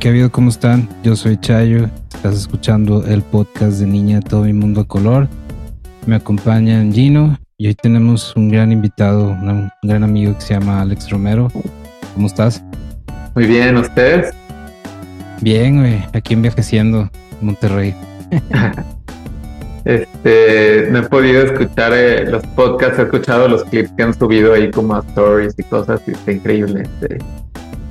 ¿Qué, 0.00 0.04
¿Qué 0.04 0.08
ha 0.08 0.10
habido? 0.12 0.32
¿Cómo 0.32 0.48
están? 0.48 0.88
Yo 1.02 1.14
soy 1.14 1.36
Chayo. 1.36 1.90
Estás 2.14 2.34
escuchando 2.34 3.04
el 3.06 3.20
podcast 3.20 3.80
de 3.80 3.86
Niña 3.86 4.20
Todo 4.20 4.44
Mi 4.44 4.54
Mundo 4.54 4.80
a 4.80 4.86
Color. 4.86 5.28
Me 6.06 6.16
acompañan 6.16 6.90
Gino 6.90 7.38
y 7.58 7.66
hoy 7.66 7.74
tenemos 7.74 8.34
un 8.34 8.48
gran 8.48 8.72
invitado, 8.72 9.24
un 9.24 9.70
gran 9.82 10.02
amigo 10.02 10.34
que 10.34 10.40
se 10.40 10.54
llama 10.54 10.80
Alex 10.80 11.10
Romero. 11.10 11.48
¿Cómo 12.14 12.26
estás? 12.26 12.64
Muy 13.34 13.44
bien, 13.44 13.76
¿ustedes? 13.76 14.34
Bien, 15.42 15.78
güey. 15.78 16.02
Aquí 16.14 16.32
envejeciendo 16.32 17.10
en 17.40 17.46
Monterrey. 17.46 17.94
Este, 19.82 20.88
no 20.90 20.98
he 20.98 21.02
podido 21.04 21.42
escuchar 21.42 21.94
eh, 21.94 22.26
los 22.26 22.46
podcasts, 22.48 22.98
he 22.98 23.02
escuchado 23.02 23.48
los 23.48 23.64
clips 23.64 23.90
que 23.92 24.02
han 24.02 24.12
subido 24.12 24.52
ahí 24.52 24.70
como 24.70 24.94
a 24.94 24.98
stories 25.00 25.54
y 25.56 25.62
cosas, 25.62 26.02
y 26.06 26.10
está 26.10 26.32
increíble. 26.32 26.82
Este, 26.82 27.18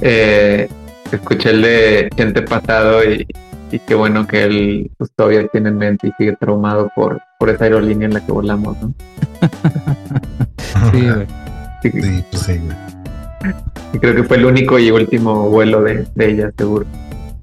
eh, 0.02 0.70
escuché 1.18 1.50
el 1.52 1.62
de 1.62 2.10
gente 2.16 2.42
pasado 2.42 3.04
y, 3.04 3.28
y 3.72 3.80
qué 3.80 3.96
bueno 3.96 4.26
que 4.28 4.44
él 4.44 4.92
pues, 4.98 5.12
todavía 5.16 5.48
tiene 5.48 5.70
en 5.70 5.78
mente 5.78 6.08
y 6.08 6.12
sigue 6.18 6.36
traumado 6.40 6.92
por, 6.96 7.22
por 7.40 7.50
esa 7.50 7.66
aerolínea 7.66 8.08
en 8.08 8.14
la 8.14 8.26
que 8.26 8.32
volamos, 8.32 8.78
¿no? 8.82 8.94
sí, 10.92 11.02
güey. 11.02 11.28
Sí, 11.82 12.24
pues 12.32 12.44
sí, 12.44 12.58
güey. 12.58 13.54
Y 13.94 14.00
creo 14.00 14.16
que 14.16 14.24
fue 14.24 14.38
el 14.38 14.46
único 14.46 14.78
y 14.80 14.92
último 14.92 15.50
vuelo 15.50 15.82
de, 15.82 16.06
de 16.16 16.30
ella, 16.30 16.52
seguro. 16.58 16.86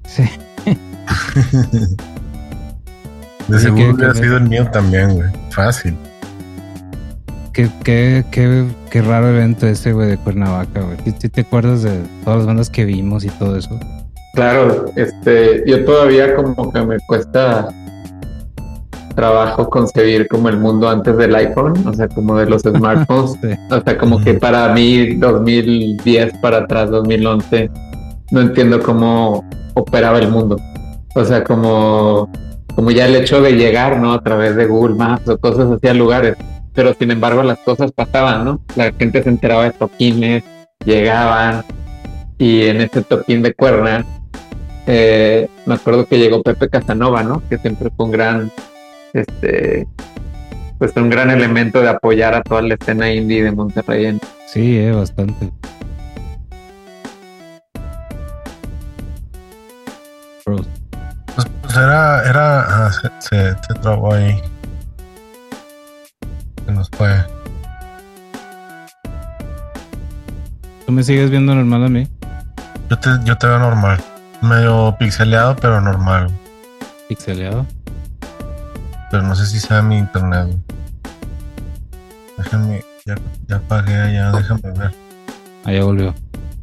Sí. 0.05 0.23
De 3.47 3.57
Sí, 3.59 3.63
seguro 3.63 3.85
que- 3.85 3.91
hubiera 3.93 4.13
sido 4.13 4.37
el 4.37 4.43
mío 4.49 4.69
también, 4.71 5.15
güey. 5.15 5.29
Fácil. 5.51 5.95
Qué, 7.57 7.67
qué, 7.83 8.23
qué, 8.29 8.65
qué 8.91 9.01
raro 9.01 9.29
evento 9.29 9.65
ese, 9.65 9.91
güey, 9.91 10.09
de 10.09 10.17
Cuernavaca, 10.17 10.79
güey. 10.79 10.95
¿Sí, 11.03 11.15
sí 11.17 11.27
te 11.27 11.41
acuerdas 11.41 11.81
de 11.81 12.03
todas 12.23 12.37
las 12.37 12.45
bandas 12.45 12.69
que 12.69 12.85
vimos 12.85 13.25
y 13.25 13.29
todo 13.29 13.55
eso? 13.55 13.79
Claro, 14.35 14.85
este, 14.95 15.63
yo 15.65 15.83
todavía 15.83 16.35
como 16.35 16.71
que 16.71 16.81
me 16.83 16.97
cuesta 17.07 17.67
trabajo 19.15 19.71
concebir 19.71 20.27
como 20.27 20.49
el 20.49 20.59
mundo 20.59 20.87
antes 20.87 21.17
del 21.17 21.33
iPhone, 21.33 21.73
o 21.87 21.93
sea, 21.95 22.07
como 22.07 22.37
de 22.37 22.45
los 22.45 22.61
smartphones. 22.77 23.31
Sí. 23.41 23.49
O 23.71 23.81
sea, 23.81 23.97
como 23.97 24.23
que 24.23 24.35
para 24.35 24.71
mí 24.75 25.15
2010 25.15 26.37
para 26.37 26.57
atrás, 26.57 26.91
2011, 26.91 27.71
no 28.29 28.41
entiendo 28.41 28.83
cómo 28.83 29.43
operaba 29.73 30.19
el 30.19 30.29
mundo. 30.29 30.57
O 31.15 31.25
sea, 31.25 31.43
como, 31.43 32.31
como 32.75 32.91
ya 32.91 33.07
el 33.07 33.15
hecho 33.15 33.41
de 33.41 33.53
llegar, 33.53 33.99
¿no? 33.99 34.13
A 34.13 34.21
través 34.21 34.55
de 34.55 34.67
Google 34.67 34.93
Maps 34.93 35.27
o 35.27 35.39
cosas 35.39 35.71
así 35.71 35.87
a 35.87 35.95
lugares. 35.95 36.37
Pero 36.77 36.93
sin 36.93 37.09
embargo 37.09 37.41
las 37.41 37.57
cosas 37.57 37.91
pasaban, 37.91 38.45
¿no? 38.45 38.61
La 38.75 38.93
gente 38.93 39.23
se 39.23 39.29
enteraba 39.29 39.63
de 39.63 39.71
toquines, 39.71 40.43
llegaban. 40.85 41.63
Y 42.37 42.67
en 42.67 42.81
ese 42.81 43.01
toquín 43.01 43.41
de 43.41 43.55
cuerna, 43.55 44.05
eh, 44.85 45.49
me 45.65 45.73
acuerdo 45.73 46.05
que 46.05 46.19
llegó 46.19 46.43
Pepe 46.43 46.69
Casanova, 46.69 47.23
¿no? 47.23 47.41
Que 47.49 47.57
siempre 47.57 47.89
fue 47.97 48.05
un 48.05 48.11
gran, 48.11 48.51
este, 49.13 49.87
pues 50.77 50.95
un 50.97 51.09
gran 51.09 51.31
elemento 51.31 51.81
de 51.81 51.89
apoyar 51.89 52.35
a 52.35 52.43
toda 52.43 52.61
la 52.61 52.75
escena 52.75 53.11
indie 53.11 53.43
de 53.43 53.51
Monterrey. 53.53 54.19
Sí, 54.45 54.77
eh, 54.77 54.91
bastante. 54.91 55.51
Pues, 60.45 60.61
pues 61.63 61.75
era, 61.75 62.21
era, 62.29 62.85
ah, 62.85 62.91
se, 62.91 63.09
se, 63.17 63.49
se 63.67 63.73
trabó 63.81 64.13
ahí. 64.13 64.39
Nos 66.67 66.89
fue. 66.91 67.09
¿Tú 70.85 70.91
me 70.91 71.03
sigues 71.03 71.29
viendo 71.29 71.53
normal 71.55 71.85
a 71.85 71.89
mí? 71.89 72.07
Yo 72.89 72.97
te, 72.99 73.09
yo 73.25 73.37
te 73.37 73.47
veo 73.47 73.59
normal. 73.59 73.99
Medio 74.41 74.95
pixeleado, 74.99 75.55
pero 75.55 75.81
normal. 75.81 76.29
Pixeleado. 77.09 77.65
Pero 79.11 79.23
no 79.23 79.35
sé 79.35 79.45
si 79.47 79.59
sea 79.59 79.81
mi 79.81 79.97
internet. 79.97 80.49
Déjame, 82.37 82.83
ya, 83.05 83.15
ya 83.47 83.55
apagué 83.57 83.95
allá, 83.95 84.31
déjame 84.31 84.61
ver. 84.77 84.91
Allá 85.65 85.83
volvió. 85.83 86.13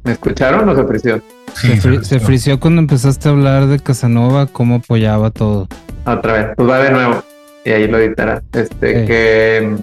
¿Me 0.05 0.13
escucharon 0.13 0.69
o 0.69 0.75
se? 0.75 1.23
Sí, 1.55 1.69
se, 1.69 1.83
fri- 1.89 2.03
se- 2.03 2.21
frició 2.21 2.61
cuando 2.61 2.81
empezaste 2.81 3.29
a 3.29 3.33
hablar 3.33 3.67
de 3.67 3.79
Casanova, 3.81 4.47
cómo 4.47 4.77
apoyaba 4.77 5.31
todo. 5.31 5.69
Otra 6.07 6.33
vez, 6.33 6.47
pues 6.57 6.69
va 6.69 6.79
de 6.79 6.91
nuevo. 6.91 7.25
Y 7.65 7.71
ahí 7.73 7.87
lo 7.89 7.99
editarás. 7.99 8.43
Este, 8.53 9.01
Sí. 9.01 9.07
que, 9.07 9.77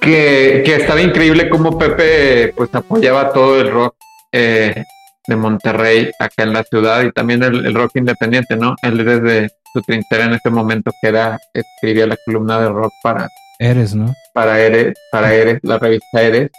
que. 0.00 0.62
Que 0.64 0.76
estaba 0.76 1.00
increíble 1.00 1.48
cómo 1.48 1.78
Pepe 1.78 2.52
pues 2.56 2.74
apoyaba 2.74 3.32
todo 3.32 3.60
el 3.60 3.70
rock 3.70 3.94
eh, 4.32 4.84
de 5.26 5.36
Monterrey 5.36 6.10
acá 6.18 6.42
en 6.42 6.52
la 6.52 6.62
ciudad 6.64 7.02
y 7.02 7.12
también 7.12 7.42
el, 7.42 7.66
el 7.66 7.74
rock 7.74 7.92
independiente, 7.96 8.56
¿no? 8.56 8.74
Él 8.82 9.04
desde 9.04 9.48
su 9.72 9.80
trinchera 9.82 10.24
en 10.24 10.34
ese 10.34 10.50
momento 10.50 10.90
que 11.00 11.08
era, 11.08 11.38
escribía 11.54 12.06
la 12.06 12.16
columna 12.24 12.60
de 12.60 12.68
rock 12.68 12.92
para, 13.02 13.28
Eres, 13.58 13.94
¿no? 13.94 14.12
para 14.34 14.60
Eres, 14.60 14.94
para 15.12 15.32
Eres, 15.34 15.60
la 15.62 15.78
revista 15.78 16.22
Eres, 16.22 16.50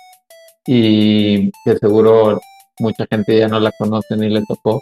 y 0.65 1.51
que 1.65 1.75
seguro 1.79 2.39
mucha 2.79 3.05
gente 3.09 3.37
ya 3.37 3.47
no 3.47 3.59
la 3.59 3.71
conoce 3.77 4.15
ni 4.15 4.29
le 4.29 4.43
tocó. 4.47 4.81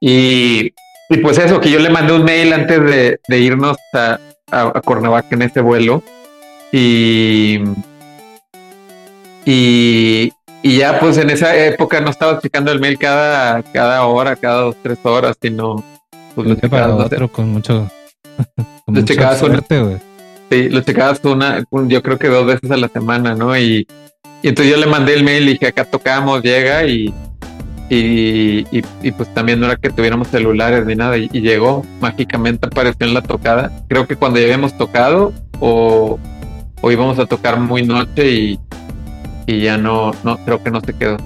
Y, 0.00 0.72
y 1.10 1.18
pues 1.18 1.38
eso, 1.38 1.60
que 1.60 1.70
yo 1.70 1.78
le 1.78 1.90
mandé 1.90 2.12
un 2.12 2.24
mail 2.24 2.52
antes 2.52 2.82
de, 2.84 3.20
de 3.26 3.38
irnos 3.38 3.76
a, 3.94 4.18
a, 4.50 4.60
a 4.74 4.80
Cuernavaca 4.82 5.28
en 5.34 5.42
ese 5.42 5.60
vuelo. 5.60 6.02
Y, 6.72 7.60
y, 9.44 10.32
y 10.62 10.76
ya 10.78 10.98
pues 11.00 11.16
en 11.18 11.30
esa 11.30 11.56
época 11.56 12.00
no 12.00 12.10
estaba 12.10 12.38
checando 12.40 12.70
el 12.72 12.80
mail 12.80 12.98
cada, 12.98 13.62
cada 13.62 14.04
hora, 14.06 14.36
cada 14.36 14.62
dos, 14.62 14.76
tres 14.82 14.98
horas, 15.04 15.36
sino 15.40 15.82
pues 16.34 16.46
lo 16.48 16.54
checabas, 16.56 17.06
otro 17.06 17.28
con 17.28 17.48
mucho. 17.50 17.90
con 18.84 18.94
Lo 18.94 19.02
checabas 19.02 19.40
una- 19.42 19.54
suerte, 19.54 19.80
güey. 19.82 19.96
Sí, 20.50 20.68
lo 20.70 20.80
checabas 20.80 21.20
una, 21.24 21.62
un- 21.70 21.88
yo 21.90 22.02
creo 22.02 22.18
que 22.18 22.28
dos 22.28 22.46
veces 22.46 22.70
a 22.70 22.76
la 22.76 22.88
semana, 22.88 23.34
¿no? 23.34 23.56
Y, 23.58 23.86
y 24.42 24.48
entonces 24.48 24.72
yo 24.74 24.78
le 24.80 24.86
mandé 24.86 25.14
el 25.14 25.24
mail 25.24 25.48
y 25.48 25.52
dije, 25.52 25.66
acá 25.68 25.84
tocamos, 25.84 26.42
llega 26.42 26.84
y, 26.86 27.12
y, 27.90 28.66
y, 28.76 28.82
y 29.02 29.12
pues 29.12 29.32
también 29.34 29.60
no 29.60 29.66
era 29.66 29.76
que 29.76 29.90
tuviéramos 29.90 30.28
celulares 30.28 30.84
ni 30.86 30.94
nada 30.94 31.16
y, 31.16 31.28
y 31.32 31.40
llegó, 31.40 31.84
mágicamente 32.00 32.66
apareció 32.66 33.06
en 33.06 33.14
la 33.14 33.22
tocada. 33.22 33.70
Creo 33.88 34.06
que 34.06 34.16
cuando 34.16 34.38
ya 34.38 34.44
habíamos 34.44 34.76
tocado 34.76 35.32
o, 35.60 36.18
o 36.80 36.90
íbamos 36.90 37.18
a 37.18 37.26
tocar 37.26 37.58
muy 37.58 37.82
noche 37.84 38.30
y, 38.30 38.60
y 39.46 39.60
ya 39.62 39.78
no, 39.78 40.12
no, 40.24 40.36
creo 40.44 40.62
que 40.62 40.70
no 40.70 40.80
se 40.80 40.92
quedó. 40.92 41.16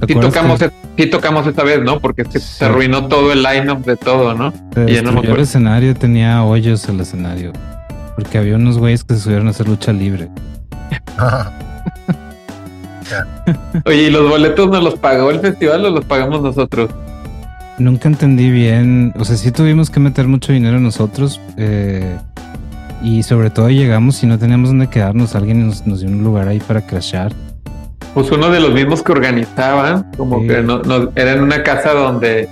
¿Te 0.00 0.12
Sí 0.14 0.20
tocamos, 0.20 0.58
que 0.58 0.64
e- 0.66 0.72
sí 0.98 1.06
tocamos 1.06 1.46
esta 1.46 1.62
vez, 1.62 1.80
¿no? 1.80 2.00
Porque 2.00 2.22
es 2.22 2.28
que 2.28 2.40
Sí. 2.40 2.54
se 2.58 2.64
arruinó 2.64 3.06
todo 3.06 3.32
el 3.32 3.42
line-up 3.42 3.84
de 3.84 3.96
todo, 3.96 4.34
¿no? 4.34 4.52
y 4.86 4.94
ya 4.94 5.02
no 5.02 5.12
me 5.12 5.20
el 5.20 5.38
escenario? 5.40 5.94
Tenía 5.94 6.42
hoyos 6.44 6.88
el 6.88 7.00
escenario. 7.00 7.52
Porque 8.16 8.36
había 8.36 8.56
unos 8.56 8.78
güeyes 8.78 9.04
que 9.04 9.14
se 9.14 9.20
subieron 9.20 9.46
a 9.46 9.50
hacer 9.50 9.68
lucha 9.68 9.92
libre. 9.92 10.28
Oye, 13.86 14.02
¿y 14.04 14.10
los 14.10 14.28
boletos 14.28 14.68
nos 14.70 14.82
los 14.82 14.94
pagó 14.96 15.30
el 15.30 15.40
festival 15.40 15.84
o 15.86 15.90
los 15.90 16.04
pagamos 16.04 16.42
nosotros? 16.42 16.90
Nunca 17.78 18.08
entendí 18.08 18.50
bien. 18.50 19.12
O 19.18 19.24
sea, 19.24 19.36
sí 19.36 19.50
tuvimos 19.50 19.90
que 19.90 20.00
meter 20.00 20.28
mucho 20.28 20.52
dinero 20.52 20.78
nosotros. 20.80 21.40
eh, 21.56 22.16
y 23.02 23.24
sobre 23.24 23.50
todo 23.50 23.68
llegamos 23.68 24.22
y 24.22 24.26
no 24.28 24.38
teníamos 24.38 24.68
dónde 24.70 24.86
quedarnos. 24.88 25.34
Alguien 25.34 25.66
nos, 25.66 25.84
nos 25.88 26.00
dio 26.00 26.08
un 26.08 26.22
lugar 26.22 26.46
ahí 26.46 26.60
para 26.60 26.86
crashar. 26.86 27.32
Pues 28.14 28.30
uno 28.30 28.48
de 28.50 28.60
los 28.60 28.72
mismos 28.72 29.02
que 29.02 29.10
organizaban, 29.10 30.12
como 30.16 30.40
Sí. 30.42 30.46
que 30.48 30.62
no, 30.62 30.78
no- 30.82 31.10
era 31.16 31.32
en 31.32 31.40
una 31.42 31.62
casa 31.64 31.92
donde 31.94 32.48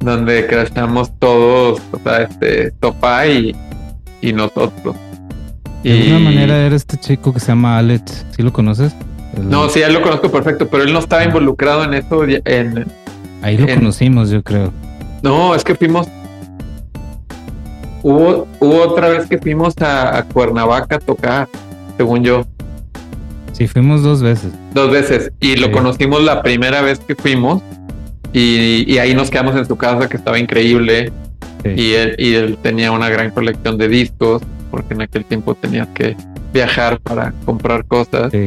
donde 0.00 0.46
crashamos 0.48 1.12
todos, 1.20 1.80
o 1.92 1.98
sea, 2.02 2.22
este 2.22 2.72
Topa 2.80 3.26
y, 3.28 3.54
y 4.20 4.32
nosotros. 4.32 4.96
De 5.84 5.92
alguna 5.92 6.18
manera 6.18 6.58
era 6.66 6.74
este 6.76 6.96
chico 6.98 7.32
que 7.32 7.38
se 7.40 7.46
llama 7.46 7.78
Alex. 7.78 8.26
¿Sí 8.36 8.42
lo 8.42 8.52
conoces? 8.52 8.94
El- 9.36 9.48
no, 9.48 9.68
sí, 9.68 9.80
ya 9.80 9.88
lo 9.88 10.02
conozco 10.02 10.30
perfecto, 10.30 10.68
pero 10.68 10.82
él 10.84 10.92
no 10.92 10.98
estaba 10.98 11.24
involucrado 11.24 11.84
en 11.84 11.94
eso. 11.94 12.24
En, 12.24 12.86
Ahí 13.42 13.56
lo 13.56 13.68
en- 13.68 13.78
conocimos, 13.78 14.30
yo 14.30 14.42
creo. 14.42 14.72
no, 15.22 15.54
es 15.54 15.64
que 15.64 15.74
fuimos. 15.74 16.06
Hubo, 18.02 18.48
hubo 18.58 18.82
otra 18.82 19.08
vez 19.08 19.26
que 19.26 19.38
fuimos 19.38 19.76
a, 19.80 20.18
a 20.18 20.24
Cuernavaca 20.24 20.96
a 20.96 20.98
tocar, 20.98 21.48
según 21.96 22.24
yo, 22.24 22.44
Sí, 23.52 23.68
fuimos 23.68 24.02
dos 24.02 24.22
veces. 24.22 24.50
dos 24.74 24.90
veces. 24.90 25.30
Y 25.38 25.56
lo 25.56 25.66
Sí. 25.66 25.72
conocimos 25.72 26.22
la 26.24 26.42
primera 26.42 26.80
vez 26.82 26.98
que 26.98 27.14
fuimos. 27.14 27.62
Y, 28.32 28.84
y 28.90 28.98
ahí 28.98 29.14
nos 29.14 29.30
quedamos 29.30 29.54
en 29.56 29.66
su 29.66 29.76
casa, 29.76 30.08
que 30.08 30.16
estaba 30.16 30.38
increíble. 30.38 31.12
Sí. 31.62 31.68
Y 31.76 31.92
él, 31.92 32.14
y 32.18 32.34
él 32.34 32.58
tenía 32.62 32.90
una 32.90 33.08
gran 33.10 33.30
colección 33.30 33.76
de 33.76 33.88
discos, 33.88 34.42
porque 34.70 34.94
en 34.94 35.02
aquel 35.02 35.24
tiempo 35.26 35.54
tenías 35.54 35.86
que 35.88 36.16
viajar 36.52 36.98
para 37.00 37.34
comprar 37.44 37.84
cosas. 37.84 38.32
Sí. 38.32 38.46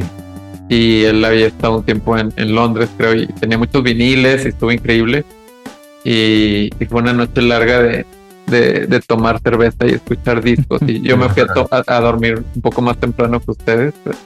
Y 0.70 1.04
él 1.04 1.24
había 1.24 1.48
estado 1.48 1.78
un 1.78 1.84
tiempo 1.84 2.18
en, 2.18 2.34
en 2.38 2.56
Londres, 2.56 2.90
creo, 2.98 3.14
y 3.16 3.28
tenía 3.28 3.58
muchos 3.58 3.84
viniles 3.84 4.46
y 4.46 4.50
estuvo 4.50 4.72
increíble. 4.72 5.24
Y, 6.04 6.70
y 6.80 6.86
fue 6.90 7.02
una 7.02 7.14
noche 7.14 7.42
larga 7.42 7.82
de, 7.82 8.06
de, 8.48 8.88
de 8.88 9.00
tomar 9.02 9.40
cerveza 9.42 9.86
y 9.86 9.92
escuchar 9.92 10.42
discos. 10.42 10.82
Y 10.88 11.02
yo 11.02 11.18
me 11.18 11.30
fui 11.30 11.44
a, 11.44 11.48
to- 11.48 11.68
a- 11.72 12.00
dormir 12.00 12.44
un 12.56 12.62
poco 12.62 12.82
más 12.82 12.98
temprano 12.98 13.40
que 13.40 13.52
ustedes, 13.52 13.94
pues, 14.04 14.18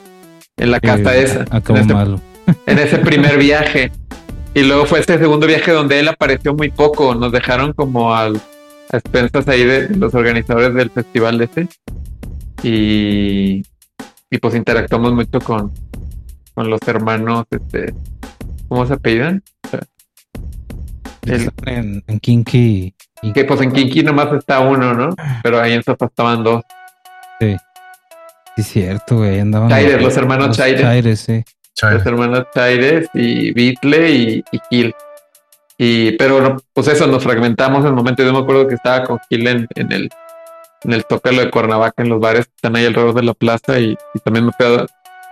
en 0.56 0.70
la 0.70 0.80
casa 0.80 1.12
Sí, 1.12 1.18
esa. 1.18 1.44
Acabó 1.50 1.78
en, 1.78 1.84
ese, 1.84 1.94
malo. 1.94 2.20
en 2.66 2.78
ese 2.78 2.98
primer 2.98 3.38
viaje. 3.38 3.92
Y 4.54 4.62
luego 4.62 4.84
fue 4.86 5.00
este 5.00 5.18
segundo 5.18 5.46
viaje 5.46 5.70
donde 5.72 6.00
él 6.00 6.08
apareció 6.08 6.54
muy 6.54 6.70
poco. 6.70 7.14
Nos 7.14 7.32
dejaron 7.32 7.72
como 7.74 8.14
al, 8.14 8.40
a 8.90 8.96
expensas 8.96 9.46
ahí 9.48 9.64
de 9.64 9.88
los 9.90 10.14
organizadores 10.14 10.74
del 10.74 10.90
festival 10.90 11.40
ese. 11.40 11.68
Y, 12.62 13.62
y 14.30 14.38
pues 14.40 14.54
interactuamos 14.54 15.12
mucho 15.14 15.40
con, 15.40 15.70
con 16.60 16.68
los 16.68 16.80
hermanos, 16.86 17.46
este, 17.50 17.94
¿cómo 18.68 18.84
se 18.86 18.92
apellidan? 18.92 19.42
El- 21.22 21.50
En, 21.64 22.04
en 22.06 22.20
Kinky. 22.20 22.94
y- 23.22 23.32
que 23.32 23.44
pues 23.46 23.62
en 23.62 23.72
Kinky 23.72 24.02
nomás 24.02 24.30
está 24.34 24.60
uno, 24.60 24.92
¿no? 24.92 25.14
Pero 25.42 25.58
ahí 25.58 25.72
en 25.72 25.82
Sofa 25.82 26.04
estaban 26.06 26.44
dos. 26.44 26.62
Sí, 27.40 27.56
sí, 28.56 28.62
cierto, 28.62 29.16
güey. 29.18 29.40
Andaban 29.40 29.70
Chaires, 29.70 30.02
los 30.02 30.14
hermanos 30.18 30.54
Chaires. 30.56 30.82
Chaires, 30.82 31.20
sí. 31.20 31.42
Chale. 31.74 31.94
Los 31.96 32.06
hermanos 32.06 32.44
Chaires 32.54 33.08
y 33.14 33.52
Beatle 33.52 34.10
y, 34.10 34.44
y 34.52 34.58
Gil. 34.68 34.94
Y, 35.78 36.12
pero 36.18 36.42
no, 36.42 36.56
pues 36.74 36.88
eso, 36.88 37.06
nos 37.06 37.22
fragmentamos 37.22 37.80
en 37.80 37.86
el 37.86 37.94
momento. 37.94 38.22
Yo 38.22 38.32
me 38.34 38.40
acuerdo 38.40 38.68
que 38.68 38.74
estaba 38.74 39.04
con 39.04 39.18
Gil 39.30 39.46
en, 39.46 39.66
en 39.76 39.92
el 39.92 40.10
en 40.82 40.92
el 40.94 41.04
Tócalo 41.06 41.40
de 41.42 41.50
Cuernavaca, 41.50 42.02
en 42.02 42.08
los 42.10 42.20
bares 42.20 42.46
que 42.46 42.52
están 42.56 42.74
ahí 42.76 42.84
alrededor 42.86 43.14
de 43.14 43.22
la 43.22 43.34
plaza, 43.34 43.78
y, 43.78 43.96
y 44.14 44.18
también 44.20 44.46
me 44.46 44.52
fui 44.52 44.64
a, 44.66 44.86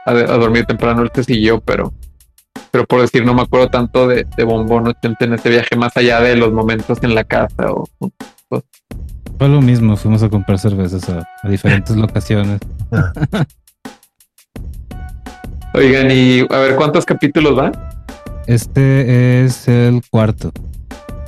a- 0.08 0.34
a 0.34 0.38
dormir 0.38 0.64
temprano, 0.66 1.02
él 1.02 1.10
se 1.14 1.24
siguió, 1.24 1.60
pero, 1.60 1.92
pero 2.70 2.84
por 2.86 3.00
decir, 3.00 3.24
no 3.24 3.34
me 3.34 3.42
acuerdo 3.42 3.68
tanto 3.68 4.06
de, 4.08 4.26
de 4.36 4.44
Bombón 4.44 4.88
80 4.88 5.24
en 5.24 5.34
ese 5.34 5.48
viaje, 5.50 5.76
más 5.76 5.96
allá 5.96 6.20
de 6.20 6.36
los 6.36 6.52
momentos 6.52 6.98
en 7.02 7.14
la 7.14 7.24
casa. 7.24 7.70
O, 7.70 7.84
Fue 9.38 9.48
lo 9.48 9.60
mismo, 9.60 9.96
fuimos 9.96 10.22
a 10.22 10.28
comprar 10.28 10.58
cervezas 10.58 11.08
a, 11.08 11.26
a 11.42 11.48
diferentes 11.48 11.96
locaciones. 11.96 12.60
Oigan, 15.74 16.10
y 16.10 16.40
a 16.52 16.58
ver, 16.58 16.76
¿cuántos 16.76 17.04
capítulos 17.04 17.54
van? 17.54 17.72
Este 18.46 19.44
es 19.44 19.68
el 19.68 20.00
cuarto. 20.10 20.50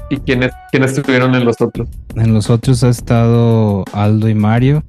¿Y 0.09 0.17
quiénes, 0.19 0.51
quiénes 0.73 0.97
estuvieron 0.97 1.35
en 1.35 1.45
los 1.45 1.61
otros? 1.61 1.89
En 2.17 2.33
los 2.35 2.51
otros 2.51 2.83
ha 2.83 2.89
estado 2.89 3.85
Aldo 3.93 4.29
y 4.29 4.35
Mario. 4.35 4.83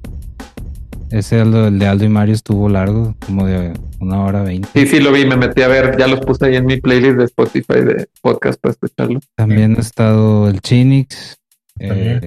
Ese 1.12 1.40
Aldo, 1.40 1.68
el 1.68 1.78
de 1.78 1.86
Aldo 1.86 2.04
y 2.04 2.08
Mario 2.08 2.34
estuvo 2.34 2.68
largo, 2.68 3.14
como 3.26 3.46
de 3.46 3.72
una 4.00 4.24
hora 4.24 4.42
veinte. 4.42 4.68
Sí, 4.72 4.86
sí, 4.86 5.00
lo 5.00 5.12
vi, 5.12 5.26
me 5.26 5.36
metí 5.36 5.62
a 5.62 5.68
ver, 5.68 5.96
ya 5.98 6.06
los 6.06 6.20
puse 6.20 6.46
ahí 6.46 6.56
en 6.56 6.66
mi 6.66 6.80
playlist 6.80 7.16
de 7.18 7.24
Spotify 7.24 7.80
de 7.82 8.08
podcast 8.22 8.58
para 8.60 8.72
escucharlo. 8.72 9.20
También 9.36 9.74
ha 9.76 9.80
estado 9.80 10.48
el 10.48 10.60
Chinix. 10.60 11.36
eh. 11.78 12.20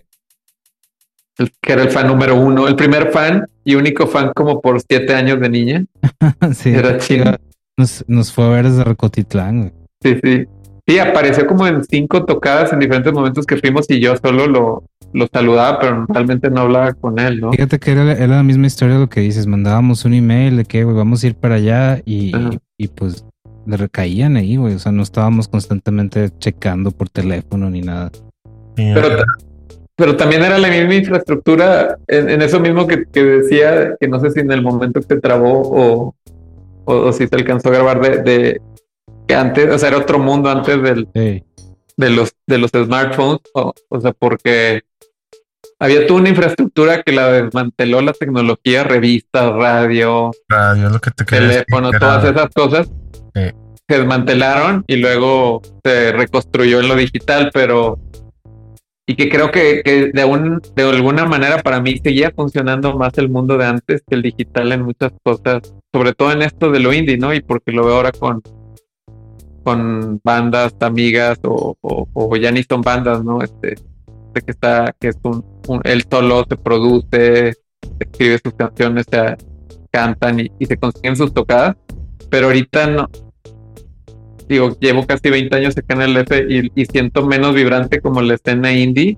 El, 1.38 1.52
que 1.62 1.74
era 1.74 1.82
el 1.84 1.90
fan 1.90 2.08
número 2.08 2.36
uno, 2.40 2.66
el 2.68 2.78
primer 2.78 3.12
fan 3.12 3.46
y 3.66 3.76
único 3.76 4.08
fan 4.08 4.32
como 4.34 4.62
por 4.62 4.80
siete 4.82 5.14
años 5.14 5.40
de 5.42 5.50
niña. 5.50 5.86
sí, 6.56 6.70
Era 6.70 6.98
chino. 6.98 7.36
Nos, 7.76 8.06
nos 8.08 8.32
fue 8.32 8.46
a 8.46 8.50
ver 8.50 8.70
desde 8.70 8.86
Recotitlán. 8.86 9.60
güey. 9.60 9.74
Sí, 10.02 10.18
sí. 10.24 10.46
Sí, 10.88 11.00
apareció 11.00 11.46
como 11.48 11.66
en 11.68 11.84
cinco 11.84 12.24
tocadas 12.26 12.72
en 12.72 12.80
diferentes 12.80 13.12
momentos 13.12 13.46
que 13.46 13.58
fuimos 13.58 13.90
y 13.90 14.00
yo 14.00 14.16
solo 14.16 14.48
lo, 14.48 14.84
lo 15.16 15.28
saludaba, 15.32 15.80
pero 15.80 16.06
realmente 16.10 16.50
no 16.50 16.62
hablaba 16.62 16.94
con 16.94 17.18
él, 17.20 17.40
¿no? 17.40 17.52
Fíjate 17.52 17.80
que 17.80 17.92
era, 17.92 18.12
era 18.12 18.36
la 18.36 18.44
misma 18.44 18.68
historia 18.68 18.98
lo 18.98 19.08
que 19.08 19.22
dices. 19.22 19.48
Mandábamos 19.48 20.04
un 20.04 20.14
email 20.14 20.58
de 20.58 20.66
que, 20.66 20.84
güey, 20.84 20.96
vamos 20.96 21.24
a 21.24 21.28
ir 21.28 21.36
para 21.36 21.56
allá 21.56 22.02
y, 22.06 22.34
y, 22.78 22.90
pues 22.90 23.26
le 23.66 23.78
recaían 23.78 24.36
ahí, 24.36 24.58
güey. 24.58 24.76
O 24.76 24.80
sea, 24.80 24.92
no 24.92 25.04
estábamos 25.04 25.48
constantemente 25.48 26.30
checando 26.38 26.92
por 26.92 27.08
teléfono 27.08 27.70
ni 27.70 27.80
nada. 27.80 28.12
Pero, 28.76 29.08
pero 29.96 30.18
también 30.18 30.44
era 30.44 30.58
la 30.58 30.68
misma 30.68 30.96
infraestructura 30.96 31.98
en, 32.08 32.30
en 32.30 32.42
eso 32.42 32.60
mismo 32.60 32.86
que, 32.86 33.06
que 33.06 33.24
decía, 33.24 33.96
que 33.98 34.10
no 34.10 34.20
sé 34.20 34.32
si 34.32 34.42
en 34.42 34.52
el 34.52 34.62
momento 34.62 35.00
que 35.00 35.16
trabó 35.16 35.62
o, 35.62 36.16
o, 36.84 36.94
o 36.94 37.14
si 37.14 37.26
se 37.26 37.36
alcanzó 37.36 37.70
a 37.70 37.72
grabar 37.72 38.02
de, 38.02 38.22
de 38.22 38.62
que 39.26 39.34
antes, 39.34 39.74
o 39.74 39.80
sea, 39.80 39.90
era 39.90 40.00
otro 40.00 40.20
mundo 40.20 40.50
antes 40.50 40.82
del, 40.84 41.08
Sí, 41.16 41.42
de 41.98 42.10
los 42.10 42.36
de 42.46 42.58
los 42.58 42.72
smartphones, 42.72 43.40
o, 43.54 43.74
o 43.88 44.02
sea, 44.02 44.12
porque 44.12 44.84
había 45.80 46.08
toda 46.08 46.22
una 46.22 46.30
infraestructura 46.30 47.04
que 47.04 47.12
la 47.12 47.32
desmanteló 47.32 48.02
la 48.02 48.14
tecnología, 48.14 48.84
revistas, 48.84 49.52
radio, 49.54 50.32
radio, 50.48 50.88
es 50.88 50.94
lo 50.94 51.00
que 51.00 51.12
te 51.12 51.26
quería 51.26 51.48
decir, 51.48 51.66
teléfono, 51.66 51.92
todas 52.00 52.24
esas 52.24 52.50
cosas 52.52 52.90
Sí. 53.36 53.52
se 53.90 53.98
desmantelaron 53.98 54.84
y 54.88 54.96
luego 54.96 55.62
se 55.84 56.14
reconstruyó 56.14 56.80
en 56.80 56.88
lo 56.88 56.96
digital, 56.96 57.52
pero 57.54 58.00
y 59.08 59.16
que 59.16 59.30
creo 59.30 59.52
que, 59.52 59.84
que 59.84 60.12
de, 60.14 60.26
un, 60.26 60.62
de 60.76 60.84
alguna 60.84 61.26
manera 61.26 61.62
para 61.62 61.80
mí 61.82 62.00
seguía 62.04 62.32
funcionando 62.36 62.98
más 62.98 63.16
el 63.18 63.30
mundo 63.30 63.58
de 63.58 63.66
antes 63.66 64.02
que 64.08 64.16
el 64.16 64.22
digital 64.24 64.72
en 64.72 64.82
muchas 64.84 65.12
cosas, 65.22 65.62
sobre 65.94 66.14
todo 66.14 66.32
en 66.32 66.42
esto 66.42 66.72
de 66.72 66.80
lo 66.80 66.92
indie, 66.94 67.18
¿no? 67.18 67.32
Y 67.34 67.42
porque 67.42 67.72
lo 67.72 67.86
veo 67.86 67.96
ahora 67.98 68.12
con 68.12 68.42
con 69.64 70.22
bandas 70.24 70.76
amigas 70.80 71.40
o, 71.44 71.76
o, 71.82 72.08
o 72.14 72.36
ya 72.38 72.52
ni 72.52 72.64
son 72.64 72.82
bandas, 72.82 73.24
¿no? 73.24 73.42
Este, 73.42 73.76
que 74.42 74.52
está, 74.52 74.94
que 75.00 75.10
es 75.10 75.18
un, 75.24 75.44
un- 75.68 75.82
él 75.84 76.04
solo 76.10 76.46
se 76.50 76.56
produce, 76.58 77.54
escribe 78.00 78.40
sus 78.44 78.54
canciones, 78.54 79.06
se 79.10 79.36
cantan 79.92 80.40
y, 80.40 80.52
y 80.60 80.66
se 80.66 80.78
consiguen 80.78 81.16
sus 81.16 81.34
tocadas, 81.34 81.76
pero 82.30 82.48
ahorita 82.48 82.88
no. 82.88 83.10
Digo, 84.48 84.78
llevo 84.80 85.06
casi 85.08 85.30
20 85.30 85.56
años 85.56 85.76
acá 85.78 85.96
en 85.96 86.02
el 86.04 86.18
F 86.18 86.46
y, 86.48 86.72
y 86.80 86.86
siento 86.86 87.26
menos 87.26 87.56
vibrante 87.56 88.00
como 88.00 88.22
la 88.22 88.36
escena 88.36 88.72
indie 88.74 89.18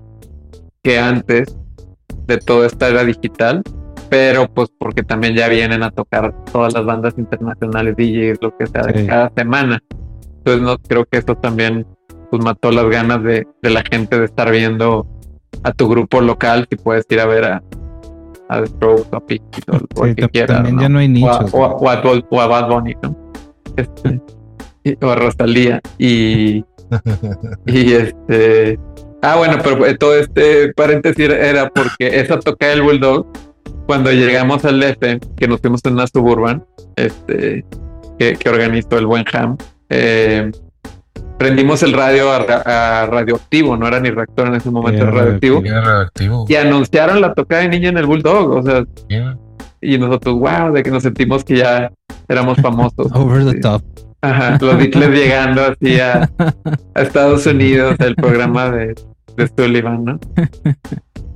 que 0.82 0.98
antes 0.98 1.54
de 2.26 2.38
toda 2.38 2.66
esta 2.66 2.88
era 2.88 3.04
digital, 3.04 3.62
pero 4.08 4.48
pues 4.52 4.70
porque 4.78 5.02
también 5.02 5.34
ya 5.34 5.48
vienen 5.48 5.82
a 5.82 5.90
tocar 5.90 6.32
todas 6.50 6.72
las 6.72 6.84
bandas 6.86 7.14
internacionales, 7.18 7.94
DJs, 7.96 8.38
lo 8.40 8.56
que 8.56 8.66
sea, 8.66 8.82
de 8.84 9.00
Sí. 9.02 9.06
cada 9.06 9.30
semana. 9.36 9.82
Entonces 10.38 10.62
no 10.62 10.78
creo 10.78 11.04
que 11.04 11.18
esto 11.18 11.34
también 11.36 11.86
pues 12.30 12.42
mató 12.44 12.70
las 12.70 12.88
ganas 12.88 13.22
de, 13.22 13.46
de 13.62 13.70
la 13.70 13.82
gente 13.90 14.18
de 14.18 14.24
estar 14.26 14.50
viendo 14.50 15.06
a 15.62 15.72
tu 15.72 15.88
grupo 15.88 16.20
local 16.20 16.66
si 16.70 16.76
puedes 16.76 17.04
ir 17.10 17.20
a 17.20 17.26
ver 17.26 17.44
a, 17.44 17.62
a 18.48 18.60
The 18.60 18.66
Strokes 18.68 19.08
o 19.12 19.16
a 19.16 19.20
Pixies 19.26 19.64
o, 19.96 20.00
o 20.02 20.06
Sí, 20.06 20.14
que 20.14 20.28
quieras, 20.28 20.56
también 20.56 20.76
¿no? 20.76 20.82
ya 20.82 20.88
no 20.88 20.98
hay 20.98 21.06
o, 21.06 21.08
a, 21.08 21.38
nichos. 21.40 21.54
o 21.54 21.64
a- 21.64 21.68
güey. 21.74 21.86
o 21.86 21.90
a 21.90 22.02
Bad- 22.02 22.24
o 22.30 22.40
a 22.40 22.46
Bad 22.46 22.68
Bunny, 22.68 22.94
¿no? 23.02 23.16
Este, 23.76 24.20
y- 24.84 25.04
o 25.04 25.10
a 25.10 25.14
Rosalía. 25.16 25.80
Y, 25.98 26.64
y 27.66 27.92
este. 27.92 28.78
Ah, 29.22 29.36
bueno, 29.36 29.56
pero 29.62 29.84
eh, 29.86 29.96
todo 29.98 30.14
este 30.16 30.72
paréntesis 30.74 31.18
era- 31.24 31.36
era 31.48 31.70
porque 31.70 32.20
esa 32.20 32.38
toca 32.38 32.68
del 32.68 32.82
Bulldog, 32.82 33.26
cuando 33.86 34.12
llegamos 34.12 34.64
al 34.64 34.82
F, 34.82 35.18
que 35.36 35.48
nos 35.48 35.60
fuimos 35.60 35.80
en 35.84 35.94
una 35.94 36.06
suburban, 36.06 36.64
este, 36.96 37.64
que, 38.18 38.34
que 38.34 38.48
organizó 38.48 38.96
el 38.98 39.06
buen 39.06 39.24
Ham, 39.32 39.56
eh, 39.90 40.50
prendimos 41.38 41.82
el 41.82 41.92
radio 41.92 42.32
a, 42.32 42.38
ra- 42.40 42.62
a 43.02 43.06
radioactivo, 43.06 43.76
no 43.76 43.86
era 43.86 44.00
ni 44.00 44.10
reactor 44.10 44.48
en 44.48 44.54
ese 44.56 44.70
momento, 44.70 45.02
Era 45.02 45.10
radioactivo, 45.12 45.62
Era 45.64 45.80
radioactivo. 45.82 46.44
y 46.48 46.56
anunciaron 46.56 47.20
la 47.20 47.32
tocada 47.34 47.62
de 47.62 47.68
niña 47.68 47.88
en 47.90 47.98
el 47.98 48.06
Bulldog, 48.06 48.50
o 48.50 48.62
sea, 48.62 48.84
Yeah. 49.08 49.36
y 49.80 49.96
nosotros, 49.98 50.34
wow, 50.38 50.72
de 50.72 50.82
que 50.82 50.90
nos 50.90 51.02
sentimos 51.02 51.44
que 51.44 51.56
ya 51.58 51.90
éramos 52.28 52.58
famosos. 52.60 53.06
Over 53.14 53.44
the 53.44 53.52
Sí. 53.52 53.60
top. 53.60 53.82
Ajá, 54.20 54.58
los 54.60 54.76
Beatles 54.78 55.10
llegando 55.10 55.62
así 55.64 56.00
a, 56.00 56.28
a 56.94 57.00
Estados 57.02 57.46
Unidos, 57.46 57.94
el 58.00 58.16
programa 58.16 58.68
de, 58.70 58.94
de 59.36 59.50
Sullivan, 59.56 60.04
¿no? 60.04 60.18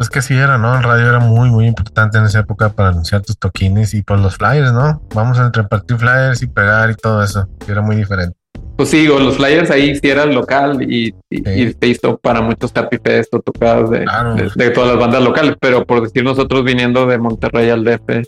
Es 0.01 0.11
que 0.11 0.21
sí 0.21 0.35
era, 0.35 0.59
¿no? 0.59 0.77
El 0.77 0.83
radio 0.83 1.09
era 1.09 1.21
muy, 1.21 1.49
muy 1.49 1.67
importante 1.69 2.19
en 2.19 2.25
esa 2.25 2.41
época 2.41 2.71
para 2.71 2.89
anunciar 2.89 3.21
tus 3.23 3.39
toquines 3.39 3.95
y 3.95 4.03
por 4.03 4.19
los 4.19 4.37
flyers, 4.37 4.73
¿no? 4.73 5.01
Vamos 5.15 5.39
a 5.39 5.53
repartir 5.53 5.97
flyers 5.97 6.43
y 6.43 6.49
pegar 6.49 6.91
y 6.91 6.95
todo 6.97 7.23
eso. 7.23 7.47
Y 7.69 7.71
era 7.71 7.83
muy 7.83 7.95
diferente. 7.95 8.37
Pues 8.83 8.91
sí, 8.91 9.07
los 9.07 9.37
flyers 9.37 9.71
ahí 9.71 9.95
sí 9.95 10.09
era 10.09 10.27
local 10.27 10.83
y, 10.83 11.15
y, 11.31 11.37
Sí. 11.37 11.43
y 11.47 11.73
se 11.73 11.87
hizo 11.89 12.19
para 12.19 12.41
muchos 12.41 12.73
Happy 12.75 12.99
Fest 13.03 13.33
o 13.35 13.41
tocadas 13.41 13.91
de, 13.91 14.03
Claro. 14.05 14.35
de, 14.35 14.51
de 14.57 14.71
todas 14.71 14.91
las 14.91 14.99
bandas 14.99 15.23
locales, 15.23 15.55
pero 15.61 15.87
por 15.87 16.03
decir 16.03 16.25
nosotros 16.25 16.65
viniendo 16.65 17.07
de 17.07 17.19
Monterrey 17.19 17.71
al 17.71 17.85
DF, 17.85 18.23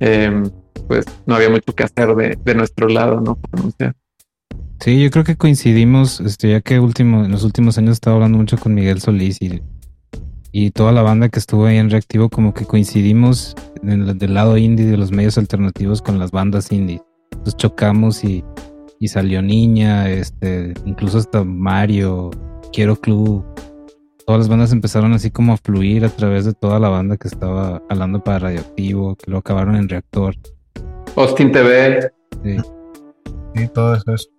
em, 0.00 0.50
pues 0.88 1.04
no 1.26 1.36
había 1.36 1.50
mucho 1.50 1.72
que 1.74 1.84
hacer 1.84 2.14
de, 2.16 2.36
de 2.44 2.54
nuestro 2.54 2.88
lado, 2.88 3.20
¿no? 3.20 3.38
Sí, 4.80 5.00
yo 5.02 5.10
creo 5.10 5.24
que 5.24 5.36
coincidimos, 5.36 6.20
este, 6.20 6.50
ya 6.50 6.60
que 6.60 6.78
último, 6.80 7.24
en 7.24 7.30
los 7.32 7.44
últimos 7.44 7.78
años 7.78 7.92
estaba 7.92 8.16
hablando 8.16 8.38
mucho 8.38 8.56
con 8.56 8.74
Miguel 8.74 9.00
Solís 9.00 9.40
y, 9.42 9.60
y 10.52 10.70
toda 10.70 10.92
la 10.92 11.02
banda 11.02 11.28
que 11.28 11.38
estuvo 11.38 11.66
ahí 11.66 11.76
en 11.76 11.90
Reactivo, 11.90 12.28
como 12.28 12.54
que 12.54 12.64
coincidimos 12.64 13.54
en 13.82 13.90
el- 14.08 14.18
del 14.18 14.34
lado 14.34 14.56
indie 14.56 14.86
de 14.86 14.96
los 14.96 15.10
medios 15.12 15.36
alternativos 15.38 16.00
con 16.02 16.18
las 16.18 16.30
bandas 16.30 16.70
indie. 16.72 17.00
Entonces 17.32 17.56
chocamos 17.56 18.24
y, 18.24 18.44
y 19.00 19.08
salió 19.08 19.42
Niña, 19.42 20.08
este, 20.10 20.74
incluso 20.84 21.18
hasta 21.18 21.44
Mario, 21.44 22.30
Quiero 22.72 22.96
Club. 22.96 23.44
Todas 24.26 24.40
las 24.40 24.48
bandas 24.48 24.72
empezaron 24.72 25.12
así 25.12 25.30
como 25.30 25.52
a 25.54 25.56
fluir 25.56 26.04
a 26.04 26.08
través 26.10 26.44
de 26.44 26.52
toda 26.52 26.78
la 26.78 26.88
banda 26.88 27.16
que 27.16 27.28
estaba 27.28 27.82
hablando 27.88 28.22
para 28.22 28.40
Radioactivo, 28.40 29.16
que 29.16 29.30
lo 29.30 29.38
acabaron 29.38 29.76
en 29.76 29.88
Reactor. 29.88 30.34
Austin 31.16 31.52
TV, 31.52 32.10
Sí. 32.44 32.56
Y 33.54 33.66
todo 33.68 33.94
eso 33.94 34.14
es. 34.14 34.30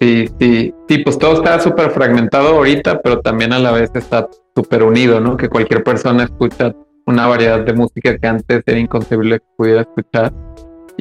Sí, 0.00 0.28
sí, 0.40 0.74
sí, 0.88 0.98
pues 0.98 1.16
todo 1.16 1.34
está 1.34 1.60
súper 1.60 1.90
fragmentado 1.90 2.56
ahorita, 2.56 3.00
pero 3.02 3.20
también 3.20 3.52
a 3.52 3.60
la 3.60 3.70
vez 3.70 3.90
está 3.94 4.28
súper 4.54 4.82
unido, 4.82 5.20
¿no? 5.20 5.36
Que 5.36 5.48
cualquier 5.48 5.84
persona 5.84 6.24
escucha 6.24 6.74
una 7.06 7.26
variedad 7.28 7.60
de 7.60 7.72
música 7.72 8.18
que 8.18 8.26
antes 8.26 8.62
era 8.66 8.78
inconcebible 8.78 9.38
que 9.38 9.46
pudiera 9.56 9.82
escuchar. 9.82 10.32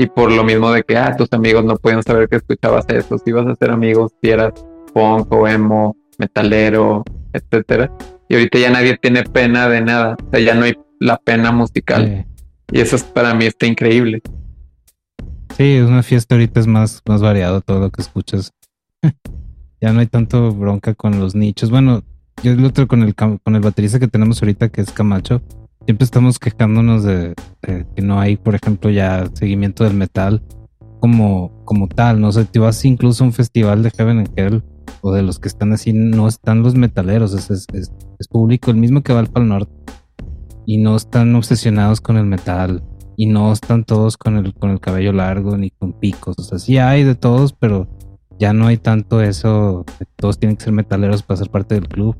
Y 0.02 0.08
por 0.08 0.32
lo 0.32 0.44
mismo 0.44 0.72
de 0.72 0.82
que, 0.82 0.98
ah, 0.98 1.16
tus 1.16 1.32
amigos 1.32 1.64
no 1.64 1.76
pueden 1.76 2.02
saber 2.02 2.28
que 2.28 2.38
escuchabas 2.38 2.86
eso, 2.90 3.20
si 3.20 3.30
ibas 3.30 3.46
a 3.46 3.56
ser 3.56 3.70
amigos, 3.70 4.12
si 4.20 4.32
eras 4.32 4.52
punk 4.96 5.32
o 5.32 5.48
emo, 5.48 5.96
metalero, 6.18 7.04
etcétera. 7.34 7.96
Y 8.28 8.34
ahorita 8.34 8.58
ya 8.58 8.72
nadie 8.72 8.98
tiene 8.98 9.22
pena 9.22 9.70
de 9.70 9.82
nada, 9.82 10.18
o 10.20 10.32
sea, 10.32 10.40
ya 10.40 10.56
no 10.56 10.64
hay 10.64 10.74
la 11.00 11.18
pena 11.18 11.52
musical. 11.52 12.26
Y 12.72 12.80
eso 12.80 12.96
es, 12.96 13.04
para 13.04 13.36
mí 13.36 13.46
está 13.46 13.68
increíble. 13.68 14.24
Sí, 15.56 15.76
es 15.76 15.88
una 15.88 16.02
fiesta 16.02 16.34
ahorita 16.34 16.62
es 16.62 16.66
más, 16.66 17.04
más 17.08 17.22
variado 17.22 17.62
todo 17.62 17.80
lo 17.80 17.92
que 17.92 18.02
escuchas. 18.02 18.54
ya 19.82 19.94
no 19.94 20.00
hay 20.00 20.08
tanto 20.08 20.52
bronca 20.52 20.96
con 20.96 21.20
los 21.20 21.36
nichos. 21.36 21.70
Bueno, 21.70 22.04
yo 22.42 22.54
el 22.54 22.66
otro 22.66 22.88
con 22.88 23.04
el 23.04 23.14
con 23.14 23.40
el 23.46 23.62
baterista 23.62 24.00
que 24.00 24.08
tenemos 24.08 24.42
ahorita 24.42 24.70
que 24.70 24.82
es 24.82 24.92
Camacho, 24.92 25.44
siempre 25.86 26.06
estamos 26.06 26.40
quejándonos 26.40 27.04
de, 27.04 27.34
que 27.62 28.02
no 28.02 28.20
hay, 28.20 28.38
por 28.38 28.56
ejemplo, 28.56 28.90
ya 28.90 29.26
seguimiento 29.34 29.84
del 29.84 29.94
metal 29.94 30.42
como, 31.00 31.52
como 31.66 31.88
tal. 31.88 32.22
No 32.22 32.32
sé, 32.32 32.46
te 32.46 32.60
vas 32.60 32.84
incluso 32.86 33.24
a 33.24 33.28
un 33.28 33.34
festival 33.34 33.84
de 33.84 33.92
Heaven 33.92 34.20
and 34.20 34.30
Hell 34.36 34.64
o 35.02 35.12
de 35.12 35.24
los 35.24 35.40
que 35.40 35.48
están 35.48 35.74
así, 35.74 35.94
no 35.94 36.28
están 36.28 36.62
los 36.62 36.76
metaleros, 36.76 37.34
es, 37.34 37.68
público, 38.30 38.70
el 38.72 38.78
mismo 38.78 39.02
que 39.02 39.14
va 39.14 39.20
al 39.20 39.28
Pal 39.28 39.48
Norte. 39.48 39.74
Y 40.66 40.78
no 40.78 40.96
están 40.96 41.36
obsesionados 41.36 42.02
con 42.02 42.18
el 42.18 42.26
metal. 42.26 42.84
Y 43.18 43.26
no 43.26 43.52
están 43.52 43.84
todos 43.84 44.18
con 44.18 44.38
el, 44.38 44.54
con 44.54 44.70
el 44.72 44.80
cabello 44.80 45.12
largo 45.12 45.58
ni 45.58 45.70
con 45.72 45.94
picos. 45.94 46.36
O 46.40 46.44
sea, 46.44 46.60
sí 46.60 46.78
hay 46.78 47.04
de 47.04 47.16
todos, 47.16 47.54
pero 47.54 47.88
ya 48.40 48.54
no 48.54 48.68
hay 48.68 48.78
tanto 48.78 49.22
eso. 49.22 49.86
Todos 50.16 50.40
tienen 50.40 50.56
que 50.56 50.64
ser 50.64 50.74
metaleros 50.74 51.24
para 51.24 51.38
ser 51.38 51.50
parte 51.50 51.76
del 51.76 51.88
club. 51.88 52.16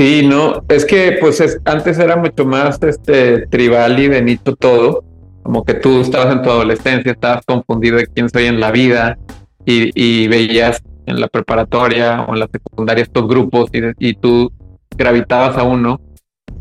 Sí, 0.00 0.26
no, 0.26 0.64
es 0.70 0.86
que 0.86 1.18
pues 1.20 1.60
antes 1.66 1.98
era 1.98 2.16
mucho 2.16 2.46
más 2.46 2.82
este 2.82 3.46
tribal 3.48 3.98
y 3.98 4.08
benito 4.08 4.56
todo, 4.56 5.04
como 5.42 5.62
que 5.62 5.74
tú 5.74 6.00
estabas 6.00 6.32
en 6.32 6.40
tu 6.40 6.48
adolescencia, 6.48 7.12
estabas 7.12 7.44
confundido 7.44 7.98
de 7.98 8.06
quién 8.06 8.30
soy 8.30 8.46
en 8.46 8.60
la 8.60 8.70
vida 8.70 9.18
y, 9.66 10.26
veías 10.26 10.82
en 11.04 11.20
la 11.20 11.28
preparatoria 11.28 12.22
o 12.22 12.32
en 12.32 12.40
la 12.40 12.48
secundaria 12.50 13.02
estos 13.02 13.28
grupos 13.28 13.68
y, 13.74 14.08
y 14.08 14.14
tú 14.14 14.50
gravitabas 14.96 15.58
a 15.58 15.64
uno 15.64 16.00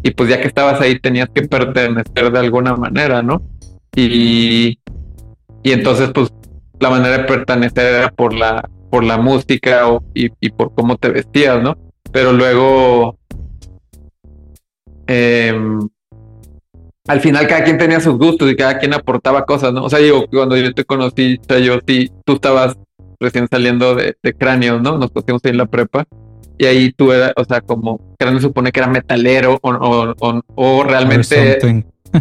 y 0.04 0.12
pues 0.12 0.28
ya 0.28 0.42
que 0.42 0.48
estabas 0.50 0.82
ahí 0.82 1.00
tenías 1.00 1.30
que 1.34 1.44
pertenecer 1.44 2.34
de 2.34 2.40
alguna 2.40 2.76
manera, 2.76 3.22
¿no? 3.22 3.42
Y, 3.96 4.80
y 5.64 5.72
entonces 5.72 6.10
pues 6.14 6.34
la 6.78 6.90
manera 6.90 7.20
de 7.20 7.24
pertenecer 7.24 7.86
era 7.86 8.12
por 8.12 8.34
la, 8.34 8.70
por 8.92 9.06
la 9.06 9.18
música 9.18 9.88
o, 9.88 10.04
y, 10.14 10.28
y 10.42 10.50
por 10.50 10.76
cómo 10.76 10.98
te 10.98 11.08
vestías, 11.08 11.64
¿no? 11.64 11.78
Pero 12.12 12.34
luego 12.34 13.20
Em, 15.12 15.80
al 17.08 17.20
final 17.20 17.48
cada 17.48 17.64
quien 17.64 17.80
tenía 17.80 18.00
sus 18.00 18.16
gustos 18.20 18.52
y 18.52 18.56
cada 18.56 18.78
quien 18.78 18.94
aportaba 18.94 19.44
cosas, 19.44 19.74
¿no? 19.74 19.84
O 19.86 19.90
sea, 19.90 19.98
digo, 19.98 20.28
cuando 20.32 20.56
yo 20.56 20.72
te 20.72 20.86
conocí, 20.86 21.40
o 21.42 21.44
sea, 21.46 21.58
yo 21.58 21.80
sí, 21.88 22.12
tú 22.24 22.34
estabas 22.34 22.78
recién 23.20 23.48
saliendo 23.50 23.96
de, 23.96 24.16
de 24.22 24.34
cráneos, 24.36 24.80
¿no? 24.84 25.00
Nos 25.00 25.10
pusimos 25.10 25.42
ahí 25.44 25.52
en 25.52 25.58
la 25.58 25.66
prepa 25.66 26.06
y 26.60 26.66
ahí 26.66 26.92
tú 26.92 27.12
eras, 27.12 27.34
o 27.38 27.44
sea, 27.44 27.62
como 27.62 28.00
cráneo 28.20 28.40
supone 28.40 28.72
que 28.72 28.80
era 28.80 28.88
metalero 28.88 29.58
o, 29.64 29.72
o, 29.72 30.42
o, 30.54 30.84
realmente 30.84 31.58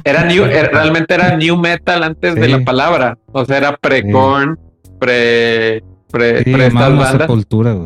era 0.03 0.25
new, 0.25 0.45
realmente 0.73 1.13
era 1.13 1.37
new 1.37 1.59
metal 1.59 2.03
antes 2.03 2.37
de 2.37 2.49
la 2.49 2.61
palabra, 2.65 3.19
o 3.33 3.45
sea, 3.45 3.59
era 3.59 3.77
pre-corn, 3.77 4.59
pre, 4.99 5.83
pre, 6.11 6.43
pre 6.43 6.67
estas 6.69 7.11
Sepultura, 7.11 7.77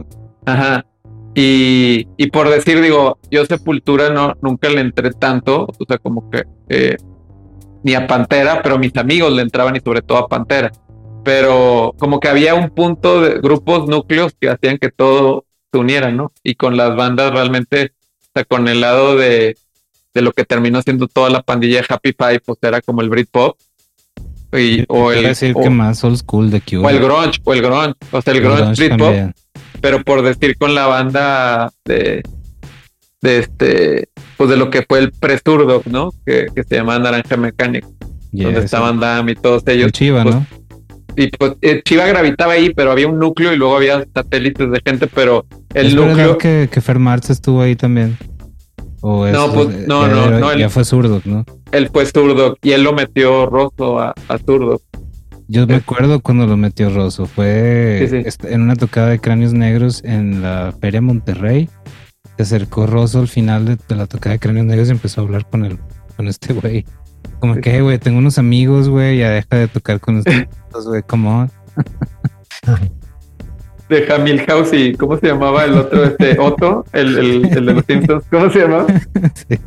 Ajá. 0.46 0.84
Y, 1.34 2.08
y, 2.18 2.26
por 2.30 2.50
decir, 2.50 2.80
digo, 2.82 3.18
yo 3.30 3.46
Sepultura 3.46 4.10
no, 4.10 4.34
nunca 4.42 4.68
le 4.68 4.82
entré 4.82 5.12
tanto, 5.12 5.66
o 5.66 5.84
sea, 5.88 5.96
como 5.98 6.28
que 6.30 6.44
eh, 6.68 6.96
ni 7.82 7.94
a 7.94 8.06
Pantera, 8.06 8.62
pero 8.62 8.78
mis 8.78 8.94
amigos 8.96 9.32
le 9.32 9.42
entraban 9.42 9.74
y 9.76 9.80
sobre 9.80 10.02
todo 10.02 10.18
a 10.18 10.28
Pantera. 10.28 10.70
Pero 11.24 11.94
como 11.98 12.20
que 12.20 12.28
había 12.28 12.54
un 12.54 12.70
punto 12.70 13.22
de 13.22 13.38
grupos 13.38 13.88
núcleos 13.88 14.34
que 14.38 14.50
hacían 14.50 14.76
que 14.76 14.90
todo 14.90 15.46
se 15.72 15.78
uniera, 15.78 16.10
¿no? 16.10 16.32
Y 16.42 16.54
con 16.54 16.76
las 16.76 16.94
bandas 16.96 17.32
realmente, 17.32 17.92
o 18.20 18.30
sea, 18.34 18.44
con 18.44 18.68
el 18.68 18.80
lado 18.82 19.16
de, 19.16 19.56
de 20.12 20.22
lo 20.22 20.32
que 20.32 20.44
terminó 20.44 20.82
siendo 20.82 21.08
toda 21.08 21.30
la 21.30 21.42
pandilla 21.42 21.78
de 21.78 21.86
Happy 21.88 22.12
Five, 22.12 22.40
pues 22.40 22.58
era 22.60 22.82
como 22.82 23.00
el 23.00 23.08
Britpop. 23.08 23.56
Y, 24.52 24.84
o 24.88 25.12
el, 25.12 25.22
decir 25.22 25.54
que 25.54 25.70
más 25.70 26.04
old 26.04 26.18
school 26.18 26.50
de 26.50 26.60
Cuba. 26.60 26.88
O 26.88 26.90
el 26.90 26.98
grunge, 26.98 27.40
o 27.42 27.54
el 27.54 27.62
grunge, 27.62 27.94
o 28.10 28.20
sea, 28.20 28.34
el, 28.34 28.42
grunge, 28.42 28.74
Britpop 28.74 29.14
pero 29.82 30.02
por 30.02 30.22
decir 30.22 30.56
con 30.56 30.74
la 30.74 30.86
banda 30.86 31.72
de, 31.84 32.22
de 33.20 33.38
este, 33.38 34.08
pues 34.38 34.48
de 34.48 34.56
lo 34.56 34.70
que 34.70 34.86
fue 34.88 35.00
el 35.00 35.12
pre 35.12 35.38
¿no? 35.86 36.12
Que, 36.24 36.46
que, 36.54 36.62
se 36.62 36.76
llama 36.76 36.98
Naranja 36.98 37.36
Mecánica, 37.36 37.88
donde 38.30 38.60
estaban 38.60 39.00
Dam 39.00 39.28
y 39.28 39.34
todos 39.34 39.64
ellos. 39.66 39.92
Chiva, 39.92 40.22
pues, 40.22 40.34
¿no? 40.36 40.46
Y 41.16 41.26
pues 41.28 41.54
eh, 41.60 41.82
Chiva 41.84 42.06
gravitaba 42.06 42.54
ahí, 42.54 42.72
pero 42.72 42.92
había 42.92 43.08
un 43.08 43.18
núcleo 43.18 43.52
y 43.52 43.56
luego 43.56 43.76
había 43.76 44.06
satélites 44.14 44.70
de 44.70 44.80
gente, 44.86 45.08
pero 45.08 45.44
el 45.74 45.94
núcleo. 45.94 46.38
que, 46.38 46.70
que 46.72 46.80
Fer 46.80 46.98
estuvo 47.28 47.60
ahí 47.60 47.76
también. 47.76 48.16
O 49.00 49.26
no, 49.26 49.52
pues, 49.52 49.86
no, 49.88 50.06
no, 50.06 50.30
no, 50.30 50.56
ya 50.56 50.70
fue 50.70 50.84
zurdo, 50.84 51.20
¿no? 51.24 51.44
Él 51.72 51.90
fue 51.92 52.06
zurdo 52.06 52.56
y 52.62 52.70
él 52.70 52.84
lo 52.84 52.92
metió 52.92 53.46
Rosso 53.46 53.98
a, 53.98 54.14
a 54.28 54.38
zurdo. 54.38 54.80
Yo 55.52 55.66
me 55.66 55.74
acuerdo 55.74 56.20
cuando 56.20 56.46
lo 56.46 56.56
metió 56.56 56.88
Rosso. 56.88 57.26
Fue 57.26 58.24
en 58.44 58.62
una 58.62 58.74
tocada 58.74 59.08
de 59.08 59.18
cráneos 59.18 59.52
negros 59.52 60.02
en 60.02 60.40
la 60.40 60.72
Feria 60.80 61.02
Monterrey. 61.02 61.68
Se 62.38 62.44
acercó 62.44 62.86
Rosso 62.86 63.18
al 63.20 63.28
final 63.28 63.66
de, 63.66 63.76
la 63.94 64.06
tocada 64.06 64.32
de 64.32 64.38
cráneos 64.38 64.64
negros 64.64 64.88
y 64.88 64.92
empezó 64.92 65.20
a 65.20 65.24
hablar 65.24 65.46
con 65.50 65.66
el, 65.66 65.78
con 66.16 66.26
este 66.26 66.54
güey. 66.54 66.86
Como 67.38 67.56
que, 67.56 67.82
güey, 67.82 67.98
tengo 67.98 68.16
unos 68.16 68.38
amigos, 68.38 68.88
güey, 68.88 69.18
ya 69.18 69.28
deja 69.28 69.56
de 69.56 69.68
tocar 69.68 70.00
con 70.00 70.22
estos, 70.24 70.86
güey, 70.86 71.02
como 71.02 71.46
de 73.90 74.10
Hamil 74.10 74.40
House 74.46 74.72
y 74.72 74.94
¿cómo 74.94 75.18
se 75.18 75.26
llamaba 75.26 75.66
el 75.66 75.74
otro? 75.74 76.04
Este 76.04 76.36
Otto, 76.40 76.86
el, 76.94 77.18
el, 77.18 77.44
el 77.44 77.66
de 77.66 77.74
los 77.74 77.84
Simpsons, 77.84 78.24
¿cómo 78.30 78.50
se 78.50 78.58
llamaba? 78.60 78.86
Sí. 79.34 79.58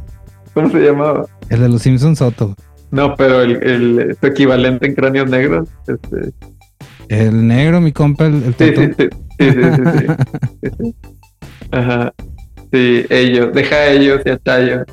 ¿Cómo 0.55 0.69
se 0.71 0.79
llamaba? 0.79 1.25
El 1.49 1.59
de 1.59 1.69
los 1.69 1.81
Simpsons 1.81 2.21
Otto. 2.21 2.55
No, 2.91 3.15
pero 3.15 3.41
el, 3.41 3.63
el 3.63 4.17
su 4.19 4.27
equivalente 4.27 4.87
en 4.87 4.95
cráneos 4.95 5.29
negros. 5.29 5.69
Este... 5.87 6.33
El 7.09 7.47
negro, 7.47 7.81
mi 7.81 7.91
compa, 7.91 8.25
el, 8.25 8.43
el 8.43 8.55
sí, 8.55 8.73
sí, 8.75 8.91
sí, 8.97 9.51
sí, 9.51 10.69
sí, 10.77 10.95
Ajá. 11.71 12.13
Sí, 12.71 13.05
ellos, 13.09 13.53
deja 13.53 13.75
a 13.75 13.87
ellos 13.91 14.21
y 14.25 14.29
a 14.29 14.39
Chayo. 14.39 14.85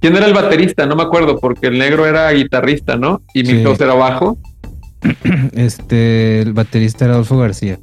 ¿Quién 0.00 0.16
era 0.16 0.26
el 0.26 0.34
baterista? 0.34 0.86
No 0.86 0.96
me 0.96 1.02
acuerdo, 1.02 1.38
porque 1.38 1.68
el 1.68 1.78
negro 1.78 2.06
era 2.06 2.30
guitarrista, 2.32 2.96
¿no? 2.96 3.22
Y 3.34 3.42
mi 3.42 3.62
sí. 3.62 3.82
era 3.82 3.94
bajo. 3.94 4.38
Este, 5.54 6.40
el 6.42 6.52
baterista 6.52 7.04
era 7.04 7.14
Adolfo 7.14 7.38
García. 7.38 7.78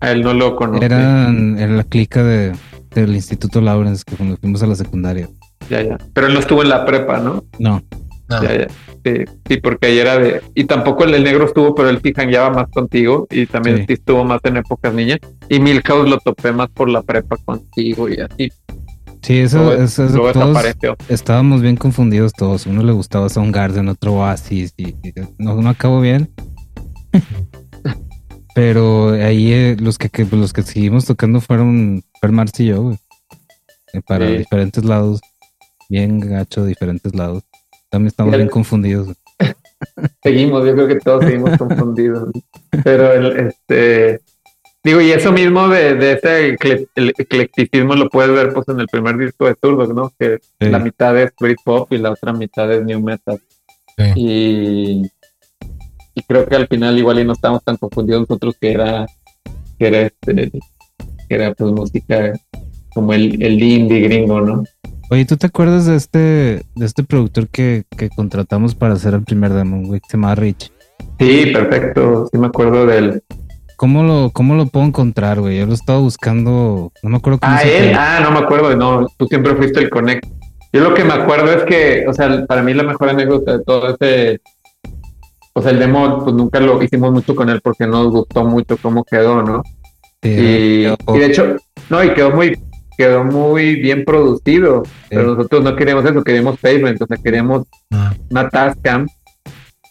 A 0.00 0.12
él 0.12 0.22
no 0.22 0.34
lo 0.34 0.56
conocí. 0.56 0.84
Eran 0.84 1.58
en 1.58 1.76
la 1.76 1.84
clica 1.84 2.22
de, 2.22 2.52
del 2.94 3.14
Instituto 3.14 3.60
Lawrence, 3.60 4.02
que 4.06 4.16
cuando 4.16 4.36
fuimos 4.36 4.62
a 4.62 4.66
la 4.66 4.74
secundaria. 4.74 5.28
Ya, 5.68 5.82
ya. 5.82 5.98
Pero 6.12 6.28
él 6.28 6.34
no 6.34 6.40
estuvo 6.40 6.62
en 6.62 6.68
la 6.68 6.84
prepa, 6.84 7.18
¿no? 7.18 7.44
No. 7.58 7.82
Sí, 8.28 9.56
porque 9.62 9.86
ayer 9.86 10.06
era 10.06 10.18
de. 10.18 10.42
Y 10.54 10.64
tampoco 10.64 11.04
el 11.04 11.12
del 11.12 11.24
negro 11.24 11.46
estuvo, 11.46 11.74
pero 11.74 11.88
él 11.88 12.00
sí 12.02 12.12
jangueaba 12.14 12.50
más 12.50 12.68
contigo 12.68 13.26
y 13.30 13.46
también 13.46 13.86
sí. 13.86 13.94
estuvo 13.94 14.24
más 14.24 14.40
en 14.44 14.58
épocas 14.58 14.92
niñas. 14.92 15.18
Y 15.48 15.60
Milhouse 15.60 16.08
lo 16.08 16.18
topé 16.18 16.52
más 16.52 16.68
por 16.68 16.88
la 16.88 17.02
prepa 17.02 17.36
contigo 17.44 18.08
y 18.08 18.20
así. 18.20 18.50
Sí, 19.22 19.38
eso, 19.38 19.72
es 19.72 19.96
todos 19.96 20.58
estábamos 21.08 21.60
bien 21.60 21.76
confundidos 21.76 22.32
todos. 22.32 22.66
Uno 22.66 22.82
le 22.82 22.92
gustaba 22.92 23.28
Soundgarden, 23.28 23.88
otro 23.88 24.14
Oasis 24.14 24.74
y, 24.76 24.94
no, 25.38 25.60
no 25.60 25.68
acabó 25.68 26.00
bien. 26.00 26.30
Pero 28.54 29.10
ahí 29.10 29.52
eh, 29.52 29.76
los 29.78 29.98
que, 29.98 30.10
los 30.32 30.52
que 30.52 30.62
seguimos 30.62 31.04
tocando 31.04 31.40
fueron 31.40 32.02
Per 32.20 32.32
y 32.58 32.66
yo, 32.66 32.92
eh, 33.92 34.00
Para 34.06 34.26
diferentes 34.26 34.84
lados. 34.84 35.20
Bien 35.88 36.18
gacho, 36.20 36.64
diferentes 36.64 37.14
lados. 37.14 37.44
También 37.90 38.08
estamos 38.08 38.36
bien 38.36 38.48
confundidos. 38.48 39.16
seguimos, 40.22 40.66
yo 40.66 40.74
creo 40.74 40.88
que 40.88 40.96
todos 40.96 41.24
seguimos 41.24 41.56
confundidos. 41.56 42.28
Pero 42.84 43.12
el, 43.12 43.48
este 43.48 44.20
digo, 44.84 45.00
y 45.00 45.10
eso 45.10 45.32
mismo 45.32 45.68
de, 45.68 45.94
de 45.94 46.12
ese 46.12 46.56
eclecticismo 46.94 47.94
lo 47.94 48.08
puedes 48.08 48.32
ver 48.32 48.52
pues 48.52 48.68
en 48.68 48.80
el 48.80 48.86
primer 48.88 49.16
disco 49.18 49.46
de 49.46 49.54
Turdos, 49.54 49.94
¿no? 49.94 50.12
Que 50.18 50.38
la 50.60 50.78
mitad 50.78 51.16
es 51.18 51.32
Britpop 51.38 51.92
y 51.92 51.98
la 51.98 52.12
otra 52.12 52.32
mitad 52.32 52.72
es 52.72 52.84
New 52.84 53.00
Metal. 53.00 53.40
Y, 54.14 55.02
y 56.14 56.22
creo 56.26 56.46
que 56.46 56.56
al 56.56 56.68
final 56.68 56.96
igual 56.98 57.18
y 57.18 57.24
no 57.24 57.32
estamos 57.32 57.64
tan 57.64 57.76
confundidos 57.76 58.22
nosotros 58.22 58.56
que 58.60 58.72
era 58.72 59.06
que 59.78 59.86
era 59.88 60.00
este 60.02 60.50
que 61.28 61.34
era 61.34 61.52
pues 61.52 61.72
música 61.72 62.32
como 62.94 63.12
el, 63.12 63.42
el 63.42 63.62
indie 63.62 64.00
gringo, 64.00 64.40
¿no? 64.40 64.64
Oye, 65.10 65.24
¿tú 65.24 65.36
te 65.36 65.46
acuerdas 65.46 65.86
de 65.86 65.96
este, 65.96 66.18
de 66.18 66.86
este 66.86 67.02
productor 67.02 67.48
que, 67.48 67.84
que 67.96 68.10
contratamos 68.10 68.74
para 68.74 68.94
hacer 68.94 69.14
el 69.14 69.24
primer 69.24 69.52
demo, 69.52 69.86
güey? 69.86 70.00
Se 70.06 70.16
llama 70.16 70.34
Rich. 70.34 70.70
Sí, 71.18 71.46
perfecto. 71.46 72.28
Sí 72.30 72.38
me 72.38 72.48
acuerdo 72.48 72.86
de 72.86 72.98
él. 72.98 73.22
¿Cómo 73.76 74.02
lo, 74.02 74.30
cómo 74.32 74.54
lo 74.54 74.66
puedo 74.66 74.84
encontrar, 74.86 75.40
güey? 75.40 75.58
Yo 75.58 75.66
lo 75.66 75.72
estaba 75.72 76.00
buscando, 76.00 76.92
no 77.02 77.10
me 77.10 77.16
acuerdo 77.16 77.38
cómo 77.38 77.52
Ah, 77.54 77.62
él, 77.62 77.94
ah, 77.96 78.20
no 78.22 78.32
me 78.32 78.40
acuerdo, 78.40 78.74
no, 78.74 79.06
tú 79.16 79.26
siempre 79.26 79.54
fuiste 79.54 79.78
el 79.78 79.88
Connect. 79.88 80.26
Yo 80.72 80.82
lo 80.82 80.94
que 80.94 81.04
me 81.04 81.14
acuerdo 81.14 81.52
es 81.52 81.62
que, 81.62 82.04
o 82.08 82.12
sea, 82.12 82.44
para 82.46 82.62
mí 82.62 82.74
la 82.74 82.82
mejor 82.82 83.08
anécdota 83.08 83.56
de 83.56 83.64
todo 83.64 83.94
ese, 83.94 84.40
o 85.54 85.62
sea, 85.62 85.70
el 85.70 85.78
demo, 85.78 86.24
pues 86.24 86.34
nunca 86.34 86.58
lo 86.58 86.82
hicimos 86.82 87.12
mucho 87.12 87.36
con 87.36 87.48
él 87.48 87.60
porque 87.62 87.86
no 87.86 88.02
nos 88.02 88.12
gustó 88.12 88.44
mucho 88.44 88.76
cómo 88.82 89.04
quedó, 89.04 89.42
¿no? 89.42 89.62
Sí, 90.22 90.30
y, 90.30 90.82
quedó 90.82 91.16
y 91.16 91.18
de 91.20 91.26
hecho, 91.26 91.56
no, 91.88 92.02
y 92.02 92.12
quedó 92.14 92.32
muy, 92.32 92.58
quedó 92.98 93.24
muy 93.24 93.76
bien 93.76 94.04
producido, 94.04 94.82
pero 95.08 95.22
nosotros 95.34 95.62
no 95.64 95.74
queríamos 95.76 96.04
eso, 96.04 96.22
queríamos 96.24 96.58
pavement, 96.58 97.00
o 97.00 97.06
sea, 97.06 97.16
queríamos 97.16 97.62
Mm. 97.90 98.06
una 98.30 98.48
Tascam, 98.50 99.06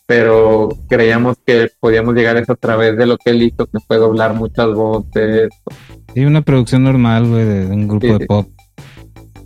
pero 0.06 0.70
creíamos 0.88 1.38
que 1.46 1.70
podíamos 1.80 2.14
llegar 2.16 2.36
a 2.38 2.42
eso 2.42 2.52
a 2.54 2.56
través 2.58 2.96
de 2.98 3.06
lo 3.08 3.18
que 3.18 3.32
él 3.32 3.42
hizo, 3.44 3.66
que 3.66 3.80
fue 3.88 3.98
doblar 3.98 4.34
muchas 4.36 4.72
voces, 4.74 5.50
Sí, 6.14 6.26
una 6.26 6.42
producción 6.42 6.84
normal, 6.84 7.28
güey, 7.28 7.46
de, 7.46 7.66
un 7.68 7.88
grupo 7.88 8.06
Sí, 8.08 8.14
de 8.14 8.18
sí. 8.20 8.26
pop. 8.26 8.48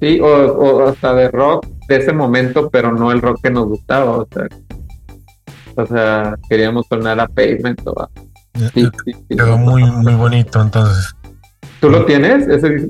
sí, 0.02 0.20
o, 0.22 0.26
o 0.28 0.88
hasta 0.88 1.14
de 1.14 1.30
rock 1.30 1.66
de 1.88 1.98
ese 1.98 2.14
momento, 2.14 2.70
pero 2.70 2.92
no 2.92 3.12
el 3.12 3.22
rock 3.22 3.40
que 3.44 3.52
nos 3.52 3.68
gustaba, 3.68 4.12
o 4.18 4.28
sea, 4.34 4.48
o 5.76 5.86
sea, 5.86 6.36
queríamos 6.50 6.86
sonar 6.88 7.20
a 7.20 7.28
pavement 7.28 7.80
o 7.88 8.02
a... 8.02 8.10
sí. 8.74 8.88
Quedó 9.30 9.58
muy, 9.58 9.84
muy 9.84 10.14
bonito 10.16 10.62
entonces. 10.62 11.14
¿Tú 11.80 11.90
lo 11.90 12.06
tienes? 12.06 12.48
Ese? 12.48 12.88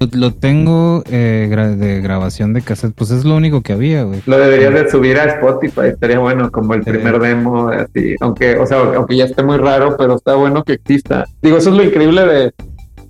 Lo, 0.00 0.08
lo 0.12 0.30
tengo 0.34 1.02
eh, 1.10 1.48
gra- 1.50 1.74
de 1.76 2.00
grabación 2.00 2.52
de 2.52 2.62
cassette, 2.62 2.94
pues 2.94 3.10
es 3.10 3.24
lo 3.24 3.36
único 3.36 3.62
que 3.62 3.72
había, 3.72 4.04
güey. 4.04 4.22
Lo 4.26 4.38
deberías 4.38 4.72
de 4.74 4.90
subir 4.90 5.18
a 5.18 5.24
Spotify, 5.24 5.88
estaría 5.88 6.18
bueno, 6.18 6.50
como 6.50 6.74
el 6.74 6.82
primer 6.82 7.18
demo, 7.18 7.68
así, 7.68 8.14
aunque, 8.20 8.56
o 8.56 8.66
sea, 8.66 8.78
aunque 8.96 9.16
ya 9.16 9.24
esté 9.24 9.42
muy 9.42 9.56
raro, 9.58 9.96
pero 9.96 10.16
está 10.16 10.34
bueno 10.34 10.62
que 10.64 10.74
exista. 10.74 11.24
Digo, 11.42 11.58
eso 11.58 11.70
es 11.70 11.76
lo 11.76 11.84
increíble 11.84 12.24
de, 12.26 12.52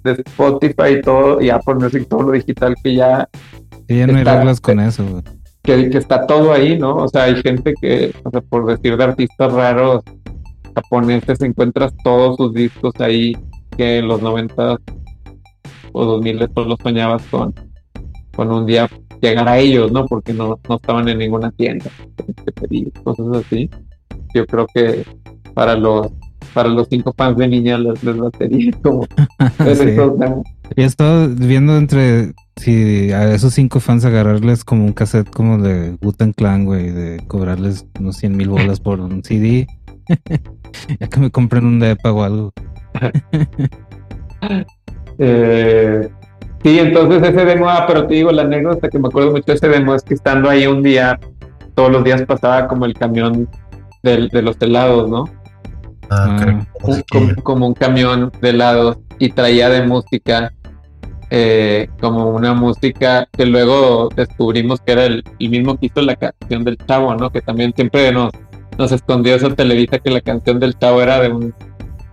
de 0.04 0.22
Spotify 0.26 0.98
y 0.98 1.02
todo, 1.02 1.40
y 1.40 1.50
Apple 1.50 1.74
Music, 1.76 2.06
todo 2.08 2.22
lo 2.24 2.32
digital 2.32 2.74
que 2.82 2.94
ya, 2.94 3.28
Sí, 3.88 3.96
ya 3.98 4.06
no 4.06 4.14
hay 4.14 4.18
Está- 4.20 4.36
reglas 4.38 4.60
con 4.60 4.80
eso, 4.80 5.04
güey. 5.04 5.22
que, 5.62 5.90
que 5.90 5.98
está 5.98 6.26
todo 6.26 6.52
ahí, 6.52 6.78
¿no? 6.78 6.96
O 6.96 7.08
sea, 7.08 7.24
hay 7.24 7.40
gente 7.42 7.74
que, 7.80 8.12
o 8.24 8.30
sea, 8.30 8.40
por 8.40 8.66
decir 8.66 8.96
de 8.96 9.04
artistas 9.04 9.52
raros 9.52 10.02
japoneses, 10.74 11.40
encuentras 11.40 11.92
todos 12.04 12.36
sus 12.36 12.52
discos 12.52 12.92
ahí, 12.98 13.36
que 13.76 13.98
en 13.98 14.08
los 14.08 14.20
90 14.22 14.76
o 15.96 16.04
2000 16.04 16.48
pues 16.50 16.66
los 16.66 16.78
soñabas 16.82 17.22
con, 17.30 17.54
con 18.34 18.52
un 18.52 18.66
día 18.66 18.88
llegar 19.22 19.48
a 19.48 19.58
ellos, 19.58 19.90
¿no? 19.92 20.04
Porque 20.06 20.32
no, 20.34 20.58
no 20.68 20.76
estaban 20.76 21.08
en 21.08 21.18
ninguna 21.18 21.50
tienda, 21.52 21.90
cosas 23.02 23.26
así. 23.34 23.70
Yo 24.34 24.46
creo 24.46 24.66
que 24.74 25.04
para 25.54 25.74
los 25.74 26.08
para 26.52 26.68
los 26.68 26.86
cinco 26.88 27.12
fans 27.16 27.36
de 27.38 27.48
niña 27.48 27.76
les, 27.78 28.02
les 28.04 28.16
batería 28.16 28.70
como 28.82 29.00
ver 29.58 29.76
Sí. 29.76 29.82
esos 29.88 30.18
demos. 30.18 30.44
Y 30.76 30.82
he 30.82 30.84
estado 30.84 31.28
viendo 31.28 31.76
entre 31.76 32.32
si 32.56 33.10
a 33.12 33.32
esos 33.34 33.54
cinco 33.54 33.80
fans 33.80 34.04
agarrarles 34.04 34.64
como 34.64 34.84
un 34.84 34.92
cassette 34.92 35.30
como 35.30 35.58
de 35.58 35.96
Wu-Tang 36.02 36.34
Clan, 36.34 36.64
güey, 36.64 36.90
de 36.90 37.22
cobrarles 37.26 37.86
unos 37.98 38.16
100 38.16 38.36
mil 38.36 38.48
bolas 38.50 38.80
por 38.80 39.00
un 39.00 39.22
CD. 39.24 39.66
ya 41.00 41.08
que 41.08 41.20
me 41.20 41.30
compren 41.30 41.64
un 41.66 41.78
depa 41.80 42.12
o 42.12 42.22
algo. 42.22 42.52
Eh, 45.18 46.08
sí, 46.62 46.78
entonces 46.78 47.22
ese 47.22 47.44
demo, 47.44 47.68
ah, 47.68 47.84
pero 47.86 48.06
te 48.06 48.14
digo, 48.14 48.30
la 48.32 48.42
anécdota 48.42 48.88
que 48.88 48.98
me 48.98 49.08
acuerdo 49.08 49.30
mucho 49.32 49.44
de 49.46 49.54
ese 49.54 49.68
demo 49.68 49.94
es 49.94 50.02
que 50.02 50.14
estando 50.14 50.48
ahí 50.50 50.66
un 50.66 50.82
día, 50.82 51.18
todos 51.74 51.90
los 51.90 52.04
días 52.04 52.22
pasaba 52.22 52.66
como 52.68 52.84
el 52.86 52.94
camión 52.94 53.48
del- 54.02 54.28
de 54.28 54.42
los 54.42 54.56
helados, 54.60 55.08
¿no? 55.08 55.24
Ah, 56.10 56.38
Un- 56.46 56.66
musiquilla. 56.86 57.34
como, 57.34 57.42
como 57.42 57.66
un 57.68 57.74
camión 57.74 58.30
de 58.40 58.50
helados 58.50 58.98
y 59.18 59.30
traía 59.30 59.68
de 59.68 59.82
música 59.82 60.52
eh, 61.30 61.88
como 62.00 62.28
una 62.30 62.54
música 62.54 63.26
que 63.36 63.46
luego 63.46 64.08
descubrimos 64.14 64.80
que 64.80 64.92
era 64.92 65.06
el, 65.06 65.24
el 65.40 65.50
mismo 65.50 65.76
que 65.76 65.86
hizo 65.86 66.00
la 66.00 66.14
canción 66.14 66.62
del 66.62 66.76
chavo, 66.86 67.16
¿no? 67.16 67.30
Que 67.30 67.40
también 67.40 67.72
siempre 67.74 68.12
nos, 68.12 68.30
nos 68.78 68.92
escondió 68.92 69.34
eso 69.34 69.52
Televisa 69.52 69.98
que 69.98 70.10
la 70.10 70.20
canción 70.20 70.60
del 70.60 70.78
chavo 70.78 71.02
era 71.02 71.18
de 71.20 71.30
un, 71.30 71.52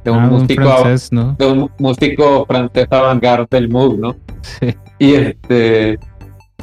de 0.03 0.11
un 0.11 0.19
Ah, 0.19 0.27
un 0.27 0.29
músico 0.41 0.63
francés, 0.63 1.11
¿no? 1.11 1.35
de 1.39 1.45
un 1.45 1.71
músico 1.79 2.45
francés 2.45 2.87
avant-garde 2.89 3.47
del 3.51 3.69
Moog, 3.69 3.99
¿no? 3.99 4.15
Sí. 4.41 4.75
Y 4.99 5.13
este 5.15 5.99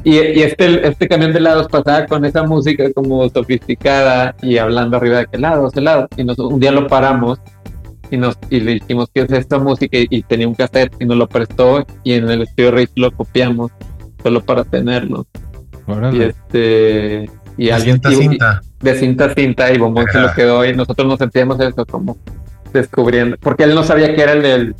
y, 0.04 0.14
y 0.16 0.42
este, 0.42 0.86
este 0.88 1.08
camión 1.08 1.32
de 1.32 1.38
helados 1.38 1.68
pasaba 1.68 2.06
con 2.06 2.24
esa 2.24 2.42
música 2.42 2.84
como 2.94 3.28
sofisticada 3.28 4.34
y 4.42 4.56
hablando 4.58 4.96
arriba 4.96 5.18
de 5.18 5.26
que 5.26 5.36
helados, 5.36 5.76
helados. 5.76 6.06
Y 6.16 6.24
nos, 6.24 6.38
un 6.38 6.58
día 6.58 6.72
lo 6.72 6.86
paramos 6.86 7.38
y 8.10 8.16
nos 8.16 8.38
y 8.48 8.60
le 8.60 8.72
dijimos 8.74 9.08
que 9.14 9.20
es 9.22 9.30
esta 9.32 9.58
música 9.58 9.98
y, 9.98 10.06
y 10.10 10.22
tenía 10.22 10.48
un 10.48 10.54
cassette 10.54 10.94
y 11.00 11.04
nos 11.04 11.16
lo 11.18 11.28
prestó 11.28 11.84
y 12.02 12.14
en 12.14 12.30
el 12.30 12.42
estudio 12.42 12.70
Rich 12.70 12.92
lo 12.96 13.10
copiamos 13.12 13.70
solo 14.22 14.40
para 14.42 14.64
tenerlo. 14.64 15.26
Y 16.12 16.22
este 16.22 17.28
y 17.56 17.66
De 17.66 17.72
alguien 17.72 17.94
cinta 18.00 18.08
a 18.08 18.12
y- 18.12 18.16
cinta. 18.16 18.60
de 18.80 18.94
cinta 18.94 19.24
a 19.26 19.34
cinta 19.34 19.72
y 19.72 19.78
Bombón 19.78 20.06
se 20.10 20.18
lo 20.20 20.32
quedó 20.34 20.64
y 20.64 20.74
nosotros 20.74 21.06
nos 21.06 21.18
sentíamos 21.18 21.60
eso 21.60 21.84
como 21.84 22.16
descubriendo, 22.72 23.36
porque 23.40 23.64
él 23.64 23.74
no 23.74 23.82
sabía 23.84 24.14
que 24.14 24.22
era 24.22 24.32
el 24.32 24.42
del, 24.42 24.74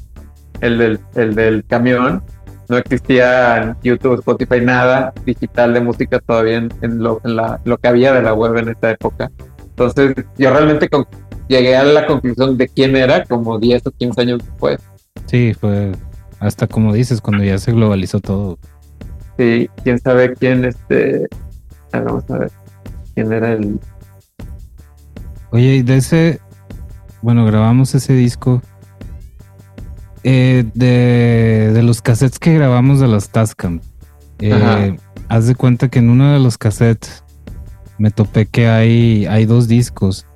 el 0.61 0.79
del, 0.79 1.01
el 1.15 1.35
del 1.35 1.65
camión, 1.67 2.23
no 2.69 2.77
existía 2.77 3.77
YouTube, 3.83 4.21
Spotify, 4.21 4.61
nada 4.61 5.13
digital 5.25 5.75
de 5.75 5.81
música 5.81 6.21
todavía 6.21 6.59
en, 6.59 6.73
en 6.83 7.03
lo, 7.03 7.21
en 7.25 7.37
la, 7.37 7.61
lo 7.65 7.77
que 7.79 7.89
había 7.89 8.13
de 8.13 8.23
la 8.23 8.33
web 8.35 8.57
en 8.59 8.69
esta 8.69 8.91
época. 8.93 9.31
Entonces 9.71 10.15
yo 10.39 10.51
realmente 10.53 10.89
con- 10.89 11.07
llegué 11.49 11.77
a 11.77 11.83
la 11.83 12.07
conclusión 12.07 12.57
de 12.57 12.69
quién 12.69 12.95
era 12.95 13.25
como 13.25 13.59
10 13.59 13.87
o 13.87 13.91
15 13.91 14.21
años 14.21 14.39
después. 14.45 14.79
Sí, 15.27 15.53
fue 15.59 15.93
hasta 16.39 16.67
como 16.69 16.93
dices, 16.93 17.21
cuando 17.21 17.43
ya 17.45 17.59
se 17.59 17.73
globalizó 17.73 18.21
todo. 18.21 18.59
Sí, 19.37 19.69
quién 19.83 19.99
sabe 19.99 20.35
quién 20.35 20.65
este... 20.65 21.27
ah, 21.93 22.01
vamos 22.01 22.25
a 22.31 22.39
ver. 22.39 22.51
¿Quién 23.15 23.33
era 23.33 23.53
el...? 23.53 23.81
Oye, 25.51 25.77
y 25.77 25.83
de 25.83 25.97
ese, 25.97 26.41
bueno, 27.23 27.45
grabamos 27.45 27.95
ese 27.95 28.15
disco. 28.15 28.63
Eh, 30.23 30.65
de, 30.75 31.71
de 31.73 31.83
los 31.83 32.03
cassettes 32.03 32.39
que 32.39 32.53
grabamos 32.53 33.01
de 33.01 33.09
las 33.09 33.31
Tascam. 33.31 33.81
eh, 34.39 34.97
haz 35.29 35.47
de 35.47 35.55
cuenta 35.55 35.89
que 35.89 35.99
en 36.01 36.11
uno 36.11 36.33
de 36.33 36.39
los 36.41 36.59
cassettes 36.59 37.25
me 37.99 38.11
topé 38.11 38.45
que 38.47 38.69
hay, 38.69 39.25
hay 39.27 39.47
dos 39.47 39.67
discos. 39.69 40.27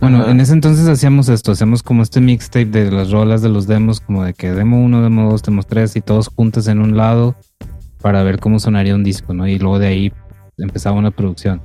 Bueno, 0.00 0.22
Ajá. 0.22 0.30
en 0.30 0.40
ese 0.40 0.54
entonces 0.54 0.88
hacíamos 0.88 1.28
esto, 1.28 1.52
hacíamos 1.52 1.82
como 1.82 2.02
este 2.02 2.22
mixtape 2.22 2.64
de 2.66 2.90
las 2.90 3.10
rolas 3.10 3.42
de 3.42 3.50
los 3.50 3.66
demos, 3.66 4.00
como 4.00 4.24
de 4.24 4.32
que 4.32 4.50
demo 4.50 4.82
1, 4.82 5.02
demo 5.02 5.30
2, 5.30 5.42
demo 5.42 5.62
3 5.62 5.96
y 5.96 6.00
todos 6.00 6.28
juntos 6.28 6.66
en 6.68 6.80
un 6.80 6.96
lado 6.96 7.34
para 8.00 8.22
ver 8.22 8.38
cómo 8.40 8.58
sonaría 8.58 8.94
un 8.94 9.04
disco, 9.04 9.34
¿no? 9.34 9.46
Y 9.46 9.58
luego 9.58 9.78
de 9.78 9.88
ahí 9.88 10.12
empezaba 10.56 10.96
una 10.96 11.10
producción. 11.10 11.60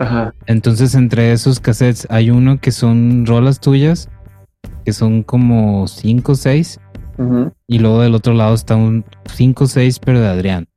Ajá. 0.00 0.34
Entonces, 0.46 0.94
entre 0.94 1.30
esos 1.30 1.60
cassettes 1.60 2.06
hay 2.10 2.30
uno 2.30 2.58
que 2.58 2.72
son 2.72 3.26
rolas 3.26 3.60
tuyas, 3.60 4.08
que 4.86 4.94
son 4.94 5.22
como 5.22 5.86
5 5.86 6.32
o 6.32 6.34
6, 6.34 6.80
ujú, 7.18 7.52
y 7.66 7.78
luego 7.80 8.00
del 8.00 8.14
otro 8.14 8.32
lado 8.32 8.54
está 8.54 8.76
un 8.76 9.04
5 9.26 9.64
o 9.64 9.66
6, 9.66 9.98
pero 9.98 10.20
de 10.20 10.28
Adrián. 10.28 10.68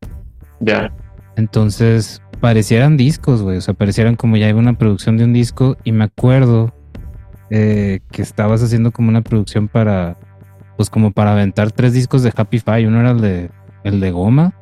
Ya. 0.60 0.94
Entonces, 1.38 2.22
parecieran 2.42 2.98
discos, 2.98 3.42
güey, 3.42 3.58
o 3.58 3.62
sea, 3.62 3.74
parecieran 3.74 4.18
como 4.18 4.36
ya 4.36 4.50
iba 4.50 4.60
una 4.60 4.78
producción 4.78 5.18
de 5.18 5.24
un 5.24 5.32
disco, 5.32 5.78
y 5.86 5.94
me 5.94 6.04
acuerdo 6.04 6.74
eh, 7.50 8.02
que 8.12 8.22
estabas 8.22 8.62
haciendo 8.62 8.92
como 8.92 9.08
una 9.08 9.22
producción 9.22 9.70
para, 9.70 10.18
pues 10.76 10.90
como 10.90 11.12
para 11.12 11.32
aventar 11.32 11.72
tres 11.72 11.94
discos 11.94 12.24
de 12.24 12.34
Happy 12.36 12.60
Five, 12.60 12.88
uno 12.88 13.00
era 13.00 13.12
el 13.12 13.22
de, 13.22 13.52
el 13.86 14.02
de 14.02 14.12
goma, 14.12 14.54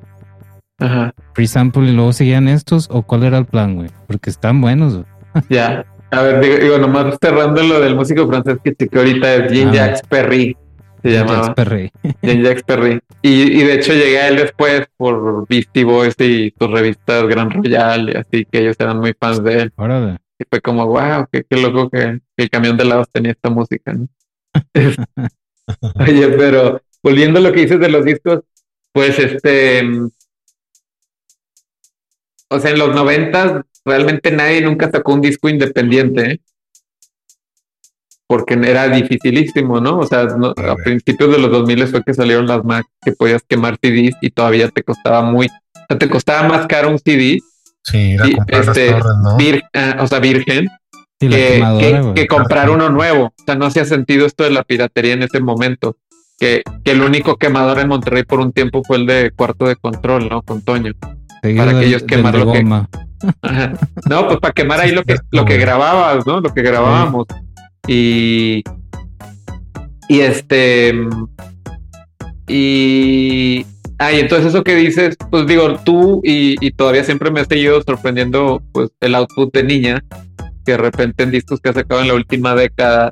Ajá. 0.82 1.14
free 1.34 1.48
sample, 1.48 1.90
y 1.90 1.94
luego 1.94 2.12
seguían 2.14 2.48
estos, 2.48 2.88
o 2.92 3.04
cuál 3.04 3.24
era 3.24 3.38
el 3.38 3.46
plan, 3.46 3.76
güey, 3.76 3.90
porque 4.08 4.30
están 4.30 4.62
buenos, 4.62 4.96
güey. 4.96 5.06
Ya. 5.50 5.86
A 6.12 6.22
ver, 6.24 6.42
digo, 6.42 6.58
digo, 6.58 6.78
nomás 6.78 7.18
cerrando 7.22 7.64
lo 7.64 7.80
del 7.80 7.96
músico 7.96 8.28
francés 8.28 8.58
que 8.62 8.76
chequé 8.76 8.98
ahorita 8.98 9.34
es. 9.36 9.52
Jean-Jacques 9.54 10.02
Perry. 10.10 10.58
Se 11.02 11.10
llamaba 11.10 11.48
Jacques 11.48 11.56
Perret. 11.56 11.92
Jean-Jacques 12.22 12.64
Perry. 12.64 13.00
Y, 13.22 13.62
y 13.62 13.64
de 13.64 13.76
hecho 13.76 13.94
llegué 13.94 14.20
a 14.20 14.28
él 14.28 14.36
después 14.36 14.88
por 14.98 15.48
Beastie 15.48 15.86
Boys 15.86 16.16
y 16.20 16.54
sus 16.60 16.70
revistas 16.70 17.26
Gran 17.28 17.50
Royal 17.50 18.10
y 18.10 18.18
así 18.18 18.46
que 18.46 18.60
ellos 18.60 18.76
eran 18.78 19.00
muy 19.00 19.16
fans 19.18 19.42
de 19.42 19.54
él. 19.62 19.74
Órale. 19.78 20.18
Y 20.38 20.44
fue 20.50 20.60
como, 20.60 20.86
wow, 20.86 21.28
qué, 21.32 21.46
qué 21.50 21.56
loco 21.56 21.90
que, 21.90 22.20
que 22.36 22.44
el 22.44 22.50
camión 22.50 22.76
de 22.76 22.86
lados 22.86 23.08
tenía 23.10 23.32
esta 23.32 23.50
música, 23.50 23.94
¿no? 23.94 24.08
Oye, 25.96 26.28
pero 26.38 26.82
volviendo 27.02 27.40
a 27.40 27.42
lo 27.42 27.52
que 27.54 27.62
dices 27.62 27.80
de 27.80 27.90
los 27.90 28.04
discos, 28.04 28.42
pues 28.92 29.18
este. 29.20 29.90
O 32.52 32.60
sea, 32.60 32.72
en 32.72 32.80
los 32.80 32.94
noventas 32.94 33.64
realmente 33.86 34.32
nadie 34.32 34.62
nunca 34.62 34.90
sacó 34.92 35.14
un 35.14 35.22
disco 35.22 35.50
independiente, 35.50 36.32
¿eh? 36.34 36.40
Porque 38.28 38.54
era 38.54 38.88
dificilísimo, 38.88 39.82
¿no? 39.82 40.00
O 40.00 40.06
sea, 40.08 40.24
no- 40.26 40.54
A 40.56 40.76
principios 40.76 41.32
de 41.32 41.38
los 41.38 41.52
2000 41.52 41.88
fue 41.88 42.04
que 42.04 42.14
salieron 42.14 42.48
las 42.48 42.64
Mac 42.64 42.86
que 43.04 43.12
podías 43.12 43.42
quemar 43.48 43.78
CDs 43.82 44.16
y 44.22 44.30
todavía 44.30 44.70
te 44.70 44.84
costaba 44.84 45.22
muy. 45.22 45.48
O 45.48 45.86
sea, 45.90 45.98
te 45.98 46.10
costaba 46.10 46.48
más 46.48 46.68
caro 46.68 46.90
un 46.90 47.00
CD, 47.00 47.40
Sí, 48.20 48.36
comprar 48.36 48.62
este, 48.62 48.92
las 48.92 49.00
torres, 49.02 49.18
¿no? 49.24 49.38
vir- 49.38 49.64
ah, 49.74 49.98
o 50.02 50.08
sea, 50.08 50.20
virgen, 50.20 50.68
que 52.14 52.28
comprar 52.28 52.70
uno 52.70 52.90
nuevo. 52.90 53.26
O 53.26 53.44
sea, 53.46 53.56
no 53.56 53.66
hacía 53.66 53.86
sentido 53.86 54.26
esto 54.26 54.44
de 54.44 54.52
la 54.52 54.64
piratería 54.64 55.14
en 55.14 55.24
ese 55.24 55.40
momento. 55.42 55.98
Que, 56.40 56.64
que 56.84 56.92
el 56.92 57.02
único 57.02 57.38
quemador 57.38 57.80
en 57.80 57.88
Monterrey 57.90 58.24
por 58.24 58.40
un 58.40 58.52
tiempo 58.52 58.82
fue 58.84 58.98
el 58.98 59.06
de 59.06 59.32
cuarto 59.32 59.66
de 59.66 59.76
control, 59.76 60.28
¿no? 60.30 60.42
Con 60.42 60.62
Toño. 60.64 60.94
Seguido 61.42 61.66
para 61.66 61.78
aquellos 61.78 62.02
del 62.02 62.10
quemar 62.10 62.36
lo 62.36 62.52
que-. 62.52 62.64
No, 64.10 64.28
pues 64.28 64.40
para 64.40 64.54
quemar 64.54 64.80
ahí 64.80 64.92
lo 64.92 65.04
que, 65.04 65.16
lo 65.32 65.46
que 65.46 65.58
grababas, 65.58 66.26
¿no? 66.26 66.42
Lo 66.42 66.54
que 66.54 66.62
grabábamos. 66.62 67.26
Y. 67.88 68.64
Y 70.08 70.20
este. 70.20 70.94
Y. 72.48 73.66
Ay, 73.98 74.20
entonces 74.20 74.48
eso 74.48 74.64
que 74.64 74.76
dices, 74.76 75.16
pues 75.30 75.46
digo, 75.46 75.76
tú 75.86 76.22
y, 76.24 76.56
y, 76.66 76.72
todavía 76.72 77.04
siempre 77.04 77.30
me 77.30 77.42
has 77.42 77.48
seguido 77.48 77.84
sorprendiendo 77.84 78.64
pues 78.72 78.90
el 79.00 79.14
output 79.14 79.54
de 79.54 79.64
niña, 79.64 80.04
que 80.66 80.72
de 80.72 80.78
repente 80.80 81.22
en 81.22 81.30
discos 81.30 81.60
que 81.62 81.70
ha 81.70 81.74
sacado 81.74 82.02
en 82.02 82.08
la 82.08 82.16
última 82.16 82.56
década, 82.56 83.12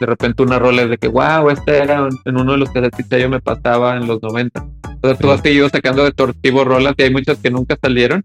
de 0.00 0.06
repente 0.06 0.42
una 0.42 0.58
rola 0.58 0.82
es 0.82 0.90
de 0.90 0.98
que, 0.98 1.08
wow, 1.08 1.50
este 1.50 1.78
era 1.78 2.08
en 2.24 2.36
uno 2.36 2.52
de 2.52 2.58
los 2.58 2.70
que 2.70 3.20
yo 3.20 3.28
me 3.28 3.40
pasaba 3.40 3.96
en 3.96 4.06
los 4.06 4.22
90. 4.22 4.66
O 5.02 5.08
sea, 5.08 5.16
tú 5.16 5.30
has 5.30 5.40
seguido 5.40 5.68
sacando 5.68 6.04
de 6.04 6.12
Tortivo 6.12 6.64
rolas 6.64 6.94
y 6.96 7.02
hay 7.02 7.10
muchas 7.12 7.38
que 7.38 7.50
nunca 7.50 7.76
salieron, 7.80 8.24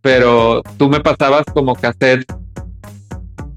pero 0.00 0.62
tú 0.78 0.88
me 0.88 1.00
pasabas 1.00 1.44
como 1.52 1.74
cassette 1.74 2.24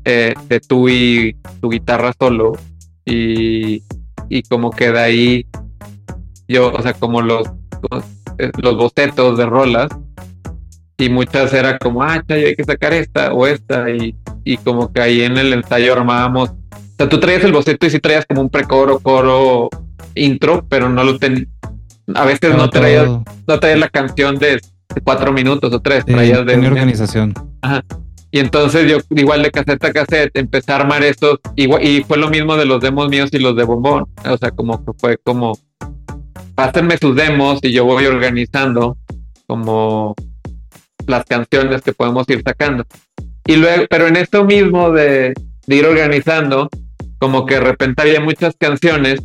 eh, 0.05 0.33
de 0.47 0.59
tú 0.59 0.89
y 0.89 1.37
tu 1.61 1.69
guitarra 1.69 2.13
solo 2.17 2.53
y, 3.05 3.83
y 4.29 4.43
como 4.43 4.71
que 4.71 4.91
de 4.91 4.99
ahí 4.99 5.45
yo, 6.47 6.71
o 6.71 6.81
sea, 6.81 6.93
como 6.93 7.21
los 7.21 7.47
eh, 8.39 8.51
los 8.61 8.77
bocetos 8.77 9.37
de 9.37 9.45
rolas 9.45 9.89
y 10.97 11.09
muchas 11.09 11.53
era 11.53 11.77
como, 11.77 12.03
ah, 12.03 12.23
hay 12.27 12.55
que 12.55 12.63
sacar 12.63 12.93
esta 12.93 13.33
o 13.33 13.45
esta 13.47 13.89
y, 13.89 14.15
y 14.43 14.57
como 14.57 14.91
que 14.91 15.01
ahí 15.01 15.21
en 15.21 15.37
el 15.37 15.53
ensayo 15.53 15.93
armábamos, 15.93 16.51
o 16.99 17.03
sea, 17.03 17.09
tú 17.09 17.19
traías 17.19 17.45
el 17.45 17.53
boceto 17.53 17.85
y 17.85 17.89
sí 17.89 17.99
traías 17.99 18.25
como 18.25 18.41
un 18.41 18.49
precoro, 18.49 18.99
coro, 18.99 19.69
intro, 20.15 20.65
pero 20.67 20.89
no 20.89 21.03
lo 21.05 21.17
tenías, 21.17 21.47
a 22.13 22.25
veces 22.25 22.53
no 22.55 22.69
traías, 22.69 23.07
no 23.07 23.59
traías 23.59 23.79
la 23.79 23.87
canción 23.87 24.37
de 24.37 24.59
cuatro 25.05 25.31
minutos 25.31 25.71
o 25.71 25.79
tres, 25.79 26.03
traías 26.03 26.45
de... 26.45 26.57
organización. 26.57 27.33
Ajá. 27.61 27.85
Y 28.31 28.39
entonces 28.39 28.91
yo, 28.91 28.97
igual 29.15 29.43
de 29.43 29.49
cassette 29.49 29.85
a 29.85 29.93
cassette, 29.93 30.37
empecé 30.37 30.73
a 30.73 30.75
armar 30.75 31.01
estos, 31.03 31.39
y 31.55 32.03
fue 32.03 32.17
lo 32.17 32.29
mismo 32.29 32.57
de 32.57 32.65
los 32.65 32.81
demos 32.81 33.09
míos 33.09 33.29
y 33.31 33.39
los 33.39 33.55
de 33.55 33.63
Bombón. 33.63 34.05
O 34.23 34.37
sea, 34.37 34.51
como 34.51 34.83
que 34.85 34.91
fue 34.99 35.17
como, 35.17 35.57
pásenme 36.53 36.97
sus 36.97 37.15
demos 37.15 37.59
y 37.63 37.71
yo 37.71 37.85
voy 37.85 38.05
organizando 38.07 38.97
como 39.47 40.15
las 41.07 41.23
canciones 41.23 41.81
que 41.81 41.93
podemos 41.93 42.29
ir 42.29 42.43
sacando. 42.45 42.83
Y 43.47 43.55
luego, 43.55 43.85
pero 43.89 44.05
en 44.05 44.17
esto 44.17 44.43
mismo 44.43 44.91
de, 44.91 45.33
ir 45.67 45.85
organizando, 45.85 46.69
como 47.19 47.45
que 47.45 47.55
de 47.55 47.61
repente 47.61 48.01
había 48.01 48.21
muchas 48.21 48.55
canciones 48.57 49.21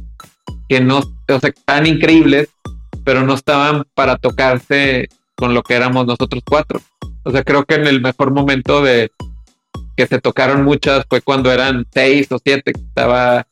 que 0.69 0.81
no, 0.81 0.99
o 0.99 1.41
sea, 1.41 1.51
estaban 1.51 1.87
increíbles, 1.87 2.49
pero 3.05 3.23
no 3.23 3.35
estaban 3.35 3.85
para 3.95 4.17
tocarse 4.17 5.09
con 5.37 5.55
lo 5.55 5.63
que 5.63 5.75
éramos 5.75 6.07
nosotros 6.07 6.43
cuatro. 6.45 6.81
O 7.23 7.31
sea, 7.31 7.43
creo 7.43 7.65
que 7.65 7.77
en 7.77 7.87
el 7.87 8.01
mejor 8.01 8.33
momento 8.33 8.83
de 8.83 9.11
que 9.97 10.07
se 10.07 10.21
tocaron 10.21 10.65
muchas 10.65 11.07
fue 11.09 11.21
cuando 11.21 11.53
eran 11.53 11.87
seis 11.93 12.31
o 12.33 12.39
siete, 12.43 12.73
que 12.73 12.81
estaba 12.81 13.47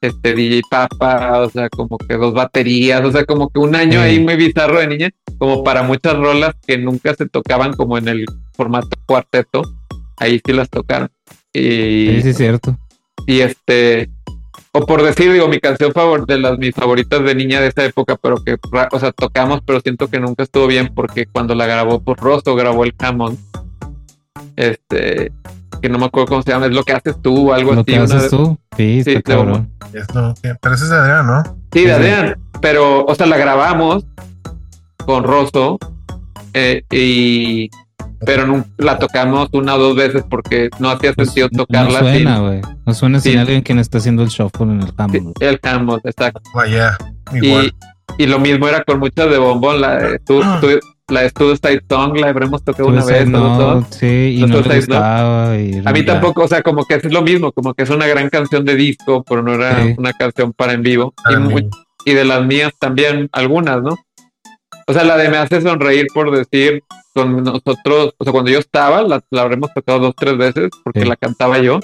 este 0.00 0.34
DJ 0.34 0.62
Papa, 0.68 1.40
o 1.40 1.50
sea, 1.50 1.68
como 1.68 1.96
que 1.96 2.16
dos 2.16 2.34
baterías, 2.34 3.04
o 3.04 3.12
sea, 3.12 3.24
como 3.24 3.48
que 3.50 3.60
un 3.60 3.76
año 3.76 4.00
ahí 4.00 4.18
muy 4.18 4.34
bizarro 4.36 4.80
de 4.80 4.88
niña, 4.88 5.10
como 5.38 5.62
para 5.62 5.84
muchas 5.84 6.16
rolas 6.16 6.54
que 6.66 6.76
nunca 6.76 7.14
se 7.14 7.28
tocaban 7.28 7.74
como 7.74 7.98
en 7.98 8.08
el 8.08 8.26
formato 8.54 8.88
cuarteto, 9.06 9.62
ahí 10.16 10.40
sí 10.44 10.52
las 10.52 10.68
tocaron. 10.70 11.08
Y, 11.52 12.06
sí, 12.16 12.22
sí, 12.22 12.28
es 12.30 12.36
cierto. 12.36 12.76
Y 13.26 13.40
este, 13.40 14.10
o 14.72 14.86
por 14.86 15.02
decir, 15.02 15.32
digo, 15.32 15.48
mi 15.48 15.60
canción 15.60 15.92
favorita, 15.92 16.32
de 16.32 16.40
las 16.40 16.58
mis 16.58 16.74
favoritas 16.74 17.22
de 17.22 17.34
niña 17.34 17.60
de 17.60 17.68
esa 17.68 17.84
época, 17.84 18.16
pero 18.16 18.42
que, 18.42 18.56
o 18.90 18.98
sea, 18.98 19.12
tocamos, 19.12 19.60
pero 19.66 19.80
siento 19.80 20.08
que 20.08 20.18
nunca 20.18 20.42
estuvo 20.42 20.66
bien 20.66 20.92
porque 20.94 21.26
cuando 21.26 21.54
la 21.54 21.66
grabó 21.66 22.00
por 22.00 22.16
pues, 22.16 22.20
Rosso, 22.20 22.54
grabó 22.54 22.84
el 22.84 22.94
Hammond, 22.98 23.38
este, 24.56 25.30
que 25.82 25.88
no 25.90 25.98
me 25.98 26.06
acuerdo 26.06 26.28
cómo 26.28 26.42
se 26.42 26.52
llama, 26.52 26.66
es 26.66 26.72
lo 26.72 26.84
que 26.84 26.92
haces 26.92 27.20
tú 27.20 27.50
o 27.50 27.52
algo 27.52 27.74
¿Lo 27.74 27.84
Que 27.84 27.96
haces 27.96 28.30
tú? 28.30 28.58
Sí, 28.76 29.02
sí 29.04 29.22
cabrón. 29.22 29.70
pero 29.90 30.74
ese 30.74 30.84
es 30.84 30.90
de 30.90 30.96
Adrián, 30.96 31.26
¿no? 31.26 31.42
Sí, 31.72 31.84
de 31.84 31.92
Adrián. 31.92 32.38
Pero, 32.62 33.04
o 33.04 33.14
sea, 33.14 33.26
la 33.26 33.36
grabamos 33.36 34.06
con 35.04 35.24
Rosso 35.24 35.78
eh, 36.54 36.82
y 36.90 37.70
pero 38.24 38.46
no, 38.46 38.64
la 38.78 38.98
tocamos 38.98 39.48
una 39.52 39.74
o 39.74 39.78
dos 39.78 39.96
veces 39.96 40.24
porque 40.28 40.70
no 40.78 40.90
hacía 40.90 41.12
pues, 41.12 41.28
sentido 41.28 41.48
tocarla. 41.48 42.00
No 42.00 42.08
suena, 42.08 42.38
güey. 42.38 42.60
No 42.86 42.94
suena 42.94 43.20
sin 43.20 43.38
alguien 43.38 43.62
quien 43.62 43.78
está 43.78 43.98
haciendo 43.98 44.22
el 44.22 44.28
shuffle 44.28 44.64
en 44.64 44.82
el 44.82 44.92
Hammond. 44.96 45.34
el 45.40 45.60
Hammond, 45.62 46.00
exacto. 46.04 46.40
Vaya, 46.54 46.96
igual. 47.32 47.72
Y, 48.18 48.24
y, 48.24 48.26
lo 48.26 48.38
mismo 48.38 48.68
era 48.68 48.84
con 48.84 48.98
muchas 48.98 49.30
de 49.30 49.38
bombón. 49.38 49.80
La, 49.80 50.18
tú, 50.24 50.42
tú, 50.60 50.68
la 51.08 51.22
de 51.22 51.30
Studio 51.30 51.56
Side 51.56 51.82
Song 51.88 52.16
la 52.16 52.28
habremos 52.28 52.64
tocado 52.64 52.88
una 52.88 53.04
vez, 53.04 53.28
¿no? 53.28 53.84
Sí, 53.90 54.38
y 54.38 54.46
no 54.46 54.60
le 54.60 54.76
gustaba, 54.76 55.56
y 55.56 55.82
A 55.84 55.92
mí 55.92 56.04
tampoco, 56.04 56.44
o 56.44 56.48
sea, 56.48 56.62
como 56.62 56.84
que 56.84 56.94
es 56.94 57.04
lo 57.12 57.22
mismo, 57.22 57.52
como 57.52 57.74
que 57.74 57.82
es 57.82 57.90
una 57.90 58.06
gran 58.06 58.28
canción 58.30 58.64
de 58.64 58.74
disco, 58.74 59.24
pero 59.28 59.42
no 59.42 59.54
era 59.54 59.94
una 59.96 60.12
canción 60.12 60.52
para 60.52 60.72
en 60.72 60.82
vivo. 60.82 61.14
Y, 61.28 62.10
y, 62.10 62.14
de 62.14 62.24
las 62.24 62.44
mías 62.44 62.72
también, 62.78 63.28
algunas, 63.32 63.82
¿no? 63.82 63.98
O 64.86 64.92
sea, 64.92 65.04
la 65.04 65.16
de 65.16 65.28
Me 65.28 65.36
hace 65.36 65.60
sonreír 65.60 66.06
por 66.12 66.30
decir, 66.30 66.82
con 67.14 67.42
nosotros, 67.42 68.14
o 68.18 68.24
sea, 68.24 68.32
cuando 68.32 68.50
yo 68.50 68.58
estaba, 68.58 69.02
la, 69.02 69.22
la 69.30 69.42
habremos 69.42 69.72
tocado 69.72 69.98
dos, 69.98 70.14
tres 70.16 70.36
veces, 70.36 70.70
porque 70.82 71.04
la 71.04 71.16
cantaba 71.16 71.58
yo. 71.58 71.80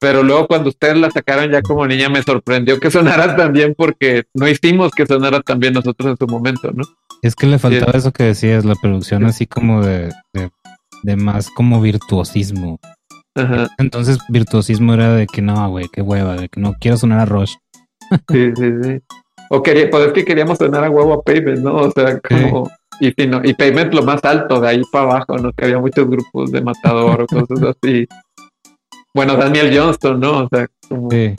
Pero 0.00 0.22
luego 0.22 0.46
cuando 0.46 0.70
ustedes 0.70 0.96
la 0.96 1.10
sacaron 1.10 1.50
ya 1.50 1.60
como 1.60 1.86
niña 1.86 2.08
me 2.08 2.22
sorprendió 2.22 2.80
que 2.80 2.90
sonara 2.90 3.36
tan 3.36 3.52
bien 3.52 3.74
porque 3.76 4.24
no 4.34 4.48
hicimos 4.48 4.92
que 4.92 5.06
sonara 5.06 5.40
tan 5.42 5.60
bien 5.60 5.74
nosotros 5.74 6.10
en 6.10 6.16
su 6.16 6.26
momento, 6.26 6.70
¿no? 6.72 6.84
Es 7.22 7.36
que 7.36 7.46
le 7.46 7.58
faltaba 7.58 7.92
eso 7.92 8.10
que 8.10 8.24
decías, 8.24 8.64
la 8.64 8.74
producción 8.76 9.26
así 9.26 9.46
como 9.46 9.84
de, 9.84 10.10
de, 10.32 11.16
más 11.16 11.50
como 11.50 11.80
virtuosismo. 11.82 12.80
Entonces 13.76 14.18
virtuosismo 14.30 14.94
era 14.94 15.14
de 15.14 15.26
que 15.26 15.42
no, 15.42 15.68
güey, 15.68 15.88
qué 15.92 16.00
hueva, 16.00 16.36
de 16.36 16.48
que 16.48 16.60
no 16.60 16.74
quiero 16.80 16.96
sonar 16.96 17.20
a 17.20 17.24
Rush. 17.26 17.54
Sí, 18.30 18.52
sí, 18.56 18.70
sí. 18.82 19.00
O 19.52 19.62
quería, 19.62 19.90
pues 19.90 20.06
es 20.06 20.12
que 20.12 20.24
queríamos 20.24 20.58
sonar 20.58 20.84
a 20.84 20.90
huevo 20.90 21.12
a 21.12 21.22
Pavement, 21.22 21.58
¿no? 21.58 21.74
O 21.76 21.90
sea, 21.90 22.20
como... 22.20 22.70
Y, 23.00 23.14
no, 23.26 23.40
y 23.42 23.54
Pavement 23.54 23.92
lo 23.94 24.02
más 24.02 24.24
alto, 24.24 24.60
de 24.60 24.68
ahí 24.68 24.82
para 24.92 25.04
abajo, 25.04 25.38
¿no? 25.38 25.52
Que 25.52 25.64
había 25.64 25.78
muchos 25.78 26.08
grupos 26.08 26.52
de 26.52 26.60
Matador 26.60 27.22
o 27.22 27.26
cosas 27.48 27.76
así. 27.76 28.06
Bueno, 29.12 29.36
Daniel 29.36 29.76
Johnston, 29.76 30.20
¿no? 30.20 30.44
O 30.44 30.48
sea, 30.48 30.68
como... 30.88 31.10
Sí. 31.10 31.34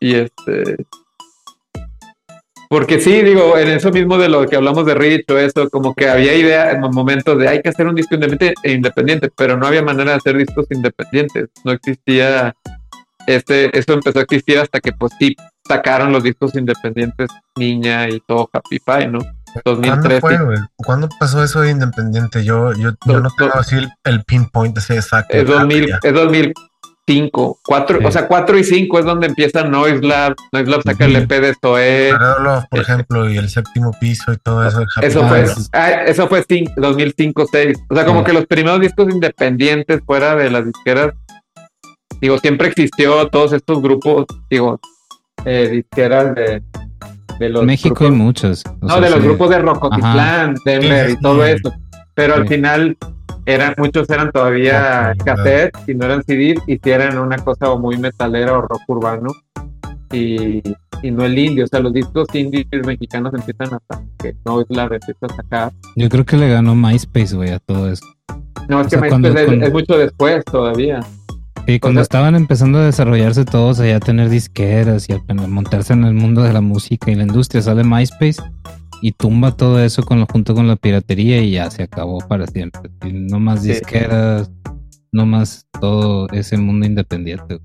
y 0.00 0.14
este 0.14 0.76
porque 2.68 2.98
sí, 2.98 3.22
digo, 3.22 3.56
en 3.56 3.68
eso 3.68 3.92
mismo 3.92 4.18
de 4.18 4.28
lo 4.28 4.46
que 4.46 4.56
hablamos 4.56 4.84
de 4.84 4.94
Rich 4.94 5.30
o 5.30 5.38
eso, 5.38 5.70
como 5.70 5.94
que 5.94 6.08
había 6.08 6.34
idea 6.34 6.72
en 6.72 6.80
momentos 6.80 7.38
de 7.38 7.46
hay 7.46 7.62
que 7.62 7.68
hacer 7.68 7.86
un 7.86 7.94
disco 7.94 8.16
independiente, 8.16 8.54
e 8.64 8.72
independiente, 8.72 9.30
pero 9.36 9.56
no 9.56 9.68
había 9.68 9.82
manera 9.82 10.10
de 10.10 10.16
hacer 10.16 10.36
discos 10.36 10.66
independientes. 10.70 11.50
No 11.62 11.70
existía, 11.70 12.52
este, 13.28 13.78
esto 13.78 13.92
empezó 13.92 14.18
a 14.18 14.22
existir 14.22 14.58
hasta 14.58 14.80
que 14.80 14.90
pues 14.92 15.12
sí 15.20 15.36
sacaron 15.66 16.12
los 16.12 16.22
discos 16.22 16.54
independientes 16.54 17.30
Niña 17.56 18.08
y 18.08 18.20
todo 18.20 18.48
Happy 18.52 18.78
Pie, 18.78 19.08
¿no? 19.08 19.18
2013. 19.64 20.20
¿Cuándo, 20.20 20.46
fue, 20.46 20.56
¿Cuándo 20.76 21.08
pasó 21.18 21.42
eso 21.42 21.60
de 21.60 21.70
independiente? 21.70 22.44
Yo, 22.44 22.72
yo, 22.72 22.90
yo 23.06 23.20
no 23.20 23.30
tengo 23.36 23.54
así 23.54 23.76
el, 24.04 24.24
pinpoint 24.24 24.76
ese 24.76 24.96
exacto. 24.96 25.36
Es, 25.36 25.46
2000, 25.46 25.98
es 26.02 26.12
2000, 26.12 26.54
5, 27.06 27.58
4, 27.62 27.98
o 28.02 28.10
sea, 28.10 28.26
4 28.26 28.58
y 28.58 28.64
5 28.64 28.98
es 28.98 29.04
donde 29.04 29.26
empieza 29.26 29.62
Noise 29.64 30.02
Lab, 30.02 30.34
Noise 30.52 30.70
Lab 30.70 30.82
saca 30.82 31.04
el 31.04 31.16
EP 31.16 31.28
de 31.28 31.54
Zoe. 31.60 32.12
por 32.70 32.80
ejemplo, 32.80 33.30
y 33.30 33.36
el 33.36 33.48
séptimo 33.50 33.92
piso 34.00 34.32
y 34.32 34.38
todo 34.38 34.66
eso. 34.66 34.84
Eso 35.02 35.28
fue, 35.28 35.44
ah, 35.72 35.90
eso 36.06 36.28
fue 36.28 36.44
2005, 36.76 37.46
6. 37.50 37.78
O 37.90 37.94
sea, 37.94 38.06
como 38.06 38.24
que 38.24 38.32
los 38.32 38.46
primeros 38.46 38.80
discos 38.80 39.12
independientes 39.12 40.00
fuera 40.06 40.34
de 40.34 40.50
las 40.50 40.64
disqueras, 40.64 41.12
digo, 42.20 42.38
siempre 42.38 42.68
existió 42.68 43.28
todos 43.28 43.52
estos 43.52 43.82
grupos, 43.82 44.24
digo, 44.48 44.80
eh, 45.44 45.68
disqueras 45.68 46.34
de, 46.34 46.62
de 47.38 47.48
los. 47.48 47.64
México 47.64 48.04
hay 48.04 48.10
muchos. 48.10 48.64
No, 48.80 49.00
de 49.00 49.10
los 49.10 49.22
grupos 49.22 49.50
de 49.50 49.58
Rocotitlán, 49.58 50.56
Denver 50.64 51.10
y 51.10 51.16
todo 51.20 51.44
eso. 51.44 51.72
Pero 52.14 52.34
al 52.34 52.46
final 52.46 52.96
eran, 53.46 53.74
muchos 53.76 54.08
eran 54.08 54.30
todavía 54.30 55.14
cassette 55.24 55.76
y 55.86 55.94
no 55.94 56.06
eran 56.06 56.22
CD 56.24 56.54
y 56.66 56.78
si 56.78 56.90
eran 56.90 57.18
una 57.18 57.36
cosa 57.38 57.74
muy 57.74 57.96
metalera 57.96 58.56
o 58.56 58.62
rock 58.62 58.82
urbano 58.86 59.28
y, 60.12 60.62
y, 61.02 61.10
no 61.10 61.24
el 61.24 61.36
indie, 61.36 61.64
o 61.64 61.66
sea, 61.66 61.80
los 61.80 61.92
discos 61.92 62.28
indies 62.34 62.66
mexicanos 62.84 63.34
empiezan 63.34 63.74
hasta 63.74 64.02
que 64.18 64.36
no 64.44 64.60
es 64.60 64.66
la 64.68 64.88
receta 64.88 65.26
a 65.26 65.34
sacar. 65.34 65.72
Yo 65.96 66.08
creo 66.08 66.24
que 66.24 66.36
le 66.36 66.48
ganó 66.48 66.76
MySpace, 66.76 67.34
güey, 67.34 67.50
a 67.50 67.58
todo 67.58 67.90
eso. 67.90 68.04
No, 68.68 68.80
es 68.80 68.86
que 68.86 68.96
MySpace 68.96 69.64
es, 69.64 69.72
mucho 69.72 69.98
después 69.98 70.44
todavía. 70.44 71.00
Y 71.66 71.80
cuando 71.80 72.02
estaban 72.02 72.34
empezando 72.34 72.78
a 72.78 72.84
desarrollarse 72.84 73.46
todos 73.46 73.80
allá 73.80 73.96
a 73.96 74.00
tener 74.00 74.28
disqueras 74.28 75.08
y 75.08 75.14
a 75.14 75.34
montarse 75.48 75.94
en 75.94 76.04
el 76.04 76.12
mundo 76.12 76.42
de 76.42 76.52
la 76.52 76.60
música 76.60 77.10
y 77.10 77.14
la 77.14 77.22
industria, 77.22 77.62
sale 77.62 77.84
MySpace 77.84 78.42
y 79.00 79.12
tumba 79.12 79.56
todo 79.56 79.82
eso 79.82 80.02
con 80.02 80.20
lo, 80.20 80.26
junto 80.26 80.54
con 80.54 80.68
la 80.68 80.76
piratería 80.76 81.40
y 81.40 81.52
ya 81.52 81.70
se 81.70 81.84
acabó 81.84 82.18
para 82.28 82.46
siempre. 82.46 82.90
no 83.10 83.40
más 83.40 83.62
disqueras, 83.62 84.50
no 85.10 85.24
más 85.24 85.66
todo 85.80 86.28
ese 86.32 86.58
mundo 86.58 86.86
independiente. 86.86 87.58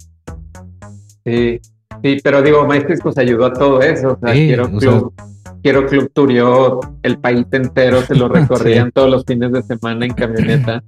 Sí, 1.25 1.59
sí, 2.01 2.19
pero 2.23 2.41
digo, 2.41 2.65
MySpace 2.65 3.01
pues 3.03 3.17
ayudó 3.17 3.47
a 3.47 3.53
todo 3.53 3.81
eso. 3.81 4.13
O 4.13 4.19
sea, 4.19 4.33
quiero, 4.33 4.71
club, 4.71 5.13
quiero 5.61 5.85
Club 5.87 6.09
Turió, 6.13 6.79
el 7.03 7.19
país 7.19 7.45
entero 7.51 8.01
se 8.01 8.15
lo 8.15 8.27
recorrían 8.29 8.91
todos 8.91 9.09
los 9.09 9.25
fines 9.25 9.51
de 9.51 9.61
semana 9.63 10.05
en 10.05 10.13
camioneta. 10.13 10.83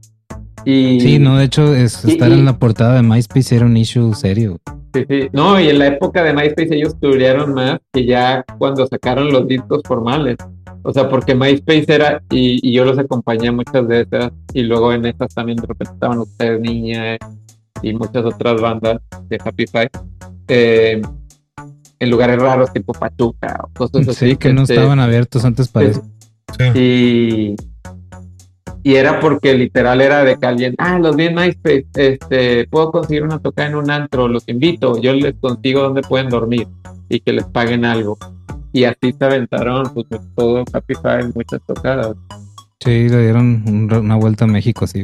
Y, 0.66 1.00
Sí, 1.00 1.20
no, 1.20 1.38
de 1.38 1.46
hecho, 1.46 1.74
es, 1.76 2.04
Y- 2.06 2.12
estar 2.12 2.30
y- 2.30 2.34
en 2.34 2.46
la 2.46 2.58
portada 2.58 2.96
de 2.96 3.04
MySpace 3.04 3.56
era 3.56 3.66
un 3.66 3.76
issue 3.78 4.14
serio. 4.14 4.60
Sí, 4.94 5.06
sí. 5.10 5.30
No, 5.32 5.60
y 5.60 5.70
en 5.70 5.80
la 5.80 5.88
época 5.88 6.22
de 6.24 6.34
MySpace 6.34 6.76
ellos 6.76 6.96
tuvieron 7.00 7.54
más 7.54 7.80
que 7.94 8.06
ya 8.06 8.44
cuando 8.58 8.86
sacaron 8.88 9.32
los 9.32 9.48
discos 9.48 9.82
formales. 9.88 10.38
O 10.84 10.92
sea, 10.92 11.08
porque 11.10 11.34
MySpace 11.36 11.86
era, 11.88 12.22
y, 12.30 12.60
y 12.68 12.74
yo 12.74 12.84
los 12.86 12.98
acompañé 12.98 13.52
muchas 13.52 13.88
de 13.88 14.02
esas, 14.02 14.32
y 14.54 14.64
luego 14.64 14.92
en 14.92 15.06
estas 15.06 15.34
también 15.34 15.58
de 15.58 15.68
repente 15.68 15.94
estaban 15.94 16.20
ustedes, 16.20 16.60
Niña, 16.60 17.18
y 17.84 17.94
muchas 17.94 18.26
otras 18.26 18.60
bandas 18.60 19.00
de 19.30 19.38
Happy 19.44 19.66
Five, 19.68 19.90
eh, 20.48 21.02
en 22.00 22.10
lugares 22.10 22.40
raros 22.42 22.74
tipo 22.74 22.94
Pachuca 22.94 23.62
o 23.64 23.70
cosas 23.74 24.08
así. 24.08 24.32
Sí, 24.32 24.36
que 24.38 24.52
no 24.54 24.64
este, 24.64 24.74
estaban 24.74 25.00
abiertos 25.00 25.46
antes 25.46 25.68
para 25.68 25.88
eso. 25.88 26.04
Sí. 26.58 26.80
y, 26.80 27.56
y 28.84 28.96
era 28.96 29.20
porque 29.20 29.54
literal 29.54 30.02
era 30.02 30.24
de 30.24 30.38
que 30.38 30.46
alguien, 30.46 30.76
ah, 30.78 30.98
los 31.00 31.16
vi 31.16 31.26
en 31.26 31.36
MySpace, 31.36 31.86
este, 31.96 32.68
puedo 32.68 32.92
conseguir 32.92 33.24
una 33.24 33.40
toca 33.40 33.66
en 33.68 33.76
un 33.76 33.90
antro, 33.92 34.28
los 34.28 34.48
invito, 34.48 35.00
yo 35.00 35.14
les 35.14 35.36
consigo 35.40 35.82
donde 35.82 36.02
pueden 36.02 36.30
dormir 36.30 36.68
y 37.10 37.20
que 37.20 37.34
les 37.34 37.46
paguen 37.46 37.86
algo. 37.86 38.18
Y 38.74 38.86
así 38.86 39.14
se 39.18 39.26
aventaron 39.26 39.84
pues, 39.94 40.06
todo 40.36 40.64
Five, 40.88 41.32
muchas 41.36 41.60
tocadas. 41.68 42.16
Sí, 42.80 43.10
le 43.10 43.24
dieron 43.24 43.64
un- 43.68 43.94
una 43.94 44.16
vuelta 44.16 44.46
a 44.46 44.48
México, 44.48 44.88
sí. 44.88 45.02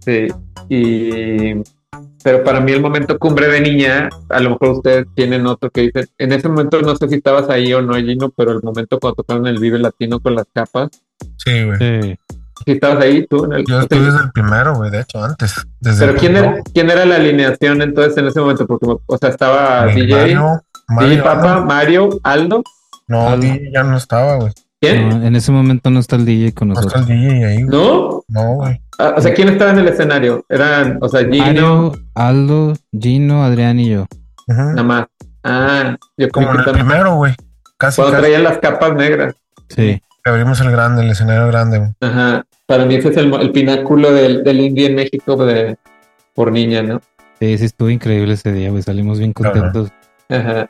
Sí, 0.00 0.26
y 0.68 1.62
pero 2.24 2.42
para 2.42 2.60
mí 2.60 2.72
el 2.72 2.80
momento 2.82 3.18
cumbre 3.18 3.46
de 3.48 3.60
niña, 3.60 4.08
a 4.28 4.40
lo 4.40 4.50
mejor 4.50 4.70
ustedes 4.70 5.06
tienen 5.14 5.46
otro 5.46 5.70
que 5.70 5.82
dicen, 5.82 6.06
en 6.18 6.32
ese 6.32 6.48
momento 6.48 6.82
no 6.82 6.96
sé 6.96 7.08
si 7.08 7.14
estabas 7.16 7.48
ahí 7.48 7.72
o 7.72 7.80
no, 7.80 7.94
Gino, 7.94 8.30
pero 8.36 8.52
el 8.52 8.62
momento 8.62 8.98
cuando 8.98 9.16
tocaron 9.16 9.46
el 9.46 9.58
Vive 9.60 9.78
Latino 9.78 10.18
con 10.20 10.34
las 10.34 10.46
capas, 10.52 10.88
Sí, 11.36 11.64
güey. 11.64 11.78
Sí. 12.02 12.16
Si 12.64 12.72
estabas 12.72 13.02
ahí 13.04 13.26
tú 13.26 13.44
en 13.44 13.52
el 13.54 13.64
Yo 13.66 13.80
estuve 13.80 14.00
desde 14.00 14.18
el 14.24 14.30
primero, 14.32 14.74
güey, 14.74 14.90
de 14.90 15.00
hecho, 15.00 15.22
antes. 15.22 15.54
Desde 15.80 16.06
Pero 16.06 16.18
quién 16.18 16.36
era, 16.36 16.56
quién 16.74 16.90
era 16.90 17.04
la 17.04 17.16
alineación 17.16 17.82
entonces 17.82 18.16
en 18.18 18.26
ese 18.26 18.40
momento, 18.40 18.66
porque 18.66 18.86
o 19.06 19.18
sea 19.18 19.28
estaba 19.30 19.90
Eh, 19.90 19.94
DJ, 19.94 20.14
Mario, 20.16 20.62
Mario, 20.88 21.08
DJ 21.10 21.22
Papa, 21.22 21.60
Mario, 21.64 22.08
Aldo, 22.22 22.62
No, 23.06 23.28
Aldo. 23.28 23.42
DJ 23.42 23.70
ya 23.72 23.82
no 23.84 23.96
estaba, 23.96 24.36
güey. 24.36 24.52
¿quién? 24.80 25.08
No, 25.08 25.26
en 25.26 25.34
ese 25.36 25.50
momento 25.52 25.90
no 25.90 25.98
está 26.00 26.16
el 26.16 26.24
DJ 26.24 26.52
con 26.54 26.68
No 26.68 26.74
está 26.74 26.84
nosotros. 26.84 27.08
el 27.10 27.20
DJ 27.20 27.44
ahí, 27.46 27.62
güey. 27.62 27.64
¿No? 27.64 28.22
No, 28.28 28.54
güey. 28.54 28.80
Ah, 29.00 29.14
o 29.16 29.20
sea, 29.20 29.32
¿quién 29.34 29.48
estaba 29.48 29.70
en 29.72 29.78
el 29.78 29.88
escenario? 29.88 30.44
Eran, 30.48 30.98
o 31.00 31.08
sea, 31.08 31.20
Gino, 31.20 31.38
Mario, 31.44 31.92
Aldo, 32.14 32.74
Gino, 32.92 33.44
Adrián 33.44 33.78
y 33.80 33.90
yo. 33.90 34.06
Nada 34.46 34.82
más. 34.82 35.06
Ah, 35.44 35.96
yo 36.16 36.28
Como 36.30 36.50
en 36.50 36.58
el 36.58 36.64
también. 36.64 36.86
primero, 36.86 37.14
güey. 37.16 37.34
Casi, 37.76 37.96
Cuando 37.96 38.12
casi. 38.12 38.22
traían 38.22 38.42
las 38.44 38.58
capas 38.58 38.94
negras. 38.94 39.34
Sí. 39.68 40.02
abrimos 40.24 40.60
el 40.60 40.70
grande, 40.72 41.02
el 41.02 41.10
escenario 41.10 41.46
grande, 41.46 41.78
güey. 41.78 41.90
Ajá. 42.00 42.44
Para 42.68 42.84
mí 42.84 42.96
ese 42.96 43.08
es 43.08 43.16
el, 43.16 43.32
el 43.32 43.50
pináculo 43.50 44.12
del, 44.12 44.44
del 44.44 44.60
indie 44.60 44.88
en 44.88 44.94
México 44.94 45.42
de, 45.42 45.78
por 46.34 46.52
niña, 46.52 46.82
¿no? 46.82 47.00
Sí, 47.40 47.56
sí, 47.56 47.64
estuvo 47.64 47.88
increíble 47.88 48.34
ese 48.34 48.52
día, 48.52 48.68
güey. 48.68 48.82
Salimos 48.82 49.18
bien 49.18 49.32
contentos. 49.32 49.90
Ajá. 50.28 50.68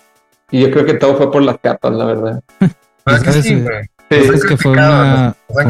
Y 0.53 0.61
yo 0.61 0.71
creo 0.71 0.87
que 0.87 0.95
todo 0.95 1.17
fue 1.17 1.33
por 1.33 1.43
las 1.43 1.59
capas, 1.59 1.93
la 1.93 2.05
verdad. 2.05 2.41
¿Verdad 3.05 3.23
que 3.23 3.43
sí, 3.43 3.57
güey? 3.57 3.83
Sí. 4.11 4.31
Es 4.33 4.45
que 4.45 4.57
fue 4.57 4.73
una, 4.73 5.35
fue 5.49 5.65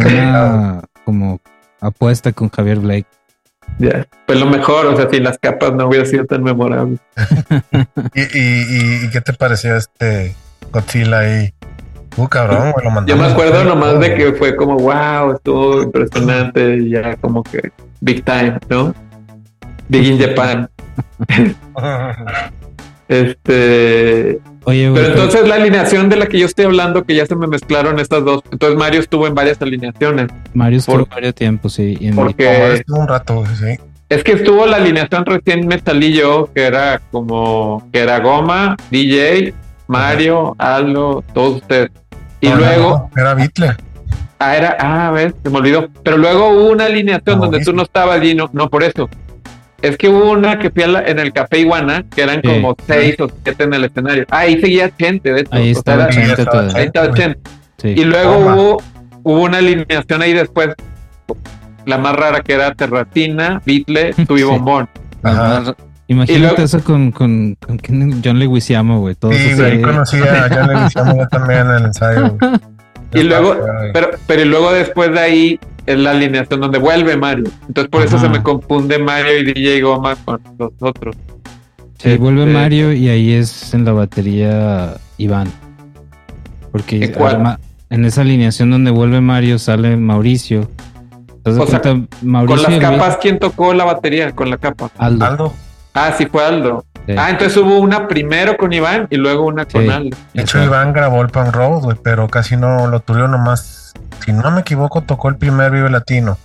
como 1.06 1.40
apuesta 1.80 2.30
con 2.32 2.50
Javier 2.50 2.80
Blake. 2.80 3.06
Ya. 3.78 4.06
Pues 4.26 4.38
lo 4.38 4.44
mejor, 4.44 4.84
o 4.84 4.96
sea, 4.96 5.08
sin 5.08 5.24
las 5.24 5.38
capas 5.38 5.72
no 5.72 5.88
hubiera 5.88 6.04
sido 6.04 6.26
tan 6.26 6.42
memorable. 6.42 6.98
¿Y, 8.14 8.20
y, 8.20 8.26
y, 8.38 9.06
y 9.06 9.10
qué 9.10 9.22
te 9.22 9.32
pareció 9.32 9.76
este 9.76 10.34
Godzilla 10.70 11.20
ahí? 11.20 11.54
Uh, 12.18 12.28
cabrón, 12.28 12.72
güey, 12.72 12.84
lo 12.94 13.06
Yo 13.06 13.16
me 13.16 13.26
acuerdo 13.26 13.64
nomás 13.64 13.98
de 14.00 14.14
que 14.14 14.32
fue 14.32 14.54
como, 14.56 14.76
wow, 14.76 15.32
estuvo 15.34 15.82
impresionante 15.82 16.76
y 16.76 16.90
ya 16.90 17.16
como 17.16 17.42
que 17.42 17.70
big 18.00 18.24
time, 18.24 18.58
¿no? 18.68 18.94
Big 19.88 20.04
in 20.06 20.18
Japan. 20.18 20.68
Este, 23.08 24.38
Oye, 24.64 24.90
güey. 24.90 25.02
pero 25.02 25.14
entonces 25.14 25.48
la 25.48 25.54
alineación 25.54 26.10
de 26.10 26.16
la 26.16 26.26
que 26.26 26.38
yo 26.38 26.44
estoy 26.44 26.66
hablando, 26.66 27.04
que 27.04 27.14
ya 27.14 27.24
se 27.24 27.34
me 27.34 27.46
mezclaron 27.46 27.98
estas 27.98 28.22
dos. 28.22 28.42
Entonces 28.52 28.78
Mario 28.78 29.00
estuvo 29.00 29.26
en 29.26 29.34
varias 29.34 29.60
alineaciones. 29.62 30.28
Mario 30.52 30.78
estuvo 30.78 30.98
por- 30.98 31.08
varios 31.08 31.34
tiempos, 31.34 31.72
sí. 31.72 31.96
y 31.98 32.08
en- 32.08 32.14
Porque 32.14 32.74
Estuvo 32.74 32.98
un 33.00 33.08
rato, 33.08 33.44
sí. 33.58 33.78
es 34.10 34.22
que 34.24 34.32
estuvo 34.32 34.66
la 34.66 34.76
alineación 34.76 35.24
recién 35.24 35.66
me 35.66 35.78
salí 35.80 36.12
yo, 36.12 36.50
que 36.54 36.64
era 36.64 37.00
como, 37.10 37.88
que 37.92 38.00
era 38.00 38.20
Goma, 38.20 38.76
DJ, 38.90 39.54
Mario, 39.86 40.54
Aldo, 40.58 41.24
todos 41.32 41.62
ustedes. 41.62 41.90
Y 42.40 42.48
No, 42.48 42.56
luego, 42.56 43.10
no, 43.14 43.20
era 43.22 43.34
Beatle. 43.34 43.76
Ah, 44.38 44.56
era, 44.56 44.76
ah, 44.80 45.10
ves, 45.10 45.34
se 45.42 45.50
me 45.50 45.58
olvidó. 45.58 45.88
Pero 46.04 46.16
luego 46.16 46.48
hubo 46.50 46.70
una 46.70 46.84
alineación 46.86 47.40
donde 47.40 47.60
tú 47.60 47.72
no 47.72 47.82
estabas 47.82 48.20
allí, 48.20 48.34
no, 48.34 48.48
no 48.52 48.68
por 48.70 48.82
eso. 48.84 49.08
Es 49.82 49.96
que 49.96 50.08
hubo 50.08 50.30
una 50.32 50.58
que 50.58 50.70
fui 50.70 50.82
a 50.84 50.88
la- 50.88 51.02
en 51.02 51.18
el 51.18 51.32
Café 51.32 51.58
Iguana, 51.60 52.04
que 52.14 52.22
eran 52.22 52.40
Sí. 52.42 52.48
como 52.48 52.76
seis 52.86 53.16
o 53.20 53.28
siete 53.44 53.64
en 53.64 53.74
el 53.74 53.84
escenario. 53.84 54.24
Ah, 54.30 54.38
ahí 54.40 54.60
seguía 54.60 54.90
gente, 54.96 55.32
de 55.32 55.40
hecho. 55.40 55.50
Ahí 55.52 55.70
O 55.70 55.74
sea, 55.74 55.78
estaba 55.80 56.02
era- 56.04 56.10
ahí. 57.26 57.34
Sí. 57.78 57.88
Y 57.88 58.04
luego 58.04 58.32
Toma. 58.34 58.54
hubo, 58.56 58.82
hubo 59.24 59.42
una 59.42 59.58
alineación 59.58 60.22
ahí 60.22 60.32
después, 60.32 60.70
la 61.86 61.98
más 61.98 62.14
rara 62.16 62.40
que 62.40 62.54
era 62.54 62.74
Terratina, 62.74 63.60
y 63.66 63.84
Sí. 63.86 64.42
Bombón. 64.44 64.88
Ajá. 65.22 65.74
Imagínate 66.08 66.40
luego- 66.40 66.62
eso 66.62 66.80
con, 66.82 67.10
con, 67.12 67.54
con 67.56 67.78
John 68.24 68.38
Leguizamo, 68.38 69.00
güey. 69.00 69.14
Todos 69.14 69.36
Sí, 69.36 69.54
güey, 69.54 69.80
conocí 69.82 70.16
a 70.18 70.48
John 70.50 70.68
Leguizamo 70.74 71.16
yo 71.16 71.28
también 71.28 71.60
en 71.60 71.70
el 71.70 71.84
ensayo, 71.86 72.36
güey. 72.38 72.52
Y 73.14 73.22
luego, 73.22 73.56
pero, 73.94 74.10
pero 74.26 74.44
luego 74.44 74.70
después 74.70 75.10
de 75.12 75.18
ahí 75.18 75.60
es 75.86 75.98
la 75.98 76.10
alineación 76.10 76.60
donde 76.60 76.78
vuelve 76.78 77.16
Mario. 77.16 77.46
Entonces 77.66 77.88
por 77.90 78.02
eso 78.02 78.16
Ajá. 78.16 78.26
se 78.26 78.30
me 78.30 78.42
confunde 78.42 78.98
Mario 78.98 79.38
y 79.38 79.44
DJ 79.46 79.80
Goma 79.80 80.14
con 80.26 80.38
los 80.58 80.72
otros. 80.80 81.16
Sí, 81.96 82.18
vuelve 82.18 82.42
Este, 82.42 82.52
Mario 82.52 82.92
y 82.92 83.08
ahí 83.08 83.32
es 83.32 83.72
en 83.72 83.86
la 83.86 83.92
batería 83.92 84.94
Iván. 85.16 85.48
Porque 86.70 87.02
¿En 87.06 87.12
cuál? 87.12 87.36
además, 87.36 87.58
en 87.88 88.04
esa 88.04 88.20
alineación 88.20 88.70
donde 88.70 88.90
vuelve 88.90 89.22
Mario 89.22 89.58
sale 89.58 89.96
Mauricio. 89.96 90.68
¿Te 91.42 91.52
das 91.52 91.60
O 91.60 91.66
sea, 91.66 91.80
cuenta? 91.80 92.06
Mauricio 92.22 92.64
Con 92.64 92.72
las 92.74 92.80
capas, 92.90 93.18
¿quién 93.22 93.38
tocó 93.38 93.72
la 93.72 93.84
batería 93.84 94.32
con 94.32 94.50
la 94.50 94.58
capa? 94.58 94.90
Aldo. 94.98 95.24
Aldo. 95.24 95.54
Ah, 96.06 96.14
sí 96.16 96.26
fue 96.26 96.44
Aldo. 96.44 96.84
Sí. 97.06 97.14
Ah, 97.16 97.30
entonces 97.30 97.56
hubo 97.56 97.78
una 97.78 98.06
primero 98.06 98.56
con 98.56 98.72
Iván 98.72 99.06
y 99.10 99.16
luego 99.16 99.46
una 99.46 99.64
con 99.64 99.82
Sí. 99.82 99.88
Aldo. 99.88 100.16
De 100.34 100.42
hecho. 100.42 100.62
Iván 100.62 100.92
grabó 100.92 101.22
el 101.22 101.28
Punk 101.28 101.54
Road, 101.54 101.82
güey, 101.82 101.96
pero 102.02 102.28
casi 102.28 102.56
no 102.56 102.86
lo 102.86 103.00
tuvieron 103.00 103.30
nomás. 103.30 103.94
Si 104.24 104.32
no 104.32 104.50
me 104.50 104.60
equivoco, 104.60 105.02
tocó 105.02 105.28
el 105.28 105.36
primer 105.36 105.70
Vive 105.70 105.88
Latino 105.90 106.36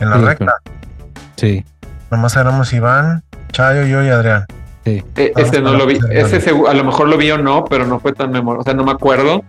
en 0.00 0.10
la 0.10 0.18
Sí, 0.18 0.24
recta. 0.24 0.52
Sí. 1.36 1.64
Nomás 2.10 2.36
éramos 2.36 2.72
Iván, 2.72 3.22
Chayo, 3.52 3.84
yo 3.86 4.02
y 4.04 4.08
Adrián. 4.10 4.44
Eh, 4.84 5.02
Vamos 5.34 5.48
ese 5.48 5.60
no 5.62 5.72
lo 5.74 5.86
vi. 5.86 5.98
Ese 6.10 6.50
a 6.50 6.74
lo 6.74 6.84
mejor 6.84 7.08
lo 7.08 7.16
vi 7.16 7.30
o 7.30 7.38
no, 7.38 7.64
pero 7.64 7.86
no 7.86 8.00
fue 8.00 8.12
tan 8.12 8.30
memorable. 8.32 8.60
O 8.62 8.64
sea, 8.64 8.74
no 8.74 8.84
me 8.84 8.90
acuerdo. 8.92 9.42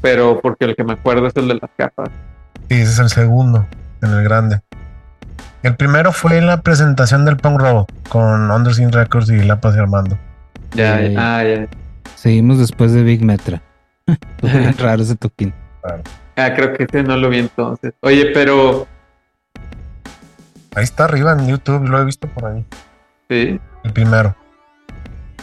Pero 0.00 0.40
porque 0.40 0.64
el 0.64 0.76
que 0.76 0.84
me 0.84 0.92
acuerdo 0.92 1.26
es 1.26 1.34
el 1.36 1.48
de 1.48 1.54
las 1.54 1.70
capas. 1.76 2.08
Sí, 2.68 2.74
ese 2.76 2.92
es 2.92 2.98
el 3.00 3.08
segundo, 3.08 3.66
en 4.00 4.10
el 4.12 4.22
grande. 4.22 4.60
El 5.62 5.76
primero 5.76 6.12
fue 6.12 6.38
en 6.38 6.46
la 6.46 6.60
presentación 6.62 7.24
del 7.24 7.36
Punk 7.36 7.60
Road 7.60 7.86
con 8.08 8.50
Undersea 8.50 8.88
Records 8.90 9.28
y 9.30 9.42
Lapas 9.42 9.74
y 9.76 9.78
Armando. 9.78 10.18
Ya, 10.74 11.00
ya. 11.00 11.38
Ah, 11.38 11.44
ya. 11.44 11.66
Seguimos 12.14 12.58
después 12.58 12.92
de 12.92 13.02
Big 13.02 13.22
Metra. 13.24 13.60
Raro 14.78 15.02
ese 15.02 15.16
toquín. 15.16 15.52
Ah, 16.36 16.54
creo 16.54 16.72
que 16.74 16.84
ese 16.84 17.02
no 17.02 17.16
lo 17.16 17.28
vi 17.28 17.38
entonces. 17.38 17.92
Oye, 18.00 18.30
pero 18.32 18.86
Ahí 20.76 20.84
está 20.84 21.04
arriba 21.04 21.32
en 21.32 21.48
YouTube, 21.48 21.88
lo 21.88 22.00
he 22.00 22.04
visto 22.04 22.28
por 22.28 22.44
ahí. 22.46 22.64
sí, 23.28 23.58
El 23.82 23.92
primero. 23.92 24.36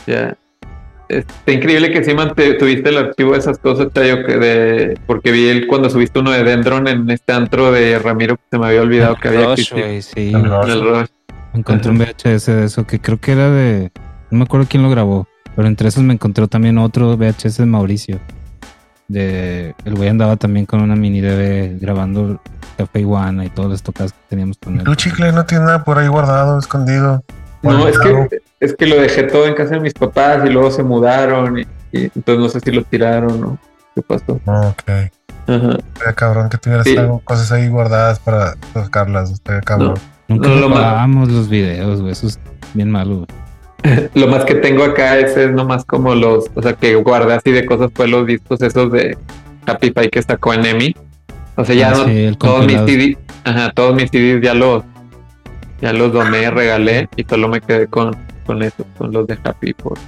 ya. 0.08 0.38
Está 1.08 1.52
increíble 1.52 1.92
que 1.92 2.04
sí 2.04 2.12
tuviste 2.58 2.90
el 2.90 2.98
archivo 2.98 3.34
de 3.34 3.40
esas 3.40 3.60
cosas, 3.60 3.94
Chayo, 3.94 4.26
que 4.26 4.38
de, 4.38 5.00
porque 5.06 5.32
vi 5.32 5.48
el, 5.50 5.68
cuando 5.68 5.90
subiste 5.90 6.20
uno 6.20 6.32
de 6.32 6.44
Dendron 6.44 6.88
en 6.88 7.10
este 7.12 7.32
antro 7.32 7.72
de 7.72 8.00
Ramiro 8.00 8.38
que 8.38 8.44
se 8.52 8.58
me 8.58 8.68
había 8.68 8.82
olvidado 8.82 9.16
que 9.16 9.28
había 9.28 9.46
Rush, 9.46 9.52
existido. 9.52 9.82
güey, 9.86 10.02
sí. 10.02 10.32
El 10.34 10.44
Rush. 10.46 10.66
En 10.66 10.72
el 10.72 10.82
Rush. 10.82 11.08
Encontré 11.54 11.92
un 11.92 12.00
VHS 12.00 12.46
de 12.48 12.66
eso 12.66 12.86
que 12.86 13.00
creo 13.00 13.20
que 13.20 13.32
era 13.32 13.50
de. 13.50 13.92
No 14.32 14.40
me 14.40 14.44
acuerdo 14.44 14.68
quién 14.70 14.84
lo 14.84 14.90
grabó. 14.90 15.28
Pero 15.56 15.68
entre 15.68 15.88
esos 15.88 16.04
me 16.04 16.14
encontré 16.14 16.46
también 16.48 16.78
otro 16.78 17.16
VHS 17.16 17.58
de 17.58 17.66
Mauricio. 17.66 18.20
De. 19.08 19.74
El 19.86 19.96
güey 19.96 20.10
andaba 20.10 20.36
también 20.36 20.66
con 20.66 20.82
una 20.82 20.96
mini 20.96 21.22
DV 21.22 21.80
grabando 21.80 22.42
Café 22.78 23.00
Iguana 23.00 23.46
y 23.46 23.50
todas 23.50 23.72
las 23.72 23.84
tocas 23.84 24.12
que 24.12 24.20
teníamos 24.30 24.58
con 24.58 24.80
él. 24.80 24.84
Tu 24.84 24.96
chicle 24.96 25.32
no 25.32 25.46
tiene 25.46 25.66
nada 25.66 25.84
por 25.84 25.98
ahí 25.98 26.08
guardado, 26.08 26.60
escondido. 26.60 27.24
No, 27.74 27.88
es 27.88 27.98
que, 28.00 28.42
es 28.60 28.76
que 28.76 28.86
lo 28.88 28.96
dejé 29.00 29.24
todo 29.24 29.48
en 29.48 29.54
casa 29.56 29.76
de 29.76 29.80
mis 29.82 29.94
papás 29.94 30.44
y 30.46 30.50
luego 30.50 30.72
se 30.72 30.84
mudaron 30.84 31.60
y, 31.60 31.62
y 31.92 32.04
entonces 32.16 32.38
no 32.40 32.50
sé 32.50 32.60
si 32.60 32.72
lo 32.72 32.84
tiraron 32.84 33.44
o 33.44 33.58
qué 33.96 34.02
pasó. 34.02 34.40
Oh, 34.46 34.68
ok. 34.70 34.90
Ajá. 35.48 35.78
Estaría 35.94 36.14
cabrón 36.16 36.50
que 36.50 36.58
tuvieras 36.58 36.86
Sí. 36.86 36.98
algo, 36.98 37.20
cosas 37.24 37.52
ahí 37.52 37.68
guardadas 37.70 38.20
para 38.20 38.56
sacarlas. 38.74 39.32
Estaría 39.32 39.62
cabrón. 39.62 39.96
Nunca 40.28 40.50
No, 40.50 40.56
lo 40.56 40.70
grabábamos 40.70 41.30
los 41.32 41.50
videos, 41.50 42.02
güey. 42.02 42.14
Eso 42.14 42.28
es 42.28 42.40
bien 42.74 42.90
malo, 42.90 43.18
güey. 43.18 44.10
Lo 44.16 44.28
más 44.28 44.44
que 44.46 44.56
tengo 44.56 44.84
acá 44.84 45.18
es, 45.20 45.38
es 45.38 45.52
nomás 45.52 45.86
como 45.86 46.16
los, 46.16 46.46
o 46.56 46.62
sea, 46.64 46.74
que 46.74 46.96
guardé 46.96 47.34
así 47.36 47.52
de 47.52 47.66
cosas 47.68 47.92
fue 47.94 48.08
los 48.08 48.26
discos 48.26 48.60
esos 48.64 48.92
de 48.92 49.16
Happy 49.68 49.92
Pie 49.92 50.10
que 50.10 50.24
sacó 50.24 50.54
en 50.56 50.66
EMI. 50.66 50.96
O 51.56 51.64
sea, 51.64 51.76
ya 51.76 51.90
Ah, 51.90 51.92
no, 51.98 52.06
sí, 52.06 52.36
todos 52.40 52.66
mis. 52.66 52.78
CDs, 52.82 53.18
ajá, 53.44 53.72
todos 53.76 53.94
mis 53.96 54.10
CDs 54.10 54.42
ya 54.42 54.56
los, 54.56 54.84
Ya 55.86 55.94
los 55.94 56.12
doné, 56.12 56.50
regalé 56.50 57.08
y 57.16 57.24
solo 57.26 57.48
me 57.48 57.62
quedé 57.62 57.86
con, 57.86 58.18
con 58.48 58.64
eso, 58.64 58.84
con 58.98 59.12
los 59.12 59.28
de 59.28 59.38
Happy 59.44 59.72
por, 59.76 60.00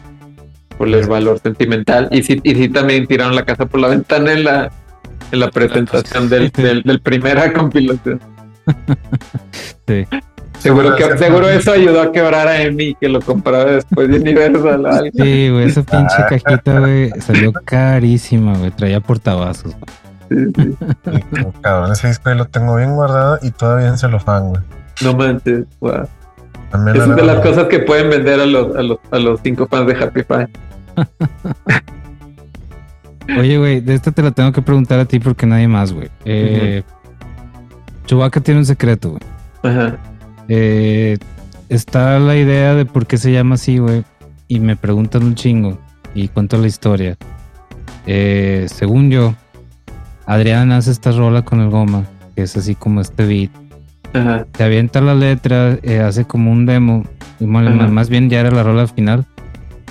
por 0.76 0.88
el 0.88 1.06
valor 1.06 1.38
sentimental. 1.38 2.10
Y 2.10 2.24
sí, 2.24 2.42
y 2.42 2.56
sí 2.56 2.68
también 2.68 3.06
tiraron 3.06 3.36
la 3.36 3.46
casa 3.46 3.68
por 3.68 3.82
la 3.82 3.90
ventana 3.90 4.32
en 4.34 4.44
la, 4.44 4.72
en 5.32 5.40
la 5.40 5.52
presentación 5.52 6.30
del, 6.30 6.50
del, 6.50 6.82
del 6.82 7.00
primera 7.00 7.54
compilación. 7.54 8.20
Sí. 9.88 10.08
Seguro 10.58 10.96
que 10.96 11.16
seguro 11.20 11.48
eso 11.48 11.74
ayudó 11.74 12.02
a 12.02 12.12
quebrar 12.12 12.48
a 12.48 12.60
Emi 12.60 12.96
que 12.96 13.08
lo 13.08 13.22
compraba 13.22 13.66
después 13.66 14.10
de 14.10 14.18
Universal 14.18 14.84
o 14.84 14.90
algo. 14.90 15.12
Sí, 15.14 15.50
güey, 15.52 15.66
esa 15.66 15.84
pinche 15.84 16.16
cajita, 16.28 16.80
güey, 16.80 17.12
salió 17.20 17.54
carísima, 17.54 18.58
güey. 18.58 18.72
Traía 18.72 19.00
portavasos. 19.00 19.76
Sí, 20.28 20.38
sí. 20.56 20.76
Cabrón, 21.62 21.92
ese 21.92 22.08
disco 22.08 22.32
ahí 22.32 22.36
lo 22.36 22.46
tengo 22.46 22.78
bien 22.78 22.96
guardado 22.96 23.38
y 23.44 23.52
todavía 23.52 23.90
en 23.90 24.00
celofán, 24.00 24.50
güey. 24.50 24.62
No 25.02 25.14
manches, 25.14 25.66
wow. 25.80 26.08
También 26.72 26.98
es 26.98 27.16
de 27.16 27.24
las 27.24 27.40
cosas 27.42 27.68
que 27.68 27.80
pueden 27.80 28.10
vender 28.10 28.40
a 28.42 28.46
los, 28.46 28.76
a 28.76 28.82
los, 28.82 29.00
a 29.12 29.20
los 29.20 29.40
cinco 29.42 29.68
fans 29.68 29.88
de 29.88 29.96
Happy 29.96 30.24
Five. 30.24 30.50
Oye, 33.40 33.58
güey, 33.58 33.82
de 33.82 33.94
esta 33.94 34.12
te 34.12 34.22
la 34.22 34.32
tengo 34.32 34.52
que 34.52 34.62
preguntar 34.62 35.00
a 35.00 35.06
ti 35.06 35.20
porque 35.20 35.46
nadie 35.46 35.68
más, 35.68 35.94
güey. 35.94 36.10
Eh, 36.26 36.84
Chewbacca 38.06 38.40
tiene 38.40 38.62
un 38.62 38.66
secreto, 38.66 39.12
güey. 39.12 39.22
Ajá. 39.64 39.98
Eh, 40.48 41.18
está 41.70 42.20
la 42.20 42.38
idea 42.38 42.74
de 42.74 42.86
por 42.86 43.06
qué 43.06 43.18
se 43.18 43.32
llama 43.32 43.56
así, 43.56 43.80
güey. 43.80 44.04
Y 44.48 44.60
me 44.60 44.76
preguntan 44.76 45.24
un 45.24 45.36
chingo. 45.36 45.78
Y 46.14 46.30
cuento 46.30 46.58
la 46.58 46.68
historia. 46.68 47.18
Eh, 48.06 48.68
según 48.74 49.12
yo, 49.12 49.36
Adrián 50.26 50.72
hace 50.72 50.92
esta 50.92 51.12
rola 51.12 51.44
con 51.44 51.60
el 51.60 51.70
goma, 51.70 52.06
que 52.36 52.44
es 52.44 52.56
así 52.56 52.76
como 52.76 53.02
este 53.02 53.26
beat. 53.26 53.52
Ajá. 54.18 54.46
Se 54.56 54.64
avienta 54.64 55.02
la 55.02 55.16
letra, 55.16 55.78
eh, 55.84 56.00
hace 56.00 56.26
como 56.26 56.52
un 56.52 56.66
demo. 56.66 57.04
Y 57.40 57.46
más 57.46 58.10
bien 58.10 58.30
ya 58.30 58.40
era 58.40 58.52
la 58.52 58.64
rola 58.64 58.88
final. 58.88 59.26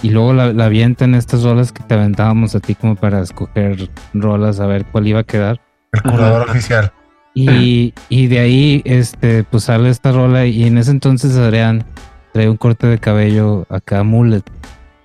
Y 0.02 0.10
luego 0.10 0.32
la, 0.34 0.52
la 0.52 0.66
avienta 0.66 1.04
en 1.04 1.14
estas 1.14 1.42
rolas 1.42 1.72
que 1.72 1.82
te 1.82 1.94
aventábamos 1.94 2.54
a 2.54 2.60
ti 2.60 2.74
como 2.74 2.96
para 2.96 3.20
escoger 3.20 3.88
rolas, 4.12 4.60
a 4.60 4.66
ver 4.66 4.84
cuál 4.86 5.06
iba 5.06 5.20
a 5.20 5.24
quedar. 5.24 5.60
el 5.92 6.02
curador 6.02 6.42
Ajá. 6.42 6.52
oficial. 6.52 6.92
Y, 7.34 7.92
y 8.08 8.26
de 8.28 8.38
ahí, 8.38 8.82
este, 8.84 9.44
pues 9.44 9.64
sale 9.64 9.90
esta 9.90 10.12
rola. 10.12 10.46
Y 10.46 10.64
en 10.64 10.78
ese 10.78 10.90
entonces 10.90 11.36
Adrián 11.36 11.84
trae 12.32 12.48
un 12.48 12.56
corte 12.56 12.86
de 12.86 12.98
cabello 12.98 13.66
acá, 13.68 14.02
mullet. 14.02 14.42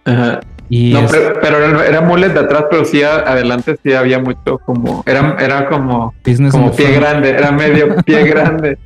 Ajá. 0.05 0.39
Y 0.73 0.93
No, 0.93 1.01
es- 1.01 1.11
pero, 1.11 1.33
pero 1.41 1.57
era, 1.65 1.85
era 1.85 1.99
mullet 2.01 2.29
de 2.29 2.39
atrás, 2.39 2.65
pero 2.71 2.85
sí 2.85 3.03
adelante 3.03 3.77
sí 3.83 3.91
había 3.91 4.19
mucho 4.19 4.57
como. 4.65 5.03
Era, 5.05 5.35
era 5.37 5.67
como, 5.67 6.13
business 6.25 6.53
in 6.53 6.61
como 6.61 6.71
pie 6.71 6.85
front. 6.87 7.01
grande, 7.01 7.29
era 7.29 7.51
medio 7.51 7.95
pie 8.05 8.23
grande. 8.29 8.77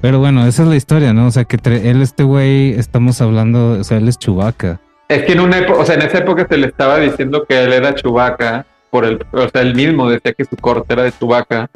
Pero 0.00 0.18
bueno, 0.18 0.44
esa 0.46 0.62
es 0.62 0.68
la 0.68 0.76
historia, 0.76 1.12
¿no? 1.14 1.26
O 1.26 1.30
sea, 1.30 1.44
que 1.44 1.56
él, 1.88 2.02
este 2.02 2.24
güey, 2.24 2.72
estamos 2.72 3.20
hablando, 3.20 3.78
o 3.80 3.84
sea, 3.84 3.96
él 3.98 4.08
es 4.08 4.18
Chubaca. 4.18 4.80
Es 5.08 5.22
que 5.22 5.32
en 5.32 5.40
una 5.40 5.58
época, 5.58 5.78
o 5.80 5.84
sea, 5.86 5.94
en 5.94 6.02
esa 6.02 6.18
época 6.18 6.46
se 6.48 6.56
le 6.58 6.66
estaba 6.66 6.98
diciendo 6.98 7.44
que 7.48 7.62
él 7.62 7.72
era 7.72 7.94
Chubaca, 7.94 8.66
por 8.90 9.04
el, 9.04 9.24
o 9.32 9.48
sea, 9.48 9.62
él 9.62 9.74
mismo 9.74 10.10
decía 10.10 10.32
que 10.32 10.44
su 10.44 10.56
corte 10.56 10.92
era 10.94 11.04
de 11.04 11.12
Chubaca. 11.12 11.70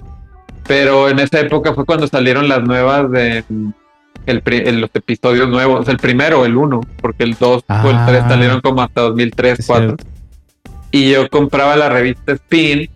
Pero 0.67 1.09
en 1.09 1.19
esa 1.21 1.41
época 1.41 1.73
fue 1.73 1.87
cuando 1.87 2.07
salieron 2.07 2.49
las 2.49 2.62
nuevas 2.62 3.11
de 3.11 3.45
el, 4.27 4.43
en 4.47 4.81
los 4.81 4.91
episodios 4.95 5.49
nuevos, 5.49 5.89
el 5.89 5.97
primero, 5.99 6.45
el 6.45 6.57
uno, 6.57 6.81
porque 7.01 7.25
el 7.25 7.35
2 7.35 7.65
o 7.69 7.91
el 7.91 7.97
Ah. 7.97 8.07
3 8.07 8.25
salieron 8.29 8.61
como 8.61 8.83
hasta 8.83 9.01
2003, 9.03 9.59
Es 9.61 9.67
2004. 9.67 9.97
cierto. 9.97 10.05
y 10.91 11.11
yo 11.13 11.29
compraba 11.31 11.77
la 11.77 11.89
revista 11.89 12.33
Spin 12.33 12.89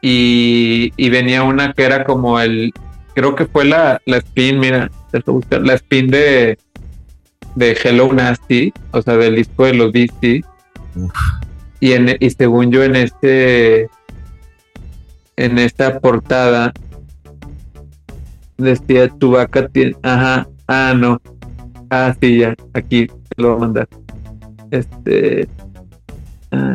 y, 0.00 0.92
y 0.96 1.10
venía 1.10 1.42
una 1.42 1.72
que 1.72 1.82
era 1.84 2.04
como 2.04 2.38
el, 2.40 2.72
creo 3.14 3.34
que 3.34 3.46
fue 3.46 3.64
la, 3.64 4.00
la 4.06 4.18
Spin, 4.18 4.60
mira, 4.60 4.90
la 5.50 5.74
Spin 5.74 6.08
de, 6.08 6.58
de 7.56 7.78
Hello 7.82 8.12
Nasty, 8.12 8.72
o 8.92 9.02
sea, 9.02 9.16
del 9.16 9.34
disco 9.36 9.64
de 9.64 9.74
los 9.74 9.90
Beastie. 9.92 10.44
Y, 11.80 11.92
en, 11.92 12.16
y 12.20 12.30
según 12.30 12.70
yo 12.72 12.82
en 12.84 12.96
este, 12.96 13.88
en 15.36 15.58
esta 15.58 16.00
portada 16.00 16.72
decía 18.58 19.08
Chewbacca 19.18 19.68
tiene, 19.68 19.96
ajá, 20.02 20.48
ah, 20.66 20.94
no, 20.96 21.20
ah, 21.90 22.14
sí, 22.20 22.38
ya, 22.38 22.54
aquí 22.74 23.06
te 23.06 23.42
lo 23.42 23.48
voy 23.50 23.56
a 23.56 23.60
mandar. 23.60 23.88
Este, 24.70 25.48
ah, 26.50 26.74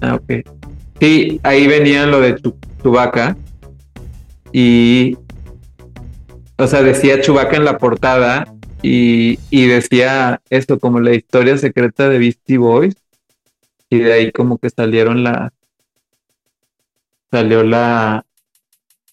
ah, 0.00 0.14
ok. 0.14 0.44
Sí, 1.00 1.40
ahí 1.42 1.66
venía 1.66 2.06
lo 2.06 2.20
de 2.20 2.36
Chu- 2.36 2.56
Chewbacca 2.82 3.36
y, 4.52 5.16
o 6.58 6.66
sea, 6.66 6.82
decía 6.82 7.20
Chewbacca 7.20 7.56
en 7.56 7.64
la 7.64 7.78
portada 7.78 8.52
y, 8.82 9.38
y 9.50 9.66
decía 9.66 10.40
esto 10.50 10.78
como 10.78 11.00
la 11.00 11.14
historia 11.14 11.56
secreta 11.58 12.08
de 12.08 12.18
Beastie 12.18 12.58
Boys. 12.58 12.96
Y 13.90 13.98
de 13.98 14.12
ahí 14.12 14.32
como 14.32 14.56
que 14.56 14.70
salieron 14.70 15.22
la 15.22 15.52
salió 17.30 17.62
la 17.62 18.24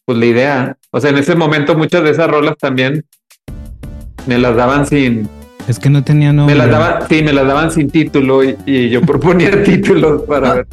pues 0.05 0.17
la 0.17 0.25
idea 0.25 0.77
o 0.91 0.99
sea 0.99 1.09
en 1.11 1.17
ese 1.17 1.35
momento 1.35 1.75
muchas 1.75 2.03
de 2.03 2.11
esas 2.11 2.27
rolas 2.29 2.55
también 2.59 3.05
me 4.25 4.37
las 4.37 4.55
daban 4.55 4.85
sin 4.85 5.29
Es 5.67 5.79
que 5.79 5.89
no 5.89 6.03
tenía 6.03 6.33
nombre. 6.33 6.55
me 6.55 6.59
las 6.59 6.69
daban 6.69 7.03
sí 7.07 7.23
me 7.23 7.33
las 7.33 7.47
daban 7.47 7.71
sin 7.71 7.89
título 7.89 8.43
y, 8.43 8.57
y 8.65 8.89
yo 8.89 9.01
proponía 9.01 9.63
títulos 9.63 10.23
para 10.23 10.53
ver 10.55 10.67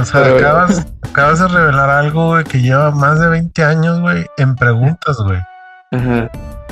o 0.00 0.04
sea, 0.04 0.22
Pero- 0.22 0.36
acabas, 0.38 0.86
acabas 1.02 1.38
de 1.40 1.48
revelar 1.48 1.90
algo, 1.90 2.28
güey, 2.28 2.44
que 2.44 2.60
lleva 2.60 2.90
más 2.90 3.20
de 3.20 3.28
20 3.28 3.64
años, 3.64 4.00
güey, 4.00 4.24
en 4.38 4.54
preguntas, 4.56 5.16
güey. 5.24 5.38
Ajá. 5.92 6.30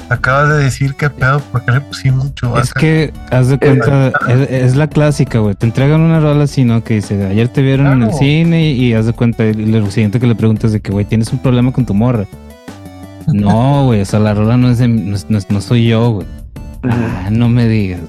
Acabas 0.08 0.50
de 0.50 0.62
decir 0.62 0.94
qué 0.94 1.10
pedo, 1.10 1.40
¿por 1.40 1.64
qué 1.64 1.72
le 1.72 1.80
pusimos 1.80 2.32
Chewbacca? 2.36 2.60
Es 2.62 2.72
que, 2.74 3.12
haz 3.30 3.48
de 3.48 3.58
cuenta, 3.58 4.12
es, 4.28 4.50
es 4.50 4.76
la 4.76 4.86
clásica, 4.88 5.38
güey. 5.40 5.54
Te 5.56 5.66
entregan 5.66 6.00
una 6.00 6.20
rola 6.20 6.44
así, 6.44 6.64
¿no? 6.64 6.84
Que 6.84 6.94
dice, 6.94 7.26
ayer 7.26 7.48
te 7.48 7.60
vieron 7.62 7.88
en 7.88 8.02
el 8.04 8.14
cine 8.14 8.70
y, 8.70 8.84
y 8.90 8.94
haz 8.94 9.06
de 9.06 9.14
cuenta, 9.14 9.44
y 9.44 9.52
lo 9.54 9.90
siguiente 9.90 10.20
que 10.20 10.26
le 10.28 10.36
preguntas 10.36 10.66
es 10.66 10.72
de 10.74 10.80
que, 10.80 10.92
güey, 10.92 11.04
tienes 11.06 11.32
un 11.32 11.40
problema 11.40 11.72
con 11.72 11.84
tu 11.86 11.92
morra. 11.94 12.24
No, 13.32 13.86
güey, 13.86 14.00
o 14.00 14.04
sea, 14.04 14.18
la 14.20 14.34
rola 14.34 14.56
no 14.56 14.70
es 14.70 14.78
de, 14.78 14.88
no, 14.88 15.14
es- 15.16 15.28
no 15.30 15.38
no 15.48 15.60
soy 15.60 15.88
yo, 15.88 16.10
güey. 16.10 16.26
Ah, 16.84 17.28
no 17.30 17.48
me 17.48 17.66
digas. 17.66 18.00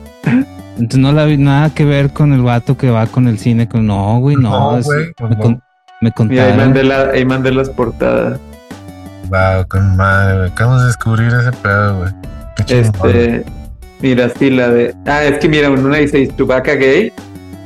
Entonces 0.72 1.00
no 1.00 1.12
la 1.12 1.26
vi 1.26 1.38
nada 1.38 1.72
que 1.72 1.86
ver 1.86 2.12
con 2.14 2.34
el 2.34 2.42
vato 2.44 2.78
que 2.78 2.92
va 2.92 3.08
con 3.08 3.28
el 3.28 3.40
cine, 3.40 3.68
con 3.68 3.88
no, 3.88 4.20
güey, 4.20 4.36
no. 4.36 4.50
No, 4.72 4.78
es- 4.78 4.86
güey, 4.86 5.06
me, 5.22 5.30
no. 5.36 5.38
con- 5.42 5.64
me 6.02 6.36
Y 6.36 6.40
ahí 6.40 6.56
mandé, 6.56 6.84
la- 6.84 7.10
ahí 7.12 7.26
mandé 7.26 7.52
las 7.52 7.70
portadas. 7.70 8.40
Wow, 9.30 9.68
con 9.68 9.98
madre, 9.98 10.38
güey. 10.38 10.50
Acabamos 10.52 10.82
de 10.82 10.88
descubrir 10.88 11.28
ese 11.28 11.52
pedo, 11.64 11.98
güey. 12.00 12.12
Este, 12.68 13.46
mira, 14.02 14.30
sí, 14.38 14.50
la 14.52 14.70
de. 14.70 14.96
Ah, 15.06 15.24
es 15.24 15.40
que 15.40 15.50
mira, 15.50 15.68
en 15.68 15.84
una 15.86 15.98
dice 15.98 16.28
Chewbacca 16.38 16.76
gay 16.76 17.12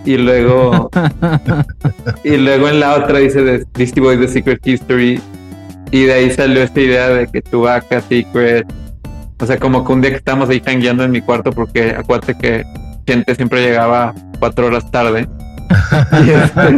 y 0.06 0.18
luego. 0.18 0.90
y 2.24 2.38
luego 2.38 2.70
en 2.70 2.80
la 2.80 2.96
otra 2.96 3.20
dice 3.20 3.42
de 3.44 3.66
Beastie 3.78 4.02
Boys 4.02 4.20
The 4.20 4.28
Secret 4.30 4.66
History. 4.66 5.22
Y 5.92 6.04
de 6.06 6.14
ahí 6.14 6.32
salió 6.32 6.64
esta 6.64 6.80
idea 6.80 7.10
de 7.10 7.28
que 7.28 7.42
Chewbacca, 7.42 8.02
Secret. 8.02 8.66
O 9.40 9.46
sea, 9.46 9.58
como 9.58 9.84
que 9.86 9.92
un 9.94 10.02
día 10.02 10.12
que 10.12 10.18
estábamos 10.18 10.50
ahí 10.50 10.62
hangueando 10.66 11.04
en 11.04 11.12
mi 11.12 11.22
cuarto, 11.22 11.52
porque 11.52 11.92
acuérdate 11.98 12.38
que 12.38 12.64
gente 13.08 13.36
siempre 13.36 13.62
llegaba 13.62 14.14
cuatro 14.40 14.68
horas 14.68 14.90
tarde. 14.92 15.28
y, 16.26 16.30
este, 16.32 16.70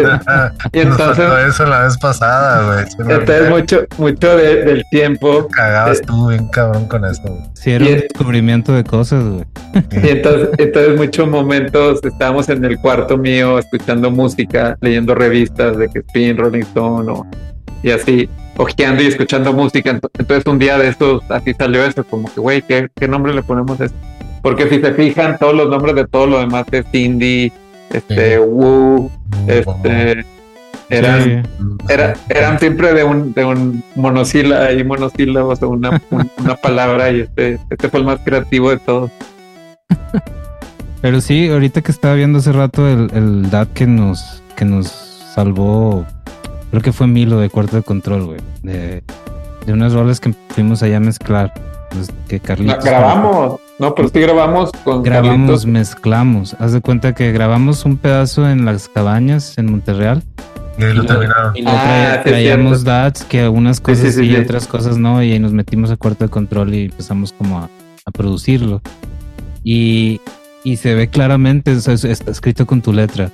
y 0.72 0.86
Nos 0.86 0.92
entonces- 0.94 0.98
faltó 1.26 1.40
eso 1.40 1.66
la 1.66 1.84
vez 1.84 1.98
pasada, 1.98 2.86
güey. 2.98 3.10
Entonces 3.18 3.50
mucho, 3.50 3.82
mucho 3.98 4.38
de- 4.38 4.64
del 4.66 4.84
tiempo 4.92 5.48
Cagabas 5.52 5.98
eh, 5.98 6.02
tú 6.06 6.30
bien 6.30 6.48
cabrón 6.50 6.86
con 6.88 7.04
eso, 7.04 7.22
güey. 7.24 7.42
Sí, 7.56 7.72
era 7.72 7.86
y 7.86 7.88
un 7.88 7.94
es- 7.96 8.02
descubrimiento 8.04 8.72
de 8.74 8.84
cosas, 8.84 9.24
güey. 9.26 9.46
Y 10.04 10.10
entonces, 10.10 10.50
entonces 10.60 10.96
muchos 10.96 11.28
momentos 11.28 12.02
estábamos 12.04 12.48
en 12.50 12.64
el 12.66 12.78
cuarto 12.80 13.18
mío 13.18 13.58
escuchando 13.58 14.12
música, 14.12 14.78
leyendo 14.80 15.16
revistas 15.16 15.76
de 15.76 15.88
que 15.90 16.00
Spin, 16.00 16.38
Rolling 16.38 16.62
Stone 16.62 17.12
o, 17.12 17.26
y 17.82 17.90
así, 17.90 18.30
ojeando 18.58 19.04
y 19.04 19.08
escuchando 19.08 19.54
música. 19.54 19.92
Ent- 19.92 20.10
Entonces 20.18 20.46
un 20.46 20.60
día 20.60 20.78
de 20.78 20.90
estos 20.90 21.24
así 21.30 21.54
salió 21.54 21.84
eso, 21.86 22.04
como 22.04 22.32
que, 22.34 22.40
güey, 22.40 22.62
¿qué, 22.62 22.90
¿qué 22.96 23.08
nombre 23.08 23.34
le 23.34 23.44
ponemos 23.44 23.80
a 23.82 23.86
esto? 23.86 23.98
Porque 24.42 24.68
si 24.70 24.80
se 24.82 24.94
fijan, 24.94 25.38
todos 25.40 25.56
los 25.56 25.70
nombres 25.70 25.96
de 25.96 26.06
todo 26.06 26.28
lo 26.28 26.40
demás 26.40 26.66
es 26.72 26.86
Cindy, 26.92 27.52
este, 27.92 28.36
Sí. 28.36 28.40
Wu, 28.40 29.10
este, 29.48 30.26
eran, 30.90 31.24
Sí. 31.24 31.32
era- 31.90 32.14
eran 32.30 32.60
siempre 32.60 32.94
de 32.94 33.04
un, 33.04 33.34
de 33.34 33.46
un 33.46 33.84
monosílabo 33.96 34.72
y 34.74 34.84
monosílabos 34.84 35.64
o 35.64 35.70
una, 35.70 36.02
un- 36.12 36.30
una 36.40 36.56
palabra 36.56 37.10
y 37.12 37.22
este, 37.22 37.58
este 37.70 37.90
fue 37.90 38.02
el 38.02 38.06
más 38.06 38.20
creativo 38.24 38.70
de 38.70 38.78
todos. 38.80 39.12
Pero 41.02 41.20
sí, 41.22 41.50
ahorita 41.50 41.82
que 41.82 41.92
estaba 41.92 42.14
viendo 42.16 42.40
hace 42.40 42.52
rato 42.54 42.88
el, 42.88 43.10
el 43.14 43.50
DAT 43.50 43.70
que 43.74 43.86
nos, 43.88 44.42
que 44.56 44.64
nos 44.66 44.88
salvó, 45.36 46.06
creo 46.74 46.82
que 46.82 46.92
fue 46.92 47.06
Milo 47.08 47.38
de 47.40 47.50
Cuarto 47.52 47.76
de 47.78 47.84
Control, 47.84 48.26
güey. 48.26 48.40
De, 48.64 49.04
de 49.66 49.74
unas 49.74 49.94
rolas 49.94 50.20
que 50.20 50.34
fuimos 50.50 50.82
allá 50.82 50.98
a 50.98 51.00
mezclar. 51.00 51.54
pues, 51.92 52.12
que 52.28 52.38
No, 52.38 52.44
Carlitos. 52.44 52.84
grabamos, 52.86 53.60
no, 53.78 53.94
pero 53.94 54.10
sí 54.10 54.20
grabamos 54.20 54.72
con 54.84 55.04
Grabamos, 55.04 55.36
Carlitos. 55.38 55.66
mezclamos. 55.68 56.56
Haz 56.60 56.74
de 56.74 56.82
cuenta 56.82 57.14
que 57.14 57.32
grabamos 57.32 57.86
un 57.86 57.98
pedazo 57.98 58.50
en 58.50 58.66
las 58.66 58.88
cabañas 58.90 59.56
en 59.60 59.70
Monterreal 59.72 60.24
Y 60.80 60.84
ahí 60.86 60.94
lo 60.94 61.04
Y 61.04 61.08
Ah, 61.68 62.14
sí, 62.16 62.20
es 62.20 62.24
traíamos. 62.24 62.84
DATs 62.84 63.24
que 63.26 63.42
algunas 63.42 63.80
cosas 63.80 64.00
sí, 64.08 64.12
sí, 64.12 64.20
sí, 64.22 64.26
y 64.32 64.36
otras 64.38 64.66
cosas 64.68 64.98
no, 64.98 65.22
y 65.22 65.32
ahí 65.32 65.40
nos 65.40 65.54
metimos 65.54 65.92
a 65.92 65.98
cuarto 65.98 66.24
de 66.26 66.30
control 66.32 66.74
y 66.74 66.86
empezamos 66.86 67.32
como 67.32 67.60
a, 67.60 67.70
a 68.06 68.12
producirlo. 68.12 68.82
Y, 69.64 70.20
y 70.64 70.78
se 70.78 70.96
ve 70.96 71.08
claramente, 71.10 71.74
o 71.76 71.80
sea, 71.80 71.94
es- 71.94 72.04
está 72.06 72.32
escrito 72.32 72.66
con 72.66 72.82
tu 72.82 72.92
letra. 72.92 73.30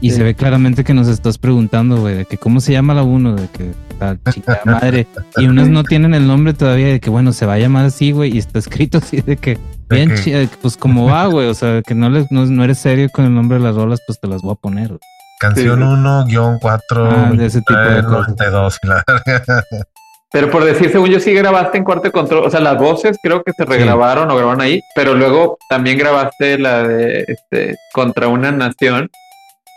Y 0.00 0.10
Sí. 0.10 0.16
se 0.16 0.22
ve 0.22 0.34
claramente 0.34 0.84
que 0.84 0.94
nos 0.94 1.08
estás 1.08 1.38
preguntando, 1.38 1.96
güey, 1.96 2.14
de 2.18 2.24
que 2.24 2.38
cómo 2.38 2.60
se 2.60 2.72
llama 2.72 2.94
la 2.94 3.02
uno, 3.02 3.34
de 3.34 3.48
que 3.48 3.72
la 4.00 4.16
chica 4.32 4.60
madre. 4.64 5.06
Y 5.36 5.46
unas 5.46 5.68
no 5.68 5.82
tienen 5.82 6.14
el 6.14 6.26
nombre 6.26 6.54
todavía, 6.54 6.86
de 6.88 7.00
que 7.00 7.10
bueno, 7.10 7.32
se 7.32 7.46
va 7.46 7.54
a 7.54 7.58
llamar 7.58 7.84
así, 7.86 8.12
güey, 8.12 8.34
y 8.34 8.38
está 8.38 8.58
escrito 8.58 8.98
así 8.98 9.20
de 9.22 9.36
que, 9.36 9.58
bien, 9.90 10.10
que- 10.10 10.16
chi- 10.16 10.30
de 10.30 10.46
que, 10.46 10.56
pues 10.62 10.76
como 10.76 11.06
va, 11.06 11.26
güey, 11.26 11.48
o 11.48 11.54
sea, 11.54 11.82
que 11.82 11.94
no, 11.94 12.08
les, 12.10 12.30
no, 12.30 12.46
no 12.46 12.64
eres 12.64 12.78
serio 12.78 13.08
con 13.12 13.24
el 13.24 13.34
nombre 13.34 13.58
de 13.58 13.64
las 13.64 13.74
rolas, 13.74 14.00
pues 14.06 14.20
te 14.20 14.28
las 14.28 14.42
voy 14.42 14.52
a 14.52 14.56
poner. 14.56 14.88
güey. 14.88 15.00
Canción 15.40 15.78
Sí. 15.78 15.84
1, 15.84 16.24
guion 16.26 16.58
4, 16.60 17.10
Ah, 17.10 17.30
de 17.32 17.46
ese 17.46 17.60
tipo 17.60 17.78
de 17.78 18.02
cosas. 18.02 18.10
92 18.28 18.78
y 18.82 18.86
la 18.88 19.04
verga. 19.24 19.64
Pero 20.30 20.50
por 20.50 20.62
decir, 20.64 20.90
según 20.92 21.08
yo 21.08 21.20
sí 21.20 21.32
grabaste 21.32 21.78
en 21.78 21.84
cuarto 21.84 22.02
de 22.04 22.12
control, 22.12 22.44
o 22.44 22.50
sea, 22.50 22.60
las 22.60 22.76
voces 22.76 23.16
creo 23.22 23.42
que 23.42 23.52
se 23.56 23.64
regrabaron 23.64 24.30
o 24.30 24.36
grabaron 24.36 24.60
ahí, 24.60 24.82
pero 24.94 25.14
luego 25.14 25.56
también 25.70 25.96
grabaste 25.96 26.58
la 26.58 26.86
de 26.86 27.24
este 27.26 27.76
contra 27.94 28.28
una 28.28 28.52
nación, 28.52 29.08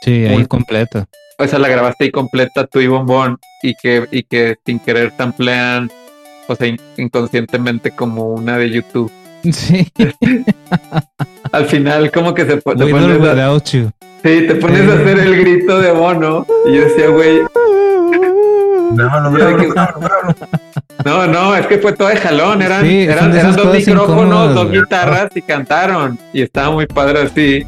Sí, 0.02 0.26
ahí 0.26 0.36
Muy- 0.36 0.46
completa. 0.48 1.06
o 1.38 1.48
sea, 1.48 1.60
la 1.60 1.68
grabaste 1.70 2.06
ahí 2.06 2.12
completa 2.12 2.66
tú 2.68 2.80
y 2.80 2.88
Bombón 2.88 3.38
y 3.64 3.74
que 3.76 4.08
y 4.12 4.24
que 4.24 4.56
sin 4.66 4.80
querer 4.80 5.14
samplean, 5.18 5.90
o 6.48 6.56
sea, 6.56 6.68
in- 6.68 6.80
inconscientemente 6.98 7.92
como 7.92 8.30
una 8.34 8.58
de 8.58 8.70
YouTube. 8.70 9.12
Sí. 9.52 9.88
Al 11.52 11.66
final 11.66 12.12
como 12.12 12.34
que 12.34 12.46
se 12.46 12.58
po- 12.58 12.76
te 12.76 12.86
pones 12.86 13.20
a, 13.28 13.60
sí, 13.60 14.46
te 14.48 14.56
pones 14.56 14.88
a 14.90 14.94
hacer 14.94 15.20
el 15.20 15.36
grito 15.42 15.80
de 15.80 15.92
Bono 15.92 16.46
y 16.68 16.76
yo 16.76 16.82
decía, 16.84 17.08
güey, 17.10 17.40
grábalo, 18.92 19.32
grábalo. 19.32 20.36
no, 21.06 21.28
no, 21.28 21.56
es 21.56 21.66
que 21.68 21.80
fue 21.80 21.94
todo 21.94 22.08
de 22.10 22.18
jalón, 22.18 22.62
eran, 22.62 22.86
Sí, 22.86 23.02
eran, 23.04 23.32
dos 23.56 23.74
micrófonos, 23.76 24.54
dos 24.56 24.72
guitarras 24.72 25.30
y 25.36 25.42
cantaron 25.42 26.18
y 26.34 26.44
estaba 26.44 26.72
muy 26.72 26.86
padre 26.86 27.22
así. 27.24 27.66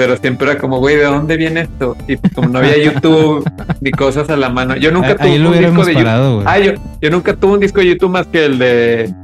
Pero 0.00 0.16
siempre 0.16 0.50
era 0.50 0.58
como, 0.58 0.78
güey, 0.78 0.96
¿de 0.96 1.04
dónde 1.04 1.36
viene 1.36 1.60
esto? 1.60 1.94
Y 2.08 2.16
como 2.34 2.48
no 2.48 2.60
había 2.60 2.82
YouTube 2.82 3.44
ni 3.82 3.90
cosas 3.90 4.30
a 4.30 4.36
la 4.38 4.48
mano. 4.48 4.74
Yo 4.76 4.90
nunca 4.90 5.14
tuve 5.14 5.38
un 5.46 5.52
disco 5.52 5.84
de 5.84 5.92
YouTube. 5.92 5.94
parado. 5.94 6.42
Ah, 6.46 6.58
yo, 6.58 6.72
yo 7.02 7.10
nunca 7.10 7.36
tuve 7.36 7.52
un 7.52 7.60
disco 7.60 7.80
de 7.80 7.88
YouTube 7.88 8.08
más 8.08 8.26
que 8.26 8.46
el 8.46 8.58
de 8.58 9.14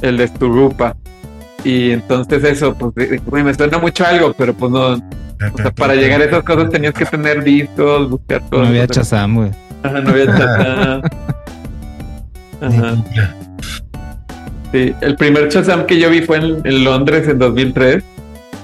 el 0.00 0.16
de 0.16 0.26
Sturupa. 0.26 0.96
Y 1.62 1.90
entonces 1.90 2.42
eso, 2.42 2.74
pues, 2.74 3.22
güey, 3.26 3.44
me 3.44 3.52
suena 3.52 3.76
mucho 3.76 4.06
algo, 4.06 4.32
pero 4.32 4.54
pues 4.54 4.72
no, 4.72 4.92
o 4.92 5.56
sea, 5.58 5.70
para 5.72 5.94
llegar 5.94 6.22
a 6.22 6.24
esas 6.24 6.42
cosas 6.42 6.70
tenías 6.70 6.94
que 6.94 7.04
tener 7.04 7.44
discos, 7.44 8.08
buscar 8.08 8.40
cosas. 8.48 8.60
No 8.60 8.66
había 8.66 8.86
Chazam, 8.86 9.34
güey. 9.34 9.50
ajá, 9.82 10.00
no 10.00 10.08
había 10.08 10.24
Shazam. 10.24 11.02
Ajá. 12.62 13.04
Sí, 14.72 14.94
el 15.02 15.16
primer 15.16 15.50
Shazam 15.50 15.84
que 15.84 15.98
yo 15.98 16.08
vi 16.08 16.22
fue 16.22 16.38
en, 16.38 16.62
en 16.64 16.82
Londres 16.82 17.28
en 17.28 17.38
2003. 17.38 18.02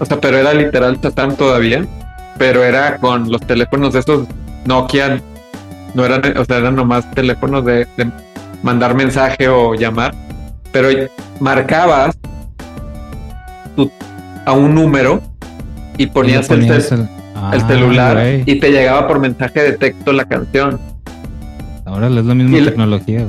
O 0.01 0.05
sea, 0.07 0.19
pero 0.21 0.37
era 0.39 0.53
literal 0.55 0.99
Shazam 1.01 1.37
todavía. 1.37 1.85
Pero 2.39 2.65
era 2.65 2.97
con 2.97 3.31
los 3.31 3.41
teléfonos 3.43 3.93
de 3.93 4.01
esos 4.01 4.27
Nokia. 4.65 5.21
No 5.95 6.05
eran, 6.05 6.37
o 6.37 6.45
sea, 6.45 6.57
eran 6.59 6.75
nomás 6.77 7.09
teléfonos 7.13 7.65
de, 7.65 7.87
de 7.97 8.11
mandar 8.63 8.95
mensaje 8.95 9.49
o 9.49 9.75
llamar. 9.75 10.15
Pero 10.73 10.89
marcabas 11.41 12.17
tu- 13.77 13.91
a 14.47 14.53
un 14.53 14.75
número 14.75 15.21
y 15.99 16.07
ponías, 16.07 16.49
Y 16.49 16.53
el, 16.55 16.65
el, 16.71 17.09
Ah, 17.43 17.53
el 17.55 17.61
celular 17.67 18.19
y 18.45 18.59
te 18.61 18.71
llegaba 18.71 19.09
por 19.09 19.19
mensaje 19.19 19.63
de 19.63 19.73
texto 19.73 20.13
la 20.13 20.25
canción. 20.27 20.79
Ahora 21.87 22.07
es 22.09 22.13
la 22.13 22.35
misma 22.35 22.59
y 22.59 22.65
tecnología, 22.65 23.25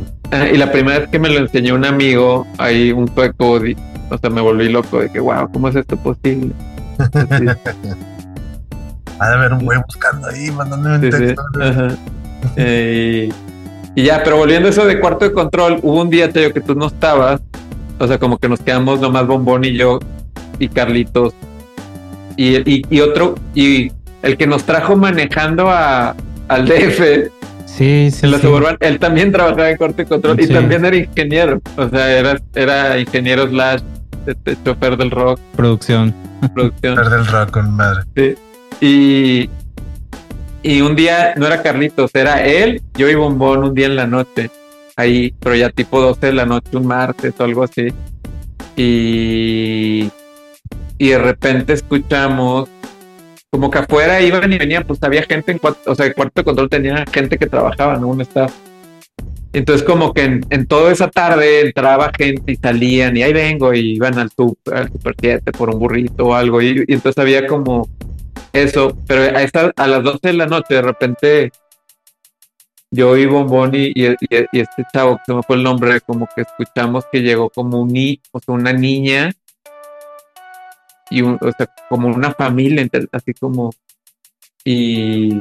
y 0.53 0.57
la 0.57 0.71
primera 0.71 0.99
vez 0.99 1.09
que 1.09 1.17
me 1.19 1.29
lo 1.29 1.39
enseñó 1.39 1.75
un 1.75 1.85
amigo, 1.85 2.45
ahí 2.57 2.91
un 2.91 3.07
sueco, 3.13 3.59
o 4.11 4.17
sea, 4.17 4.29
me 4.29 4.41
volví 4.41 4.69
loco 4.69 4.99
de 4.99 5.09
que, 5.09 5.19
wow, 5.19 5.49
¿cómo 5.51 5.67
es 5.69 5.75
esto 5.75 5.95
posible? 5.97 6.51
Así, 6.99 7.45
Ha 9.19 9.29
de 9.29 9.35
haber 9.35 9.53
un 9.53 9.65
güey 9.65 9.79
buscando 9.85 10.27
ahí, 10.27 10.49
mandándome 10.51 10.95
un 10.95 11.01
sí, 11.01 11.11
sí, 11.11 11.17
texto. 11.25 11.41
ajá. 11.61 11.87
Eh, 12.55 13.29
y, 13.95 14.01
y 14.01 14.05
ya, 14.05 14.23
pero 14.23 14.37
volviendo 14.37 14.67
a 14.67 14.71
eso 14.71 14.85
de 14.85 14.99
cuarto 14.99 15.25
de 15.25 15.31
control, 15.31 15.79
hubo 15.83 16.01
un 16.01 16.09
día, 16.09 16.31
Teo, 16.31 16.51
que 16.51 16.61
tú 16.61 16.73
no 16.73 16.87
estabas, 16.87 17.39
o 17.99 18.07
sea, 18.07 18.17
como 18.17 18.37
que 18.39 18.49
nos 18.49 18.59
quedamos 18.61 18.99
nomás 18.99 19.27
Bombón 19.27 19.63
y 19.63 19.73
yo 19.73 19.99
y 20.57 20.67
Carlitos. 20.69 21.33
Y, 22.35 22.57
y, 22.69 22.81
y 22.89 22.99
otro, 23.01 23.35
y 23.53 23.91
el 24.23 24.37
que 24.37 24.47
nos 24.47 24.63
trajo 24.63 24.95
manejando 24.95 25.69
a, 25.69 26.15
al 26.47 26.65
DF, 26.67 27.29
Sí, 27.65 28.09
sí. 28.11 28.25
en 28.25 28.31
la 28.31 28.37
sí. 28.37 28.43
Suburban, 28.43 28.77
él 28.79 28.97
también 28.99 29.31
trabajaba 29.31 29.69
en 29.69 29.77
corte 29.77 30.01
y 30.01 30.05
control 30.05 30.39
y 30.41 30.47
también 30.47 30.83
era 30.83 30.95
ingeniero. 30.97 31.61
O 31.77 31.87
sea, 31.89 32.11
era, 32.17 32.39
era 32.55 32.99
ingeniero 32.99 33.47
slash 33.47 33.81
este, 34.25 34.57
chofer 34.63 34.97
del 34.97 35.11
rock, 35.11 35.39
Producción. 35.55 36.13
producción. 36.53 36.95
Perder 36.95 37.19
el 37.19 37.27
rock 37.27 37.51
con 37.51 37.71
madre. 37.75 38.03
Y, 38.79 39.49
y 40.63 40.81
un 40.81 40.95
día, 40.95 41.33
no 41.37 41.47
era 41.47 41.61
Carlitos, 41.61 42.11
era 42.13 42.43
él, 42.43 42.81
yo 42.95 43.09
y 43.09 43.15
Bombón 43.15 43.63
un 43.63 43.73
día 43.73 43.87
en 43.87 43.95
la 43.95 44.07
noche, 44.07 44.49
ahí, 44.95 45.33
pero 45.39 45.55
ya 45.55 45.69
tipo 45.69 46.01
12 46.01 46.27
de 46.27 46.33
la 46.33 46.45
noche, 46.45 46.77
un 46.77 46.87
martes 46.87 47.33
o 47.39 47.43
algo 47.43 47.63
así. 47.63 47.87
Y, 48.75 50.09
y 50.97 51.09
de 51.09 51.17
repente 51.17 51.73
escuchamos 51.73 52.69
como 53.51 53.69
que 53.69 53.79
afuera 53.79 54.21
iban 54.21 54.51
y 54.53 54.57
venían, 54.57 54.83
pues 54.85 55.03
había 55.03 55.23
gente 55.23 55.51
en 55.51 55.57
cuarto, 55.57 55.91
o 55.91 55.95
sea, 55.95 56.05
el 56.05 56.15
cuarto 56.15 56.39
de 56.39 56.45
control 56.45 56.69
tenía 56.69 57.03
gente 57.11 57.37
que 57.37 57.47
trabajaba, 57.47 57.97
¿no? 57.97 58.07
Un 58.07 58.21
staff. 58.21 58.53
Entonces 59.53 59.85
como 59.85 60.13
que 60.13 60.23
en, 60.23 60.45
en 60.49 60.65
toda 60.65 60.91
esa 60.93 61.09
tarde 61.09 61.61
entraba 61.67 62.11
gente 62.17 62.53
y 62.53 62.55
salían 62.55 63.17
y 63.17 63.23
ahí 63.23 63.33
vengo 63.33 63.73
y 63.73 63.95
iban 63.95 64.17
al 64.17 64.29
super, 64.31 64.73
al 64.75 64.87
super 64.91 65.13
7 65.19 65.51
por 65.51 65.69
un 65.69 65.79
burrito 65.79 66.27
o 66.27 66.33
algo. 66.33 66.61
Y, 66.61 66.85
entonces 66.87 67.17
había 67.17 67.45
como 67.47 67.89
eso, 68.53 68.97
pero 69.07 69.37
a, 69.37 69.41
esta- 69.43 69.73
a 69.75 69.87
las 69.87 70.03
12 70.03 70.19
de 70.23 70.33
la 70.33 70.45
noche 70.47 70.75
de 70.75 70.81
repente 70.81 71.51
yo 72.91 73.15
y 73.17 73.25
Bombón 73.25 73.71
y, 73.73 73.91
y- 73.95 74.15
este 74.51 74.83
chavo, 74.93 75.17
que 75.17 75.23
se 75.25 75.33
me 75.33 75.43
fue 75.43 75.55
el 75.57 75.63
nombre, 75.63 75.99
como 76.01 76.27
que 76.33 76.41
escuchamos 76.41 77.05
que 77.11 77.21
llegó 77.21 77.49
como 77.49 77.81
un 77.81 77.89
ni, 77.89 78.21
o 78.31 78.39
sea, 78.39 78.53
una 78.55 78.73
niña 78.73 79.31
y 81.09 81.21
un- 81.21 81.37
o 81.41 81.51
sea, 81.57 81.69
como 81.89 82.07
una 82.07 82.31
familia, 82.33 82.87
así 83.11 83.33
como 83.33 83.71
y 84.63 85.39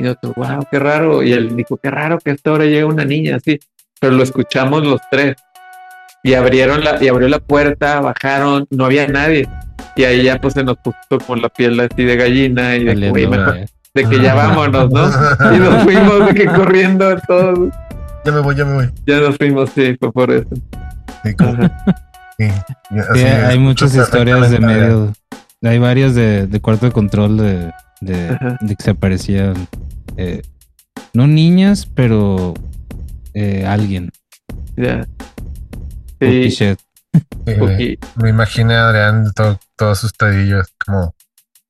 y 0.00 0.02
nosotros, 0.02 0.32
wow, 0.36 0.66
qué 0.70 0.78
raro. 0.78 1.22
Y 1.22 1.32
él 1.32 1.54
dijo, 1.54 1.76
qué 1.76 1.90
raro 1.90 2.18
que 2.18 2.30
a 2.30 2.32
esta 2.34 2.52
hora 2.52 2.64
llega 2.64 2.86
una 2.86 3.04
niña 3.04 3.36
así. 3.36 3.58
Pero 4.00 4.14
lo 4.14 4.22
escuchamos 4.22 4.82
los 4.84 5.00
tres. 5.10 5.36
Y 6.22 6.34
abrieron 6.34 6.82
la, 6.82 7.02
y 7.02 7.08
abrió 7.08 7.28
la 7.28 7.38
puerta, 7.38 8.00
bajaron, 8.00 8.66
no 8.70 8.86
había 8.86 9.06
nadie. 9.06 9.48
Y 9.96 10.04
ahí 10.04 10.22
ya 10.22 10.38
pues 10.40 10.54
se 10.54 10.64
nos 10.64 10.76
puso 10.78 10.96
como 11.26 11.40
la 11.42 11.48
piel 11.48 11.78
así 11.80 12.04
de 12.04 12.16
gallina 12.16 12.76
y 12.76 12.84
de, 12.84 12.94
que, 12.94 13.10
Valiendo, 13.10 13.10
"Güey, 13.10 13.26
mejor- 13.26 13.54
güey. 13.54 13.66
de 13.94 14.04
que 14.08 14.22
ya 14.22 14.34
vámonos, 14.34 14.90
¿no? 14.90 15.54
Y 15.54 15.58
nos 15.58 15.82
fuimos 15.84 16.26
de 16.26 16.34
que 16.34 16.46
corriendo 16.46 17.16
todos. 17.26 17.68
Ya 18.24 18.32
me 18.32 18.40
voy, 18.40 18.54
ya 18.56 18.64
me 18.64 18.74
voy. 18.74 18.90
Ya 19.06 19.20
nos 19.20 19.36
fuimos, 19.36 19.70
sí, 19.74 19.96
fue 19.98 20.12
por 20.12 20.30
eso. 20.30 20.48
Sí, 21.24 21.34
sí, 22.38 22.46
Sí, 23.14 23.20
hay 23.24 23.58
muchas 23.58 23.94
historias 23.94 24.50
de 24.50 24.60
medio. 24.60 25.12
Hay 25.62 25.78
varias 25.78 26.14
de, 26.14 26.46
de 26.46 26.60
cuarto 26.60 26.86
de 26.86 26.92
control 26.92 27.36
de, 27.36 27.70
de, 28.00 28.38
de 28.60 28.76
que 28.76 28.82
se 28.82 28.90
aparecían. 28.92 29.54
Eh, 30.20 30.42
no 31.14 31.26
niñas, 31.26 31.86
pero 31.86 32.54
eh, 33.34 33.64
alguien. 33.66 34.10
Ya. 34.76 35.06
Sí, 36.20 36.76
Me 38.16 38.28
imaginé 38.28 38.74
a 38.74 38.88
Adrián 38.88 39.32
todo, 39.34 39.58
todo 39.76 39.90
asustadillo, 39.90 40.62
como, 40.84 41.14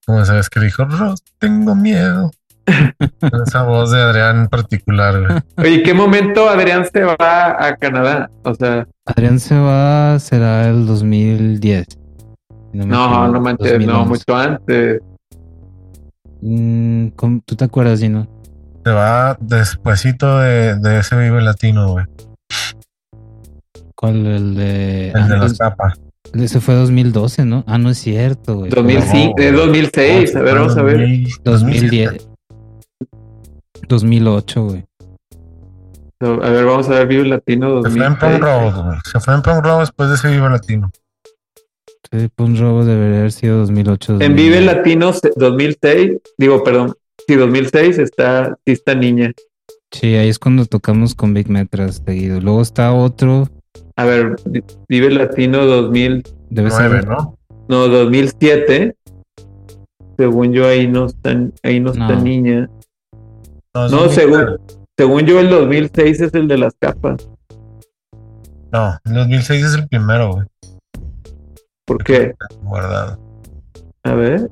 como 0.05 0.25
sabes 0.25 0.51
que 0.51 0.59
le 0.61 0.67
dijo, 0.67 0.85
Ross, 0.85 1.23
tengo 1.39 1.75
miedo. 1.75 2.31
Esa 3.47 3.63
voz 3.63 3.91
de 3.93 4.01
Adrián 4.01 4.41
en 4.41 4.49
particular, 4.49 5.21
güey. 5.21 5.41
Oye, 5.57 5.83
¿qué 5.83 5.95
momento 5.95 6.49
Adrián 6.49 6.85
se 6.93 7.03
va 7.03 7.67
a 7.67 7.77
Canadá? 7.77 8.31
O 8.45 8.55
sea, 8.55 8.87
Adrián 9.07 9.39
se 9.41 9.57
va, 9.59 10.19
será 10.19 10.69
el 10.69 10.87
2010. 10.87 11.87
si 11.89 11.99
me 12.79 12.87
no, 12.87 13.05
equivoco, 13.05 13.29
no 13.29 13.41
manches, 13.41 13.73
no, 13.87 13.93
2011. 14.05 14.09
mucho 14.09 14.37
antes. 14.37 15.01
Mm, 16.43 17.07
¿cómo- 17.17 17.41
¿Tú 17.45 17.57
te 17.57 17.65
acuerdas, 17.65 18.01
Gino? 18.01 18.27
Se 18.85 18.91
va 18.91 19.37
despuesito 19.41 20.39
de, 20.39 20.77
de 20.77 21.01
ese 21.01 21.17
Vive 21.17 21.43
Latino, 21.43 21.89
güey. 21.93 22.07
¿Cuál? 23.95 24.27
El 24.27 24.55
de. 24.55 25.09
El 25.11 25.17
ah, 25.17 25.29
de 25.29 25.37
las 25.37 25.59
capas. 25.59 26.01
ese 26.33 26.61
fue 26.61 26.75
2012, 26.75 27.45
¿no? 27.45 27.65
Ah, 27.67 27.77
no 27.77 27.91
es 27.91 27.99
cierto, 27.99 28.57
güey. 28.57 28.71
2005, 28.71 29.35
No, 29.37 29.45
de 29.45 29.53
2006, 29.53 30.37
a 30.37 30.41
ver, 30.41 30.55
vamos 30.55 30.77
a 30.77 30.83
ver. 30.83 31.07
2010. 31.45 32.29
2008, 33.89 34.65
güey. 34.65 34.87
A 36.23 36.51
ver, 36.51 36.67
vamos 36.67 36.87
a 36.89 36.93
ver 36.93 37.07
Vive 37.07 37.25
Latino 37.27 37.83
Se 37.83 37.91
fue 37.91 38.05
en 38.05 38.19
Punk 38.19 38.33
2006. 38.33 38.41
Road, 38.41 38.85
güey. 38.85 38.99
Se 39.11 39.21
fue 39.21 39.35
en 39.35 39.43
Punk 39.43 39.65
Road 39.65 39.81
después 39.81 40.09
de 40.11 40.15
ese 40.17 40.29
Vive 40.29 40.49
Latino. 40.51 40.91
Sí, 42.13 42.29
Punk 42.35 42.59
Robo 42.59 42.85
debería 42.85 43.19
haber 43.21 43.33
sido 43.33 43.59
2008. 43.59 44.13
En 44.15 44.19
2009. 44.19 44.43
Vive 44.43 44.61
Latino 44.63 45.13
se- 45.13 45.33
2006, 45.37 46.13
digo, 46.37 46.65
perdón, 46.65 46.95
sí, 47.35 47.37
2006 47.37 47.99
está, 47.99 48.57
sí 48.67 48.73
está 48.73 48.95
niña. 48.95 49.33
Sí, 49.93 50.15
ahí 50.15 50.29
es 50.29 50.39
cuando 50.39 50.67
tocamos 50.67 51.15
con 51.15 51.35
Big 51.35 51.49
Metras 51.51 52.03
seguido. 52.05 52.41
Luego 52.41 52.63
está 52.63 52.93
otro, 52.93 53.49
A 53.97 54.05
ver, 54.05 54.37
Vive 54.89 55.11
Latino 55.11 55.65
2000, 55.67 56.23
debe 56.49 56.71
ser. 56.71 57.07
¿no? 57.07 57.37
no, 57.69 57.89
2007. 57.89 58.95
Según 60.17 60.53
yo 60.53 60.67
ahí 60.67 60.87
no 60.87 61.07
está, 61.07 61.31
ahí 61.63 61.81
no 61.81 61.93
está 61.93 62.09
No. 62.09 62.21
niña. 62.21 62.71
No, 63.75 63.87
es 63.87 63.93
No, 63.93 63.99
2009. 64.03 64.15
según, 64.15 64.59
según 64.99 65.21
yo 65.23 65.41
el 65.41 65.49
2006 65.51 66.21
es 66.21 66.35
el 66.35 66.47
de 66.49 66.59
las 66.59 66.75
capas. 66.79 67.29
No, 68.73 68.97
el 69.05 69.15
2006 69.15 69.65
es 69.65 69.75
el 69.75 69.89
primero, 69.89 70.33
güey. 70.35 70.47
¿Por 71.87 72.05
qué? 72.05 72.35
Guardado. 72.63 73.19
A 74.05 74.15
ver. 74.15 74.51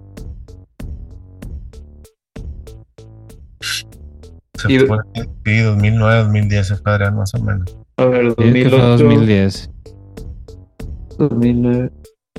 Se 3.61 4.73
Y- 4.73 4.79
fue, 4.81 4.99
sí, 5.45 5.59
2009, 5.59 6.17
2010 6.25 6.67
se 6.67 6.77
fue 6.77 6.93
Adrián, 6.93 7.17
más 7.17 7.33
o 7.35 7.43
menos. 7.43 7.77
A 7.97 8.05
ver, 8.07 8.31
Sí, 8.31 8.35
que 8.53 8.69
fue 8.69 8.79
2008, 8.79 9.05
2010. 9.05 9.71
2009, 11.19 11.91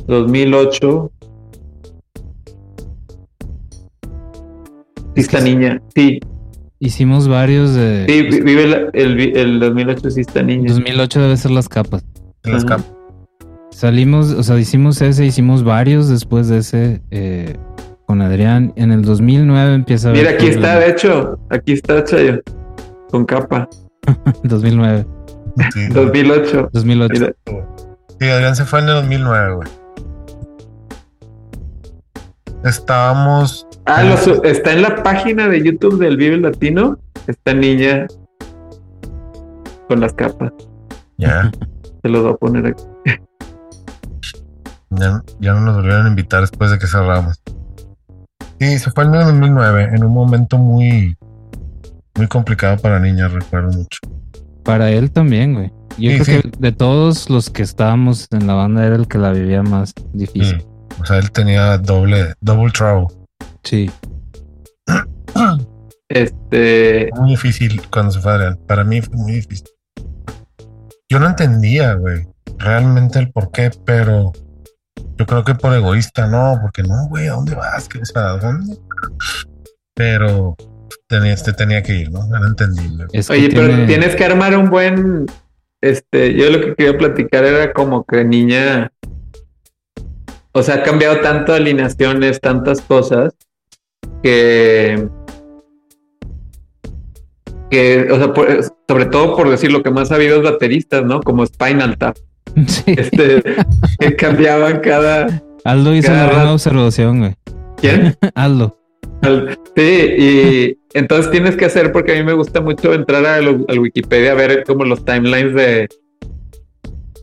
2008. 0.07 1.11
Sí 5.15 5.41
niña. 5.41 5.81
Sí, 5.95 6.19
Hicimos 6.81 7.27
varios 7.27 7.73
de. 7.73 8.05
sí, 8.07 8.21
vi- 8.23 8.41
vive 8.41 8.67
la- 8.67 8.89
el, 8.93 9.19
el 9.37 9.59
2008 9.59 10.09
sí 10.11 10.21
niña. 10.43 10.71
2008 10.71 11.21
debe 11.21 11.35
ser 11.35 11.51
las 11.51 11.67
capas. 11.67 12.05
Ajá. 12.45 12.57
escapa. 12.57 12.83
Salimos, 13.71 14.31
o 14.31 14.43
sea, 14.43 14.57
hicimos 14.57 15.01
ese, 15.01 15.25
hicimos 15.25 15.63
varios 15.63 16.07
después 16.07 16.47
de 16.47 16.57
ese 16.59 17.01
eh, 17.11 17.57
con 18.09 18.23
Adrián. 18.23 18.73
En 18.75 18.91
el 18.91 19.03
2009 19.03 19.75
empieza 19.75 20.09
a 20.09 20.13
Mira, 20.13 20.29
haber 20.29 20.41
aquí 20.41 20.47
está, 20.47 20.79
de 20.79 20.89
hecho. 20.89 21.39
Aquí 21.51 21.73
está, 21.73 22.03
Chayo. 22.03 22.41
Con 23.11 23.23
capa. 23.23 23.69
2009, 24.43 25.05
Sí, 25.71 25.87
2008. 25.89 26.69
2008. 26.73 27.13
Mira, 27.13 27.33
Sí, 28.19 28.27
Adrián 28.27 28.55
se 28.55 28.65
fue 28.65 28.79
en 28.79 28.87
el 28.89 28.95
2009, 28.95 29.55
güey. 29.57 29.69
Estábamos. 32.65 33.67
Ah, 33.85 34.01
lo 34.03 34.17
su- 34.17 34.41
está 34.43 34.73
en 34.73 34.81
la 34.81 35.03
página 35.03 35.47
de 35.47 35.63
YouTube 35.63 35.99
del 35.99 36.17
Vive 36.17 36.37
Latino. 36.37 36.97
Esta 37.27 37.53
niña 37.53 38.07
con 39.87 39.99
las 39.99 40.13
capas. 40.13 40.51
Ya, 41.19 41.51
Se 42.01 42.09
los 42.09 42.23
voy 42.23 42.31
a 42.33 42.35
poner 42.37 42.65
aquí. 42.65 42.83
ya, 44.89 45.21
ya 45.39 45.53
no 45.53 45.61
nos 45.61 45.75
volvieron 45.75 46.07
a 46.07 46.09
invitar 46.09 46.41
después 46.41 46.71
de 46.71 46.79
que 46.79 46.87
cerramos. 46.87 47.39
Sí, 48.59 48.77
se 48.79 48.91
fue 48.91 49.05
en 49.05 49.15
el 49.15 49.25
2009, 49.25 49.89
en 49.95 50.03
un 50.03 50.11
momento 50.13 50.57
muy, 50.57 51.15
muy 52.15 52.27
complicado 52.27 52.77
para 52.77 52.99
niñas, 52.99 53.31
recuerdo 53.31 53.71
mucho. 53.71 53.99
Para 54.63 54.89
él 54.91 55.11
también, 55.11 55.53
güey. 55.53 55.71
Yo 55.97 56.11
Sí, 56.11 56.19
creo 56.19 56.25
sí. 56.25 56.49
que 56.49 56.57
de 56.59 56.71
todos 56.71 57.29
los 57.29 57.49
que 57.49 57.63
estábamos 57.63 58.27
en 58.31 58.47
la 58.47 58.53
banda 58.53 58.85
era 58.85 58.95
el 58.95 59.07
que 59.07 59.17
la 59.17 59.31
vivía 59.31 59.63
más 59.63 59.93
difícil. 60.13 60.59
Sí. 60.61 60.65
O 61.01 61.05
sea, 61.05 61.17
él 61.17 61.31
tenía 61.31 61.77
doble, 61.77 62.33
double 62.41 62.71
trouble. 62.71 63.07
Sí. 63.63 63.89
Este. 66.09 67.09
Muy 67.17 67.29
difícil 67.31 67.81
cuando 67.91 68.11
se 68.11 68.19
fue 68.19 68.31
Adrián. 68.31 68.59
Para 68.67 68.83
mí 68.83 68.99
fue 69.01 69.15
muy 69.15 69.33
difícil. 69.33 69.67
Yo 71.07 71.19
no 71.19 71.27
entendía, 71.27 71.93
güey, 71.93 72.27
realmente 72.57 73.19
el 73.19 73.31
por 73.31 73.51
qué, 73.51 73.69
pero 73.85 74.31
yo 75.19 75.25
creo 75.25 75.43
que 75.43 75.53
por 75.53 75.73
egoísta, 75.73 76.27
no, 76.27 76.57
porque 76.61 76.81
no, 76.81 77.07
güey, 77.09 77.27
¿a 77.27 77.33
dónde 77.33 77.53
vas? 77.53 77.89
¿Qué, 77.89 77.99
o 77.99 78.05
sea, 78.05 78.31
¿a 78.31 78.37
dónde? 78.37 78.77
Pero 79.93 80.55
tenía, 81.07 81.33
este 81.33 81.51
tenía 81.51 81.83
que 81.83 81.93
ir, 81.93 82.09
¿no? 82.11 82.25
Era 82.35 82.47
entendible. 82.47 83.05
Es 83.11 83.27
que 83.27 83.33
Oye, 83.33 83.49
pero 83.49 83.67
tiene- 83.67 83.85
tienes 83.85 84.15
que 84.15 84.23
armar 84.23 84.57
un 84.57 84.69
buen. 84.69 85.25
Este, 85.81 86.33
yo 86.33 86.49
lo 86.49 86.61
que 86.61 86.75
quería 86.75 86.97
platicar 86.97 87.43
era 87.43 87.73
como 87.73 88.05
que 88.05 88.23
niña. 88.23 88.91
O 90.53 90.63
sea, 90.63 90.75
ha 90.75 90.83
cambiado 90.83 91.19
tanto 91.19 91.53
alineaciones, 91.53 92.39
tantas 92.39 92.79
cosas, 92.81 93.33
que. 94.23 95.09
Que, 97.69 98.07
o 98.11 98.17
sea, 98.17 98.33
por- 98.33 98.63
sobre 98.87 99.05
todo 99.07 99.35
por 99.35 99.49
decir 99.49 99.71
lo 99.71 99.83
que 99.83 99.91
más 99.91 100.11
ha 100.11 100.15
habido 100.15 100.37
es 100.37 100.43
bateristas, 100.43 101.03
¿no? 101.03 101.19
Como 101.21 101.45
Spinal 101.45 101.97
Tap. 101.97 102.17
Sí. 102.67 102.83
Este, 102.97 103.41
que 103.99 104.15
cambiaban 104.15 104.79
cada. 104.79 105.41
Aldo 105.63 105.93
hizo 105.93 106.07
cada 106.07 106.25
una 106.25 106.33
buena 106.35 106.53
observación, 106.53 107.19
güey. 107.19 107.35
¿Quién? 107.77 108.15
Aldo. 108.35 108.77
Al- 109.21 109.57
Sí, 109.75 109.83
y 110.17 110.77
entonces 110.93 111.31
tienes 111.31 111.55
que 111.55 111.65
hacer, 111.65 111.91
porque 111.93 112.11
a 112.13 112.15
mí 112.15 112.23
me 112.23 112.33
gusta 112.33 112.59
mucho 112.59 112.93
entrar 112.93 113.25
al, 113.25 113.65
al 113.67 113.79
Wikipedia 113.79 114.31
a 114.31 114.35
ver 114.35 114.63
como 114.65 114.83
los 114.83 115.05
timelines 115.05 115.53
de, 115.53 115.87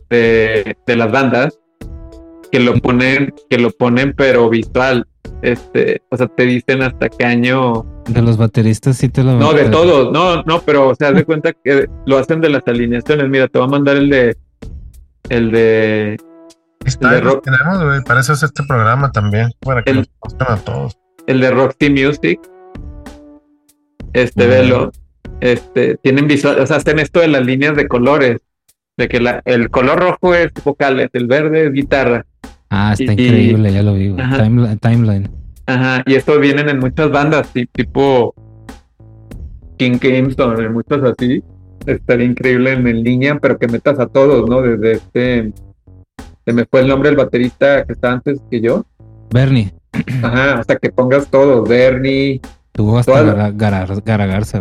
de, 0.09 0.75
de 0.85 0.95
las 0.95 1.11
bandas 1.11 1.59
que 2.51 2.59
lo 2.59 2.75
ponen, 2.75 3.33
que 3.49 3.57
lo 3.59 3.69
ponen, 3.71 4.13
pero 4.15 4.49
visual. 4.49 5.05
Este, 5.41 6.01
o 6.09 6.17
sea, 6.17 6.27
te 6.27 6.43
dicen 6.45 6.81
hasta 6.81 7.09
qué 7.09 7.25
año. 7.25 7.85
De 8.07 8.21
los 8.21 8.37
bateristas 8.37 8.97
sí 8.97 9.09
te 9.09 9.23
lo 9.23 9.33
No, 9.37 9.53
de 9.53 9.65
todos, 9.65 10.11
no, 10.11 10.41
no, 10.43 10.61
pero 10.61 10.87
o 10.89 10.95
sea, 10.95 11.09
haz 11.09 11.15
de 11.15 11.25
cuenta 11.25 11.53
que 11.53 11.87
lo 12.05 12.17
hacen 12.17 12.41
de 12.41 12.49
las 12.49 12.63
alineaciones. 12.65 13.29
Mira, 13.29 13.47
te 13.47 13.59
voy 13.59 13.67
a 13.67 13.71
mandar 13.71 13.97
el 13.97 14.09
de 14.09 14.37
el 15.29 15.51
de 15.51 16.17
Está, 16.85 17.11
de 17.11 17.21
los 17.21 17.33
rock. 17.35 17.43
tenemos, 17.45 17.83
güey. 17.83 18.01
Para 18.03 18.19
eso 18.21 18.33
es 18.33 18.43
este 18.43 18.63
programa 18.63 19.11
también, 19.11 19.49
para 19.61 19.83
que 19.83 19.91
El- 19.91 19.97
los 19.97 20.09
conozcan 20.19 20.57
a 20.57 20.61
todos. 20.61 20.97
el 21.27 21.39
de 21.41 21.51
Roxy 21.51 21.89
Music. 21.89 22.39
Este, 24.13 24.47
velo. 24.47 24.91
Este, 25.41 25.97
tienen 25.97 26.27
visual, 26.27 26.59
o 26.59 26.65
sea, 26.65 26.77
hacen 26.77 26.99
esto 26.99 27.19
de 27.19 27.27
las 27.27 27.45
líneas 27.45 27.75
de 27.75 27.87
colores. 27.87 28.39
De 28.97 29.07
que 29.07 29.19
la, 29.19 29.41
el 29.45 29.69
color 29.69 29.99
rojo 29.99 30.33
es 30.33 30.51
vocales, 30.63 31.09
el 31.13 31.27
verde 31.27 31.67
es 31.67 31.73
guitarra. 31.73 32.25
Ah, 32.71 32.93
está 32.97 33.13
y- 33.13 33.25
increíble, 33.27 33.71
ya 33.71 33.83
lo 33.83 33.93
vi. 33.93 34.15
Ajá. 34.19 34.37
Timeline, 34.43 34.79
timeline. 34.79 35.29
Ajá, 35.67 36.01
y 36.07 36.15
esto 36.15 36.39
vienen 36.39 36.67
en 36.69 36.79
muchas 36.79 37.11
bandas, 37.11 37.47
ti- 37.53 37.67
tipo 37.67 38.33
King 39.77 39.99
Crimson, 39.99 40.59
en 40.63 40.73
muchas 40.73 41.03
así. 41.03 41.43
Estaría 41.87 42.25
increíble 42.27 42.73
en, 42.73 42.85
en 42.87 43.03
línea, 43.03 43.39
pero 43.39 43.57
que 43.57 43.67
metas 43.67 43.97
a 43.99 44.07
todos, 44.07 44.47
¿no? 44.49 44.61
Desde 44.61 44.91
este. 44.93 45.53
Se 46.45 46.53
me 46.53 46.65
fue 46.65 46.81
el 46.81 46.87
nombre 46.87 47.09
del 47.09 47.17
baterista 47.17 47.83
que 47.85 47.93
está 47.93 48.11
antes 48.11 48.39
que 48.51 48.61
yo. 48.61 48.85
Bernie, 49.33 49.73
Ajá, 50.23 50.63
sea, 50.63 50.75
que 50.77 50.89
pongas 50.89 51.27
todos, 51.27 51.67
Bernie, 51.67 52.39
tuvo 52.71 52.97
hasta 52.99 53.11
Toda- 53.11 53.33
Gara- 53.51 53.51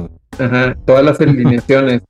güey. 0.01 0.11
Ajá, 0.39 0.77
todas 0.85 1.05
las 1.05 1.21
alineaciones. 1.21 2.03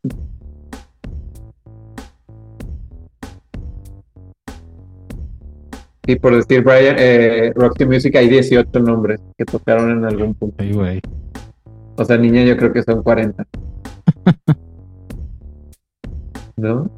Y 6.06 6.16
por 6.16 6.36
decir 6.36 6.62
Brian, 6.62 6.96
eh, 6.98 7.52
Roxy 7.56 7.84
Music 7.84 8.14
hay 8.16 8.28
18 8.28 8.78
nombres 8.80 9.20
que 9.36 9.44
tocaron 9.44 9.90
en 9.90 10.04
algún 10.04 10.34
punto. 10.34 10.56
Ay, 10.58 10.72
güey. 10.72 11.00
O 11.96 12.04
sea, 12.04 12.16
niña 12.16 12.44
yo 12.44 12.56
creo 12.56 12.72
que 12.72 12.82
son 12.82 13.02
40. 13.02 13.44
¿No? 16.56 16.90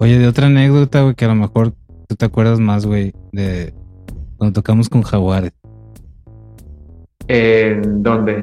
Oye, 0.00 0.18
de 0.18 0.26
otra 0.28 0.46
anécdota, 0.48 1.02
güey, 1.02 1.14
que 1.14 1.24
a 1.24 1.28
lo 1.28 1.34
mejor 1.36 1.72
tú 2.08 2.16
te 2.16 2.24
acuerdas 2.26 2.58
más, 2.60 2.84
güey, 2.86 3.12
de 3.32 3.72
cuando 4.36 4.52
tocamos 4.60 4.88
con 4.88 5.02
Jaguares 5.02 5.52
¿En 7.28 8.02
dónde? 8.02 8.42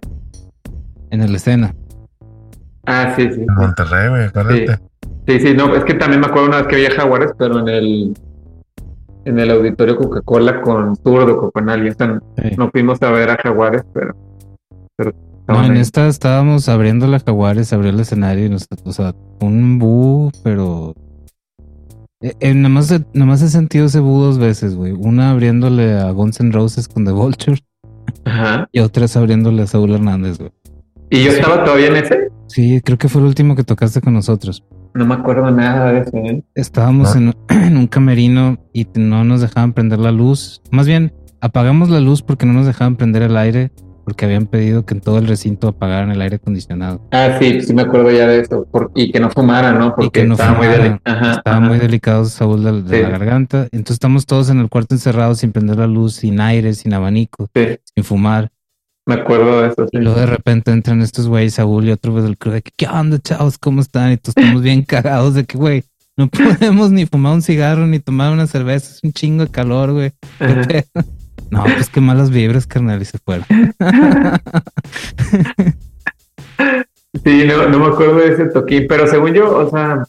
en 1.12 1.20
la 1.30 1.38
escena. 1.38 1.76
Ah, 2.86 3.14
sí, 3.16 3.30
sí. 3.34 3.42
En 3.42 3.54
Monterrey, 3.54 4.10
güey, 4.10 4.24
acuérdate. 4.24 4.80
Sí, 5.28 5.40
sí, 5.40 5.54
no, 5.54 5.76
es 5.76 5.84
que 5.84 5.94
también 5.94 6.22
me 6.22 6.28
acuerdo 6.28 6.48
una 6.48 6.58
vez 6.60 6.68
que 6.68 6.76
había 6.76 6.92
Jaguares, 6.92 7.32
pero 7.38 7.60
en 7.60 7.68
el 7.68 8.14
en 9.26 9.38
el 9.38 9.52
auditorio 9.52 9.98
Coca-Cola 9.98 10.62
con 10.62 10.96
Zurdo 10.96 11.40
o 11.44 11.52
con 11.52 11.70
alguien. 11.70 11.94
O 11.94 11.96
sea, 11.98 12.20
Sí. 12.38 12.56
no 12.58 12.72
fuimos 12.72 13.00
a 13.04 13.12
ver 13.12 13.30
a 13.30 13.36
Jaguares, 13.38 13.84
pero, 13.94 14.16
pero 14.96 15.12
No, 15.54 15.66
en 15.66 15.72
ahí. 15.74 15.80
esta 15.80 16.08
estábamos 16.08 16.68
abriendo 16.70 17.08
la 17.08 17.20
Jaguares, 17.20 17.72
abrió 17.74 17.90
el 17.92 18.00
escenario 18.00 18.46
y 18.46 18.50
nos, 18.50 18.68
o 18.84 18.94
sea, 18.94 19.14
un 19.42 19.80
bu, 19.80 20.32
pero 20.44 20.94
eh, 22.22 22.34
eh, 22.40 22.54
nada 22.54 22.70
más, 22.70 22.92
he- 22.92 23.04
nada 23.14 23.26
más 23.26 23.42
he 23.42 23.50
sentido 23.50 23.86
ese 23.88 24.00
bu 24.00 24.22
dos 24.22 24.38
veces, 24.38 24.76
güey. 24.76 24.92
Una 24.94 25.32
abriéndole 25.32 25.94
a 26.00 26.12
Guns 26.12 26.40
N' 26.40 26.52
Roses 26.52 26.88
con 26.88 27.06
The 27.06 27.12
Vulture 27.12 27.60
Ajá. 28.26 28.68
y 28.72 28.80
otra 28.80 29.06
es 29.06 29.16
abriéndole 29.18 29.64
a 29.64 29.68
Saúl 29.68 29.92
Hernández, 29.92 30.38
güey. 30.38 30.52
¿Y 31.10 31.24
yo 31.24 31.32
estaba 31.32 31.64
todavía 31.64 31.88
en 31.88 31.96
ese? 31.98 32.30
Sí, 32.48 32.80
creo 32.82 32.98
que 32.98 33.10
fue 33.10 33.22
el 33.22 33.28
último 33.28 33.56
que 33.56 33.64
tocaste 33.64 34.02
con 34.02 34.14
nosotros. 34.14 34.64
No 34.94 35.06
me 35.06 35.16
acuerdo 35.16 35.50
nada 35.52 35.92
de 35.92 36.00
ese. 36.02 36.18
¿eh? 36.18 36.44
Estábamos 36.56 37.16
en, 37.16 37.34
en 37.50 37.78
un 37.78 37.88
camerino 37.88 38.58
y 38.74 38.88
no 38.96 39.24
nos 39.24 39.42
dejaban 39.42 39.74
prender 39.74 40.00
la 40.00 40.12
luz. 40.12 40.62
Más 40.72 40.86
bien, 40.88 41.14
apagamos 41.42 41.90
la 41.90 42.00
luz 42.00 42.22
porque 42.22 42.46
no 42.46 42.54
nos 42.54 42.66
dejaban 42.66 42.96
prender 42.98 43.24
el 43.24 43.36
aire 43.38 43.72
porque 44.04 44.26
habían 44.26 44.46
pedido 44.48 44.86
que 44.86 44.94
en 44.94 45.02
todo 45.02 45.18
el 45.18 45.28
recinto 45.28 45.68
apagaran 45.70 46.12
el 46.12 46.22
aire 46.22 46.38
acondicionado. 46.38 47.02
Ah, 47.12 47.38
sí, 47.40 47.62
sí 47.62 47.74
me 47.74 47.84
acuerdo 47.84 48.12
ya 48.12 48.28
de 48.28 48.40
eso. 48.42 48.66
Por- 48.72 48.92
y 48.96 49.12
que 49.12 49.20
no 49.20 49.30
fumaran, 49.30 49.78
¿no? 49.80 49.96
Porque 49.96 50.08
y 50.08 50.10
que 50.24 50.28
no 50.28 50.34
estaba 50.34 50.58
muy 50.58 50.68
delicado. 50.68 51.00
Ajá, 51.06 51.32
Estaba 51.34 51.58
ajá. 51.58 51.66
muy 51.68 51.78
delicado 51.78 52.26
Saúl 52.26 52.64
de, 52.64 52.82
de 52.84 52.98
Sí. 52.98 53.04
la 53.04 53.10
garganta. 53.10 53.64
Entonces 53.72 53.94
estamos 53.94 54.26
todos 54.26 54.50
en 54.50 54.60
el 54.60 54.70
cuarto 54.70 54.96
encerrados 54.96 55.40
sin 55.40 55.52
prender 55.52 55.78
la 55.78 55.88
luz, 55.88 56.14
sin 56.16 56.40
aire, 56.42 56.74
sin 56.74 56.94
abanico, 56.94 57.50
Sí, 57.56 57.78
sin 57.96 58.04
fumar. 58.04 58.52
me 59.06 59.16
acuerdo 59.16 59.62
de 59.62 59.68
eso. 59.70 59.84
sí. 59.92 59.98
Y 59.98 60.02
luego 60.02 60.20
de 60.20 60.26
repente 60.28 60.72
entran 60.72 61.02
estos 61.02 61.28
güeyes, 61.28 61.56
Saúl 61.56 61.86
y 61.88 61.92
otro 61.92 62.12
güey 62.12 62.24
del 62.24 62.38
crew 62.38 62.54
de 62.54 62.62
que, 62.62 62.72
¿qué 62.78 62.88
onda, 62.88 63.18
chavos? 63.20 63.58
¿Cómo 63.58 63.82
están? 63.82 64.12
Y 64.12 64.18
todos 64.18 64.36
estamos 64.38 64.62
bien 64.62 64.84
cagados 64.84 65.34
de 65.34 65.46
que, 65.46 65.58
güey, 65.58 65.84
no 66.18 66.28
podemos 66.78 66.92
ni 66.92 67.06
fumar 67.06 67.34
un 67.34 67.42
cigarro 67.42 67.88
ni 67.88 68.00
tomar 68.00 68.32
una 68.34 68.46
cerveza. 68.48 68.92
Es 68.92 69.00
un 69.04 69.14
chingo 69.14 69.46
de 69.46 69.52
calor, 69.52 69.92
güey. 69.94 70.12
No, 71.52 71.64
pues 71.64 71.90
qué 71.90 72.02
malas 72.02 72.32
vibras, 72.32 72.66
carnal, 72.66 73.02
y 73.02 73.06
se 73.06 73.20
fueron. 73.20 73.46
Sí, 77.26 77.44
no, 77.46 77.68
no 77.68 77.80
me 77.80 77.88
acuerdo 77.88 78.16
de 78.20 78.32
ese 78.34 78.46
toquín, 78.46 78.86
pero 78.88 79.06
según 79.06 79.34
yo, 79.34 79.58
o 79.58 79.70
sea, 79.70 80.02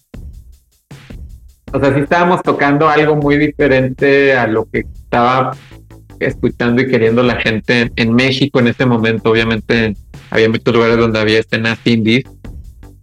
o 1.73 1.81
sea, 1.81 1.95
sí 1.95 2.01
estábamos 2.01 2.43
tocando 2.43 2.89
algo 2.89 3.17
muy 3.17 3.39
diferente 3.39 4.35
a 4.35 4.47
lo 4.47 4.67
que 4.71 4.81
estaba 4.81 5.57
escuchando 6.21 6.81
y 6.81 6.87
queriendo 6.87 7.23
la 7.25 7.37
gente 7.37 7.91
en, 7.97 8.15
México 8.15 8.61
en 8.61 8.69
ese 8.69 8.87
momento. 8.87 9.31
Obviamente 9.31 9.97
había 10.31 10.49
muchos 10.49 10.73
lugares 10.73 10.97
donde 10.97 11.19
había 11.19 11.41
escenas 11.41 11.79
indies, 11.85 12.25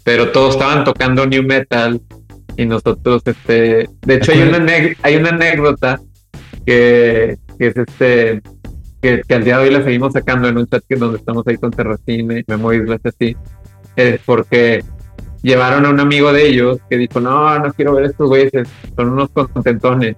pero 0.06 0.32
todos 0.32 0.56
estaban 0.56 0.86
tocando 0.86 1.26
new 1.26 1.44
metal 1.44 2.00
y 2.56 2.66
nosotros, 2.66 3.22
este, 3.26 3.90
de 4.02 4.16
hecho 4.16 4.32
hay 4.32 4.42
una, 4.44 4.66
hay 5.02 5.16
una 5.18 5.30
anécdota 5.30 6.00
que, 6.66 7.38
que 7.60 7.68
es 7.68 7.78
este, 7.78 8.42
que, 9.02 9.22
que 9.28 9.34
al 9.36 9.44
día 9.44 9.58
de 9.58 9.66
hoy 9.66 9.70
la 9.74 9.84
seguimos 9.84 10.14
sacando 10.14 10.48
en 10.48 10.58
un 10.58 10.66
chat 10.68 10.84
que 10.88 10.96
donde 10.96 11.18
estamos 11.18 11.46
ahí 11.46 11.58
con 11.58 11.72
Terracine, 11.72 12.44
Memo 12.48 12.74
Islas 12.74 13.02
así, 13.04 13.36
es 13.96 14.20
porque 14.26 14.84
llevaron 15.44 15.86
a 15.86 15.90
un 15.90 16.00
amigo 16.00 16.32
de 16.34 16.48
ellos 16.48 16.80
que 16.90 16.98
dijo, 16.98 17.20
no, 17.20 17.60
no 17.60 17.72
quiero 17.74 17.94
ver 17.96 18.06
estos 18.06 18.28
güeyes, 18.30 18.68
son 18.96 19.10
unos 19.10 19.30
contentones. 19.30 20.16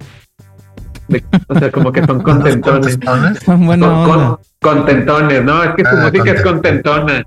De- 1.07 1.23
o 1.47 1.59
sea, 1.59 1.71
como 1.71 1.91
que 1.91 2.05
son 2.05 2.21
contentones. 2.23 2.97
Con- 3.45 3.83
onda. 3.83 4.39
contentones, 4.61 5.43
¿no? 5.43 5.63
Es 5.63 5.75
que 5.75 5.83
su 5.83 5.95
Ah, 5.95 6.03
música 6.05 6.31
es 6.31 6.41
contentona. 6.41 7.23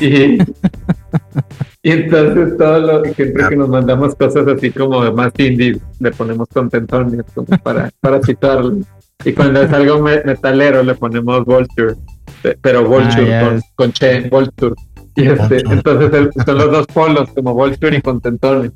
Y, 0.00 0.38
y 1.82 1.90
entonces 1.90 2.56
todo 2.58 2.80
lo 2.80 3.04
siempre 3.14 3.48
que 3.48 3.56
nos 3.56 3.68
mandamos 3.68 4.14
cosas 4.16 4.46
así 4.48 4.70
como 4.70 5.10
más 5.12 5.32
indie, 5.38 5.78
le 6.00 6.10
ponemos 6.10 6.48
contentones 6.52 7.24
como 7.34 7.46
para, 7.62 7.90
para 8.00 8.20
citarlo. 8.22 8.78
Y 9.24 9.32
cuando 9.32 9.62
es 9.62 9.72
algo 9.72 10.00
me- 10.00 10.22
metalero 10.24 10.82
le 10.82 10.94
ponemos 10.94 11.44
Vulture, 11.44 11.94
pe- 12.42 12.56
pero 12.60 12.84
Vulture 12.86 13.34
Ah, 13.34 13.48
con, 13.48 13.60
con 13.74 13.92
Che, 13.92 14.28
Vulture. 14.30 14.74
Y 15.16 15.26
este, 15.26 15.56
entonces 15.68 16.12
el- 16.12 16.30
son 16.46 16.58
los 16.58 16.70
dos 16.70 16.86
polos, 16.86 17.28
como 17.34 17.52
Vulture 17.54 17.96
y 17.96 18.00
contentones. 18.02 18.70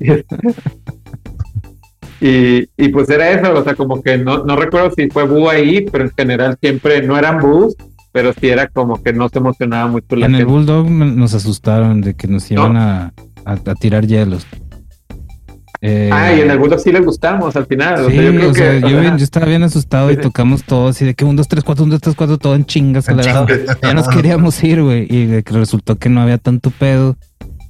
Y, 0.00 0.10
este- 0.10 0.36
y, 2.20 2.68
y 2.76 2.88
pues 2.88 3.08
era 3.10 3.30
eso, 3.30 3.54
o 3.54 3.62
sea, 3.64 3.74
como 3.74 4.02
que 4.02 4.18
no, 4.18 4.44
no 4.44 4.56
recuerdo 4.56 4.90
si 4.96 5.08
fue 5.08 5.24
Bu 5.24 5.48
ahí, 5.48 5.86
pero 5.90 6.04
en 6.04 6.10
general 6.10 6.58
siempre 6.60 7.02
no 7.02 7.16
eran 7.16 7.38
Bus, 7.40 7.76
pero 8.12 8.32
sí 8.32 8.48
era 8.48 8.66
como 8.66 9.00
que 9.02 9.12
no 9.12 9.28
se 9.28 9.38
emocionaba 9.38 9.86
mucho 9.88 10.16
la 10.16 10.26
En 10.26 10.34
el. 10.34 10.46
Bulldog 10.46 10.90
nos 10.90 11.32
asustaron 11.34 12.00
de 12.00 12.14
que 12.14 12.26
nos 12.26 12.50
iban 12.50 12.76
a, 12.76 13.12
a- 13.44 13.52
a 13.52 13.74
tirar 13.76 14.04
hielos. 14.06 14.44
Eh, 15.82 16.10
Ah, 16.12 16.32
y 16.34 16.40
en 16.40 16.50
el 16.50 16.58
Bulldog 16.58 16.78
sí 16.80 16.92
les 16.92 17.04
gustamos 17.04 17.56
al 17.56 17.66
final. 17.66 18.04
o 18.04 18.10
Sí, 18.10 18.16
sea, 18.16 18.22
yo 18.24 18.30
creo 18.34 18.50
o 18.50 18.54
sea, 18.54 18.70
que. 18.72 18.80
yo, 18.82 18.86
ajá. 18.88 19.00
bien- 19.00 19.18
yo 19.18 19.24
estaba 19.24 19.46
bien 19.46 19.62
asustado 19.62 20.10
y 20.10 20.16
tocamos 20.18 20.62
todo 20.64 20.88
así 20.88 21.04
de 21.06 21.14
que 21.14 21.24
un, 21.24 21.36
dos, 21.36 21.48
tres, 21.48 21.64
cuatro, 21.64 21.84
un, 21.84 21.90
dos, 21.90 22.00
tres, 22.00 22.14
cuatro, 22.16 22.36
todo 22.38 22.54
en 22.54 22.64
chingas. 22.66 23.08
En 23.08 23.18
acelerado. 23.18 23.46
chinga. 23.46 23.78
Ya 23.82 23.94
nos 23.94 24.08
queríamos 24.08 24.62
ir, 24.62 24.82
güey. 24.82 25.06
Y 25.08 25.26
de 25.26 25.42
que 25.42 25.54
resultó 25.54 25.96
que 25.96 26.08
no 26.10 26.20
había 26.20 26.38
tanto 26.38 26.70
pedo. 26.70 27.16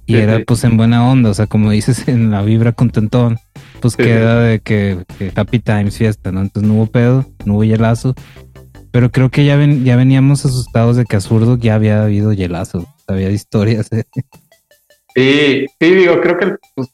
Y 0.06 0.14
Sí, 0.14 0.18
era 0.18 0.38
sí. 0.38 0.44
pues 0.44 0.64
en 0.64 0.76
buena 0.76 1.08
onda. 1.08 1.30
O 1.30 1.34
sea, 1.34 1.46
como 1.46 1.70
dices 1.70 2.04
en 2.08 2.30
la 2.32 2.42
vibra 2.42 2.72
contentón, 2.72 3.38
pues 3.80 3.94
Sí, 3.94 4.02
queda 4.02 4.40
de 4.42 4.58
que, 4.58 5.04
que 5.18 5.32
Happy 5.36 5.60
Times 5.60 5.96
fiesta, 5.96 6.32
¿no? 6.32 6.40
Entonces 6.40 6.68
no 6.68 6.74
hubo 6.76 6.86
pedo, 6.86 7.26
no 7.44 7.54
hubo 7.54 7.64
hielazo. 7.64 8.14
Pero 8.90 9.12
creo 9.12 9.30
que 9.30 9.44
ya, 9.44 9.54
ven, 9.54 9.84
ya 9.84 9.94
veníamos 9.94 10.44
asustados 10.44 10.96
de 10.96 11.04
que 11.04 11.14
a 11.14 11.20
Zurdo 11.20 11.56
ya 11.56 11.76
había 11.76 12.02
habido 12.02 12.32
hielazo. 12.32 12.88
Había 13.06 13.30
historias. 13.30 13.86
¿eh? 13.92 14.02
Sí, 15.14 15.66
sí, 15.80 15.94
digo, 15.94 16.20
creo 16.20 16.36
que. 16.38 16.54
pues, 16.74 16.88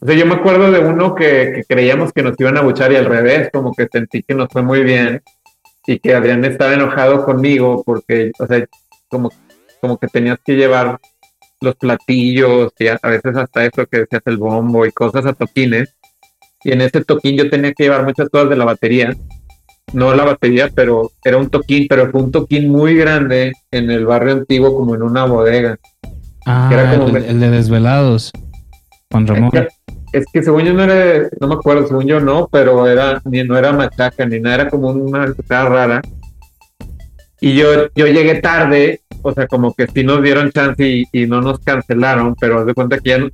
o 0.00 0.06
sea, 0.06 0.14
yo 0.14 0.26
me 0.26 0.34
acuerdo 0.34 0.70
de 0.70 0.78
uno 0.80 1.14
que, 1.14 1.52
que 1.56 1.64
creíamos 1.68 2.12
que 2.12 2.22
nos 2.22 2.34
iban 2.38 2.56
a 2.56 2.62
buchar 2.62 2.92
y 2.92 2.96
al 2.96 3.06
revés, 3.06 3.48
como 3.52 3.72
que 3.74 3.86
sentí 3.90 4.22
que 4.22 4.34
nos 4.34 4.48
fue 4.50 4.62
muy 4.62 4.82
bien 4.82 5.22
y 5.86 5.98
que 5.98 6.14
Adrián 6.14 6.44
estaba 6.44 6.74
enojado 6.74 7.24
conmigo 7.24 7.82
porque, 7.84 8.30
o 8.38 8.46
sea, 8.46 8.64
como, 9.08 9.30
como 9.80 9.98
que 9.98 10.06
tenías 10.06 10.38
que 10.44 10.54
llevar 10.54 10.98
los 11.60 11.74
platillos 11.76 12.72
y 12.78 12.86
a, 12.88 12.98
a 13.02 13.08
veces 13.10 13.36
hasta 13.36 13.64
eso 13.64 13.86
que 13.86 14.00
decías 14.00 14.22
el 14.26 14.36
bombo 14.36 14.86
y 14.86 14.92
cosas 14.92 15.26
a 15.26 15.32
toquines. 15.32 15.94
Y 16.62 16.72
en 16.72 16.80
ese 16.82 17.04
toquín 17.04 17.36
yo 17.36 17.48
tenía 17.50 17.72
que 17.72 17.84
llevar 17.84 18.04
muchas 18.04 18.28
cosas 18.28 18.50
de 18.50 18.56
la 18.56 18.64
batería. 18.64 19.14
No 19.94 20.14
la 20.14 20.24
batería, 20.24 20.68
pero 20.74 21.10
era 21.24 21.38
un 21.38 21.48
toquín, 21.48 21.86
pero 21.88 22.10
fue 22.10 22.20
un 22.20 22.30
toquín 22.30 22.68
muy 22.70 22.94
grande 22.94 23.52
en 23.70 23.90
el 23.90 24.04
barrio 24.04 24.34
antiguo, 24.34 24.76
como 24.76 24.94
en 24.94 25.02
una 25.02 25.24
bodega. 25.24 25.78
Ah, 26.44 26.68
Era 26.72 26.90
como 26.94 27.06
el, 27.08 27.12
me- 27.14 27.28
el 27.28 27.40
de 27.40 27.50
Desvelados. 27.50 28.30
Juan 29.10 29.26
Ramón. 29.26 29.50
Es 29.52 29.60
que, 30.12 30.18
es 30.18 30.24
que 30.32 30.42
según 30.42 30.62
yo 30.64 30.72
no 30.74 30.82
era, 30.84 31.28
no 31.40 31.48
me 31.48 31.54
acuerdo, 31.54 31.86
según 31.86 32.06
yo 32.06 32.20
no, 32.20 32.48
pero 32.50 32.86
era, 32.86 33.20
ni 33.24 33.42
no 33.44 33.56
era 33.56 33.72
machaca, 33.72 34.26
ni 34.26 34.40
nada, 34.40 34.54
era 34.62 34.68
como 34.70 34.88
una 34.90 35.32
cosa 35.32 35.68
rara. 35.68 36.02
Y 37.40 37.54
yo, 37.54 37.88
yo 37.94 38.06
llegué 38.06 38.36
tarde, 38.40 39.00
o 39.22 39.32
sea, 39.32 39.46
como 39.46 39.72
que 39.74 39.86
sí 39.86 40.02
nos 40.02 40.22
dieron 40.22 40.50
chance 40.50 40.86
y, 40.86 41.04
y 41.12 41.26
no 41.26 41.40
nos 41.40 41.60
cancelaron, 41.60 42.34
pero 42.38 42.60
haz 42.60 42.66
de 42.66 42.74
cuenta 42.74 42.98
que 42.98 43.10
ya, 43.10 43.18
no- 43.18 43.30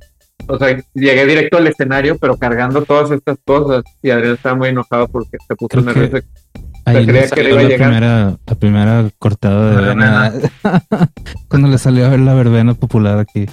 o 0.47 0.59
sea, 0.59 0.77
llegué 0.93 1.25
directo 1.25 1.57
al 1.57 1.65
escenario, 1.67 2.17
pero 2.19 2.37
cargando 2.37 2.83
todas 2.83 3.09
estas 3.09 3.37
cosas. 3.43 3.83
Y 4.03 4.11
Adrián 4.11 4.33
estaba 4.35 4.53
muy 4.55 4.69
enojado 4.69 5.07
porque 5.07 5.37
se 5.47 5.55
puso 5.55 5.69
Creo 5.69 5.85
que- 5.85 5.99
nervioso. 5.99 6.25
Ahí 6.87 7.03
creía 7.07 7.27
que 7.31 7.43
le 7.43 7.49
iba 7.49 7.59
a 7.59 7.63
la 7.63 7.69
llegar. 7.69 7.89
primera, 7.89 8.37
la 8.45 8.55
primera 8.55 9.09
cortada 9.17 9.69
de 9.71 9.81
La 9.81 9.87
vena. 9.89 10.33
Cuando 11.49 11.67
le 11.69 11.79
salió 11.79 12.05
a 12.05 12.09
ver 12.09 12.19
la 12.19 12.35
verbena 12.35 12.75
popular 12.75 13.17
aquí. 13.17 13.47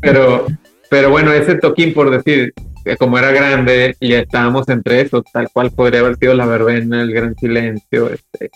Pero, 0.00 0.46
pero 0.90 1.10
bueno, 1.10 1.32
ese 1.32 1.54
toquín, 1.54 1.94
por 1.94 2.10
decir, 2.10 2.52
que 2.84 2.96
como 2.96 3.18
era 3.18 3.30
grande 3.30 3.96
y 4.00 4.12
estábamos 4.14 4.68
entre 4.68 5.00
eso, 5.02 5.22
tal 5.32 5.48
cual 5.52 5.70
podría 5.70 6.00
haber 6.00 6.16
sido 6.16 6.34
la 6.34 6.46
verbena, 6.46 7.00
el 7.02 7.12
gran 7.12 7.34
silencio, 7.36 8.10
este, 8.10 8.50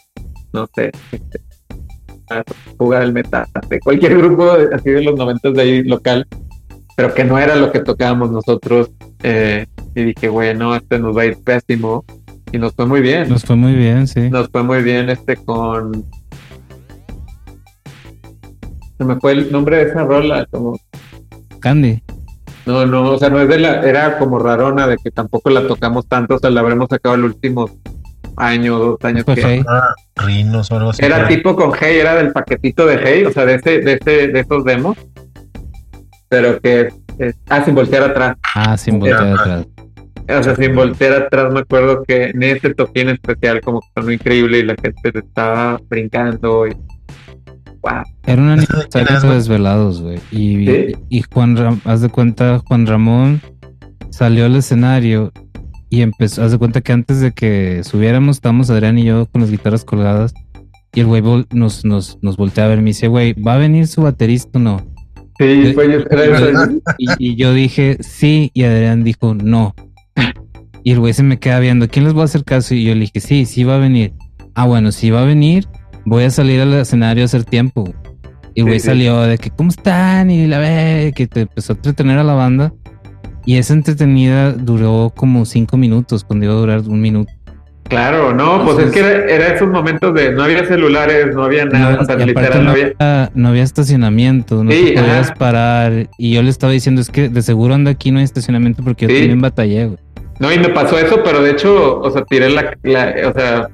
no 0.53 0.67
sé, 0.75 0.91
este, 1.13 1.41
la 2.31 2.43
fuga 2.79 3.01
del 3.01 3.13
metate, 3.13 3.81
cualquier 3.81 4.17
grupo 4.19 4.57
de- 4.57 4.75
así 4.75 4.91
de 4.91 5.03
los 5.03 5.15
noventas 5.17 5.53
de 5.55 5.63
ahí 5.63 5.83
local, 5.85 6.27
pero 6.97 7.13
que 7.15 7.25
no 7.25 7.39
era 7.39 7.55
lo 7.57 7.71
que 7.73 7.81
tocábamos 7.81 8.31
nosotros. 8.31 8.91
eh, 9.23 9.67
y 9.95 10.03
dije, 10.03 10.29
bueno, 10.29 10.75
este 10.75 10.99
nos 10.99 11.17
va 11.17 11.23
a 11.23 11.27
ir 11.27 11.37
pésimo. 11.43 12.05
Y 12.53 12.59
nos 12.59 12.75
fue 12.75 12.85
muy 12.87 13.01
bien. 13.01 13.29
Nos 13.29 13.43
fue 13.45 13.57
muy 13.57 13.73
bien, 13.75 14.07
sí. 14.07 14.29
Nos 14.29 14.49
fue 14.51 14.63
muy 14.63 14.83
bien 14.83 15.09
este 15.09 15.37
con. 15.37 16.05
Se 18.99 19.05
me 19.05 19.17
fue 19.21 19.33
el 19.33 19.51
nombre 19.51 19.77
de 19.79 19.91
esa 19.91 20.05
rola, 20.05 20.47
como 20.51 20.79
Candy. 21.61 22.03
No, 22.67 22.87
no, 22.87 23.11
o 23.13 23.19
sea, 23.19 23.29
no 23.31 23.41
es 23.41 23.49
de 23.49 23.59
la, 23.59 23.81
era 23.83 24.19
como 24.19 24.39
rarona 24.39 24.87
de 24.87 24.97
que 25.03 25.11
tampoco 25.11 25.51
la 25.51 25.67
tocamos 25.67 26.07
tanto, 26.09 26.37
o 26.37 26.39
sea, 26.39 26.51
la 26.51 26.61
habremos 26.61 26.89
sacado 26.89 27.15
el 27.15 27.25
último 27.25 27.69
año, 28.37 28.79
dos 28.79 28.99
años 29.05 29.25
Fue 29.25 29.35
que 29.35 29.43
Hey. 29.45 29.65
Ah, 29.69 29.95
Rinos 30.17 30.71
o 30.71 30.77
algo 30.77 30.91
así. 30.91 31.05
era 31.05 31.29
tipo 31.29 31.55
con 31.55 31.73
Hey, 31.79 31.99
era 32.01 32.15
del 32.15 32.33
paquetito 32.33 32.87
de 32.87 32.99
Hey, 33.03 33.25
o 33.25 33.33
sea, 33.33 33.45
de 33.45 33.55
ese, 33.57 33.79
de 33.81 33.93
ese, 33.95 34.29
de 34.29 34.41
esos 34.41 34.65
demos, 34.65 34.97
pero 36.29 36.59
que 36.61 36.89
es, 37.19 37.37
ah, 37.49 37.65
sin 37.65 37.75
voltear 37.75 38.03
atrás, 38.05 38.37
Ah, 38.55 38.77
sin 38.77 38.99
voltear 38.99 39.39
atrás. 39.39 39.67
o 40.29 40.43
sea, 40.43 40.57
sin 40.57 40.75
voltear 40.75 41.13
atrás, 41.13 41.53
me 41.53 41.61
acuerdo 41.61 42.03
que 42.03 42.31
en 42.31 42.43
ese 42.43 42.75
toquín 42.75 43.11
especial 43.11 43.61
como 43.61 43.81
que 43.81 43.87
sonó 43.95 44.11
increíble 44.11 44.59
y 44.59 44.63
la 44.65 44.75
gente 44.75 45.19
estaba 45.19 45.79
brincando 45.89 46.67
y 46.67 46.75
wow, 47.85 48.03
Era 48.27 48.43
un 48.43 48.51
¿Ese 48.59 48.67
de 48.67 48.73
aniversario 48.73 49.29
de 49.31 49.35
desvelados, 49.37 50.01
güey. 50.03 50.19
Y, 50.31 50.67
Sí. 50.67 50.97
y 51.11 51.23
Juan 51.33 51.57
Ram, 51.57 51.81
haz 51.85 52.01
de 52.01 52.09
cuenta, 52.09 52.61
Juan 52.67 52.87
Ramón 52.87 53.41
salió 54.11 54.47
al 54.47 54.57
escenario 54.57 55.33
y 55.91 56.03
empezó, 56.03 56.43
haz 56.43 56.53
de 56.53 56.59
cuenta 56.59 56.81
que 56.81 56.93
antes 56.93 57.21
de 57.21 57.33
que 57.33 57.83
subiéramos, 57.85 58.37
estábamos 58.37 58.71
Adrián 58.71 58.99
y 58.99 59.05
yo 59.05 59.27
con 59.27 59.43
las 59.43 59.51
guitarras 59.51 59.85
colgadas. 59.85 60.35
Y 60.93 61.01
el 61.01 61.07
güey 61.07 61.23
nos, 61.53 61.85
nos, 61.85 62.19
nos 62.23 62.37
voltea 62.37 62.65
a 62.65 62.69
ver 62.69 62.79
y 62.79 62.83
me 62.83 62.91
dice, 62.91 63.09
güey, 63.09 63.33
¿va 63.35 63.55
a 63.55 63.59
venir 63.59 63.87
su 63.89 64.03
baterista 64.03 64.59
o 64.59 64.63
no? 64.63 64.81
sí, 65.39 65.73
fue, 65.75 65.97
eso. 65.97 66.07
Y, 66.99 67.09
y 67.19 67.37
yo 67.37 67.53
dije, 67.53 67.97
sí, 68.01 68.51
y 68.55 68.63
Adrián 68.63 69.03
dijo, 69.03 69.35
no. 69.35 69.75
Y 70.85 70.93
el 70.93 71.01
güey 71.01 71.13
se 71.13 71.23
me 71.23 71.39
queda 71.41 71.59
viendo, 71.61 71.89
¿quién 71.89 72.05
les 72.05 72.17
va 72.17 72.23
a 72.23 72.25
hacer 72.27 72.45
caso? 72.45 72.75
Y 72.75 72.85
yo 72.85 72.95
le 72.95 73.01
dije, 73.01 73.19
sí, 73.21 73.45
sí 73.47 73.65
va 73.65 73.77
a 73.77 73.79
venir. 73.79 74.13
Ah, 74.55 74.67
bueno, 74.67 74.93
si 74.93 75.11
va 75.11 75.23
a 75.23 75.25
venir, 75.25 75.67
voy 76.05 76.25
a 76.25 76.31
salir 76.31 76.61
al 76.61 76.73
escenario 76.75 77.25
a 77.25 77.27
hacer 77.27 77.45
tiempo. 77.45 77.93
Y 78.55 78.63
güey 78.63 78.79
Sí, 78.79 78.87
salió 78.87 79.21
de 79.23 79.37
que, 79.39 79.51
¿cómo 79.51 79.71
están? 79.71 80.31
Y 80.31 80.47
la 80.47 80.59
ve, 80.59 81.13
que 81.15 81.27
te 81.27 81.41
empezó 81.43 81.73
a 81.73 81.77
entretener 81.77 82.19
a 82.19 82.25
la 82.25 82.35
banda. 82.35 82.73
Y 83.47 83.57
esa 83.57 83.75
entretenida 83.75 84.53
duró 84.53 85.13
como 85.15 85.45
cinco 85.45 85.77
minutos, 85.77 86.25
cuando 86.25 86.47
iba 86.47 86.55
a 86.55 86.59
durar 86.59 86.81
un 86.81 87.01
minuto. 87.01 87.33
Claro, 87.89 88.33
no, 88.33 88.65
pues 88.65 88.79
es 88.79 88.91
que 88.93 89.01
era, 89.01 89.11
era, 89.27 89.55
esos 89.55 89.69
momentos 89.69 90.15
de 90.15 90.33
no 90.33 90.45
había 90.45 90.65
celulares, 90.65 91.35
no 91.35 91.43
había 91.45 91.67
nada, 91.67 91.97
No, 91.97 92.01
o 92.01 92.05
sea, 92.07 92.17
literal, 92.17 92.65
no, 92.65 92.71
había. 92.71 93.31
no 93.35 93.49
había 93.49 93.63
estacionamiento, 93.63 94.65
no 94.65 94.71
Sí, 94.71 94.93
te 94.95 95.01
podías 95.03 95.27
ajá. 95.27 95.35
parar. 95.35 96.09
Y 96.17 96.33
yo 96.33 96.43
le 96.43 96.49
estaba 96.49 96.73
diciendo, 96.73 97.03
es 97.03 97.11
que 97.11 97.29
de 97.29 97.43
seguro 97.43 97.75
anda 97.75 97.91
aquí 97.91 98.11
no 98.11 98.19
hay 98.21 98.25
estacionamiento 98.25 98.83
porque 98.83 99.05
yo 99.07 99.11
Sí. 99.11 99.19
también 99.19 99.43
batallé, 99.43 99.85
güey. 99.87 99.99
No, 100.41 100.51
y 100.51 100.59
me 100.59 100.71
pasó 100.71 100.99
eso, 100.99 101.21
pero 101.23 101.43
de 101.43 101.51
hecho, 101.51 102.01
o 102.01 102.11
sea, 102.11 102.25
tiré 102.25 102.49
la, 102.49 102.75
la- 102.83 103.15
o 103.29 103.33
sea, 103.39 103.69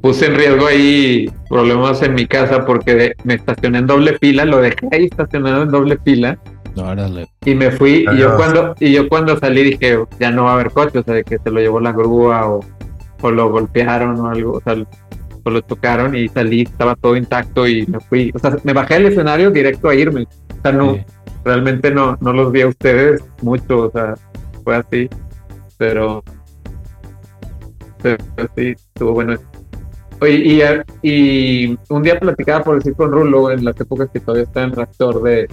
puse 0.00 0.26
en 0.26 0.34
riesgo 0.36 0.66
ahí 0.66 1.30
problemas 1.48 2.02
en 2.02 2.14
mi 2.14 2.26
casa 2.26 2.64
porque 2.64 2.94
de- 2.94 3.16
me 3.24 3.34
estacioné 3.34 3.78
en 3.78 3.86
doble 3.86 4.16
fila, 4.18 4.44
lo 4.44 4.58
dejé 4.60 4.88
ahí 4.92 5.04
estacionado 5.04 5.62
en 5.62 5.70
doble 5.70 5.98
fila 6.04 6.38
Órale. 6.76 7.26
y 7.44 7.54
me 7.54 7.70
fui 7.70 8.04
y 8.12 8.18
yo 8.18 8.36
cuando 8.36 8.74
y 8.78 8.92
yo 8.92 9.08
cuando 9.08 9.38
salí 9.38 9.62
dije 9.64 9.98
ya 10.20 10.30
no 10.30 10.44
va 10.44 10.50
a 10.50 10.54
haber 10.54 10.70
coche, 10.70 10.98
o 10.98 11.02
sea, 11.02 11.14
de 11.14 11.24
que 11.24 11.38
se 11.38 11.50
lo 11.50 11.60
llevó 11.60 11.80
la 11.80 11.92
grúa 11.92 12.46
o, 12.48 12.60
o 13.22 13.30
lo 13.30 13.50
golpearon 13.50 14.20
o 14.20 14.28
algo, 14.28 14.52
o 14.52 14.60
sea, 14.60 14.74
o 15.42 15.50
lo 15.50 15.62
tocaron 15.62 16.14
y 16.14 16.28
salí, 16.28 16.62
estaba 16.62 16.94
todo 16.96 17.16
intacto 17.16 17.66
y 17.66 17.86
me 17.86 17.98
fui, 18.00 18.30
o 18.34 18.38
sea, 18.38 18.56
me 18.64 18.72
bajé 18.72 18.94
del 18.94 19.06
escenario 19.06 19.50
directo 19.50 19.88
a 19.88 19.94
irme, 19.94 20.22
o 20.22 20.62
sea, 20.62 20.72
no, 20.72 20.94
Sí. 20.94 21.00
realmente 21.44 21.90
no, 21.92 22.18
no 22.20 22.32
los 22.32 22.52
vi 22.52 22.62
a 22.62 22.66
ustedes 22.68 23.24
mucho, 23.42 23.84
o 23.86 23.90
sea, 23.90 24.14
fue 24.64 24.76
así, 24.76 25.08
pero, 25.78 26.22
pero 28.02 28.18
sí, 28.56 28.74
estuvo 28.94 29.12
bueno. 29.12 29.36
Y, 30.22 30.62
y 31.02 31.78
un 31.88 32.02
día 32.02 32.18
platicaba 32.18 32.64
por 32.64 32.76
decir 32.76 32.94
con 32.94 33.12
Rulo 33.12 33.50
en 33.50 33.64
las 33.64 33.78
épocas 33.80 34.08
que 34.12 34.20
todavía 34.20 34.44
estaba 34.44 34.66
en 34.66 34.72
Raptor 34.72 35.22
de 35.22 35.48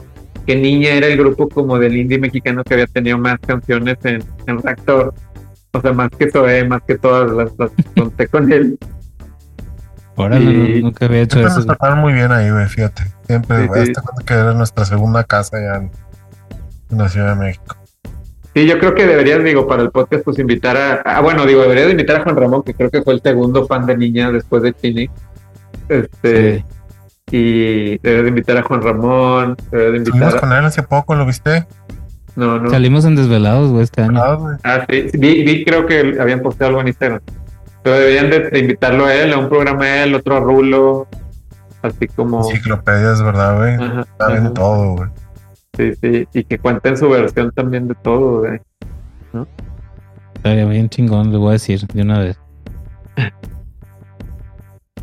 que 0.46 0.56
Niña 0.56 0.90
era 0.92 1.08
el 1.08 1.18
grupo 1.18 1.48
como 1.50 1.78
del 1.80 1.96
indie 1.98 2.20
mexicano 2.20 2.64
que 2.64 2.74
había 2.74 2.88
tenido 2.88 3.18
más 3.18 3.40
canciones 3.40 3.98
en, 4.04 4.24
en 4.48 4.62
Raptor. 4.62 5.14
O 5.76 5.82
sea, 5.82 5.92
más 5.94 6.10
que 6.12 6.30
Zoe, 6.30 6.66
más 6.68 6.82
que 6.88 6.98
todas 6.98 7.32
las, 7.32 7.52
las 7.58 7.72
conté 7.96 8.28
con 8.28 8.52
él. 8.52 8.78
Órale, 10.16 10.44
Y- 10.46 10.82
no- 10.82 10.88
nunca 10.90 11.06
había 11.06 11.22
hecho 11.22 11.38
Siempre 11.38 11.48
eso. 11.52 11.58
nos 11.60 11.66
trataron 11.66 12.00
muy 12.00 12.14
bien 12.14 12.32
ahí, 12.32 12.52
güey, 12.52 12.68
fíjate. 12.68 13.04
Siempre, 13.26 13.62
Sí, 13.64 13.68
güey, 13.68 13.86
sí. 13.86 13.92
hasta 13.92 14.02
cuenta 14.02 14.24
que 14.26 14.34
era 14.34 14.54
nuestra 14.54 14.86
segunda 14.86 15.24
casa 15.24 15.58
ya 15.60 15.76
en, 15.78 15.92
en 16.92 16.98
la 16.98 17.10
Ciudad 17.10 17.30
de 17.36 17.44
México. 17.44 17.76
Sí, 18.56 18.68
yo 18.68 18.78
creo 18.78 18.94
que 18.94 19.08
deberías, 19.08 19.44
digo, 19.44 19.68
para 19.68 19.82
el 19.82 19.90
podcast, 19.90 20.24
pues 20.24 20.38
invitar 20.38 20.78
a. 20.78 21.02
Ah, 21.06 21.22
bueno, 21.22 21.46
digo, 21.46 21.62
deberías 21.62 21.90
invitar 21.90 22.18
a 22.18 22.24
Juan 22.24 22.36
Ramón, 22.36 22.64
que 22.64 22.74
creo 22.74 22.92
que 22.92 23.02
fue 23.02 23.16
el 23.16 23.22
segundo 23.22 23.66
fan 23.66 23.86
de 23.86 23.98
Niña 23.98 24.32
después 24.32 24.62
de 24.62 24.74
Chini. 24.74 25.10
Este. 25.90 26.58
Sí. 26.58 26.66
Y 27.32 27.98
deberías 27.98 28.24
de 28.24 28.30
invitar 28.30 28.58
a 28.58 28.64
Juan 28.64 28.82
Ramón, 28.82 29.58
deberías 29.72 29.92
de 29.94 29.98
invitar 29.98 30.16
Estuvimos 30.16 30.36
a. 30.36 30.40
con 30.40 30.54
él 30.54 30.66
hace 30.66 30.84
poco, 30.84 31.16
¿lo 31.16 31.26
viste? 31.26 31.66
No, 32.36 32.60
no. 32.60 32.70
Salimos 32.70 33.06
en 33.06 33.16
desvelados, 33.16 33.72
güey, 33.72 33.84
este 33.84 34.04
año. 34.04 34.22
Ah. 34.22 34.58
Ah, 34.64 34.86
sí, 34.90 35.08
vi, 35.14 35.44
vi, 35.44 35.66
creo 35.66 35.86
que 35.86 36.18
habían 36.20 36.42
posteado 36.42 36.70
algo 36.70 36.82
en 36.82 36.88
Instagram. 36.90 37.22
Pero 37.82 37.98
deberían 37.98 38.30
de, 38.30 38.50
de 38.50 38.60
invitarlo 38.60 39.06
a 39.06 39.16
él, 39.16 39.34
a 39.34 39.38
un 39.38 39.50
programa 39.50 39.84
a 39.84 40.04
él, 40.04 40.16
otro 40.16 40.38
a 40.38 40.40
Rulo, 40.40 41.08
así 41.82 42.08
como... 42.08 42.50
Enciclopedias, 42.50 43.22
¿verdad, 43.22 43.58
güey? 43.58 44.06
Saben 44.18 44.46
ajá. 44.46 44.54
todo, 44.54 44.96
güey. 44.96 45.10
Sí, 45.76 45.94
sí, 46.00 46.28
y 46.34 46.44
que 46.44 46.60
cuenten 46.60 46.96
su 46.98 47.10
versión 47.10 47.52
también 47.52 47.88
de 47.88 47.96
todo, 47.96 48.42
güey. 48.42 48.60
Estaría 50.36 50.66
bien 50.66 50.90
chingón, 50.90 51.32
le 51.32 51.38
voy 51.38 51.50
a 51.50 51.52
decir 51.54 51.88
de 51.88 52.02
una 52.02 52.20
vez. 52.20 52.40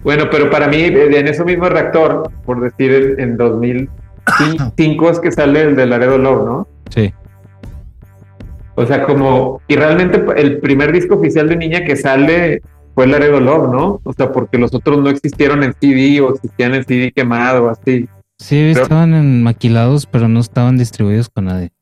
Bueno, 0.03 0.31
pero 0.31 0.49
para 0.49 0.67
mí, 0.67 0.79
eh, 0.79 1.19
en 1.19 1.29
eso 1.29 1.45
mismo 1.45 1.69
reactor, 1.69 2.31
por 2.47 2.59
decir, 2.63 2.91
en, 3.19 3.21
en 3.21 3.37
2005 3.37 5.11
es 5.11 5.21
que 5.21 5.31
sale 5.31 5.61
el 5.61 5.77
de 5.77 5.85
Laredo 5.85 6.17
Love, 6.17 6.47
¿no? 6.47 6.69
Sí. 6.89 7.13
O 8.77 8.87
sea, 8.87 9.05
como... 9.05 9.61
Y 9.69 9.77
realmente 9.77 10.25
el 10.37 10.59
primer 10.61 10.93
disco 10.93 11.17
oficial 11.17 11.51
de 11.51 11.57
Niña 11.57 11.85
que 11.85 11.97
sale 11.97 12.63
fue 12.95 13.09
Laredo 13.09 13.41
Love, 13.41 13.71
¿no? 13.71 14.01
O 14.03 14.13
sea, 14.15 14.33
porque 14.33 14.57
los 14.57 14.73
otros 14.73 14.99
no 15.03 15.11
existieron 15.11 15.63
en 15.63 15.75
CD 15.79 16.19
o 16.23 16.35
existían 16.35 16.75
en 16.75 16.85
CD 16.85 17.13
quemado 17.13 17.69
así. 17.69 18.09
Sí, 18.41 18.71
Pero- 18.73 18.83
estaban 18.85 19.13
en 19.15 19.43
maquilados, 19.43 20.07
pero 20.07 20.27
no 20.27 20.41
estaban 20.41 20.79
distribuidos 20.79 21.29
con 21.29 21.45
nadie. 21.45 21.73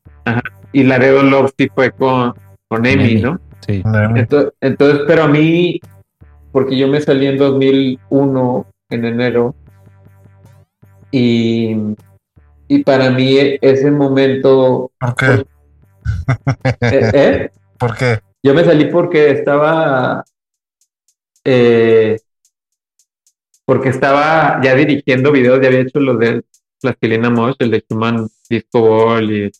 y 0.73 0.83
Laredo 0.83 1.23
Love 1.23 1.51
sí 1.57 1.69
fue 1.73 1.91
con, 1.91 2.33
con 2.67 2.85
Emi, 2.85 3.11
Emi. 3.11 3.21
¿no? 3.21 3.39
Sí. 3.65 3.81
Entonces, 4.15 4.53
entonces, 4.61 5.01
pero 5.07 5.23
a 5.23 5.27
mí, 5.29 5.79
porque 6.51 6.77
yo 6.77 6.87
me 6.89 6.99
salí 7.01 7.27
en 7.27 7.37
2001, 7.37 8.65
en 8.89 9.05
enero, 9.05 9.55
y, 11.11 11.75
y 12.67 12.83
para 12.83 13.09
mí 13.09 13.37
ese 13.61 13.89
momento... 13.89 14.91
¿Por 14.99 15.15
qué? 15.15 15.25
Pues- 15.25 15.45
¿eh? 16.93 17.11
¿eh? 17.13 17.49
¿Por 17.79 17.95
qué? 17.95 18.19
Yo 18.43 18.53
me 18.53 18.63
salí 18.65 18.85
porque 18.85 19.31
estaba... 19.31 20.23
eh, 21.45 22.17
porque 23.69 23.89
estaba 23.89 24.59
ya 24.63 24.73
dirigiendo 24.73 25.31
videos, 25.31 25.61
ya 25.61 25.67
había 25.67 25.81
hecho 25.81 25.99
los 25.99 26.17
de 26.17 26.43
Plastilina 26.81 27.29
Mosh, 27.29 27.53
el 27.59 27.69
de 27.69 27.85
Human 27.87 28.27
Disco 28.49 28.81
Ball 28.81 29.31
y 29.31 29.51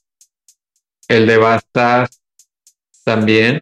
el 1.07 1.27
de 1.27 1.37
Bastas 1.37 2.19
también. 3.05 3.61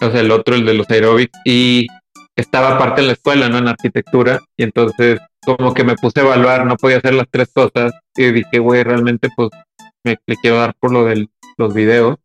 O 0.00 0.10
sea, 0.10 0.20
el 0.20 0.30
otro, 0.30 0.54
el 0.54 0.64
de 0.64 0.72
los 0.72 0.88
aerobics. 0.88 1.38
Y 1.44 1.88
estaba 2.34 2.76
aparte 2.76 3.02
en 3.02 3.08
la 3.08 3.12
escuela, 3.12 3.50
¿no? 3.50 3.58
En 3.58 3.68
arquitectura. 3.68 4.40
Y 4.56 4.62
entonces, 4.62 5.20
como 5.44 5.74
que 5.74 5.84
me 5.84 5.96
puse 5.96 6.20
a 6.20 6.22
evaluar, 6.22 6.64
no 6.64 6.76
podía 6.76 6.96
hacer 6.96 7.12
las 7.12 7.28
tres 7.30 7.50
cosas. 7.52 7.92
Y 8.16 8.32
dije, 8.32 8.58
güey, 8.58 8.82
realmente, 8.82 9.28
pues, 9.36 9.50
me 10.06 10.16
le 10.26 10.36
quiero 10.36 10.56
dar 10.56 10.74
por 10.80 10.90
lo 10.90 11.04
de 11.04 11.28
los 11.58 11.74
videos. 11.74 12.16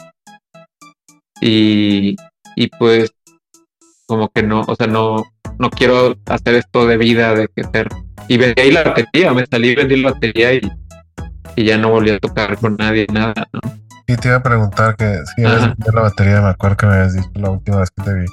Y, 1.42 2.16
y 2.56 2.68
pues, 2.80 3.12
como 4.06 4.30
que 4.30 4.42
no, 4.42 4.62
o 4.66 4.74
sea, 4.74 4.88
no, 4.88 5.22
no 5.62 5.70
quiero 5.70 6.16
hacer 6.28 6.56
esto 6.56 6.86
de 6.86 6.98
vida, 6.98 7.34
de 7.36 7.48
que 7.56 7.64
ser. 7.64 7.88
Y 8.28 8.38
vendí 8.38 8.62
ahí 8.62 8.72
la 8.72 8.84
batería, 8.84 9.34
me 9.34 9.46
salí, 9.46 9.76
vendí 9.76 10.02
la 10.02 10.12
batería 10.12 10.54
y, 10.54 10.62
y 11.56 11.64
ya 11.66 11.78
no 11.78 11.90
volví 11.90 12.10
a 12.12 12.20
tocar 12.20 12.58
con 12.58 12.76
nadie, 12.78 13.08
nada, 13.14 13.34
¿no? 13.54 13.60
Sí, 14.08 14.18
te 14.18 14.28
iba 14.28 14.38
a 14.38 14.44
preguntar 14.44 14.96
que 14.98 15.20
si 15.36 15.46
habías 15.46 15.68
vendido 15.70 15.92
la 15.94 16.02
batería, 16.02 16.42
me 16.42 16.50
acuerdo 16.50 16.78
que 16.78 16.86
me 16.86 16.94
habías 16.94 17.14
dicho 17.16 17.30
la 17.36 17.50
última 17.52 17.78
vez 17.78 17.90
que 17.92 18.04
te 18.04 18.14
vi. 18.14 18.26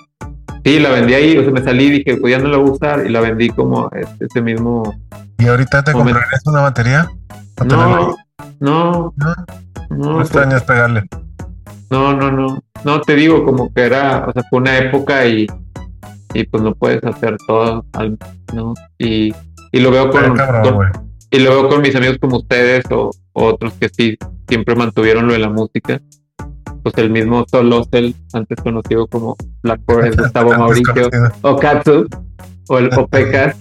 Sí, 0.65 0.81
la 0.81 0.91
vendí 0.91 1.15
ahí, 1.15 1.39
o 1.39 1.43
sea, 1.43 1.53
me 1.53 1.63
salí 1.63 1.85
y 1.85 1.91
dije, 1.91 2.17
pues 2.17 2.33
ya 2.33 2.39
no 2.43 2.49
la 2.49 2.57
voy 2.57 2.71
a 2.71 2.73
usar 2.73 3.07
y 3.07 3.11
la 3.11 3.21
vendí 3.21 3.49
como 3.51 3.89
este, 3.93 4.25
ese 4.27 4.43
mismo. 4.43 4.93
¿Y 5.39 5.47
ahorita 5.47 5.85
te 5.85 5.93
Momento. 5.93 6.15
comprarías 6.19 6.43
una 6.47 6.61
batería? 6.63 7.09
No, 7.65 8.17
No, 8.61 9.15
no, 9.17 9.35
no 9.91 10.13
pues, 10.15 10.27
extrañas 10.27 10.63
pegarle. 10.65 11.05
no, 11.91 12.13
no, 12.15 12.31
no, 12.33 12.59
no, 12.85 13.01
te 13.03 13.15
digo 13.15 13.45
como 13.45 13.73
que 13.73 13.83
era, 13.83 14.27
o 14.27 14.33
sea, 14.33 14.43
fue 14.51 14.59
una 14.59 14.77
época 14.79 15.25
y, 15.27 15.47
y 16.35 16.45
pues 16.45 16.63
no 16.63 16.75
puedes 16.75 17.03
hacer 17.05 17.37
todo, 17.47 17.85
al- 17.93 18.19
¿no? 18.55 18.75
Y, 18.99 19.33
y 19.73 19.81
lo 19.81 19.91
veo 19.91 20.11
con, 20.11 20.35
cabrón, 20.35 20.63
con- 20.63 20.75
güey. 20.75 20.89
y 21.31 21.39
lo 21.41 21.51
veo 21.51 21.69
con 21.69 21.83
mis 21.83 21.95
amigos 21.97 22.19
como 22.21 22.39
ustedes 22.39 22.85
o, 22.91 23.11
o 23.33 23.45
otros 23.45 23.73
que 23.75 23.89
sí 23.89 24.17
siempre 24.49 24.75
mantuvieron 24.75 25.27
lo 25.27 25.33
de 25.33 25.39
la 25.41 25.51
música. 25.51 26.01
Pues 26.83 26.97
el 26.99 27.11
mismo 27.11 27.45
Solosel, 27.51 28.15
antes 28.33 28.59
conocido 28.63 29.07
como 29.09 29.37
Black 29.63 29.81
Forest, 29.87 30.19
Gustavo 30.21 30.51
Mauricio, 30.57 31.11
o 31.43 31.57
Katsu, 31.57 32.07
o 32.69 32.79
el 32.79 32.89
Opecas, 32.99 33.57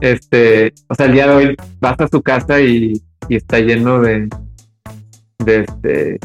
este, 0.00 0.72
o 0.88 0.94
sea, 0.94 1.06
el 1.06 1.12
día 1.12 1.26
de 1.26 1.34
hoy 1.34 1.56
vas 1.80 1.98
a 2.00 2.08
su 2.08 2.22
casa 2.22 2.60
y, 2.60 3.02
y 3.28 3.36
está 3.36 3.58
lleno 3.58 4.00
de, 4.00 4.28
de 5.44 5.60
este, 5.60 6.18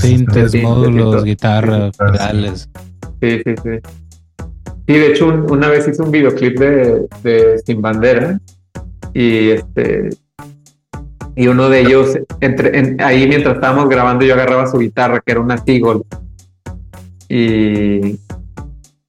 Sintes. 0.00 0.54
Módulos, 0.62 1.22
sí. 1.22 1.28
guitarra, 1.28 1.86
Sí, 1.86 1.92
sí. 1.92 2.12
pedales. 2.12 2.70
sí, 3.22 3.40
sí, 3.44 3.54
sí. 3.62 3.70
Sí, 4.86 4.92
de 4.94 5.06
hecho, 5.08 5.28
un- 5.28 5.50
una 5.50 5.68
vez 5.68 5.88
hice 5.88 6.02
un 6.02 6.10
videoclip 6.10 6.58
de, 6.58 7.06
de 7.22 7.58
Sin 7.64 7.80
Bandera 7.80 8.38
y 9.14 9.50
este 9.50 10.10
y 11.36 11.46
uno 11.48 11.68
de 11.68 11.80
ellos 11.80 12.16
entre 12.40 12.78
en- 12.78 13.00
ahí 13.02 13.26
mientras 13.28 13.56
estábamos 13.56 13.88
grabando 13.88 14.24
yo 14.24 14.34
agarraba 14.34 14.66
su 14.66 14.78
guitarra 14.78 15.20
que 15.24 15.32
era 15.32 15.40
una 15.40 15.58
Seagull 15.58 16.02
y 17.28 18.18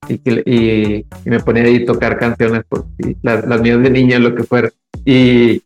y, 0.08 0.18
que- 0.20 0.44
y- 0.46 1.06
y 1.26 1.30
me 1.30 1.40
ponía 1.40 1.64
ahí 1.64 1.82
a 1.82 1.86
tocar 1.86 2.18
canciones 2.20 2.64
por, 2.70 2.86
y 3.00 3.18
las, 3.24 3.44
las 3.48 3.60
mías 3.60 3.82
de 3.82 3.90
niña 3.90 4.20
lo 4.20 4.36
que 4.36 4.44
fuera. 4.44 4.70
Y, 5.04 5.64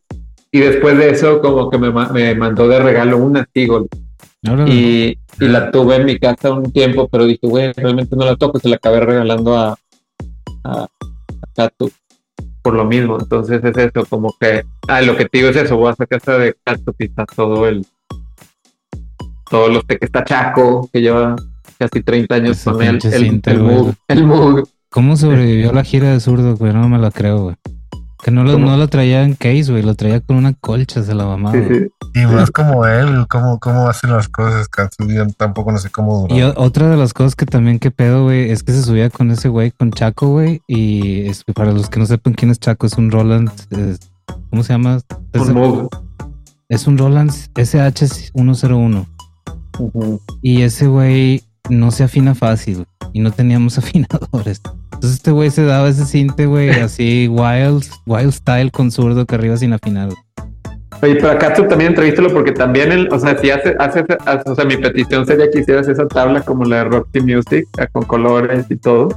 y 0.50 0.58
después 0.60 0.96
de 0.96 1.10
eso 1.10 1.42
como 1.42 1.68
que 1.70 1.76
me, 1.76 1.90
me 1.92 2.34
mandó 2.34 2.66
de 2.66 2.78
regalo 2.80 3.18
una 3.18 3.46
Seagull. 3.52 3.86
Y, 4.66 5.18
y 5.38 5.48
la 5.48 5.70
tuve 5.70 5.96
en 5.96 6.06
mi 6.06 6.18
casa 6.18 6.50
un 6.52 6.72
tiempo, 6.72 7.06
pero 7.12 7.26
dije, 7.26 7.46
güey, 7.46 7.70
realmente 7.74 8.16
no 8.16 8.24
la 8.24 8.36
toco, 8.36 8.58
se 8.58 8.70
la 8.70 8.76
acabé 8.76 9.00
regalando 9.00 9.54
a, 9.58 9.76
a, 10.64 10.86
Katu 11.54 11.90
por 12.62 12.74
lo 12.74 12.84
mismo. 12.84 13.18
Entonces 13.18 13.62
es 13.64 13.76
eso, 13.76 14.04
como 14.08 14.34
que, 14.38 14.64
ah, 14.88 15.00
lo 15.02 15.16
que 15.16 15.24
te 15.26 15.38
digo 15.38 15.50
es 15.50 15.56
eso, 15.56 15.78
vas 15.78 16.00
a 16.00 16.06
casa 16.06 16.38
de 16.38 16.54
Katu 16.64 16.94
y 16.98 17.04
está 17.04 17.26
todo 17.26 17.66
el, 17.66 17.86
todos 19.50 19.72
los 19.72 19.84
que 19.84 19.98
está 20.00 20.24
Chaco, 20.24 20.88
que 20.92 21.00
lleva 21.00 21.36
casi 21.78 22.02
30 22.02 22.34
años 22.34 22.62
con 22.62 22.82
él, 22.82 22.98
el, 23.02 23.40
el 23.44 23.58
güey. 23.62 23.76
Moog, 23.76 23.94
el 24.08 24.24
Moog. 24.24 24.68
¿Cómo 24.90 25.16
sobrevivió 25.16 25.72
la 25.72 25.84
gira 25.84 26.12
de 26.12 26.20
zurdo, 26.20 26.56
güey? 26.56 26.72
No 26.72 26.88
me 26.88 26.98
la 26.98 27.10
creo, 27.10 27.42
güey. 27.44 27.56
Que 28.22 28.30
no 28.30 28.44
lo, 28.44 28.52
¿Cómo? 28.52 28.66
no 28.66 28.76
lo 28.76 28.88
traía 28.88 29.22
en 29.24 29.34
case, 29.34 29.70
güey, 29.70 29.82
lo 29.82 29.94
traía 29.94 30.20
con 30.20 30.36
una 30.36 30.52
colcha, 30.52 31.02
se 31.02 31.14
la 31.14 31.24
mamaba. 31.24 31.54
Sí, 31.54 31.60
güey. 31.66 31.80
sí. 31.80 32.20
Y 32.20 32.26
más 32.26 32.50
como 32.50 32.84
él, 32.86 33.26
cómo, 33.28 33.58
cómo 33.58 33.88
hacen 33.88 34.10
las 34.10 34.28
cosas. 34.28 34.68
Yo 35.08 35.26
tampoco 35.38 35.72
no 35.72 35.78
sé 35.78 35.88
cómo 35.90 36.22
duró. 36.28 36.34
Y 36.36 36.42
otra 36.42 36.90
de 36.90 36.96
las 36.98 37.14
cosas 37.14 37.34
que 37.34 37.46
también 37.46 37.78
que 37.78 37.90
pedo, 37.90 38.24
güey, 38.24 38.50
es 38.50 38.62
que 38.62 38.72
se 38.72 38.82
subía 38.82 39.08
con 39.08 39.30
ese 39.30 39.48
güey, 39.48 39.70
con 39.70 39.90
Chaco, 39.90 40.28
güey. 40.28 40.60
Y 40.66 41.22
es- 41.28 41.44
para 41.54 41.72
los 41.72 41.88
que 41.88 41.98
no 41.98 42.04
sepan 42.06 42.34
quién 42.34 42.50
es 42.50 42.60
Chaco, 42.60 42.86
es 42.86 42.94
un 42.98 43.10
Roland. 43.10 43.50
¿Cómo 44.50 44.62
se 44.64 44.72
llama? 44.74 44.98
Es, 45.32 45.40
Un 45.42 45.88
es 46.68 46.86
un 46.86 46.98
Roland 46.98 47.30
SH101. 47.54 49.06
Ujú. 49.78 50.20
Y 50.42 50.62
ese 50.62 50.86
güey 50.88 51.42
no 51.70 51.90
se 51.90 52.04
afina 52.04 52.34
fácil 52.34 52.86
y 53.12 53.20
no 53.20 53.30
teníamos 53.30 53.78
afinadores. 53.78 54.60
Entonces 54.92 55.12
este 55.18 55.30
güey 55.30 55.50
se 55.50 55.64
daba 55.64 55.88
ese 55.88 56.04
cinte, 56.04 56.46
güey, 56.46 56.68
así 56.80 57.28
wild, 57.28 57.84
wild 58.06 58.32
style 58.32 58.70
con 58.70 58.90
zurdo 58.90 59.24
que 59.26 59.34
arriba 59.36 59.56
sin 59.56 59.72
afinar. 59.72 60.10
Oye, 61.02 61.14
pero 61.14 61.30
a 61.30 61.38
Katsu 61.38 61.66
también 61.66 61.92
entrevístalo 61.92 62.30
porque 62.30 62.52
también 62.52 62.92
él, 62.92 63.08
o 63.10 63.18
sea, 63.18 63.38
si 63.38 63.50
hace, 63.50 63.74
hace, 63.78 64.04
hace- 64.26 64.50
o 64.50 64.54
sea, 64.54 64.66
mi 64.66 64.76
petición 64.76 65.24
sería 65.24 65.50
que 65.50 65.60
hicieras 65.60 65.88
esa 65.88 66.06
tabla 66.06 66.42
como 66.42 66.64
la 66.66 66.76
de 66.78 66.84
Roxy 66.84 67.20
Music, 67.20 67.66
ah, 67.78 67.86
con 67.86 68.02
colores 68.04 68.66
y 68.68 68.76
todo, 68.76 69.08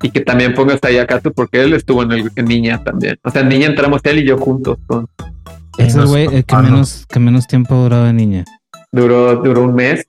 y 0.00 0.10
que 0.10 0.20
también 0.22 0.54
pongas 0.54 0.78
ahí 0.84 0.96
a 0.96 1.06
Katsu 1.06 1.32
porque 1.34 1.62
él 1.62 1.74
estuvo 1.74 2.02
en, 2.04 2.12
el, 2.12 2.30
en 2.36 2.44
Niña 2.46 2.82
también. 2.82 3.18
O 3.22 3.28
sea, 3.30 3.42
en 3.42 3.50
Niña 3.50 3.66
entramos 3.66 4.00
él 4.04 4.20
y 4.20 4.24
yo 4.24 4.38
juntos. 4.38 4.78
con- 4.86 5.06
Es 5.76 5.94
el 5.94 6.06
güey 6.06 6.24
el 6.34 6.44
que 6.46 6.56
no. 6.56 6.62
menos, 6.62 7.04
que 7.06 7.20
menos 7.20 7.46
tiempo 7.46 7.74
ha 7.74 7.82
durado 7.82 8.04
de 8.04 8.14
niña. 8.14 8.44
duró, 8.92 9.36
duró 9.36 9.62
un 9.64 9.74
mes. 9.74 10.06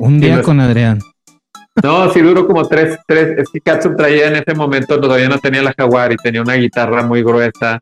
Un 0.00 0.20
día 0.20 0.42
con 0.42 0.60
Adrián. 0.60 1.00
No, 1.82 2.10
sí 2.12 2.20
duró 2.20 2.46
como 2.46 2.66
tres, 2.66 2.98
tres. 3.06 3.38
Es 3.38 3.48
que 3.52 3.60
Katsu 3.60 3.94
traía 3.96 4.28
en 4.28 4.36
ese 4.36 4.54
momento, 4.54 5.00
todavía 5.00 5.28
no 5.28 5.38
tenía 5.38 5.62
la 5.62 5.72
Jaguar 5.76 6.12
y 6.12 6.16
tenía 6.16 6.42
una 6.42 6.54
guitarra 6.54 7.02
muy 7.02 7.22
gruesa. 7.22 7.78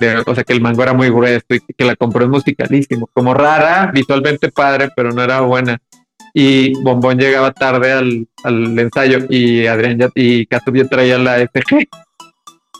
de- 0.00 0.22
o 0.26 0.34
sea, 0.34 0.42
que 0.42 0.52
el 0.52 0.60
mango 0.60 0.82
era 0.82 0.92
muy 0.92 1.08
grueso 1.08 1.44
y 1.50 1.60
que 1.60 1.84
la 1.84 1.94
compró 1.94 2.24
en 2.24 2.30
musicalísimo. 2.30 3.08
Como 3.12 3.32
rara, 3.32 3.90
visualmente 3.94 4.50
padre, 4.50 4.88
pero 4.96 5.12
no 5.12 5.22
era 5.22 5.40
buena. 5.40 5.78
Y 6.32 6.74
Bombón 6.82 7.16
llegaba 7.18 7.52
tarde 7.52 7.92
al, 7.92 8.26
al 8.42 8.76
ensayo 8.78 9.18
y 9.28 9.66
Adrián 9.68 9.98
ya, 9.98 10.08
y 10.16 10.46
Katsu 10.46 10.72
ya 10.74 10.88
traía 10.88 11.16
la 11.18 11.36
FG. 11.38 11.86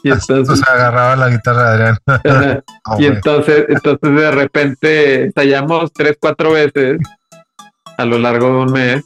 Y 0.03 0.11
o 0.11 0.13
entonces, 0.13 0.59
sea, 0.59 0.75
agarraba 0.75 1.15
la 1.15 1.29
guitarra 1.29 1.71
de 1.71 1.83
Adrián. 1.83 1.97
Ah, 2.87 2.97
y 2.99 3.05
entonces, 3.05 3.65
entonces 3.69 4.15
de 4.15 4.31
repente 4.31 5.23
ensayamos 5.23 5.91
tres, 5.93 6.17
cuatro 6.19 6.51
veces 6.51 6.97
a 7.97 8.05
lo 8.05 8.17
largo 8.19 8.47
de 8.47 8.53
un 8.65 8.71
mes 8.71 9.03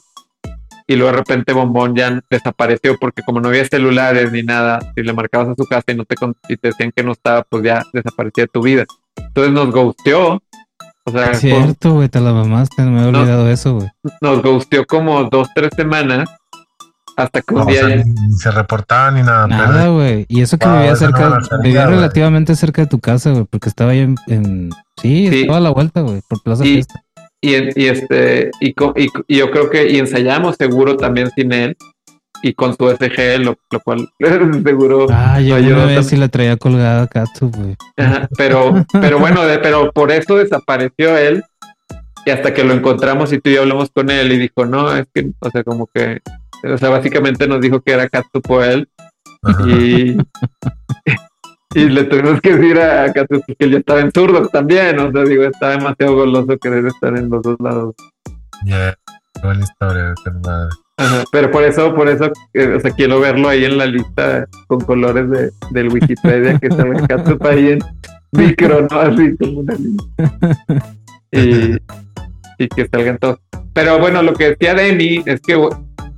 y 0.88 0.96
luego 0.96 1.12
de 1.12 1.18
repente 1.20 1.54
Bombón 1.54 1.96
ya 1.96 2.20
desapareció 2.32 2.98
porque 3.00 3.22
como 3.22 3.40
no 3.40 3.50
había 3.50 3.64
celulares 3.66 4.32
ni 4.32 4.42
nada, 4.44 4.80
si 4.96 5.04
le 5.04 5.14
marcabas 5.14 5.50
a 5.50 5.56
su 5.56 5.66
casa 5.68 5.86
y 5.92 5.96
no 5.96 6.06
te 6.06 6.16
con- 6.16 6.36
y 6.48 6.58
te 6.58 6.70
decían 6.70 6.92
que 6.96 7.04
no 7.04 7.12
estaba, 7.12 7.44
pues 7.44 7.64
ya 7.64 7.84
desaparecía 7.94 8.46
de 8.46 8.48
tu 8.48 8.62
vida. 8.64 8.86
Entonces 9.16 9.54
nos 9.54 9.70
ghosteó, 9.72 10.42
o 11.06 11.12
sea, 11.12 11.32
Es 11.32 11.40
cierto, 11.42 11.94
güey, 11.94 12.10
te 12.10 12.20
la 12.20 12.34
mamaste, 12.34 12.82
no 12.84 12.92
me 12.92 13.02
había 13.04 13.20
olvidado 13.22 13.50
eso, 13.52 13.76
güey. 13.76 13.90
nos 14.22 14.42
ghosteó 14.42 14.86
como 14.88 15.24
dos, 15.26 15.50
tres 15.54 15.70
semanas 15.76 16.28
hasta 17.18 17.42
que 17.42 17.54
No, 17.54 17.62
un 17.64 17.68
o 17.68 17.72
día 17.72 17.86
sea, 17.86 17.96
ni, 17.98 18.04
ni 18.06 18.34
se 18.38 18.50
reportaba 18.50 19.12
ni 19.12 19.22
nada. 19.22 19.46
Nada, 19.46 19.90
güey. 19.90 20.26
Y 20.30 20.42
eso 20.42 20.58
que 20.58 20.66
Wow, 20.66 20.76
vivía 20.78 20.92
no 20.92 20.96
cerca, 20.96 21.38
vivía 21.62 21.86
relativamente 21.86 22.56
cerca 22.56 22.82
de 22.84 22.88
tu 22.88 23.00
casa, 23.00 23.32
güey, 23.32 23.44
porque 23.44 23.68
estaba 23.70 23.92
ahí 23.92 24.00
en, 24.00 24.16
en- 24.28 24.70
sí, 25.02 25.28
Sí. 25.30 25.42
estaba 25.42 25.58
a 25.58 25.62
la 25.62 25.70
vuelta, 25.72 26.02
güey, 26.02 26.22
por 26.30 26.42
Plaza 26.42 26.66
Y- 26.66 26.74
Fiesta. 26.76 27.04
Y, 27.42 27.54
este 27.88 28.52
y, 28.60 28.70
y- 28.70 29.10
y 29.28 29.38
yo 29.38 29.50
creo 29.52 29.70
que 29.70 29.90
y 29.90 29.98
ensayamos 30.00 30.56
seguro 30.58 30.98
también 30.98 31.30
sin 31.36 31.54
él 31.54 31.78
y 32.42 32.54
con 32.54 32.76
su 32.78 32.90
SG, 32.90 33.40
lo, 33.40 33.58
lo 33.70 33.80
cual 33.82 34.08
seguro 34.64 35.08
Ah, 35.10 35.40
yo 35.42 35.56
una 35.58 35.86
vez 35.86 36.08
sí 36.08 36.16
la 36.16 36.28
traía 36.30 36.56
colgada 36.58 37.04
a 37.04 37.08
Katsu, 37.08 37.50
güey. 37.52 37.76
Pero, 38.38 38.86
pero 38.94 39.20
bueno, 39.20 39.46
de- 39.46 39.60
pero 39.60 39.92
por 39.92 40.12
eso 40.12 40.38
desapareció 40.38 41.18
él. 41.18 41.44
Y 42.26 42.32
hasta 42.32 42.54
que 42.54 42.64
lo 42.66 42.74
encontramos 42.74 43.32
y 43.34 43.40
tú 43.40 43.50
y 43.50 43.56
yo 43.56 43.62
hablamos 43.62 43.90
con 43.92 44.10
él 44.10 44.32
y 44.34 44.38
dijo, 44.38 44.66
no, 44.66 44.94
es 44.96 45.08
que, 45.14 45.32
o 45.40 45.50
sea, 45.50 45.64
como 45.64 45.88
que, 45.88 46.20
o 46.70 46.78
sea, 46.78 46.90
básicamente 46.90 47.48
nos 47.48 47.62
dijo 47.62 47.80
que 47.82 47.94
era 47.94 48.10
Katsupo 48.10 48.62
él 48.62 48.90
Ajá. 49.42 49.64
y, 49.70 50.18
Y 51.76 51.86
le 51.88 52.04
tuvimos 52.06 52.42
que 52.42 52.56
decir 52.56 52.80
a, 52.80 53.04
a 53.04 53.14
Catus 53.14 53.42
que 53.46 53.56
él 53.60 53.72
ya 53.72 53.78
estaba 53.78 54.02
en 54.02 54.12
zurdo 54.12 54.48
también. 54.48 54.98
O 55.00 55.12
sea, 55.12 55.24
digo, 55.24 55.44
está 55.44 55.70
demasiado 55.70 56.16
goloso 56.16 56.58
querer 56.58 56.86
estar 56.88 57.16
en 57.16 57.30
los 57.30 57.44
dos 57.44 57.58
lados. 57.60 57.96
Ya, 58.66 58.96
yeah, 59.44 59.54
la 59.54 59.60
historia 59.60 60.04
de 60.06 60.14
ser. 60.24 60.34
Ajá, 60.98 61.24
pero 61.32 61.50
por 61.52 61.64
eso, 61.64 61.96
por 61.96 62.10
eso, 62.10 62.32
eh, 62.54 62.74
o 62.76 62.80
sea, 62.80 62.92
quiero 62.92 63.22
verlo 63.22 63.48
ahí 63.48 63.64
en 63.64 63.78
la 63.78 63.86
lista 63.86 64.46
con 64.68 64.82
colores 64.82 65.30
de, 65.30 65.52
del 65.72 65.88
Wikipedia 65.94 66.60
que 66.60 66.68
está 66.68 66.82
en 66.82 67.08
Catus 67.08 67.38
ahí 67.42 67.70
en 67.70 67.80
micro, 68.34 68.86
¿no? 68.90 69.00
Así 69.00 69.38
como 69.38 69.60
una 69.62 69.76
lista. 69.76 70.86
Y, 71.32 71.78
y 72.58 72.68
que 72.70 72.88
salgan 72.88 73.20
todos. 73.20 73.38
Pero 73.72 74.00
bueno, 74.00 74.24
lo 74.24 74.34
que 74.34 74.50
decía 74.50 74.74
de 74.74 74.94
mí 74.94 75.22
es 75.28 75.40
que 75.42 75.70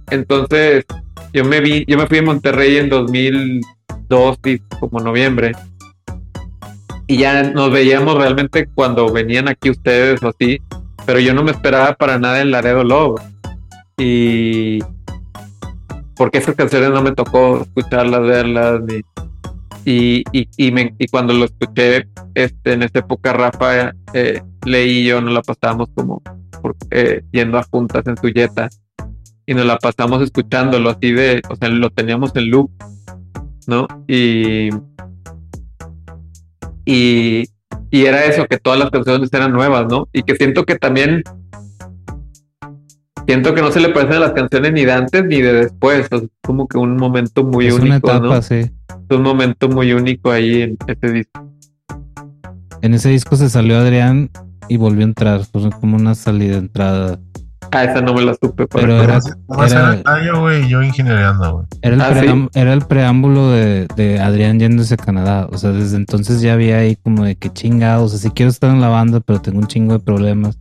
entonces 0.10 0.86
yo 1.34 1.44
me 1.44 1.60
vi, 1.60 1.84
yo 1.86 1.98
me 1.98 2.08
fui 2.08 2.20
a 2.20 2.24
Monterrey 2.24 2.78
en 2.78 2.88
2000 2.88 3.62
2 4.12 4.38
como 4.80 5.00
noviembre. 5.00 5.54
Y 7.08 7.18
ya 7.18 7.44
nos 7.44 7.72
veíamos 7.72 8.16
realmente 8.16 8.68
cuando 8.74 9.12
venían 9.12 9.48
aquí 9.48 9.70
ustedes 9.70 10.22
o 10.22 10.30
así, 10.30 10.60
pero 11.06 11.20
yo 11.20 11.34
no 11.34 11.44
me 11.44 11.52
esperaba 11.52 11.94
para 11.94 12.20
nada 12.20 12.42
el 12.42 12.52
Laredo 12.52 12.84
Lobo 12.84 13.16
Y 13.98 14.80
porque 16.16 16.38
esas 16.38 16.56
canciones 16.56 16.92
no 16.92 17.02
me 17.02 17.14
tocó 17.14 17.62
escucharlas, 17.62 18.22
verlas, 18.22 18.82
ni, 18.84 19.02
y, 19.84 20.24
y, 20.32 20.48
y, 20.58 20.72
me, 20.72 20.94
y, 21.00 21.08
cuando 21.08 21.34
lo 21.34 21.46
escuché 21.46 22.08
este, 22.36 22.74
en 22.74 22.84
esa 22.84 23.00
época 23.00 23.34
Rafa 23.34 23.94
eh, 24.14 24.42
Leí 24.64 25.00
y 25.00 25.06
yo 25.06 25.22
nos 25.22 25.34
la 25.34 25.42
pasábamos 25.42 25.90
como 25.96 26.22
eh, 26.92 27.24
yendo 27.32 27.58
a 27.58 27.64
juntas 27.64 28.06
en 28.06 28.16
su 28.18 28.30
yeta 28.30 28.70
y 29.48 29.56
nos 29.56 29.66
la 29.66 29.80
pasamos 29.80 30.22
escuchándolo 30.22 30.92
así 30.92 31.12
de, 31.12 31.42
o 31.50 31.56
sea, 31.56 31.70
lo 31.70 31.90
teníamos 31.90 32.36
en 32.36 32.52
loop 32.52 32.70
¿no? 33.68 33.88
Y, 34.08 34.70
y, 36.86 37.44
y 37.90 38.06
era 38.06 38.26
eso, 38.26 38.46
que 38.48 38.58
todas 38.58 38.80
las 38.80 38.90
canciones 38.90 39.30
eran 39.34 39.52
nuevas, 39.54 39.88
¿no? 39.88 40.08
Y 40.14 40.24
que 40.24 40.36
siento 40.36 40.66
que 40.66 40.76
también 40.76 41.24
siento 43.28 43.54
que 43.54 43.62
no 43.62 43.72
se 43.72 43.80
le 43.80 43.90
parecen 43.90 44.18
a 44.18 44.20
las 44.20 44.34
canciones 44.34 44.74
ni 44.74 44.86
de 44.86 44.92
antes 44.92 45.26
ni 45.26 45.42
de 45.42 45.54
después. 45.54 46.08
es 46.12 46.24
como 46.42 46.68
que 46.68 46.78
un 46.78 46.98
momento 46.98 47.44
muy 47.44 47.68
es 47.68 47.74
una 47.74 47.84
único, 47.84 48.10
etapa, 48.10 48.36
¿no? 48.36 48.42
sí. 48.42 48.56
Es 48.56 49.18
un 49.18 49.24
momento 49.24 49.70
muy 49.70 49.94
único 49.94 50.32
ahí 50.32 50.64
en 50.64 50.78
ese 50.88 51.14
disco. 51.14 51.48
En 52.82 52.94
ese 52.94 53.10
disco 53.10 53.36
se 53.36 53.50
salió 53.50 53.78
Adrián 53.78 54.30
y 54.68 54.78
volvió 54.78 55.02
a 55.02 55.10
entrar, 55.10 55.46
fue 55.46 55.70
como 55.70 55.98
una 55.98 56.16
salida 56.16 56.58
entrada. 56.58 57.20
Ah, 57.72 57.84
esa 57.86 58.02
no 58.02 58.14
me 58.14 58.22
la 58.24 58.34
supe. 58.34 58.68
Pero 58.68 59.02
era- 59.04 59.20
Nomás 59.48 59.72
era- 59.72 59.82
era 59.82 59.94
el 59.94 60.04
tallo, 60.04 60.42
güey, 60.42 60.68
yo 60.68 60.82
ingeniereando, 60.84 61.54
güey. 61.54 61.66
Era 61.82 61.96
el, 61.96 62.02
Ah, 62.02 62.48
era 62.54 62.74
el 62.74 62.82
preámbulo 62.82 63.50
de, 63.52 63.88
de 63.96 64.20
Adrián 64.20 64.60
yéndose 64.60 64.96
a 64.96 64.98
Canadá. 64.98 65.48
O 65.52 65.58
sea, 65.58 65.72
desde 65.72 65.96
entonces 65.96 66.42
ya 66.42 66.54
había 66.54 66.78
ahí 66.80 66.96
como 66.98 67.24
de 67.24 67.36
que 67.36 67.50
chingados. 67.50 68.14
O 68.14 68.18
sea, 68.18 68.30
sí 68.30 68.34
quiero 68.36 68.50
estar 68.50 68.70
en 68.72 68.82
la 68.82 68.90
banda, 68.90 69.20
pero 69.22 69.40
tengo 69.42 69.60
un 69.60 69.68
chingo 69.68 69.94
de 69.94 70.00
problemas. 70.00 70.58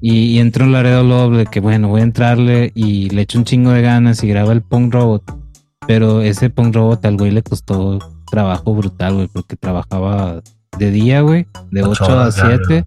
Y, 0.00 0.12
y 0.36 0.38
entró 0.38 0.64
en 0.64 0.72
Laredo 0.72 1.02
Love 1.02 1.36
de 1.36 1.46
que 1.46 1.60
bueno, 1.60 1.88
voy 1.88 2.00
a 2.00 2.04
entrarle 2.04 2.72
y 2.74 3.10
le 3.10 3.22
echo 3.22 3.38
un 3.38 3.44
chingo 3.44 3.70
de 3.70 3.82
ganas 3.82 4.22
y 4.24 4.28
graba 4.28 4.52
el 4.52 4.62
Punk 4.62 4.94
Robot. 4.94 5.22
Pero 5.86 6.22
ese 6.22 6.48
Punk 6.48 6.74
Robot 6.74 7.04
al 7.04 7.16
güey 7.18 7.30
le 7.32 7.42
costó 7.42 7.98
trabajo 8.30 8.74
brutal, 8.74 9.14
güey, 9.14 9.26
porque 9.28 9.56
trabajaba 9.56 10.40
de 10.78 10.90
día, 10.90 11.20
güey, 11.20 11.46
de 11.70 11.82
Ocho 11.82 12.04
8 12.04 12.04
a 12.04 12.14
horas 12.22 12.36
diarias. 12.36 12.84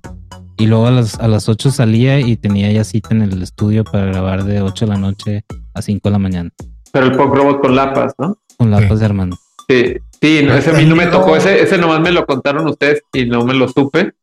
7. 0.64 0.66
Y 0.66 0.68
luego 0.68 0.88
a 0.88 0.92
las, 0.92 1.20
a 1.20 1.28
las 1.28 1.50
8 1.50 1.72
salía 1.72 2.20
y 2.20 2.36
tenía 2.38 2.72
ya 2.72 2.84
cita 2.84 3.10
en 3.12 3.22
el 3.22 3.42
estudio 3.42 3.84
para 3.84 4.06
grabar 4.06 4.44
de 4.44 4.62
8 4.62 4.86
de 4.86 4.92
la 4.92 4.98
noche 4.98 5.46
a 5.74 5.82
5 5.82 6.02
de 6.10 6.12
la 6.12 6.20
mañana. 6.20 6.50
Pero 6.92 7.06
el 7.08 7.12
pop 7.14 7.34
robot 7.36 7.62
con 7.62 7.76
lapas, 7.76 8.14
¿no? 8.18 8.38
Con 8.58 8.70
la 8.72 8.80
Sí. 8.80 9.04
Armando. 9.04 9.38
Sí, 9.68 9.96
sí, 10.22 10.42
no, 10.46 10.54
ese 10.56 10.72
a 10.72 10.74
mí 10.74 10.86
no 10.86 10.96
me 10.96 11.08
tocó, 11.08 11.36
ese, 11.38 11.62
ese 11.64 11.78
nomás 11.78 12.00
me 12.02 12.12
lo 12.12 12.26
contaron 12.26 12.68
ustedes 12.68 13.02
y 13.14 13.26
no 13.26 13.46
me 13.46 13.54
lo 13.54 13.68
supe. 13.70 14.14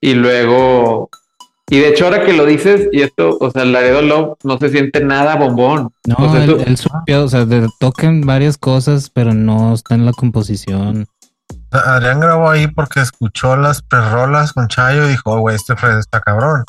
Y 0.00 0.14
luego, 0.14 1.08
y 1.70 1.78
de 1.78 1.88
hecho 1.90 2.04
ahora 2.06 2.24
que 2.24 2.32
lo 2.32 2.44
dices, 2.44 2.88
y 2.92 3.02
esto, 3.02 3.36
o 3.40 3.50
sea, 3.50 3.64
Laredo 3.64 4.02
Love 4.02 4.36
no 4.44 4.58
se 4.58 4.68
siente 4.70 5.02
nada 5.04 5.36
bombón. 5.36 5.90
No, 6.06 6.16
O 6.18 6.32
sea, 6.32 6.44
él, 6.44 6.50
eso- 6.50 6.60
él 6.66 6.76
supió, 6.76 7.24
o 7.24 7.28
sea, 7.28 7.44
de- 7.46 7.68
tocan 7.78 8.22
varias 8.22 8.58
cosas, 8.58 9.10
pero 9.10 9.32
no 9.32 9.72
está 9.74 9.94
en 9.94 10.04
la 10.04 10.12
composición. 10.12 11.06
Adrián 11.72 12.20
grabó 12.20 12.50
ahí 12.50 12.66
porque 12.66 13.00
escuchó 13.00 13.56
las 13.56 13.82
perrolas 13.82 14.52
con 14.52 14.68
Chayo 14.68 15.06
y 15.06 15.10
dijo, 15.10 15.32
"Oh, 15.32 15.40
güey, 15.40 15.56
este 15.56 15.76
Fred 15.76 15.98
está 15.98 16.20
cabrón. 16.20 16.64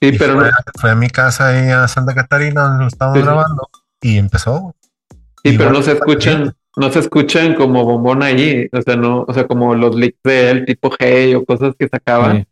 Sí, 0.00 0.08
Y 0.08 0.18
pero 0.18 0.34
no, 0.34 0.40
fue, 0.40 0.50
fue 0.80 0.90
a 0.90 0.94
mi 0.94 1.08
casa 1.10 1.48
ahí 1.48 1.68
a 1.70 1.86
Santa 1.88 2.14
Catarina 2.14 2.62
donde 2.62 2.82
lo 2.84 2.88
estábamos 2.88 3.18
Sí, 3.18 3.24
grabando 3.24 3.68
y 4.00 4.16
empezó. 4.18 4.74
sí, 5.10 5.16
pero 5.44 5.52
igual- 5.54 5.72
no 5.74 5.82
se 5.82 5.92
escuchan, 5.92 6.54
no 6.76 6.90
se 6.90 6.98
escuchan 7.00 7.54
como 7.54 7.84
bombón 7.84 8.22
ahí. 8.22 8.68
O 8.72 8.80
sea, 8.82 8.96
no, 8.96 9.24
o 9.28 9.34
sea, 9.34 9.46
como 9.46 9.74
los 9.74 9.94
leaks 9.94 10.18
de 10.24 10.50
él, 10.50 10.64
tipo 10.64 10.90
Hey 10.98 11.34
o 11.34 11.44
cosas 11.44 11.74
que 11.78 11.88
sacaban. 11.88 12.38
Sí. 12.38 12.46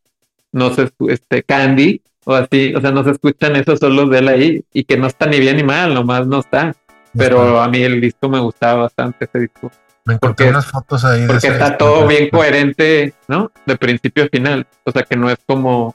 no 0.52 0.72
se 0.74 0.90
este 1.08 1.42
Candy 1.42 2.02
o 2.24 2.34
así, 2.34 2.74
o 2.74 2.80
sea, 2.80 2.90
no 2.90 3.04
se 3.04 3.10
escuchan 3.10 3.54
esos 3.56 3.78
solos 3.78 4.08
de 4.10 4.18
él 4.18 4.28
ahí 4.28 4.64
y 4.72 4.84
que 4.84 4.96
no 4.96 5.06
está 5.06 5.26
ni 5.26 5.38
bien 5.40 5.56
ni 5.58 5.62
mal, 5.62 5.92
nomás 5.94 6.26
no 6.26 6.40
está. 6.40 6.74
Pero 7.16 7.60
a 7.60 7.68
mí 7.68 7.82
el 7.82 8.00
disco 8.00 8.28
me 8.28 8.38
gustaba 8.40 8.82
bastante 8.82 9.24
ese 9.26 9.40
disco. 9.40 9.70
Me 10.08 10.14
encontré 10.14 10.46
Porque- 10.46 10.50
unas 10.50 10.64
fotos 10.66 11.04
ahí 11.04 11.20
de 11.20 11.26
Porque 11.26 11.46
ese- 11.48 11.52
está 11.56 11.76
todo 11.76 12.06
bien 12.06 12.30
coherente, 12.30 13.12
¿no? 13.28 13.52
De 13.66 13.76
principio 13.76 14.24
a 14.24 14.28
final. 14.28 14.66
O 14.84 14.90
sea 14.90 15.02
que 15.02 15.16
no 15.16 15.28
es 15.28 15.36
como, 15.46 15.94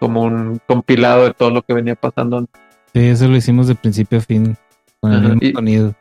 como 0.00 0.22
un 0.22 0.60
compilado 0.66 1.22
de 1.24 1.32
todo 1.32 1.50
lo 1.50 1.62
que 1.62 1.72
venía 1.72 1.94
pasando 1.94 2.38
antes. 2.38 2.60
Sí, 2.92 3.06
eso 3.06 3.28
lo 3.28 3.36
hicimos 3.36 3.68
de 3.68 3.76
principio 3.76 4.18
a 4.18 4.22
fin, 4.22 4.56
con 5.00 5.12
el 5.12 5.20
mismo 5.22 5.38
y- 5.40 5.52
sonido. 5.52 5.94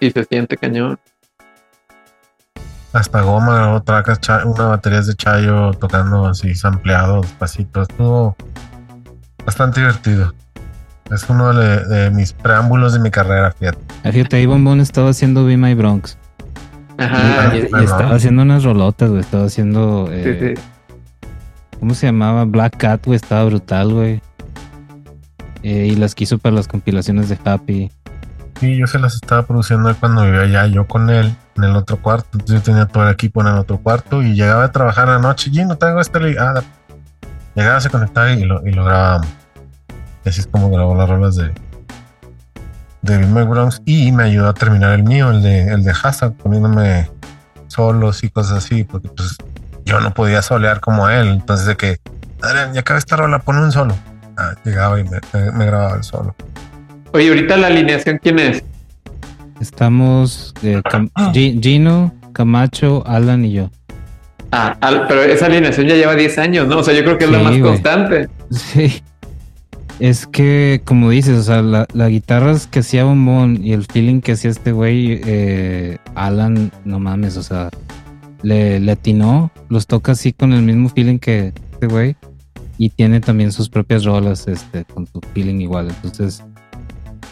y 0.00 0.10
se 0.10 0.24
siente 0.24 0.56
cañón. 0.56 0.98
Hasta 2.92 3.22
goma 3.22 3.54
grabó 3.56 3.82
tracas, 3.82 4.20
Cha- 4.20 4.44
una 4.44 4.64
batería 4.66 5.00
de 5.00 5.14
Chayo 5.14 5.70
tocando 5.74 6.26
así, 6.26 6.54
sampleado, 6.56 7.20
despacito. 7.22 7.82
Estuvo 7.82 8.36
bastante 9.46 9.80
divertido. 9.80 10.34
Es 11.10 11.28
uno 11.30 11.54
de, 11.54 11.84
de 11.86 12.10
mis 12.10 12.32
preámbulos 12.32 12.92
de 12.94 12.98
mi 12.98 13.10
carrera, 13.10 13.52
fíjate. 13.52 13.78
Ah, 14.02 14.10
Fíjate, 14.12 14.36
ahí 14.36 14.46
Bombón 14.46 14.80
estaba 14.80 15.10
haciendo 15.10 15.44
Be 15.44 15.56
My 15.56 15.74
Bronx. 15.74 16.18
Ajá. 17.04 17.56
y, 17.56 17.58
y- 17.58 17.62
y 17.64 17.68
bueno. 17.68 17.84
estaba 17.84 18.14
haciendo 18.14 18.42
unas 18.42 18.64
rolotas, 18.64 19.08
güey. 19.10 19.20
Estaba 19.20 19.44
haciendo. 19.44 20.08
eh, 20.10 20.54
sí. 20.56 20.62
¿Cómo 21.80 21.94
se 21.94 22.06
llamaba? 22.06 22.44
Black 22.44 22.76
Cat, 22.76 23.04
güey. 23.04 23.16
Estaba 23.16 23.44
brutal, 23.44 23.92
güey. 23.92 24.20
Eh, 25.62 25.88
y 25.92 25.96
las 25.96 26.14
quiso 26.14 26.38
para 26.38 26.54
las 26.56 26.68
compilaciones 26.68 27.28
de 27.28 27.38
Happy. 27.44 27.90
Sí, 28.60 28.76
yo 28.76 28.86
se 28.86 28.98
las 28.98 29.14
estaba 29.14 29.42
produciendo 29.44 29.94
cuando 29.98 30.22
vivía 30.24 30.42
allá, 30.42 30.66
yo 30.66 30.86
con 30.86 31.10
él, 31.10 31.34
en 31.56 31.64
el 31.64 31.74
otro 31.76 31.96
cuarto. 31.96 32.28
Entonces 32.34 32.56
yo 32.56 32.62
tenía 32.62 32.86
todo 32.86 33.04
el 33.06 33.12
equipo 33.12 33.40
en 33.40 33.48
el 33.48 33.54
otro 33.58 33.78
cuarto 33.78 34.22
y 34.22 34.34
llegaba 34.34 34.64
a 34.64 34.72
trabajar 34.72 35.08
en 35.08 35.14
la 35.14 35.18
noche. 35.20 35.50
Y 35.52 35.64
no 35.64 35.76
tengo 35.76 36.00
este. 36.00 36.18
Ah, 36.38 36.52
da- 36.54 36.64
llegaba, 37.54 37.80
se 37.80 37.90
conectaba 37.90 38.32
y 38.32 38.44
lo, 38.44 38.64
y 38.66 38.72
lo 38.72 38.84
grabábamos. 38.84 39.28
Así 40.24 40.40
es 40.40 40.46
como 40.46 40.70
grabó 40.70 40.94
las 40.94 41.08
rolas 41.08 41.34
de, 41.36 41.50
de 43.02 43.18
Bill. 43.18 43.68
Y 43.84 44.12
me 44.12 44.24
ayudó 44.24 44.48
a 44.48 44.54
terminar 44.54 44.92
el 44.92 45.02
mío, 45.04 45.30
el 45.30 45.42
de, 45.42 45.68
el 45.72 45.84
de 45.84 45.90
Hazard, 46.02 46.32
poniéndome 46.32 47.10
solos 47.68 48.22
y 48.24 48.30
cosas 48.30 48.64
así, 48.64 48.84
porque 48.84 49.08
pues 49.08 49.36
yo 49.84 50.00
no 50.00 50.12
podía 50.14 50.42
solear 50.42 50.80
como 50.80 51.08
él. 51.08 51.28
Entonces, 51.28 51.66
de 51.66 51.76
que, 51.76 51.98
Adrián, 52.40 52.72
ya 52.74 52.80
acaba 52.80 52.98
esta 52.98 53.16
rola, 53.16 53.38
pone 53.40 53.60
un 53.60 53.72
solo. 53.72 53.96
Ah, 54.36 54.52
llegaba 54.64 54.98
y 55.00 55.04
me, 55.04 55.18
me- 55.32 55.52
me 55.52 55.66
grababa 55.66 55.96
el 55.96 56.04
solo. 56.04 56.34
Oye, 57.12 57.28
ahorita 57.28 57.56
la 57.56 57.66
alineación, 57.66 58.18
¿quién 58.22 58.38
es? 58.38 58.62
Estamos 59.60 60.54
eh, 60.62 60.80
Cam- 60.84 61.10
Gi- 61.32 61.60
Gino, 61.62 62.12
Camacho, 62.32 63.04
Alan 63.06 63.44
y 63.44 63.52
yo. 63.52 63.70
Ah, 64.50 64.76
al- 64.80 65.06
pero 65.06 65.22
esa 65.22 65.46
alineación 65.46 65.86
ya 65.86 65.94
lleva 65.94 66.14
10 66.14 66.38
años, 66.38 66.66
¿no? 66.66 66.78
O 66.78 66.82
sea, 66.82 66.94
yo 66.94 67.04
creo 67.04 67.18
que 67.18 67.24
es 67.26 67.30
la 67.30 67.38
Sí, 67.38 67.44
más 67.44 67.52
güey. 67.58 67.62
constante. 67.62 68.28
Sí. 68.50 69.02
Es 70.02 70.26
que, 70.26 70.80
como 70.84 71.10
dices, 71.10 71.38
o 71.38 71.42
sea, 71.44 71.62
la, 71.62 71.86
la 71.92 72.08
guitarra 72.08 72.56
que 72.72 72.80
hacía 72.80 73.04
Bombón 73.04 73.60
y 73.64 73.72
el 73.72 73.84
feeling 73.84 74.20
que 74.20 74.32
hacía 74.32 74.50
este 74.50 74.72
güey, 74.72 75.20
eh, 75.24 75.98
Alan, 76.16 76.72
no 76.84 76.98
mames, 76.98 77.36
o 77.36 77.42
sea, 77.44 77.70
le, 78.42 78.80
le 78.80 78.90
atinó, 78.90 79.52
los 79.68 79.86
toca 79.86 80.10
así 80.10 80.32
con 80.32 80.54
el 80.54 80.62
mismo 80.62 80.88
feeling 80.88 81.20
que 81.20 81.52
este 81.70 81.86
güey 81.86 82.16
y 82.78 82.90
tiene 82.90 83.20
también 83.20 83.52
sus 83.52 83.68
propias 83.68 84.02
rolas 84.02 84.48
este, 84.48 84.84
con 84.86 85.06
su 85.06 85.20
feeling 85.34 85.60
igual. 85.60 85.86
Entonces, 85.90 86.42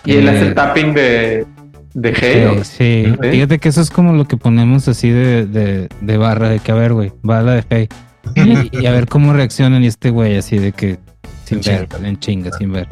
Y 0.05 0.13
él 0.13 0.29
eh, 0.29 0.31
hace 0.31 0.53
tapping 0.53 0.95
de, 0.95 1.47
de 1.95 2.15
Sí, 2.15 2.25
Halo. 2.25 2.63
sí. 2.63 3.05
Sí. 3.21 3.31
Fíjate 3.33 3.59
que 3.59 3.69
eso 3.69 3.81
es 3.81 3.91
como 3.91 4.13
lo 4.13 4.29
que 4.29 4.37
ponemos 4.37 4.87
así 4.87 5.11
de, 5.11 5.45
de, 5.45 5.89
de 6.01 6.17
barra, 6.19 6.51
de 6.51 6.61
que 6.61 6.71
a 6.71 6.77
ver, 6.77 6.93
güey, 6.93 7.13
bala 7.23 7.55
de 7.55 7.63
fe. 7.63 7.89
Y, 8.37 8.81
y 8.81 8.87
a 8.87 8.93
ver 8.93 9.09
cómo 9.09 9.33
reaccionan 9.33 9.83
y 9.83 9.89
este 9.89 10.11
güey 10.11 10.37
así 10.37 10.57
de 10.59 10.71
que 10.71 10.99
sin 11.51 11.61
ver, 11.61 11.89
en 12.05 12.19
chinga, 12.19 12.51
sin 12.53 12.73
ver. 12.73 12.87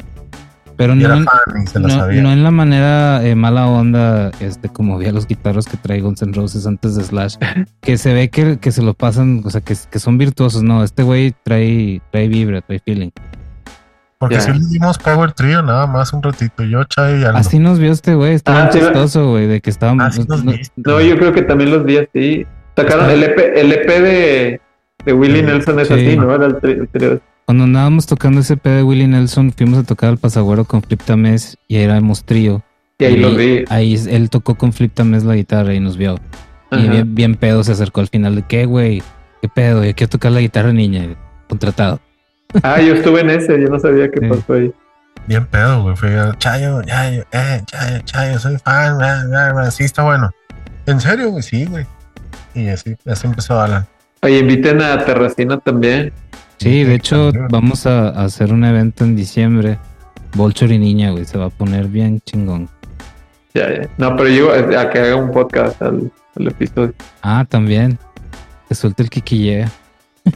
Pero 0.77 0.95
no, 0.95 1.13
en- 1.13 1.25
fan 1.25 1.81
no, 1.81 2.07
no 2.21 2.31
en 2.31 2.41
la 2.43 2.51
manera 2.51 3.25
eh, 3.25 3.35
mala 3.35 3.67
onda, 3.67 4.31
este, 4.39 4.69
como 4.69 4.97
vi 4.97 5.07
a 5.07 5.11
los 5.11 5.27
guitarros 5.27 5.65
que 5.65 5.75
trae 5.75 5.99
Guns 5.99 6.21
N' 6.21 6.31
Roses 6.33 6.65
antes 6.65 6.95
de 6.95 7.03
Slash, 7.03 7.35
que 7.81 7.97
se 7.97 8.13
ve 8.13 8.29
que, 8.29 8.59
que 8.59 8.71
se 8.71 8.81
lo 8.81 8.93
pasan, 8.93 9.41
o 9.43 9.49
sea, 9.49 9.59
que, 9.59 9.75
que 9.91 9.99
son 9.99 10.17
virtuosos. 10.17 10.63
No, 10.63 10.83
este 10.83 11.03
güey 11.03 11.33
trae, 11.43 12.01
trae 12.11 12.27
vibra, 12.29 12.61
trae 12.61 12.79
feeling. 12.79 13.09
Porque 14.19 14.35
Ya. 14.35 14.41
si 14.41 14.51
le 14.53 14.59
dimos 14.67 14.97
Power 14.97 15.31
Trio 15.33 15.61
nada 15.61 15.87
más 15.87 16.11
un 16.13 16.21
ratito. 16.23 16.63
Yo, 16.63 16.83
Chay 16.85 17.21
y 17.21 17.23
Aldo. 17.25 17.37
Así 17.37 17.57
nos 17.59 17.79
vio 17.79 17.91
este 17.91 18.15
güey, 18.15 18.33
estaba 18.33 18.65
Ah, 18.65 18.69
chistoso, 18.69 19.29
güey, 19.31 19.47
de 19.47 19.61
que 19.61 19.69
estábamos. 19.69 20.05
Así 20.05 20.23
nos 20.27 20.43
no- 20.43 20.51
viste. 20.51 20.73
No, 20.85 20.99
yo 21.01 21.17
creo 21.17 21.31
que 21.33 21.41
también 21.41 21.71
los 21.71 21.83
vi 21.85 21.97
así. 21.97 22.45
Sacaron 22.75 23.09
el 23.09 23.23
EP, 23.23 23.37
el 23.59 23.71
EP 23.73 23.87
de, 24.01 24.61
de 25.05 25.13
Willie 25.13 25.39
Sí. 25.41 25.45
Nelson 25.45 25.79
es 25.79 25.87
Sí. 25.89 25.93
así, 25.93 26.17
¿no? 26.17 26.33
Era 26.35 26.45
el 26.47 26.57
trío. 26.59 27.19
Cuando 27.49 27.63
andábamos 27.63 28.05
tocando 28.05 28.41
ese 28.41 28.57
P 28.57 28.69
de 28.69 28.83
Willie 28.83 29.07
Nelson, 29.07 29.51
fuimos 29.51 29.79
a 29.79 29.83
tocar 29.83 30.09
al 30.09 30.19
Pasagüero 30.19 30.65
con 30.65 30.83
Flip 30.83 31.01
Tamés 31.01 31.57
y 31.67 31.77
éramos 31.77 32.23
trío. 32.23 32.61
Y 32.99 33.05
ahí 33.05 33.17
los 33.17 33.35
vi. 33.35 33.65
Ahí 33.69 33.95
él 34.07 34.29
tocó 34.29 34.53
con 34.53 34.71
Flip 34.71 34.93
Tamés 34.93 35.23
la 35.23 35.33
guitarra 35.33 35.73
y 35.73 35.79
nos 35.79 35.97
vio. 35.97 36.19
Y 36.71 36.87
bien, 36.87 37.15
bien 37.15 37.35
pedo 37.35 37.63
se 37.63 37.71
acercó 37.71 38.01
al 38.01 38.07
final 38.07 38.35
de 38.35 38.43
qué, 38.43 38.65
güey, 38.67 39.01
qué 39.41 39.49
pedo, 39.49 39.83
yo 39.83 39.95
quiero 39.95 40.11
tocar 40.11 40.31
la 40.31 40.41
guitarra 40.41 40.71
niña, 40.73 41.07
contratado. 41.47 41.99
Ah, 42.61 42.79
yo 42.81 42.93
estuve 42.93 43.21
en 43.21 43.31
ese, 43.31 43.59
yo 43.59 43.67
no 43.67 43.79
sabía 43.79 44.11
qué 44.11 44.19
Sí. 44.19 44.27
pasó 44.27 44.53
ahí. 44.53 44.71
Bien 45.25 45.47
pedo, 45.47 45.81
güey. 45.81 45.95
Fue 45.95 46.09
Chayo, 46.37 46.83
Chayo, 46.83 47.23
eh, 47.31 47.61
Chayo, 47.65 47.99
Chayo, 48.05 48.37
soy 48.37 48.57
fan. 48.63 48.99
bla, 48.99 49.23
bla, 49.27 49.53
bla. 49.53 49.71
Sí, 49.71 49.85
está 49.85 50.03
bueno. 50.03 50.29
¿En 50.85 51.01
serio, 51.01 51.31
güey? 51.31 51.41
Sí, 51.41 51.65
güey. 51.65 51.87
Y 52.53 52.67
así, 52.67 52.95
así 53.07 53.25
empezó 53.25 53.59
Alan. 53.59 53.87
Oye, 54.21 54.37
inviten 54.37 54.83
a 54.83 55.03
Terracina 55.03 55.57
también. 55.57 56.13
Sí, 56.59 56.83
de 56.83 56.95
hecho 56.95 57.31
vamos 57.49 57.85
a, 57.85 58.09
a 58.09 58.25
hacer 58.25 58.51
un 58.53 58.63
evento 58.65 59.03
en 59.05 59.15
diciembre. 59.15 59.77
Bolchor 60.35 60.71
y 60.71 60.77
niña, 60.77 61.11
güey, 61.11 61.25
se 61.25 61.37
va 61.37 61.45
a 61.45 61.49
poner 61.49 61.87
bien 61.87 62.19
chingón. 62.25 62.69
Ya, 63.53 63.73
ya. 63.73 63.89
No, 63.97 64.15
pero 64.15 64.29
yo 64.29 64.51
a 64.53 64.89
que 64.89 64.99
haga 64.99 65.15
un 65.15 65.31
podcast 65.31 65.81
al, 65.81 66.11
al 66.35 66.47
episodio. 66.47 66.93
Ah, 67.23 67.45
también. 67.49 67.97
Que 68.67 68.75
suelte 68.75 69.01
el 69.03 69.09
Kikille. 69.09 69.65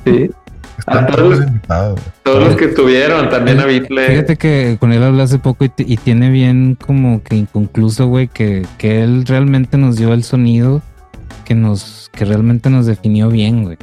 Sí. 0.04 0.32
Están 0.80 1.04
Ah, 1.04 1.08
todos 1.08 1.40
todos-. 1.68 2.00
Todos 2.24 2.44
los 2.48 2.56
que 2.56 2.66
estuvieron, 2.66 3.30
también 3.30 3.60
a 3.60 3.66
Bitle. 3.66 4.08
Fíjate 4.08 4.38
que 4.38 4.78
con 4.80 4.92
él 4.92 5.04
hablé 5.04 5.22
hace 5.22 5.38
poco 5.38 5.66
y, 5.66 5.72
y 5.78 5.98
tiene 5.98 6.32
bien 6.32 6.76
como 6.84 7.22
que 7.22 7.36
inconcluso, 7.36 8.08
güey, 8.08 8.28
que, 8.28 8.66
que 8.80 9.04
él 9.04 9.26
realmente 9.28 9.78
nos 9.78 9.98
dio 9.98 10.14
el 10.14 10.24
sonido 10.24 10.82
que 11.46 11.54
nos, 11.54 12.10
que 12.14 12.26
realmente 12.26 12.72
nos 12.72 12.88
definió 12.88 13.30
bien, 13.30 13.64
güey. 13.66 13.78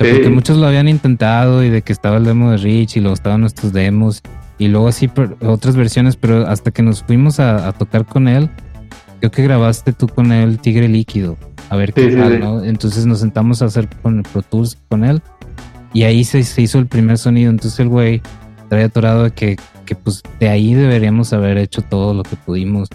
Sí. 0.00 0.10
Porque 0.12 0.28
muchos 0.30 0.56
lo 0.58 0.66
habían 0.66 0.88
intentado 0.88 1.62
y 1.64 1.70
de 1.70 1.82
que 1.82 1.92
estaba 1.92 2.16
el 2.16 2.24
demo 2.24 2.50
de 2.50 2.56
Rich 2.58 2.96
y 2.96 3.00
luego 3.00 3.14
estaban 3.14 3.40
nuestros 3.40 3.72
demos 3.72 4.22
y 4.58 4.68
luego 4.68 4.88
así 4.88 5.10
otras 5.44 5.76
versiones, 5.76 6.16
pero 6.16 6.46
hasta 6.46 6.70
que 6.70 6.82
nos 6.82 7.02
fuimos 7.02 7.40
a, 7.40 7.68
a 7.68 7.72
tocar 7.72 8.04
con 8.04 8.28
él, 8.28 8.50
creo 9.20 9.30
que 9.30 9.42
grabaste 9.42 9.92
tú 9.92 10.06
con 10.08 10.32
él 10.32 10.58
Tigre 10.58 10.88
Líquido. 10.88 11.36
A 11.70 11.76
ver 11.76 11.92
qué 11.92 12.10
Sí, 12.10 12.16
tal, 12.16 12.32
sí. 12.34 12.38
¿no? 12.38 12.62
Entonces 12.62 13.06
nos 13.06 13.20
sentamos 13.20 13.62
a 13.62 13.66
hacer 13.66 13.88
con 14.02 14.18
el 14.18 14.22
Pro 14.24 14.42
Tools 14.42 14.78
con 14.88 15.04
él 15.04 15.22
y 15.92 16.02
ahí 16.02 16.24
se, 16.24 16.42
se 16.42 16.62
hizo 16.62 16.78
el 16.78 16.86
primer 16.86 17.16
sonido. 17.18 17.50
Entonces 17.50 17.78
el 17.80 17.88
güey 17.88 18.20
trae 18.68 18.84
atorado 18.84 19.24
de 19.24 19.30
que, 19.30 19.56
que 19.86 19.94
pues 19.94 20.22
de 20.40 20.48
ahí 20.48 20.74
deberíamos 20.74 21.32
haber 21.32 21.56
hecho 21.58 21.82
todo 21.82 22.14
lo 22.14 22.22
que 22.22 22.36
pudimos. 22.36 22.88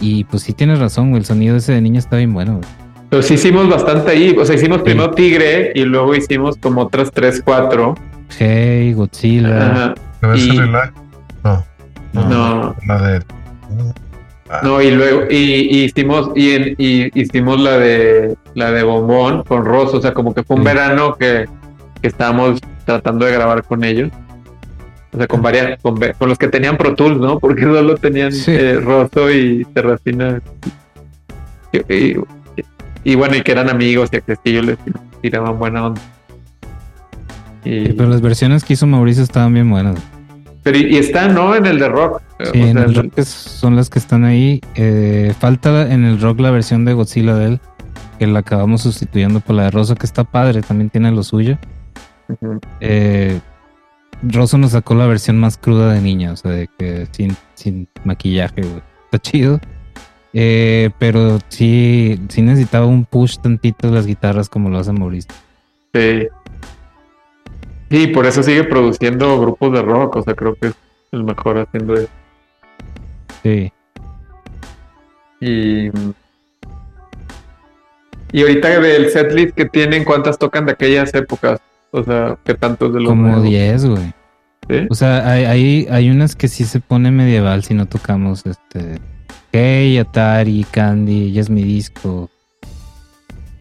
Y 0.00 0.24
pues 0.24 0.42
sí 0.42 0.52
tienes 0.52 0.78
razón, 0.80 1.10
güey. 1.10 1.20
El 1.20 1.26
sonido 1.26 1.56
ese 1.56 1.72
de 1.72 1.80
niña 1.80 2.00
está 2.00 2.16
bien 2.16 2.32
bueno, 2.34 2.54
güey. 2.54 2.68
Pero 3.12 3.22
sí 3.22 3.34
hicimos 3.34 3.68
bastante 3.68 4.10
ahí. 4.12 4.34
O 4.40 4.44
sea, 4.46 4.56
hicimos 4.56 4.80
primero 4.80 5.10
Tigre 5.10 5.70
y 5.74 5.82
luego 5.84 6.14
hicimos 6.14 6.56
como 6.56 6.80
otras 6.80 7.10
tres, 7.12 7.42
cuatro. 7.44 7.94
Hey, 8.38 8.94
Godzilla. 8.94 9.66
Ajá. 9.70 9.94
¿Te 10.18 10.26
ves 10.28 10.46
Y- 10.46 10.58
relax? 10.58 10.94
No. 11.44 11.62
No. 12.14 12.74
La 12.86 12.98
de. 13.02 13.22
Ah, 14.48 14.60
No, 14.62 14.80
y 14.80 14.92
luego, 14.92 15.24
y, 15.30 15.36
y 15.36 15.84
hicimos, 15.84 16.30
y, 16.34 16.52
en- 16.52 16.74
y 16.78 17.20
hicimos 17.20 17.60
la 17.60 17.76
de 17.76 18.34
la 18.54 18.70
de 18.70 18.82
bombón 18.82 19.42
con 19.44 19.66
Ross, 19.66 19.92
o 19.92 20.00
sea, 20.00 20.14
como 20.14 20.32
que 20.34 20.42
fue 20.42 20.56
un 20.56 20.62
Sí. 20.62 20.68
verano 20.68 21.14
que, 21.14 21.44
que 22.00 22.08
estábamos 22.08 22.60
tratando 22.86 23.26
de 23.26 23.32
grabar 23.32 23.62
con 23.62 23.84
ellos. 23.84 24.10
O 25.12 25.18
sea, 25.18 25.26
con 25.26 25.42
varias, 25.42 25.78
con, 25.82 26.00
con 26.18 26.28
los 26.30 26.38
que 26.38 26.48
tenían 26.48 26.78
Pro 26.78 26.94
Tools, 26.94 27.18
¿no? 27.20 27.38
Porque 27.40 27.64
solo 27.64 27.94
tenían 27.96 28.32
Sí. 28.32 28.52
eh, 28.54 28.80
Rosso 28.82 29.30
y 29.30 29.66
Terracina. 29.74 30.40
Y, 31.72 31.94
y- 31.94 32.16
y 33.04 33.14
bueno, 33.14 33.36
y 33.36 33.42
que 33.42 33.52
eran 33.52 33.68
amigos 33.70 34.10
y 34.12 34.16
a 34.16 34.20
Crestillo 34.20 34.62
les 34.62 34.78
tiraban 35.20 35.58
buena 35.58 35.86
onda. 35.86 36.00
Y, 37.64 37.86
Sí, 37.86 37.92
pero 37.96 38.08
las 38.08 38.20
versiones 38.20 38.64
que 38.64 38.72
hizo 38.74 38.86
Mauricio 38.86 39.22
estaban 39.22 39.54
bien 39.54 39.70
buenas. 39.70 39.98
pero 40.62 40.78
y, 40.78 40.94
y 40.94 40.96
está, 40.96 41.28
¿no? 41.28 41.54
En 41.54 41.66
el 41.66 41.78
de 41.78 41.88
rock. 41.88 42.20
Sí, 42.52 42.60
O 42.60 42.66
en 42.66 42.78
el 42.78 42.94
rock 42.94 43.20
son 43.22 43.76
las 43.76 43.88
que 43.88 43.98
están 43.98 44.24
ahí. 44.24 44.60
Eh, 44.74 45.32
falta 45.38 45.92
en 45.92 46.04
el 46.04 46.20
rock 46.20 46.40
la 46.40 46.50
versión 46.50 46.84
de 46.84 46.92
Godzilla 46.94 47.34
de 47.36 47.46
él, 47.46 47.60
que 48.18 48.26
la 48.26 48.40
acabamos 48.40 48.82
sustituyendo 48.82 49.40
por 49.40 49.54
la 49.56 49.64
de 49.64 49.70
Rosso, 49.70 49.94
que 49.94 50.06
está 50.06 50.24
padre, 50.24 50.60
también 50.62 50.90
tiene 50.90 51.12
lo 51.12 51.22
suyo. 51.22 51.56
ujú. 52.28 52.60
Eh, 52.80 53.38
Rosso 54.24 54.56
nos 54.58 54.70
sacó 54.72 54.94
la 54.94 55.06
versión 55.06 55.38
más 55.38 55.56
cruda 55.56 55.92
de 55.92 56.00
niña, 56.00 56.32
o 56.32 56.36
sea, 56.36 56.52
de 56.52 56.68
que 56.78 57.06
sin, 57.12 57.36
sin 57.54 57.88
maquillaje, 58.04 58.60
güey. 58.62 58.82
Está 59.04 59.18
chido. 59.18 59.60
Eh, 60.34 60.90
pero 60.98 61.38
sí, 61.48 62.20
sí 62.28 62.42
necesitaba 62.42 62.86
un 62.86 63.04
push 63.04 63.38
tantito 63.38 63.90
las 63.90 64.06
guitarras 64.06 64.48
como 64.48 64.70
lo 64.70 64.78
hace 64.78 64.92
Mauricio. 64.92 65.32
Sí. 65.92 66.28
Sí, 67.90 68.06
por 68.06 68.24
eso 68.24 68.42
sigue 68.42 68.64
produciendo 68.64 69.38
grupos 69.38 69.72
de 69.72 69.82
rock, 69.82 70.16
o 70.16 70.22
sea, 70.22 70.34
creo 70.34 70.54
que 70.54 70.68
es 70.68 70.74
el 71.12 71.24
mejor 71.24 71.58
haciendo 71.58 71.94
eso. 71.94 72.08
Sí. 73.42 73.70
Y, 75.40 75.90
Y 78.32 78.40
ahorita 78.40 78.80
del 78.80 79.10
setlist 79.10 79.54
que 79.54 79.66
tienen, 79.66 80.04
¿cuántas 80.04 80.38
tocan 80.38 80.64
de 80.64 80.72
aquellas 80.72 81.12
épocas? 81.12 81.60
O 81.90 82.02
sea, 82.02 82.38
¿qué 82.44 82.54
tantos 82.54 82.94
de 82.94 83.00
los 83.00 83.10
Como 83.10 83.26
nuevos? 83.26 83.44
10, 83.44 83.84
güey. 83.84 84.14
¿Sí? 84.70 84.86
O 84.88 84.94
sea, 84.94 85.28
hay, 85.28 85.44
hay, 85.44 85.86
hay 85.90 86.10
unas 86.10 86.34
que 86.34 86.48
sí 86.48 86.64
se 86.64 86.80
pone 86.80 87.10
medieval 87.10 87.62
si 87.62 87.74
no 87.74 87.84
tocamos 87.84 88.46
este. 88.46 88.98
Hey, 89.52 89.98
Atari, 89.98 90.64
Candy, 90.70 91.32
ya 91.32 91.40
es 91.42 91.50
mi 91.50 91.62
disco. 91.62 92.30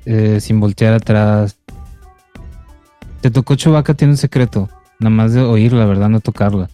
Eh, 0.05 0.39
sin 0.39 0.59
voltear 0.59 0.93
atrás. 0.93 1.57
Te 3.21 3.29
tocó 3.29 3.55
Chewbacca 3.55 3.93
tiene 3.93 4.13
un 4.13 4.17
secreto. 4.17 4.69
Nada 4.99 5.09
más 5.11 5.33
de 5.33 5.41
oír, 5.41 5.73
la 5.73 5.85
verdad, 5.85 6.09
no 6.09 6.19
tocarla. 6.21 6.69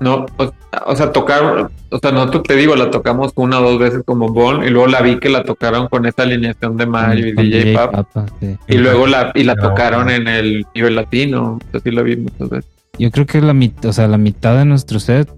No, 0.00 0.24
o, 0.38 0.52
o 0.86 0.96
sea, 0.96 1.12
tocar, 1.12 1.70
o 1.90 1.98
sea, 1.98 2.10
nosotros 2.10 2.42
te 2.44 2.56
digo, 2.56 2.74
la 2.74 2.90
tocamos 2.90 3.32
una 3.34 3.60
o 3.60 3.62
dos 3.70 3.78
veces 3.78 4.02
como 4.04 4.30
Bon 4.30 4.64
y 4.64 4.70
luego 4.70 4.86
la 4.86 5.02
vi 5.02 5.18
que 5.20 5.28
la 5.28 5.44
tocaron 5.44 5.88
con 5.88 6.06
esta 6.06 6.22
alineación 6.22 6.78
de 6.78 6.86
Mario 6.86 7.28
y 7.28 7.32
DJ 7.32 7.74
Pap. 7.74 7.92
Papa, 7.92 8.26
sí. 8.40 8.56
Y 8.66 8.78
luego 8.78 9.06
la, 9.06 9.30
y 9.34 9.44
la 9.44 9.54
No, 9.54 9.62
tocaron 9.68 10.06
no. 10.06 10.12
en 10.12 10.26
el 10.26 10.66
nivel 10.74 10.96
latino. 10.96 11.58
Así 11.74 11.90
la 11.90 12.00
vi 12.02 12.16
muchas 12.16 12.48
veces. 12.48 12.70
Yo 12.98 13.10
creo 13.10 13.26
que 13.26 13.40
la 13.42 13.52
mitad, 13.52 13.90
o 13.90 13.92
sea, 13.92 14.08
la 14.08 14.18
mitad 14.18 14.56
de 14.56 14.64
nuestro 14.64 15.00
set, 15.00 15.30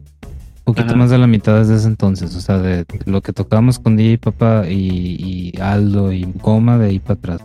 poquito 0.64 0.88
Ajá. 0.88 0.96
más 0.96 1.10
de 1.10 1.18
la 1.18 1.26
mitad 1.26 1.58
desde 1.58 1.76
ese 1.76 1.88
entonces. 1.88 2.34
O 2.36 2.40
sea, 2.40 2.58
de 2.58 2.84
lo 3.06 3.20
que 3.20 3.32
tocábamos 3.32 3.78
con 3.78 3.96
DJ 3.96 4.18
Papa 4.18 4.64
y, 4.68 5.52
y 5.54 5.60
Aldo 5.60 6.12
y 6.12 6.26
Goma 6.40 6.78
de 6.78 6.86
ahí 6.86 6.98
para 6.98 7.14
atrás. 7.14 7.40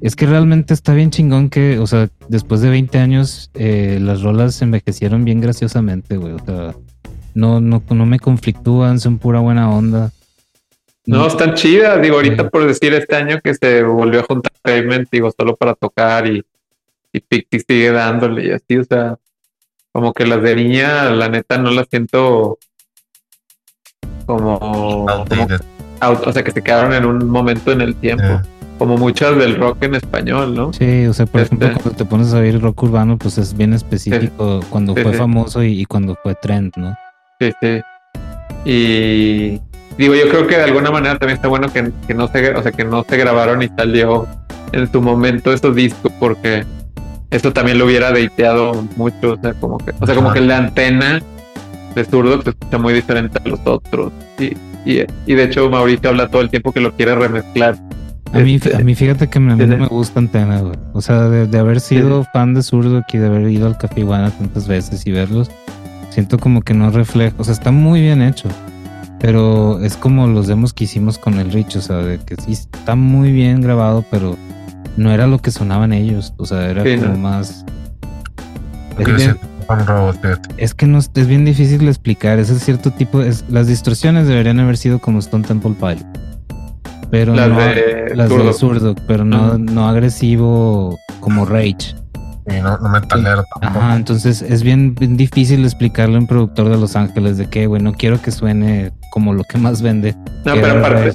Es 0.00 0.16
que 0.16 0.26
realmente 0.26 0.74
está 0.74 0.92
bien 0.92 1.10
chingón 1.10 1.48
que, 1.48 1.78
o 1.78 1.86
sea, 1.86 2.08
después 2.28 2.60
de 2.60 2.68
20 2.68 2.98
años, 2.98 3.50
eh, 3.54 3.98
las 4.02 4.20
rolas 4.20 4.54
se 4.54 4.64
envejecieron 4.64 5.24
bien 5.24 5.40
graciosamente, 5.40 6.18
güey. 6.18 6.34
O 6.34 6.44
sea, 6.44 6.74
no, 7.32 7.60
no, 7.60 7.82
no 7.88 8.06
me 8.06 8.18
conflictúan, 8.18 9.00
son 9.00 9.18
pura 9.18 9.40
buena 9.40 9.70
onda. 9.70 10.10
No, 11.06 11.26
están 11.26 11.54
chidas. 11.54 12.00
Digo, 12.02 12.16
ahorita 12.16 12.50
por 12.50 12.66
decir 12.66 12.92
este 12.94 13.16
año 13.16 13.40
que 13.42 13.54
se 13.54 13.82
volvió 13.82 14.20
a 14.20 14.24
juntar 14.24 14.52
Pavement, 14.62 15.08
digo, 15.10 15.32
solo 15.36 15.56
para 15.56 15.74
tocar 15.74 16.26
y, 16.26 16.44
y 17.12 17.20
Picti 17.20 17.60
sigue 17.60 17.90
dándole 17.90 18.46
y 18.46 18.50
así, 18.50 18.76
o 18.76 18.84
sea, 18.84 19.16
como 19.94 20.12
que 20.12 20.26
las 20.26 20.42
de 20.42 20.56
niña, 20.56 21.04
la 21.10 21.28
neta, 21.28 21.56
no 21.56 21.70
las 21.70 21.86
siento 21.88 22.58
como, 24.26 24.58
como 24.58 25.08
Outdated. 25.08 25.60
out- 26.00 26.26
o 26.26 26.32
sea, 26.32 26.42
que 26.42 26.50
se 26.50 26.62
quedaron 26.62 26.92
en 26.92 27.04
un 27.04 27.28
momento 27.30 27.70
en 27.70 27.80
el 27.80 27.94
tiempo, 27.94 28.40
como 28.76 28.96
muchas 28.96 29.36
del 29.38 29.54
rock 29.56 29.84
en 29.84 29.94
español, 29.94 30.52
¿no? 30.52 30.72
Sí, 30.72 31.06
o 31.06 31.12
sea, 31.12 31.26
por 31.26 31.42
Este- 31.42 31.54
ejemplo, 31.54 31.80
cuando 31.80 31.96
te 31.96 32.04
pones 32.04 32.34
a 32.34 32.38
oír 32.38 32.60
rock 32.60 32.82
urbano, 32.82 33.16
pues 33.18 33.38
es 33.38 33.56
bien 33.56 33.72
específico 33.72 34.60
cuando 34.68 34.94
Sí, 34.96 35.02
fue 35.02 35.12
sí. 35.12 35.18
famoso 35.18 35.62
y, 35.62 35.80
y 35.82 35.84
cuando 35.84 36.16
fue 36.20 36.34
trend, 36.34 36.72
¿no? 36.76 36.96
Sí, 37.40 37.52
sí. 37.62 37.80
Y 38.64 39.60
digo, 39.96 40.14
yo 40.16 40.28
creo 40.28 40.48
que 40.48 40.56
de 40.56 40.64
alguna 40.64 40.90
manera 40.90 41.16
también 41.18 41.36
está 41.36 41.46
bueno 41.46 41.72
que, 41.72 41.92
que 42.08 42.14
no 42.14 42.26
se, 42.26 42.52
o 42.52 42.62
sea, 42.64 42.72
que 42.72 42.84
no 42.84 43.04
se 43.08 43.16
grabaron 43.16 43.62
y 43.62 43.68
salió 43.68 44.26
en 44.72 44.90
su 44.90 45.00
momento 45.00 45.52
esos 45.52 45.76
discos 45.76 46.10
porque 46.18 46.64
eso 47.34 47.52
también 47.52 47.78
lo 47.78 47.86
hubiera 47.86 48.12
deiteado 48.12 48.86
mucho, 48.96 49.32
o 49.32 49.40
sea, 49.40 49.54
como 49.54 49.78
que, 49.78 49.92
o 49.98 50.06
sea, 50.06 50.14
como 50.14 50.32
que 50.32 50.40
la 50.40 50.58
antena 50.58 51.20
de 51.94 52.04
zurdo 52.04 52.40
se 52.42 52.50
escucha 52.50 52.78
muy 52.78 52.94
diferente 52.94 53.38
a 53.44 53.48
los 53.48 53.60
otros. 53.64 54.12
Y, 54.38 54.56
y, 54.88 55.04
y 55.26 55.34
de 55.34 55.44
hecho 55.44 55.68
Mauricio 55.68 56.10
habla 56.10 56.28
todo 56.28 56.42
el 56.42 56.50
tiempo 56.50 56.72
que 56.72 56.80
lo 56.80 56.92
quiere 56.92 57.14
remezclar. 57.14 57.76
A 58.32 58.38
mí, 58.38 58.54
Este, 58.54 58.76
a 58.76 58.80
mí 58.80 58.94
fíjate 58.94 59.28
que 59.28 59.38
a 59.38 59.40
mí 59.40 59.54
no 59.66 59.76
me 59.76 59.86
gusta 59.86 60.20
Antena, 60.20 60.60
güey. 60.60 60.76
O 60.92 61.00
sea, 61.00 61.28
de, 61.28 61.46
de 61.46 61.58
haber 61.58 61.80
sido 61.80 62.24
fan 62.32 62.54
de 62.54 62.62
Zurdo 62.62 63.02
y 63.12 63.18
de 63.18 63.26
haber 63.26 63.48
ido 63.48 63.66
al 63.66 63.78
Café 63.78 64.00
Iguana 64.00 64.30
tantas 64.30 64.66
veces 64.66 65.06
y 65.06 65.12
verlos, 65.12 65.50
siento 66.10 66.38
como 66.38 66.62
que 66.62 66.74
no 66.74 66.90
refleja. 66.90 67.34
O 67.38 67.44
sea, 67.44 67.54
está 67.54 67.70
muy 67.70 68.00
bien 68.00 68.22
hecho. 68.22 68.48
Pero 69.20 69.80
es 69.82 69.96
como 69.96 70.26
los 70.26 70.46
demos 70.48 70.72
que 70.72 70.84
hicimos 70.84 71.18
con 71.18 71.38
el 71.38 71.50
Rich, 71.50 71.76
o 71.76 71.80
sea, 71.80 71.96
de 71.96 72.18
que 72.18 72.36
sí 72.36 72.52
está 72.52 72.94
muy 72.94 73.32
bien 73.32 73.60
grabado, 73.62 74.04
pero 74.10 74.36
no 74.96 75.10
era 75.12 75.26
lo 75.26 75.38
que 75.38 75.50
sonaban 75.50 75.92
ellos. 75.92 76.34
O 76.38 76.46
sea, 76.46 76.68
era 76.70 76.82
Sí, 76.84 76.96
como 76.96 77.12
no. 77.12 77.18
más. 77.18 77.64
Es, 78.98 79.06
bien- 79.16 79.36
que 80.76 80.86
no, 80.86 80.98
es 80.98 81.26
bien 81.26 81.44
difícil 81.44 81.78
de 81.80 81.88
explicar. 81.88 82.38
Ese 82.38 82.58
cierto 82.58 82.90
tipo. 82.90 83.22
Es, 83.22 83.44
las 83.48 83.66
distorsiones 83.66 84.26
deberían 84.28 84.60
haber 84.60 84.76
sido 84.76 84.98
como 84.98 85.18
Stone 85.18 85.44
Temple 85.46 85.74
Pilot. 85.78 86.06
Pero 87.10 87.34
Las 87.34 87.48
no, 87.48 87.58
de 87.58 88.12
las 88.14 88.28
Zurdo. 88.28 88.44
de 88.46 88.52
Zurdo, 88.52 88.94
pero 89.06 89.24
no, 89.24 89.88
agresivo 89.88 90.98
como 91.20 91.44
Rage. 91.44 91.94
Y 92.46 92.60
no, 92.60 92.76
no 92.78 92.88
metalero 92.88 93.44
tampoco. 93.60 93.84
Ajá, 93.84 93.96
entonces 93.96 94.42
es 94.42 94.62
bien, 94.62 94.94
bien 94.94 95.16
difícil 95.16 95.64
explicarle 95.64 96.16
a 96.16 96.18
un 96.18 96.26
productor 96.26 96.68
de 96.68 96.76
Los 96.76 96.94
Ángeles 96.96 97.38
de 97.38 97.46
que, 97.48 97.66
güey, 97.66 97.80
no 97.80 97.92
quiero 97.94 98.20
que 98.20 98.30
suene 98.32 98.92
como 99.12 99.32
lo 99.32 99.44
que 99.44 99.56
más 99.58 99.80
vende. 99.80 100.14
No, 100.44 100.54
pero 100.54 100.78
aparte, 100.78 101.12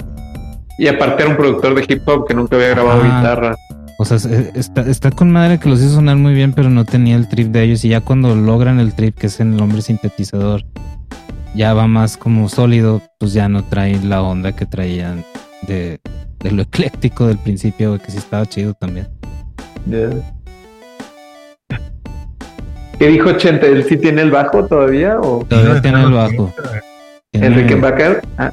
y 0.80 0.88
aparte 0.88 1.22
era 1.24 1.32
un 1.32 1.38
productor 1.38 1.76
de 1.76 1.86
hip 1.94 2.08
hop 2.08 2.26
que 2.28 2.34
nunca 2.34 2.56
había 2.56 2.70
grabado 2.70 3.02
Ajá. 3.04 3.18
guitarra. 3.20 3.56
O 4.02 4.06
sea, 4.06 4.16
es- 4.18 4.26
está, 4.56 4.82
está 4.90 5.12
con 5.12 5.30
madre 5.32 5.60
que 5.60 5.68
los 5.70 5.82
hizo 5.82 5.96
sonar 5.96 6.16
muy 6.16 6.34
bien, 6.34 6.54
pero 6.54 6.70
no 6.70 6.86
tenía 6.86 7.16
el 7.18 7.28
trip 7.28 7.50
de 7.50 7.64
ellos. 7.64 7.84
Y 7.84 7.90
ya 7.90 8.00
cuando 8.02 8.34
logran 8.36 8.80
el 8.80 8.94
trip, 8.94 9.16
que 9.18 9.28
es 9.28 9.40
en 9.42 9.54
el 9.54 9.62
hombre 9.62 9.82
sintetizador, 9.82 10.64
ya 11.54 11.74
va 11.74 11.86
más 11.88 12.16
como 12.16 12.48
sólido, 12.48 13.02
pues 13.20 13.34
ya 13.34 13.50
no 13.50 13.64
trae 13.66 14.00
la 14.02 14.22
onda 14.22 14.54
que 14.56 14.66
traían 14.66 15.26
de, 15.68 16.00
de 16.40 16.52
lo 16.52 16.62
ecléctico 16.62 17.28
del 17.28 17.38
principio, 17.40 17.90
güey, 17.90 18.00
que 18.02 18.12
sí 18.12 18.18
estaba 18.18 18.46
chido 18.46 18.74
también. 18.74 19.08
¿Qué 22.98 23.08
dijo 23.08 23.32
Chente? 23.34 23.68
¿Él 23.68 23.84
sí 23.88 23.98
tiene 23.98 24.22
el 24.22 24.32
bajo 24.32 24.66
todavía? 24.66 25.20
¿O 25.20 25.44
Todavía 25.46 25.76
Sí, 25.76 25.82
tiene 25.82 26.04
el 26.04 26.12
bajo. 26.12 26.54
Tiene- 27.32 27.48
el 27.48 27.56
Rickenbacker? 27.56 28.22
Ah, 28.38 28.52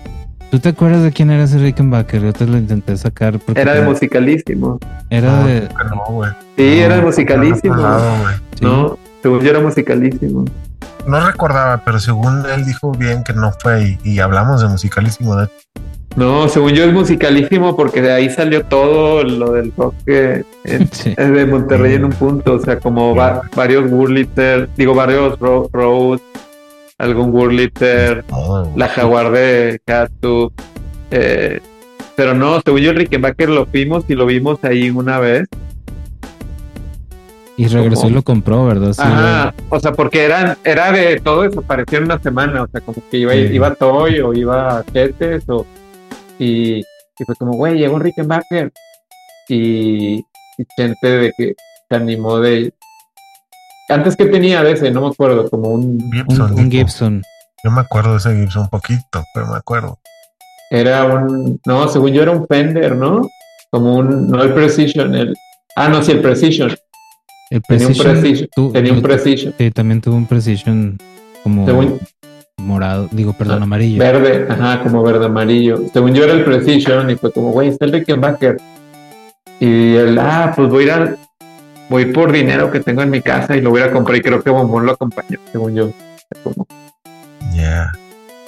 ¿Tú 0.56 0.60
te 0.62 0.70
acuerdas 0.70 1.02
de 1.02 1.12
quién 1.12 1.30
era 1.30 1.42
ese 1.44 1.58
Rickenbacker? 1.58 2.22
Yo 2.22 2.32
te 2.32 2.46
lo 2.46 2.56
intenté 2.56 2.96
sacar 2.96 3.38
porque 3.38 3.60
era 3.60 3.74
de 3.74 3.82
musicalísimo. 3.82 4.78
era 5.10 5.30
No, 5.42 5.46
de 5.46 5.60
que 5.68 5.84
no, 5.94 6.02
güey. 6.08 6.30
Sí, 6.56 6.76
No, 6.78 6.84
era 6.86 6.96
de 6.96 7.02
musicalísimo. 7.02 7.74
No, 7.76 7.82
no, 7.98 8.22
güey. 8.22 8.34
sí. 8.54 8.64
No, 8.64 8.98
según 9.22 9.40
yo 9.42 9.50
era 9.50 9.60
musicalísimo. 9.60 10.46
No 11.06 11.20
recordaba, 11.26 11.82
pero 11.84 11.98
según 12.00 12.42
él 12.54 12.64
dijo 12.64 12.90
bien 12.92 13.22
que 13.22 13.34
no 13.34 13.52
fue 13.60 13.98
y, 14.02 14.12
y 14.14 14.18
hablamos 14.20 14.62
de 14.62 14.68
musicalísimo. 14.68 15.36
De 15.36 15.46
No, 16.16 16.48
según 16.48 16.70
yo 16.72 16.84
es 16.84 16.92
musicalísimo 16.94 17.76
porque 17.76 18.00
de 18.00 18.12
ahí 18.12 18.30
salió 18.30 18.64
todo 18.64 19.24
lo 19.24 19.52
del 19.52 19.74
rock 19.76 19.94
que 20.06 20.46
es, 20.64 20.88
Sí. 20.92 21.12
es 21.18 21.32
de 21.32 21.44
Monterrey 21.44 21.96
en 21.96 22.06
un 22.06 22.12
punto. 22.12 22.54
O 22.54 22.60
sea, 22.60 22.78
como 22.78 23.14
va- 23.14 23.42
varios 23.54 23.90
Wurlitzer, 23.90 24.70
digo, 24.74 24.94
varios 24.94 25.38
Ro- 25.38 25.68
Rhodes, 25.70 26.22
algún 26.98 27.30
Wurlitzer, 27.32 28.22
todo, 28.24 28.64
güey. 28.64 28.76
la 28.78 28.88
Jaguar 28.88 29.30
de 29.30 29.80
Catu. 29.84 30.52
Eh, 31.10 31.60
pero 32.16 32.34
no, 32.34 32.60
según 32.64 32.80
yo 32.80 32.90
el 32.90 32.96
Rickenbacker 32.96 33.48
lo 33.50 33.66
fuimos 33.66 34.04
y 34.08 34.14
lo 34.14 34.26
vimos 34.26 34.58
ahí 34.64 34.90
una 34.90 35.18
vez. 35.18 35.48
Y 37.58 37.68
regresó 37.68 38.02
¿Cómo? 38.02 38.10
y 38.10 38.14
lo 38.14 38.22
compró, 38.22 38.66
¿verdad? 38.66 38.92
Sí, 38.92 39.00
Ajá, 39.02 39.54
o 39.70 39.80
sea, 39.80 39.92
porque 39.92 40.24
eran, 40.24 40.58
era 40.62 40.92
de 40.92 41.18
todo 41.20 41.42
desapareció 41.42 41.98
en 41.98 42.04
una 42.04 42.18
semana, 42.18 42.62
o 42.64 42.68
sea, 42.68 42.82
como 42.82 43.02
que 43.10 43.16
iba, 43.18 43.32
Sí. 43.32 43.48
iba 43.52 43.74
Toy 43.74 44.20
o 44.20 44.34
iba 44.34 44.84
Chetes 44.92 45.44
o 45.48 45.64
y, 46.38 46.80
y 46.80 47.24
fue 47.24 47.34
como, 47.38 47.52
güey, 47.52 47.78
llegó 47.78 47.94
un 47.94 48.02
Rickenbacker 48.02 48.72
y, 49.48 50.16
y 50.18 50.64
gente 50.76 51.08
de 51.08 51.32
que 51.36 51.54
se 51.88 51.96
animó 51.96 52.40
de 52.40 52.72
antes 53.88 54.16
que 54.16 54.26
tenía 54.26 54.62
de 54.62 54.72
ese, 54.72 54.90
no 54.90 55.02
me 55.02 55.08
acuerdo, 55.08 55.48
como 55.50 55.68
un 55.70 55.98
Gibson. 56.12 56.52
un. 56.58 56.70
Gibson. 56.70 57.22
Yo 57.64 57.70
me 57.70 57.80
acuerdo 57.80 58.12
de 58.12 58.16
ese 58.18 58.34
Gibson 58.36 58.62
un 58.62 58.68
poquito, 58.68 59.24
pero 59.34 59.46
me 59.46 59.56
acuerdo. 59.56 59.98
era 60.70 61.04
un 61.04 61.60
no, 61.66 61.88
según 61.88 62.10
yo 62.12 62.22
era 62.22 62.30
un 62.32 62.46
Fender, 62.46 62.96
¿no? 62.96 63.28
Como 63.70 63.96
un 63.96 64.28
no 64.28 64.42
el 64.42 64.52
Precision, 64.54 65.14
el 65.14 65.34
ah 65.76 65.88
no, 65.88 66.02
sí 66.02 66.12
el 66.12 66.20
Precision, 66.20 66.74
El 67.50 67.62
tenía 67.62 67.86
un 67.88 67.94
Precision. 67.96 68.48
Tenía 68.72 68.92
un 68.92 69.02
Precision, 69.02 69.54
Sí, 69.58 69.70
también 69.70 70.00
tuvo 70.00 70.16
un 70.16 70.26
Precision 70.26 70.98
como 71.42 71.66
según 71.66 72.00
morado, 72.58 73.08
digo, 73.12 73.32
perdón, 73.32 73.60
Ah, 73.60 73.64
amarillo. 73.64 73.98
Verde, 73.98 74.46
ajá, 74.48 74.82
como 74.82 75.02
verde 75.02 75.26
amarillo. 75.26 75.80
Según 75.92 76.14
yo 76.14 76.24
era 76.24 76.32
el 76.32 76.44
Precision 76.44 77.10
y 77.10 77.16
fue 77.16 77.30
como, 77.32 77.50
güey, 77.52 77.68
está 77.68 77.84
el 77.84 77.92
Rickenbacker. 77.92 78.56
Y 79.60 79.94
él, 79.94 80.18
ah, 80.18 80.52
pues 80.54 80.68
voy 80.68 80.82
a 80.82 80.86
ir 80.86 80.90
a- 80.92 81.16
voy 81.88 82.06
por 82.06 82.32
dinero 82.32 82.70
que 82.70 82.80
tengo 82.80 83.02
en 83.02 83.10
mi 83.10 83.20
casa 83.22 83.56
y 83.56 83.60
lo 83.60 83.70
voy 83.70 83.80
a 83.80 83.84
ir 83.84 83.90
a 83.90 83.94
comprar 83.94 84.16
y 84.18 84.22
creo 84.22 84.42
que 84.42 84.50
Bombón 84.50 84.86
lo 84.86 84.92
acompañó, 84.92 85.38
según 85.52 85.74
yo. 85.74 85.90
Como, 86.42 86.66
Ya. 87.52 87.92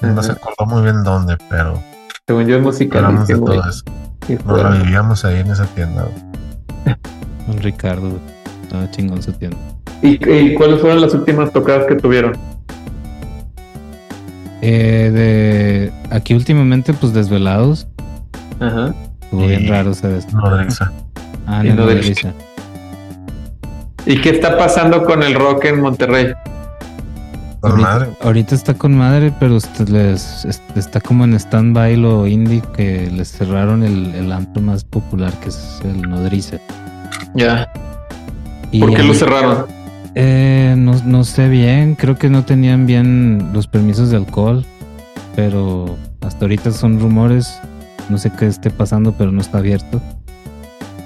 No 0.02 0.10
Ajá. 0.10 0.22
se 0.22 0.32
acordó 0.32 0.66
muy 0.66 0.82
bien 0.82 1.02
dónde, 1.02 1.36
pero 1.48 1.82
según 2.26 2.46
yo 2.46 2.56
es 2.56 2.80
hablamos 2.92 3.26
de 3.26 3.34
todo 3.34 3.68
eso. 3.68 3.82
Y 4.28 4.34
Nos 4.46 4.62
la 4.62 4.70
vivíamos 4.70 5.24
ahí 5.24 5.40
en 5.40 5.50
esa 5.50 5.66
tienda. 5.66 6.06
Un 7.48 7.58
Ricardo. 7.58 8.18
Estaba 8.62 8.90
chingón 8.90 9.22
su 9.22 9.32
tienda. 9.32 9.56
¿Y, 10.02 10.22
y 10.30 10.54
cuáles 10.54 10.80
fueron 10.80 11.00
las 11.00 11.14
últimas 11.14 11.50
tocadas 11.52 11.86
que 11.86 11.94
tuvieron? 11.96 12.36
Eh, 14.60 15.10
de 15.12 15.92
aquí 16.14 16.34
últimamente, 16.34 16.92
pues 16.92 17.12
desvelados. 17.12 17.86
Ajá. 18.60 18.94
Estuvo 19.22 19.46
bien 19.46 19.68
raro, 19.68 19.94
¿sabes? 19.94 20.32
Nodriza. 20.32 20.92
Ah, 21.46 21.62
no, 21.62 21.74
no 21.74 21.86
no, 21.86 21.86
Nodriza. 21.86 22.32
¿Y 24.08 24.20
qué 24.20 24.30
está 24.30 24.56
pasando 24.56 25.04
con 25.04 25.22
el 25.22 25.34
rock 25.34 25.66
en 25.66 25.80
Monterrey? 25.80 26.32
Con 27.60 27.72
ahorita, 27.72 27.88
madre. 27.90 28.10
ahorita 28.22 28.54
está 28.54 28.74
con 28.74 28.96
madre, 28.96 29.32
pero 29.38 29.58
les, 29.88 30.44
está 30.76 31.00
como 31.00 31.24
en 31.24 31.34
stand-by 31.34 31.96
lo 31.96 32.26
indie 32.26 32.62
que 32.74 33.10
les 33.10 33.32
cerraron 33.32 33.82
el, 33.82 34.14
el 34.14 34.32
antro 34.32 34.62
más 34.62 34.82
popular 34.84 35.32
que 35.42 35.48
es 35.50 35.80
el 35.84 36.02
Nodriza. 36.02 36.56
Ya. 37.34 37.70
Y 38.70 38.80
¿Por 38.80 38.90
qué 38.94 39.02
ahí- 39.02 39.08
lo 39.08 39.14
cerraron? 39.14 39.66
Eh, 40.14 40.74
no, 40.76 40.94
no 41.04 41.22
sé 41.24 41.48
bien, 41.48 41.94
creo 41.94 42.16
que 42.16 42.28
no 42.30 42.44
tenían 42.44 42.86
bien 42.86 43.50
los 43.52 43.66
permisos 43.68 44.10
de 44.10 44.16
alcohol, 44.16 44.64
pero 45.36 45.96
hasta 46.22 46.46
ahorita 46.46 46.70
son 46.72 46.98
rumores, 46.98 47.60
no 48.08 48.18
sé 48.18 48.32
qué 48.36 48.46
esté 48.46 48.70
pasando, 48.70 49.12
pero 49.12 49.30
no 49.32 49.40
está 49.40 49.58
abierto. 49.58 50.00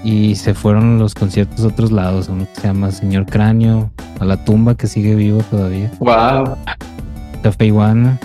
Y 0.05 0.35
se 0.35 0.55
fueron 0.55 0.99
los 0.99 1.15
conciertos 1.15 1.65
a 1.65 1.69
otros 1.69 1.93
lados, 1.93 2.29
uno 2.29 2.47
que 2.53 2.61
se 2.61 2.67
llama 2.67 2.91
Señor 2.91 3.27
Cráneo, 3.27 3.91
a 4.19 4.25
la 4.25 4.45
tumba 4.45 4.75
que 4.77 4.87
sigue 4.89 5.15
vivo 5.15 5.43
todavía, 5.51 5.91
Wow. 6.01 6.57
Café 7.43 7.67
Iguana, 7.67 8.19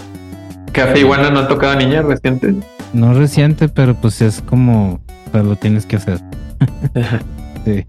Café 0.72 1.00
Iguana 1.00 1.30
no 1.30 1.40
ha 1.40 1.48
tocado 1.48 1.76
niña 1.76 2.02
reciente. 2.02 2.56
no 2.94 3.14
reciente, 3.14 3.68
pero 3.70 3.96
pues 3.96 4.22
es 4.22 4.42
como, 4.42 5.00
pero 5.32 5.44
lo 5.44 5.56
tienes 5.56 5.86
que 5.86 5.96
hacer. 5.98 6.20
Sí. 7.66 7.86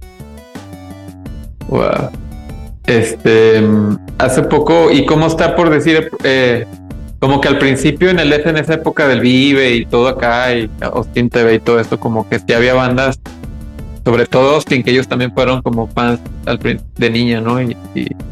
Wow. 1.69 2.11
Este, 2.87 3.61
mm, 3.61 3.99
hace 4.19 4.43
poco, 4.43 4.91
¿y 4.91 5.05
cómo 5.07 5.27
está 5.27 5.55
por 5.55 5.71
decir? 5.71 6.11
eh, 6.25 6.67
como 7.21 7.41
que 7.41 7.49
al 7.49 7.59
principio 7.59 8.11
en 8.11 8.19
el 8.21 8.33
F, 8.33 8.49
en 8.49 8.57
esa 8.59 8.75
época 8.75 9.07
del 9.09 9.21
Vive 9.21 9.75
y 9.75 9.85
todo 9.87 10.09
acá, 10.09 10.55
y 10.55 10.71
Austin 10.81 11.29
TV 11.29 11.55
y 11.55 11.59
todo 11.59 11.81
esto, 11.81 11.99
como 12.01 12.29
que 12.29 12.39
sí 12.39 12.53
había 12.53 12.75
bandas, 12.75 13.21
sobre 14.09 14.25
todo 14.25 14.55
Austin, 14.55 14.83
que 14.83 14.91
ellos 14.91 15.07
también 15.07 15.35
fueron 15.35 15.61
como 15.61 15.87
fans 15.87 16.19
de 16.97 17.11
niña, 17.11 17.43
¿no? 17.43 17.61
Y, 17.61 17.77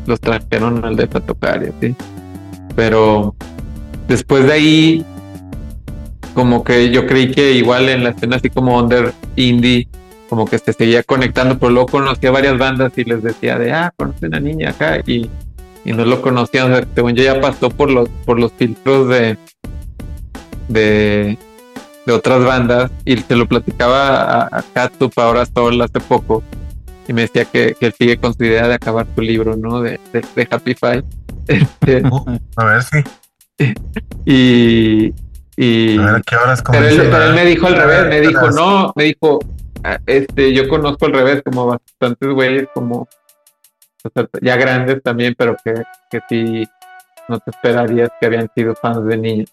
los 0.06 0.18
trajeron 0.18 0.82
al 0.82 0.96
DF 0.96 1.16
a 1.16 1.20
tocar 1.20 1.62
y 1.62 1.66
así. 1.66 1.94
Pero 2.74 3.34
después 4.08 4.46
de 4.46 4.52
ahí, 4.54 5.04
como 6.32 6.64
que 6.64 6.90
yo 6.90 7.06
creí 7.06 7.30
que 7.30 7.52
igual 7.52 7.90
en 7.90 8.04
la 8.04 8.10
escena 8.10 8.36
así 8.36 8.48
como 8.48 8.78
under 8.78 9.12
indie, 9.34 9.86
como 10.30 10.46
que 10.46 10.58
se 10.58 10.72
seguía 10.72 11.02
conectando, 11.02 11.58
pero 11.58 11.70
luego 11.70 11.88
conocía 11.88 12.30
varias 12.30 12.56
bandas 12.56 12.96
y 12.96 13.04
les 13.04 13.22
decía 13.22 13.58
de, 13.58 13.70
ah, 13.74 13.92
conoce 13.98 14.28
una 14.28 14.40
niña 14.40 14.70
acá 14.70 15.02
y, 15.06 15.28
no 15.84 16.06
lo 16.06 16.22
conocían, 16.22 16.86
según 16.94 17.14
yo 17.14 17.22
ya 17.22 17.38
pasó 17.38 17.68
por 17.68 17.90
los, 17.90 18.08
por 18.24 18.40
los 18.40 18.50
filtros 18.54 19.10
de, 19.10 19.36
de, 20.68 21.36
de 22.06 22.12
otras 22.12 22.44
bandas 22.44 22.90
y 23.04 23.16
se 23.16 23.36
lo 23.36 23.46
platicaba 23.46 24.44
a, 24.44 24.62
Katsup 24.72 25.12
ahora 25.16 25.44
Sol 25.44 25.80
hace 25.82 26.00
poco 26.00 26.42
y 27.08 27.12
me 27.12 27.22
decía 27.22 27.44
que, 27.44 27.76
que 27.78 27.86
él 27.86 27.94
sigue 27.98 28.16
con 28.16 28.34
su 28.34 28.44
idea 28.44 28.66
de 28.68 28.74
acabar 28.74 29.06
su 29.14 29.20
libro, 29.20 29.56
¿no? 29.56 29.80
De, 29.80 30.00
de, 30.12 30.24
de 30.34 30.48
Happy 30.50 30.74
Five. 30.74 31.04
Este, 31.48 32.02
A 32.56 32.64
ver 32.64 32.82
si. 32.82 33.04
y, 34.24 35.14
y, 35.56 35.96
A 35.96 36.06
ver 36.06 36.14
a 36.16 36.20
qué 36.22 36.34
horas 36.34 36.60
pero 36.68 36.88
él, 36.88 37.08
pero 37.08 37.32
me 37.34 37.44
dijo 37.44 37.68
al 37.68 37.76
revés, 37.76 38.08
me 38.08 38.20
dijo, 38.20 38.50
no, 38.50 38.92
me 38.96 39.04
dijo, 39.04 39.38
ah, 39.84 40.00
este, 40.06 40.52
yo 40.52 40.68
conozco 40.68 41.06
al 41.06 41.12
revés, 41.12 41.42
como 41.44 41.66
bastantes 41.66 42.28
güeyes, 42.30 42.66
como 42.74 43.06
o 44.02 44.10
sea, 44.12 44.26
ya 44.42 44.56
grandes 44.56 45.00
también, 45.04 45.36
pero 45.38 45.54
que, 45.64 45.74
que 46.10 46.20
sí 46.28 46.64
no 47.28 47.38
te 47.38 47.50
esperarías 47.50 48.10
que 48.20 48.26
habían 48.26 48.50
sido 48.54 48.74
fans 48.74 49.04
de 49.06 49.16
niños. 49.16 49.52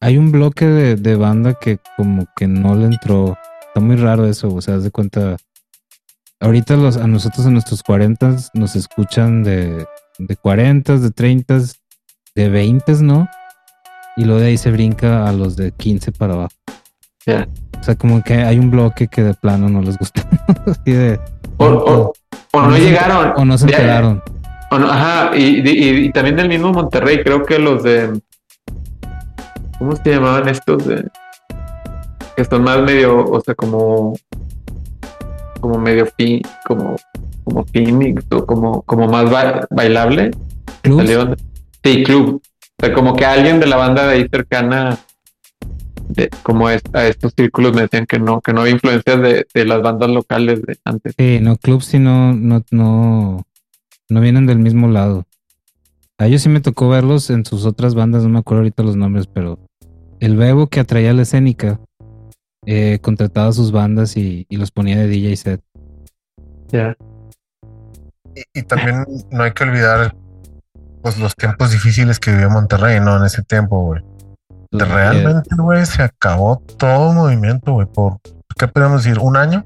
Hay 0.00 0.16
un 0.16 0.32
bloque 0.32 0.66
de, 0.66 0.96
de 0.96 1.14
banda 1.16 1.54
que 1.60 1.78
como 1.96 2.26
que 2.36 2.46
no 2.46 2.74
le 2.74 2.86
entró. 2.86 3.36
Está 3.68 3.80
muy 3.80 3.96
raro 3.96 4.26
eso, 4.26 4.48
o 4.54 4.60
sea, 4.62 4.76
haz 4.76 4.84
de 4.84 4.90
cuenta. 4.90 5.36
Ahorita 6.40 6.76
los, 6.76 6.96
a 6.96 7.06
nosotros 7.06 7.46
en 7.46 7.52
nuestros 7.52 7.82
40 7.82 8.36
nos 8.54 8.74
escuchan 8.76 9.42
de, 9.42 9.86
de 10.18 10.36
40, 10.36 10.96
de 10.98 11.10
30, 11.10 11.58
de 12.34 12.48
20, 12.48 12.92
¿no? 13.02 13.28
Y 14.16 14.24
luego 14.24 14.40
de 14.40 14.48
ahí 14.48 14.56
se 14.56 14.70
brinca 14.70 15.26
a 15.28 15.32
los 15.32 15.56
de 15.56 15.72
15 15.72 16.12
para 16.12 16.32
abajo. 16.34 16.50
O 17.78 17.82
sea, 17.82 17.94
como 17.94 18.22
que 18.22 18.34
hay 18.34 18.58
un 18.58 18.70
bloque 18.70 19.06
que 19.08 19.22
de 19.22 19.34
plano 19.34 19.68
no 19.68 19.82
les 19.82 19.98
gusta. 19.98 20.22
Así 20.66 20.92
de, 20.92 21.20
O, 21.58 21.66
o, 21.66 22.12
o 22.52 22.62
no 22.62 22.76
llegaron. 22.78 23.32
O 23.36 23.44
no 23.44 23.58
se 23.58 23.66
enteraron. 23.66 24.22
o 24.70 24.78
no- 24.78 24.90
ajá, 24.90 25.36
y, 25.36 25.60
y- 25.68 26.04
y 26.06 26.12
también 26.12 26.36
del 26.36 26.48
mismo 26.48 26.72
Monterrey, 26.72 27.22
creo 27.22 27.44
que 27.44 27.58
los 27.58 27.82
de. 27.82 28.18
¿Cómo 29.80 29.96
se 29.96 30.10
llamaban 30.10 30.48
estos 30.48 30.86
de.? 30.86 31.08
Que 32.36 32.44
son 32.44 32.62
más 32.62 32.80
medio, 32.82 33.24
o 33.28 33.40
sea, 33.40 33.54
como. 33.56 34.14
Como 35.60 35.78
medio 35.78 36.06
fin, 36.16 36.42
como. 36.66 36.94
Como 37.44 37.64
Phoenix 37.64 38.24
o 38.30 38.46
como, 38.46 38.82
como 38.82 39.08
más 39.08 39.28
ba- 39.28 39.66
bailable. 39.70 40.30
Salieron- 40.84 41.36
Sí, 41.82 42.04
club. 42.04 42.40
O 42.80 42.84
sea, 42.86 42.94
como 42.94 43.16
que 43.16 43.24
alguien 43.24 43.58
de 43.58 43.66
la 43.66 43.76
banda 43.76 44.06
de 44.06 44.12
ahí 44.14 44.26
cercana, 44.30 44.98
de, 46.08 46.28
como 46.42 46.68
es- 46.70 46.82
a 46.92 47.06
estos 47.06 47.32
círculos, 47.36 47.74
me 47.74 47.80
decían 47.82 48.04
que 48.06 48.18
no, 48.18 48.40
que 48.42 48.52
no 48.52 48.60
había 48.60 48.74
influencias 48.74 49.20
de, 49.20 49.46
de 49.52 49.64
las 49.64 49.80
bandas 49.82 50.10
locales 50.10 50.62
de 50.62 50.78
antes. 50.84 51.14
Sí, 51.18 51.38
no, 51.40 51.56
clubs 51.56 51.86
sí 51.86 51.98
no, 51.98 52.34
no, 52.34 52.62
no, 52.70 53.42
no 54.10 54.20
vienen 54.20 54.46
del 54.46 54.58
mismo 54.58 54.86
lado. 54.88 55.24
A 56.18 56.26
ellos 56.26 56.42
sí 56.42 56.50
me 56.50 56.60
tocó 56.60 56.88
verlos 56.90 57.30
en 57.30 57.46
sus 57.46 57.64
otras 57.64 57.94
bandas, 57.94 58.22
no 58.22 58.28
me 58.28 58.38
acuerdo 58.40 58.60
ahorita 58.60 58.82
los 58.82 58.96
nombres, 58.96 59.26
pero 59.26 59.58
el 60.20 60.36
Bebo 60.36 60.68
que 60.68 60.80
atraía 60.80 61.10
a 61.10 61.14
la 61.14 61.22
escénica 61.22 61.80
eh, 62.66 62.98
contrataba 63.00 63.52
sus 63.52 63.72
bandas 63.72 64.16
y, 64.16 64.46
y 64.48 64.56
los 64.56 64.70
ponía 64.70 64.98
de 64.98 65.08
DJ 65.08 65.36
set. 65.36 65.60
Ya. 66.68 66.96
Y, 68.34 68.60
y 68.60 68.62
también 68.62 69.04
no 69.30 69.42
hay 69.42 69.52
que 69.52 69.64
olvidar 69.64 70.14
pues 71.02 71.18
los 71.18 71.34
tiempos 71.34 71.72
difíciles 71.72 72.18
que 72.18 72.32
vivió 72.32 72.50
Monterrey, 72.50 73.00
¿no? 73.00 73.16
En 73.16 73.24
ese 73.24 73.42
tiempo, 73.42 73.82
güey. 73.84 74.02
Realmente, 74.72 75.50
güey, 75.56 75.84
se 75.84 76.02
acabó 76.02 76.62
todo 76.76 77.12
movimiento, 77.12 77.72
güey, 77.72 77.88
por, 77.88 78.18
¿qué 78.56 78.68
podemos 78.68 79.02
decir? 79.02 79.18
¿Un 79.18 79.36
año? 79.36 79.64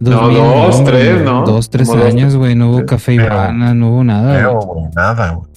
No, 0.00 0.10
2000, 0.10 0.42
dos, 0.42 0.84
tres, 0.84 1.22
¿no? 1.22 1.44
Dos, 1.44 1.70
tres 1.70 1.88
Como 1.88 2.04
años, 2.04 2.36
güey, 2.36 2.54
no 2.54 2.70
hubo 2.70 2.86
café 2.86 3.14
Iguana, 3.14 3.74
no 3.74 3.90
hubo 3.90 4.04
nada. 4.04 4.34
Pero, 4.34 4.60
güey, 4.60 4.86
nada, 4.94 5.30
güey. 5.32 5.47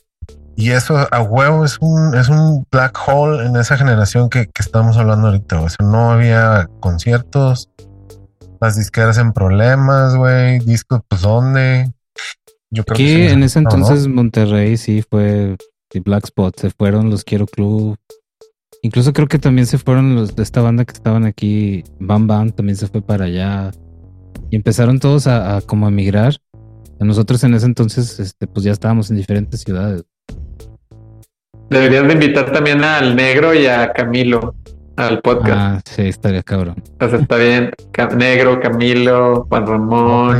Y 0.61 0.69
eso 0.69 0.95
a 1.11 1.21
huevo 1.23 1.65
es 1.65 1.79
un, 1.81 2.13
es 2.13 2.29
un 2.29 2.67
black 2.71 2.95
hole 3.07 3.47
en 3.47 3.55
esa 3.55 3.77
generación 3.77 4.29
que, 4.29 4.45
que 4.45 4.61
estamos 4.61 4.95
hablando 4.95 5.29
ahorita. 5.29 5.59
O 5.59 5.67
sea, 5.67 5.87
no 5.87 6.11
había 6.11 6.69
conciertos, 6.79 7.67
las 8.61 8.77
disqueras 8.77 9.17
en 9.17 9.33
problemas, 9.33 10.15
güey, 10.15 10.59
discos, 10.59 11.01
pues 11.07 11.23
dónde. 11.23 11.91
Yo 12.69 12.83
creo 12.83 12.93
Aquí 12.93 13.05
que 13.05 13.27
sí, 13.29 13.33
en 13.33 13.41
ese 13.41 13.59
no, 13.59 13.71
¿no? 13.71 13.75
entonces 13.75 14.07
Monterrey 14.07 14.77
sí 14.77 15.03
fue 15.09 15.57
sí, 15.91 15.99
Black 15.99 16.25
Spot, 16.25 16.55
se 16.55 16.69
fueron 16.69 17.09
los 17.09 17.23
Quiero 17.23 17.47
Club. 17.47 17.97
Incluso 18.83 19.13
creo 19.13 19.27
que 19.27 19.39
también 19.39 19.65
se 19.65 19.79
fueron 19.79 20.13
los 20.13 20.35
de 20.35 20.43
esta 20.43 20.61
banda 20.61 20.85
que 20.85 20.93
estaban 20.93 21.25
aquí, 21.25 21.83
Bam 21.99 22.27
Bam 22.27 22.51
también 22.51 22.75
se 22.75 22.85
fue 22.85 23.01
para 23.01 23.25
allá. 23.25 23.71
Y 24.51 24.57
empezaron 24.57 24.99
todos 24.99 25.25
a, 25.25 25.57
a 25.57 25.61
como 25.61 25.87
a 25.87 25.91
migrar. 25.91 26.35
A 26.99 27.03
nosotros 27.03 27.43
en 27.43 27.55
ese 27.55 27.65
entonces, 27.65 28.19
este, 28.19 28.45
pues 28.45 28.63
ya 28.63 28.71
estábamos 28.71 29.09
en 29.09 29.17
diferentes 29.17 29.61
ciudades. 29.61 30.05
Deberías 31.71 32.05
de 32.05 32.13
invitar 32.13 32.51
también 32.51 32.83
al 32.83 33.15
negro 33.15 33.53
y 33.53 33.65
a 33.65 33.93
Camilo 33.93 34.53
al 34.97 35.21
podcast. 35.21 35.51
Ah, 35.57 35.81
sí, 35.85 36.01
estaría 36.01 36.43
cabrón. 36.43 36.75
O 36.99 37.07
sea, 37.09 37.17
está 37.17 37.37
bien. 37.37 37.71
Negro, 38.17 38.59
Camilo, 38.59 39.45
Juan 39.47 39.65
Ramón, 39.65 40.37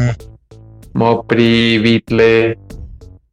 Mopri, 0.94 1.78
Bitle, 1.80 2.60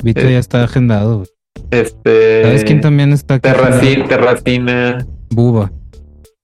Vito 0.05 0.21
Eh, 0.21 0.33
ya 0.33 0.39
está 0.39 0.63
agendado. 0.63 1.25
este. 1.73 2.45
¿Sabes 2.45 2.63
quién 2.65 2.81
también 2.81 3.13
está 3.13 3.35
aquí 3.35 3.43
Terracina, 3.51 4.05
agendado? 4.05 4.09
Terracina. 4.09 5.07
Buba. 5.31 5.73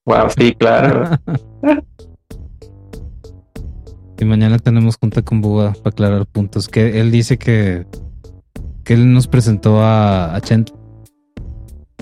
Wow, 0.06 0.26
sí, 0.36 0.55
claro. 0.59 1.09
Y 4.16 4.24
mañana 4.26 4.59
tenemos 4.59 4.97
junta 4.97 5.22
con 5.22 5.40
Buba 5.40 5.72
para 5.72 5.90
aclarar 5.90 6.26
puntos. 6.26 6.68
Que 6.68 7.01
él 7.01 7.10
dice 7.10 7.36
que, 7.36 7.85
que 8.85 8.94
él 8.94 9.12
nos 9.12 9.26
presentó 9.28 9.82
a, 9.82 10.35
a 10.35 10.40
Chent. 10.40 10.70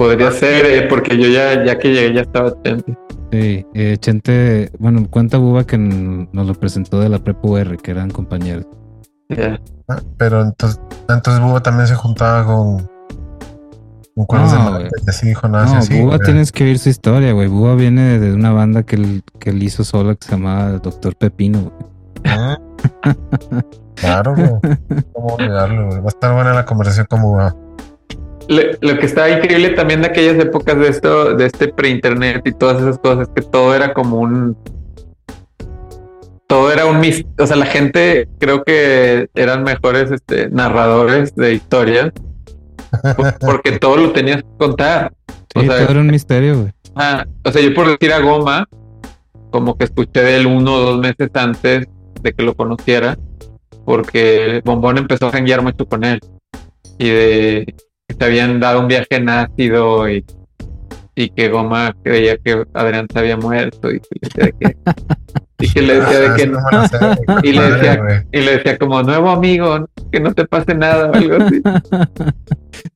Podría 0.02 0.32
ser, 0.32 0.66
eh, 0.66 0.86
porque 0.88 1.16
yo 1.16 1.28
ya, 1.28 1.64
ya 1.64 1.78
que 1.78 1.92
llegué 1.92 2.12
ya 2.14 2.22
estaba 2.22 2.48
atento. 2.48 2.92
Sí, 3.30 3.64
eh, 3.72 3.96
Chente, 4.00 4.72
bueno, 4.80 5.06
cuenta 5.08 5.38
Buba 5.38 5.64
que 5.64 5.78
nos 5.78 6.44
lo 6.44 6.54
presentó 6.54 6.98
de 6.98 7.08
la 7.08 7.20
Prepa 7.20 7.46
UR, 7.48 7.76
que 7.76 7.92
eran 7.92 8.10
compañeros. 8.10 8.66
Ah, 9.86 10.00
Pero 10.18 10.42
entonces, 10.42 10.80
entonces 11.08 11.40
Buba 11.40 11.62
también 11.62 11.86
se 11.86 11.94
juntaba 11.94 12.44
con, 12.44 12.88
No, 14.16 14.78
de 14.80 14.90
así 15.06 15.28
dijo 15.28 15.46
nada 15.46 15.66
No, 15.66 15.74
así. 15.76 15.94
Buba 16.00 16.16
güey. 16.16 16.26
tienes 16.26 16.50
que 16.50 16.64
oír 16.64 16.80
su 16.80 16.88
historia, 16.88 17.32
güey. 17.32 17.46
Buba 17.46 17.76
viene 17.76 18.18
de 18.18 18.32
una 18.34 18.50
banda 18.50 18.82
que 18.82 18.96
él, 18.96 19.22
que 19.38 19.50
él 19.50 19.62
hizo 19.62 19.84
sola 19.84 20.16
que 20.16 20.26
se 20.26 20.32
llamaba 20.32 20.72
Doctor 20.78 21.14
Pepino. 21.14 21.60
güey. 21.60 21.72
Ah, 22.24 22.58
Claro, 23.94 24.34
güey. 24.34 24.50
¿Cómo 25.12 25.34
olvidarlo, 25.36 25.86
güey? 25.86 25.98
Va 26.00 26.06
a 26.06 26.08
estar 26.08 26.34
buena 26.34 26.52
la 26.54 26.64
conversación 26.64 27.06
con 27.08 27.22
Buba. 27.22 27.54
Lo, 28.48 28.62
lo 28.80 28.98
que 28.98 29.06
estaba 29.06 29.30
increíble 29.30 29.70
también 29.70 30.02
de 30.02 30.08
aquellas 30.08 30.38
épocas 30.38 30.78
de 30.78 30.88
esto, 30.88 31.34
de 31.34 31.46
este 31.46 31.68
pre-internet 31.68 32.42
y 32.44 32.52
todas 32.52 32.80
esas 32.82 32.98
cosas, 32.98 33.28
que 33.34 33.42
todo 33.42 33.74
era 33.74 33.94
como 33.94 34.18
un. 34.18 34.56
Todo 36.46 36.70
era 36.70 36.84
un 36.84 37.00
mis, 37.00 37.24
o 37.38 37.46
sea, 37.46 37.56
la 37.56 37.64
gente 37.66 38.28
creo 38.38 38.62
que 38.62 39.28
eran 39.34 39.62
mejores 39.64 40.10
este, 40.10 40.50
narradores 40.50 41.34
de 41.34 41.54
historias 41.54 42.12
por- 43.16 43.38
porque 43.40 43.78
todo 43.78 43.96
lo 43.96 44.12
tenías 44.12 44.42
que 44.42 44.48
contar. 44.58 45.12
Sí, 45.54 45.60
O 45.60 45.62
sea, 45.62 45.78
todo 45.78 45.90
era 45.92 46.00
un 46.00 46.08
misterio, 46.10 46.58
güey. 46.60 46.72
Ah, 46.94 47.24
o 47.44 47.50
sea, 47.50 47.62
yo 47.62 47.72
por 47.72 47.86
decir 47.88 48.12
a 48.12 48.18
Goma, 48.20 48.68
como 49.50 49.76
que 49.78 49.84
escuché 49.84 50.20
de 50.22 50.36
él 50.36 50.46
uno 50.46 50.74
o 50.74 50.80
dos 50.80 50.98
meses 51.00 51.30
antes 51.34 51.86
de 52.20 52.32
que 52.34 52.42
lo 52.42 52.54
conociera, 52.54 53.16
porque 53.86 54.60
Bombón 54.64 54.98
empezó 54.98 55.28
a 55.28 55.32
janguear 55.32 55.62
mucho 55.62 55.86
con 55.86 56.04
él. 56.04 56.20
Y 56.98 57.08
de 57.08 57.74
que 58.12 58.18
se 58.18 58.24
habían 58.24 58.60
dado 58.60 58.80
un 58.80 58.88
viaje 58.88 59.06
en 59.10 59.28
ácido 59.28 60.08
y, 60.08 60.24
y 61.14 61.28
que 61.30 61.48
Goma 61.48 61.94
creía 62.02 62.36
que 62.38 62.64
Adrián 62.74 63.06
se 63.12 63.18
había 63.18 63.36
muerto 63.36 63.90
y 63.90 64.00
que 64.00 64.08
le 64.12 64.20
decía 64.40 64.44
de 64.44 64.52
que, 64.58 64.76
y 65.60 65.72
que 65.72 65.82
le 65.82 66.00
decía 66.00 66.20
de 66.20 66.36
que 66.36 66.52
y 67.48 67.52
le 67.52 67.70
decía, 67.70 67.96
güey. 67.96 68.16
y 68.32 68.40
le 68.40 68.56
decía 68.56 68.78
como 68.78 69.02
nuevo 69.02 69.30
amigo, 69.30 69.86
que 70.10 70.20
no 70.20 70.32
te 70.32 70.46
pase 70.46 70.74
nada 70.74 71.10
o 71.10 71.14
algo 71.14 71.44
así. 71.44 71.62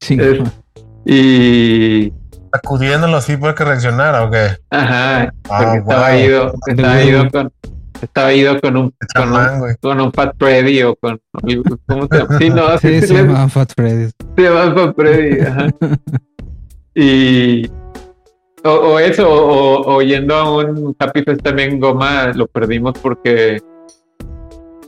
Y 1.09 2.13
Acudiéndolo 2.53 3.19
así 3.19 3.37
porque 3.37 3.65
reaccionara 3.65 4.25
o 4.25 4.31
qué. 4.31 4.57
ajá, 4.71 5.33
Ah, 5.49 5.59
porque 5.63 5.79
estaba 5.79 6.17
ido, 6.17 6.55
estaba 6.67 7.03
ido 7.03 7.31
con, 7.31 7.53
estaba 8.03 8.33
ido 8.33 8.61
con 8.61 8.77
un, 8.77 8.95
con 9.15 9.33
un, 9.33 10.01
con 10.01 10.13
Fat 10.13 10.35
Freddy 10.39 10.83
o 10.83 10.95
con 10.97 11.21
¿cómo? 11.87 12.09
Sí, 12.39 12.51
no, 12.51 12.79
Sí, 12.79 13.01
se 13.01 13.15
llamaban 13.15 13.51
Fat 13.51 13.73
Freddy's. 13.77 14.13
se 14.37 14.43
llama 14.43 14.75
Fat 14.75 14.95
Freddy, 14.97 15.41
ajá. 15.41 15.67
Y 16.95 17.67
o, 18.65 18.71
o 18.71 18.99
eso, 18.99 19.29
o, 19.29 19.97
o 19.97 20.03
yendo 20.03 20.35
a 20.35 20.51
un 20.57 20.97
Happy 20.99 21.23
Fest 21.23 21.43
también 21.43 21.79
Goma 21.79 22.33
lo 22.35 22.47
perdimos 22.47 22.95
porque 23.01 23.61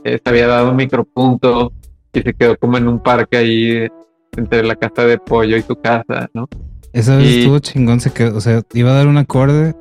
eh, 0.03 0.19
se 0.23 0.29
había 0.29 0.47
dado 0.47 0.71
un 0.71 0.75
micropunto 0.75 1.71
y 2.11 2.21
se 2.21 2.33
quedó 2.33 2.57
como 2.57 2.77
en 2.77 2.87
un 2.87 2.99
parque 2.99 3.37
ahí 3.37 3.87
entre 4.35 4.63
la 4.63 4.75
casa 4.75 5.03
de 5.05 5.17
pollo 5.19 5.55
y 5.55 5.61
su 5.61 5.75
casa, 5.75 6.29
¿no? 6.33 6.47
Esa 6.93 7.17
vez 7.17 7.27
Y- 7.27 7.39
estuvo 7.41 7.59
chingón, 7.59 7.99
se 7.99 8.11
quedó, 8.11 8.35
o 8.37 8.41
sea, 8.41 8.63
iba 8.73 8.89
a 8.89 8.95
dar 8.95 9.07
un 9.07 9.17
acorde 9.17 9.75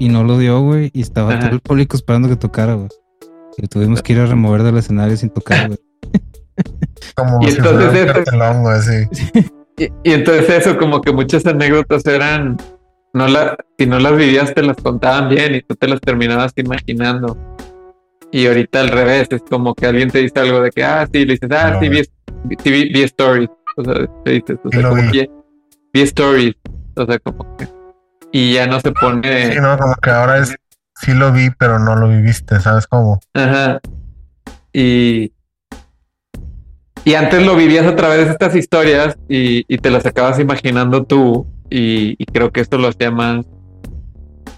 y 0.00 0.08
no 0.08 0.24
lo 0.24 0.38
dio, 0.38 0.60
güey, 0.60 0.90
y 0.94 1.02
estaba 1.02 1.34
Ajá. 1.34 1.40
todo 1.40 1.50
el 1.52 1.60
público 1.60 1.96
esperando 1.96 2.28
que 2.28 2.34
tocara, 2.34 2.74
güey. 2.74 2.88
Y 3.58 3.66
tuvimos 3.68 4.02
que 4.02 4.14
ir 4.14 4.20
a 4.20 4.26
remover 4.26 4.62
del 4.62 4.78
escenario 4.78 5.16
sin 5.16 5.28
tocar, 5.28 5.68
güey. 5.68 5.78
Como 7.14 7.42
Y 7.42 7.50
si 7.50 7.58
entonces 7.58 7.90
fuera 7.90 8.06
un 8.06 8.12
cartelón, 8.12 8.62
güey. 8.62 9.08
Y, 9.76 9.84
y 10.10 10.12
entonces 10.12 10.48
eso, 10.48 10.78
como 10.78 11.00
que 11.00 11.12
muchas 11.12 11.44
anécdotas 11.46 12.04
eran, 12.06 12.56
no 13.12 13.28
la, 13.28 13.56
si 13.78 13.86
no 13.86 13.98
las 13.98 14.16
vivías 14.16 14.54
te 14.54 14.62
las 14.62 14.76
contaban 14.76 15.28
bien 15.28 15.54
y 15.54 15.62
tú 15.62 15.74
te 15.74 15.86
las 15.86 16.00
terminabas 16.00 16.52
imaginando. 16.56 17.36
Y 18.32 18.46
ahorita 18.46 18.80
al 18.80 18.88
revés, 18.88 19.28
es 19.30 19.42
como 19.48 19.74
que 19.74 19.86
alguien 19.86 20.10
te 20.10 20.20
dice 20.20 20.38
algo 20.38 20.60
de 20.60 20.70
que, 20.70 20.82
ah, 20.82 21.06
sí, 21.12 21.26
le 21.26 21.34
dices, 21.34 21.50
ah, 21.52 21.78
sí, 21.80 21.88
vi, 21.88 22.02
vi. 22.44 22.56
sí, 22.62 22.70
vi, 22.70 22.88
vi 22.92 23.02
stories. 23.02 23.50
O 23.76 23.84
sea, 23.84 24.06
te 24.24 24.30
dices, 24.30 24.58
o 24.64 24.70
sea, 24.70 24.88
como 24.88 25.02
vi. 25.02 25.10
que 25.10 25.30
vi 25.92 26.00
stories. 26.02 26.54
O 26.96 27.06
sea, 27.06 27.18
como 27.18 27.56
que. 27.56 27.79
Y 28.32 28.54
ya 28.54 28.66
no 28.66 28.80
se 28.80 28.92
pone. 28.92 29.52
Sí, 29.52 29.58
no, 29.60 29.76
como 29.78 29.94
que 29.96 30.10
ahora 30.10 30.38
es, 30.38 30.54
sí 30.94 31.14
lo 31.14 31.32
vi, 31.32 31.50
pero 31.58 31.78
no 31.78 31.96
lo 31.96 32.08
viviste, 32.08 32.60
¿sabes 32.60 32.86
cómo? 32.86 33.20
Ajá. 33.34 33.80
Y. 34.72 35.32
Y 37.02 37.14
antes 37.14 37.44
lo 37.44 37.56
vivías 37.56 37.86
a 37.86 37.96
través 37.96 38.26
de 38.26 38.32
estas 38.32 38.54
historias 38.54 39.16
y, 39.26 39.64
y 39.66 39.78
te 39.78 39.90
las 39.90 40.04
acabas 40.04 40.38
imaginando 40.38 41.04
tú. 41.04 41.46
Y, 41.70 42.14
y 42.18 42.26
creo 42.26 42.50
que 42.50 42.60
esto 42.60 42.76
lo 42.78 42.88
hacía 42.88 43.10
más. 43.10 43.46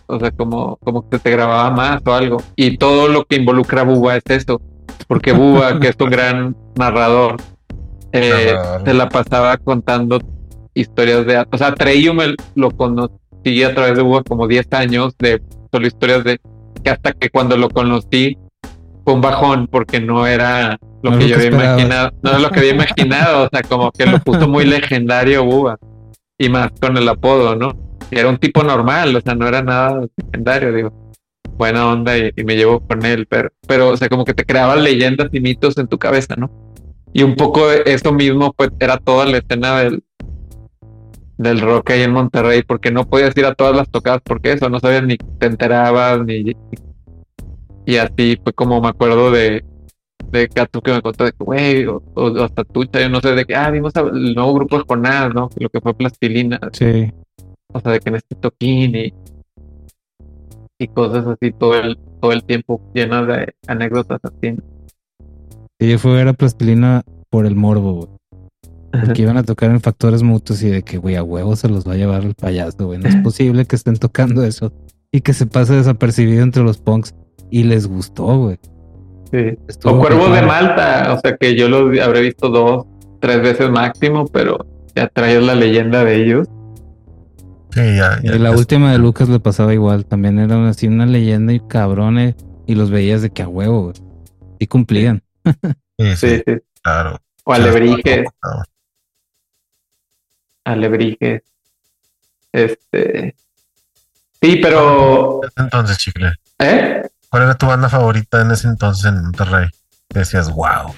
O 0.07 0.19
sea, 0.19 0.33
como, 0.33 0.77
como 0.79 1.09
que 1.09 1.19
te 1.19 1.31
grababa 1.31 1.71
más 1.71 2.03
o 2.05 2.13
algo. 2.13 2.43
Y 2.57 2.79
todo 2.79 3.09
lo 3.09 3.25
que 3.25 3.37
involucra 3.37 3.83
a 3.83 3.85
Buba 3.85 4.17
es 4.17 4.25
eso. 4.27 4.61
Porque 5.07 5.33
Buba, 5.33 5.79
que 5.79 5.89
es 5.89 5.97
un 6.01 6.11
gran 6.11 6.57
narrador, 6.75 7.37
eh, 8.11 8.55
se 8.85 8.93
la 8.93 9.09
pasaba 9.09 9.57
contando 9.57 10.21
historias 10.75 11.25
de. 11.25 11.47
O 11.51 11.59
sea, 11.59 11.75
Treillo 11.75 12.13
me 12.13 12.35
lo 12.55 12.71
conocí 12.73 13.22
a 13.65 13.75
través 13.75 13.97
de 13.97 14.03
Buba 14.03 14.23
como 14.23 14.47
10 14.47 14.73
años 14.73 15.15
de 15.19 15.43
solo 15.71 15.87
historias 15.87 16.25
de. 16.25 16.41
Que 16.83 16.91
hasta 16.91 17.13
que 17.13 17.31
cuando 17.31 17.57
lo 17.57 17.69
conocí 17.69 18.37
fue 19.05 19.15
un 19.15 19.21
bajón 19.21 19.69
porque 19.69 20.01
no 20.01 20.27
era 20.27 20.79
lo 21.03 21.13
No 21.13 21.19
que 21.19 21.29
yo 21.29 21.37
había 21.37 21.49
imaginado. 21.49 22.13
No 22.23 22.31
era 22.31 22.39
lo 22.39 22.51
que 22.51 22.61
había 22.61 22.75
imaginado. 22.75 23.47
O 23.47 23.49
sea, 23.53 23.63
como 23.63 23.93
que 23.93 24.07
lo 24.07 24.19
puso 24.19 24.49
muy 24.49 24.65
legendario 24.65 25.45
Buba. 25.45 25.79
Y 26.39 26.49
más 26.49 26.71
con 26.81 26.97
el 26.97 27.09
apodo, 27.09 27.55
¿no? 27.55 27.77
Era 28.11 28.29
un 28.29 28.39
tipo 28.39 28.63
normal, 28.63 29.15
o 29.15 29.21
sea, 29.21 29.35
no 29.35 29.47
era 29.47 29.63
nada 29.63 30.07
legendario, 30.17 30.73
digo. 30.73 31.13
Buena 31.57 31.87
onda 31.89 32.19
y, 32.19 32.31
y 32.37 32.45
me 32.45 32.57
llevo 32.57 32.81
con 32.81 33.05
él, 33.05 33.27
pero, 33.27 33.51
pero, 33.67 33.91
o 33.91 33.97
sea, 33.97 34.09
como 34.09 34.25
que 34.25 34.35
te 34.35 34.45
creaban 34.45 34.83
leyendas 34.83 35.29
y 35.33 35.41
mitos 35.41 35.79
en 35.79 35.87
tu 35.87 35.99
cabeza, 35.99 36.35
¿no? 36.37 36.51
Y 37.13 37.23
un 37.23 37.37
poco 37.37 37.69
de 37.69 37.83
eso 37.87 38.13
mismo 38.13 38.53
pues, 38.55 38.71
era 38.81 38.97
toda 38.97 39.27
la 39.27 39.39
escena 39.39 39.81
del, 39.81 40.03
del 41.43 41.61
rock 41.61 41.91
ahí 41.91 42.03
en 42.03 42.13
Monterrey, 42.13 42.63
porque 42.63 42.91
no 42.91 43.05
podías 43.05 43.37
ir 43.37 43.45
a 43.47 43.55
todas 43.55 43.75
las 43.77 43.91
tocadas, 43.91 44.21
porque 44.25 44.53
eso, 44.53 44.69
no 44.69 44.81
sabías 44.81 45.05
ni 45.05 45.17
te 45.17 45.47
enterabas, 45.47 46.25
ni... 46.25 46.53
Y 47.85 47.97
así 47.97 48.39
fue 48.43 48.53
como 48.53 48.81
me 48.81 48.89
acuerdo 48.89 49.31
de, 49.31 49.65
de 50.31 50.49
Catu 50.49 50.81
que 50.81 50.93
me 50.93 51.03
contó 51.03 51.25
de 51.25 51.33
que, 51.33 51.45
güey, 51.45 51.87
o, 51.87 52.03
o 52.15 52.43
hasta 52.43 52.65
tú, 52.65 52.85
yo 52.85 53.09
no 53.09 53.21
sé, 53.21 53.35
de 53.35 53.45
que, 53.45 53.55
ah, 53.57 53.71
vimos 53.71 53.93
el 53.97 54.35
nuevo 54.35 54.55
grupo 54.55 54.79
de 54.79 54.85
Jonás, 54.87 55.35
¿no? 55.35 55.51
Lo 55.57 55.69
que 55.69 55.81
fue 55.81 55.95
Plastilina, 55.95 56.61
Sí. 56.73 57.13
o 57.73 57.81
sea, 57.81 57.93
de 57.93 58.01
que 58.01 58.09
en 58.11 58.17
este 58.17 58.37
toquín 58.37 58.95
y, 58.95 59.13
y 60.79 60.89
cosas 60.89 61.27
así 61.27 61.53
todo 61.53 61.75
el, 61.77 61.99
todo 62.21 62.33
el 62.33 62.45
tiempo 62.45 62.81
llenas 62.95 63.27
de 63.27 63.55
anécdotas 63.67 64.21
así. 64.23 64.57
Y 65.81 65.91
yo 65.91 65.99
fui 65.99 66.13
a 66.13 66.15
ver 66.15 66.29
a 66.29 66.33
Plastilina 66.35 67.03
por 67.31 67.47
el 67.47 67.57
morbo, 67.57 67.93
güey. 67.95 68.09
Porque 68.93 69.23
iban 69.23 69.37
a 69.39 69.43
tocar 69.43 69.71
en 69.71 69.81
factores 69.81 70.23
mutuos 70.23 70.63
y 70.63 70.69
de 70.69 70.83
que, 70.83 70.99
güey, 70.99 71.17
a 71.17 71.23
huevo 71.23 71.57
se 71.57 71.69
los 71.69 71.87
va 71.89 71.95
a 71.95 71.97
llevar 71.97 72.23
el 72.25 72.35
payaso, 72.35 72.87
güey. 72.87 72.99
No 72.99 73.09
es 73.09 73.17
posible 73.25 73.65
que 73.65 73.77
estén 73.77 73.97
tocando 73.97 74.45
eso 74.45 74.73
y 75.11 75.21
que 75.23 75.33
se 75.33 75.47
pase 75.47 75.75
desapercibido 75.75 76.43
entre 76.43 76.63
los 76.63 76.79
punks. 76.79 77.15
Y 77.51 77.65
les 77.65 77.87
gustó, 77.87 78.25
güey. 78.39 78.59
Sí. 79.31 79.59
Estuvo 79.69 79.95
O 79.95 79.99
Cuervos 80.01 80.33
de. 80.35 80.43
Malta, 80.43 81.15
o 81.15 81.21
sea 81.21 81.37
que 81.37 81.55
yo 81.57 81.69
los 81.69 81.99
habré 82.01 82.21
visto 82.23 82.49
dos, 82.49 82.87
tres 83.21 83.43
veces 83.43 83.71
máximo, 83.71 84.27
pero 84.27 84.67
ya 84.95 85.09
traes 85.09 85.43
la 85.43 85.55
leyenda 85.55 86.05
de 86.05 86.23
ellos. 86.23 86.49
Sí, 87.71 87.81
ya. 87.81 88.19
Y 88.23 88.27
ya 88.29 88.39
la 88.39 88.51
ya- 88.51 88.57
última 88.57 88.93
de 88.93 88.99
Lucas 88.99 89.29
le 89.29 89.41
pasaba 89.41 89.73
igual. 89.73 90.05
También 90.05 90.39
era 90.39 90.69
así 90.69 90.87
una 90.89 91.07
leyenda 91.07 91.53
y 91.53 91.61
cabrones. 91.61 92.35
Y 92.67 92.75
los 92.75 92.91
veías 92.91 93.23
de 93.23 93.31
que 93.31 93.43
a 93.43 93.49
huevo, 93.49 93.83
güey. 93.85 93.95
Y 94.59 94.67
cumplían. 94.67 95.23
Sí, 95.45 95.53
sí, 95.99 96.15
Sí, 96.17 96.43
sí. 96.47 96.53
claro. 96.83 97.17
O 97.45 97.53
Alebrijes, 97.53 98.27
Alebrijes. 100.65 101.43
Este. 102.53 103.35
Sí, 104.41 104.57
pero. 104.63 105.41
Entonces, 105.57 105.99
chicle, 105.99 106.33
¿Eh? 106.59 107.03
¿cuál 107.31 107.45
era 107.45 107.55
tu 107.57 107.67
banda 107.67 107.89
favorita 107.89 108.43
en 108.43 108.51
ese 108.51 108.69
entonces 108.69 109.05
en 109.07 109.23
Monterrey? 109.23 109.69
Decías, 110.11 110.51
wow. 110.53 110.95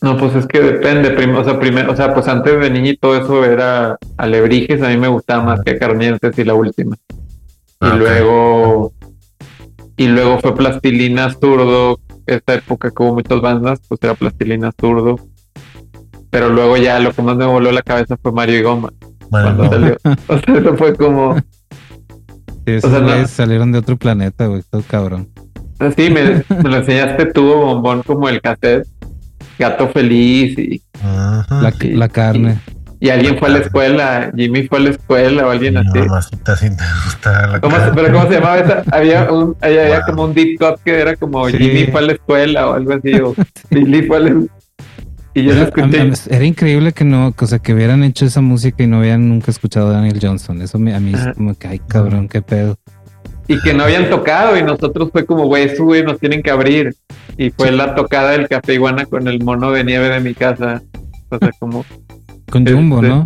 No, 0.00 0.16
pues 0.16 0.34
es 0.36 0.46
que 0.46 0.60
depende. 0.60 1.08
o 1.36 1.44
sea, 1.44 1.58
primero, 1.58 1.92
o 1.92 1.96
sea, 1.96 2.14
pues 2.14 2.28
antes 2.28 2.60
de 2.60 2.98
todo 3.00 3.16
eso 3.16 3.44
era 3.44 3.98
Alebrijes. 4.16 4.82
A 4.82 4.88
mí 4.88 4.96
me 4.96 5.08
gustaba 5.08 5.42
más 5.42 5.60
que 5.62 5.78
Carnientes 5.78 6.38
y 6.38 6.44
la 6.44 6.54
última. 6.54 6.96
Y 7.10 7.14
Ah, 7.80 7.94
luego. 7.96 8.92
Y 9.96 10.06
luego 10.06 10.38
fue 10.40 10.54
Plastilina 10.54 11.30
Zurdo. 11.32 11.98
Esta 12.26 12.54
época 12.54 12.90
que 12.90 13.02
hubo 13.02 13.14
muchas 13.14 13.40
bandas, 13.40 13.80
pues 13.88 14.00
era 14.02 14.14
Plastilina 14.14 14.70
Zurdo. 14.78 15.16
Pero 16.30 16.48
luego 16.50 16.76
ya 16.76 16.98
lo 16.98 17.12
que 17.12 17.22
más 17.22 17.36
me 17.36 17.46
voló 17.46 17.72
la 17.72 17.82
cabeza 17.82 18.16
fue 18.20 18.32
Mario 18.32 18.58
y 18.58 18.62
Goma. 18.62 18.90
Mario 19.30 19.56
Cuando 19.56 19.64
Goma. 19.64 19.70
salió. 19.70 19.96
O 20.28 20.38
sea, 20.38 20.54
eso 20.58 20.76
fue 20.76 20.94
como. 20.94 21.36
Sí, 21.38 22.72
esos 22.74 22.92
O 22.92 23.06
sea, 23.06 23.16
no- 23.16 23.26
salieron 23.28 23.72
de 23.72 23.78
otro 23.78 23.96
planeta, 23.96 24.46
güey. 24.46 24.62
Todo 24.70 24.82
cabrón. 24.86 25.28
Sí, 25.96 26.10
me, 26.10 26.42
me 26.62 26.68
lo 26.70 26.76
enseñaste 26.76 27.26
tú, 27.26 27.44
bombón, 27.54 28.02
como 28.02 28.28
el 28.28 28.40
cassette. 28.40 28.86
Gato 29.58 29.88
feliz 29.88 30.58
y. 30.58 30.82
La, 31.94 32.08
carne. 32.08 32.58
y 33.00 33.08
alguien 33.10 33.38
fue 33.38 33.48
a 33.48 33.52
la 33.52 33.58
escuela. 33.58 34.30
Jimmy 34.36 34.66
fue 34.68 34.78
a 34.78 34.82
la 34.82 34.90
escuela 34.90 35.46
o 35.46 35.50
alguien 35.50 35.74
Mi 35.74 35.80
así. 35.80 35.98
mamacita, 35.98 36.56
sí 36.56 36.68
te 36.68 36.84
gusta 37.04 37.46
la 37.46 37.60
¿Cómo 37.60 37.74
se- 37.76 37.82
cara. 37.82 37.94
pero 37.94 38.12
¿cómo 38.12 38.26
se 38.28 38.34
llamaba 38.34 38.58
esa? 38.58 38.82
Había, 38.92 39.32
un, 39.32 39.56
había, 39.60 39.82
había 39.82 39.96
Wow. 40.00 40.06
como 40.06 40.24
un 40.24 40.34
deep 40.34 40.58
cut 40.58 40.80
que 40.84 41.00
era 41.00 41.16
como 41.16 41.48
Sí. 41.48 41.58
Jimmy 41.58 41.84
fue 41.86 42.00
a 42.00 42.04
la 42.04 42.12
escuela 42.12 42.68
o 42.68 42.74
algo 42.74 42.92
así, 42.94 43.12
o 43.14 43.34
Billy 43.70 44.02
fue 44.02 44.16
a 44.16 44.20
la 44.20 44.28
Y 45.40 45.44
yo 45.44 45.54
lo 45.54 45.60
Era, 46.30 46.42
a 46.42 46.44
increíble 46.44 46.92
que 46.92 47.04
no, 47.04 47.34
o 47.38 47.46
sea, 47.46 47.58
que 47.58 47.74
hubieran 47.74 48.02
hecho 48.04 48.24
esa 48.26 48.40
música 48.40 48.82
y 48.82 48.86
no 48.86 48.98
habían 48.98 49.28
nunca 49.28 49.50
escuchado 49.50 49.88
a 49.88 49.92
Daniel 49.92 50.18
Johnson. 50.20 50.62
Eso 50.62 50.78
me- 50.78 50.94
a 50.94 51.00
mí 51.00 51.12
es 51.14 51.34
como 51.36 51.54
que, 51.56 51.68
ay, 51.68 51.80
cabrón, 51.80 52.28
qué 52.28 52.42
pedo. 52.42 52.76
Y 53.46 53.58
que 53.60 53.72
no 53.72 53.84
habían 53.84 54.10
tocado 54.10 54.58
y 54.58 54.62
nosotros 54.62 55.08
fue 55.10 55.24
como, 55.24 55.46
güey, 55.46 55.74
güey, 55.78 56.02
nos 56.02 56.18
tienen 56.18 56.42
que 56.42 56.50
abrir. 56.50 56.94
Y 57.36 57.50
fue 57.50 57.72
la 57.72 57.94
tocada 57.94 58.32
del 58.32 58.46
Café 58.48 58.74
Iguana 58.74 59.06
con 59.06 59.26
el 59.28 59.42
mono 59.42 59.70
de 59.70 59.84
nieve 59.84 60.08
de 60.10 60.20
mi 60.20 60.34
casa. 60.34 60.82
O 61.30 61.38
sea, 61.38 61.50
como, 61.58 61.84
Con 62.50 62.62
Este- 62.62 62.74
Jumbo, 62.74 63.00
¿no? 63.02 63.24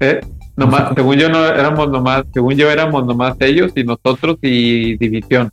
¿eh? 0.00 0.20
Nomás, 0.56 0.92
según 0.96 1.16
yo 1.16 1.28
no 1.28 1.46
éramos 1.46 1.88
nomás, 1.90 2.24
según 2.34 2.54
yo 2.54 2.70
éramos 2.70 3.06
nomás 3.06 3.36
ellos 3.40 3.70
y 3.76 3.84
nosotros 3.84 4.38
y 4.42 4.96
División. 4.96 5.50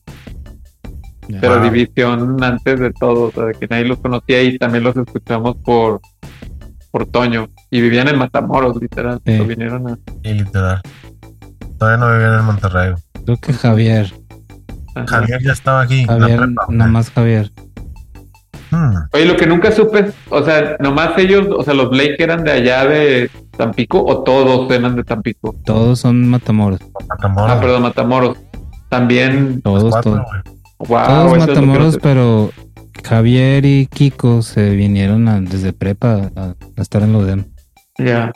Pero 1.28 1.56
Wow. 1.56 1.64
División 1.72 2.44
antes 2.44 2.80
de 2.80 2.94
todo, 2.94 3.24
o 3.24 3.32
sea, 3.32 3.46
de 3.46 3.54
que 3.54 3.68
nadie 3.68 3.86
los 3.86 4.00
conocía 4.00 4.44
y 4.44 4.58
también 4.58 4.84
los 4.84 4.96
escuchamos 4.96 5.56
por, 5.58 6.02
por 6.92 7.06
Toño. 7.08 7.48
Y 7.72 7.82
vivían 7.82 8.08
en 8.08 8.18
Matamoros, 8.18 8.80
literal. 8.82 9.20
Sí. 9.26 9.40
Vinieron 9.40 9.88
a. 9.88 9.98
Y 10.24 10.34
literal. 10.34 10.82
Todavía 11.80 12.06
no 12.06 12.12
vivían 12.12 12.40
en 12.40 12.46
Monterrey. 12.46 12.94
Creo 13.26 13.38
que 13.38 13.54
Javier. 13.54 14.14
Ajá. 14.96 15.08
Javier 15.08 15.42
ya 15.44 15.52
estaba 15.52 15.82
aquí. 15.82 16.06
Javier, 16.06 16.38
prepa, 16.40 16.66
nada 16.70 16.92
más 16.92 17.10
Javier. 17.12 17.52
Hmm. 18.72 18.96
Oye, 19.14 19.26
lo 19.26 19.36
que 19.36 19.46
nunca 19.46 19.72
supe, 19.72 20.12
o 20.30 20.44
sea, 20.44 20.78
nomás 20.80 21.18
ellos, 21.18 21.48
o 21.56 21.64
sea, 21.64 21.74
los 21.74 21.90
Blake 21.90 22.16
eran 22.20 22.44
de 22.44 22.52
allá 22.52 22.86
de 22.86 23.30
Tampico 23.58 24.04
o 24.04 24.24
todos 24.24 24.70
eran 24.72 24.96
de 24.96 25.04
Tampico. 25.04 25.56
Todos 25.66 26.00
son 26.00 26.28
Matamoros. 26.30 26.80
Matamoros. 27.10 27.52
Ah, 27.52 27.60
perdón, 27.60 27.84
Matamoros. 27.84 28.38
También, 28.90 29.62
Todos, 29.62 29.92
Cuatro, 29.92 30.12
todos. 30.14 30.55
Wow. 30.80 31.06
Todos 31.06 31.38
Matamoros, 31.38 31.98
pero 32.02 32.52
Javier 33.04 33.66
y 33.66 33.88
Kiko 33.88 34.42
se 34.42 34.72
vinieron 34.72 35.28
a- 35.28 35.42
desde 35.42 35.74
prepa 35.74 36.32
a, 36.36 36.56
a 36.78 36.82
estar 36.82 37.04
en 37.04 37.14
lo 37.14 37.24
de 37.26 37.46
Ya. 37.98 38.32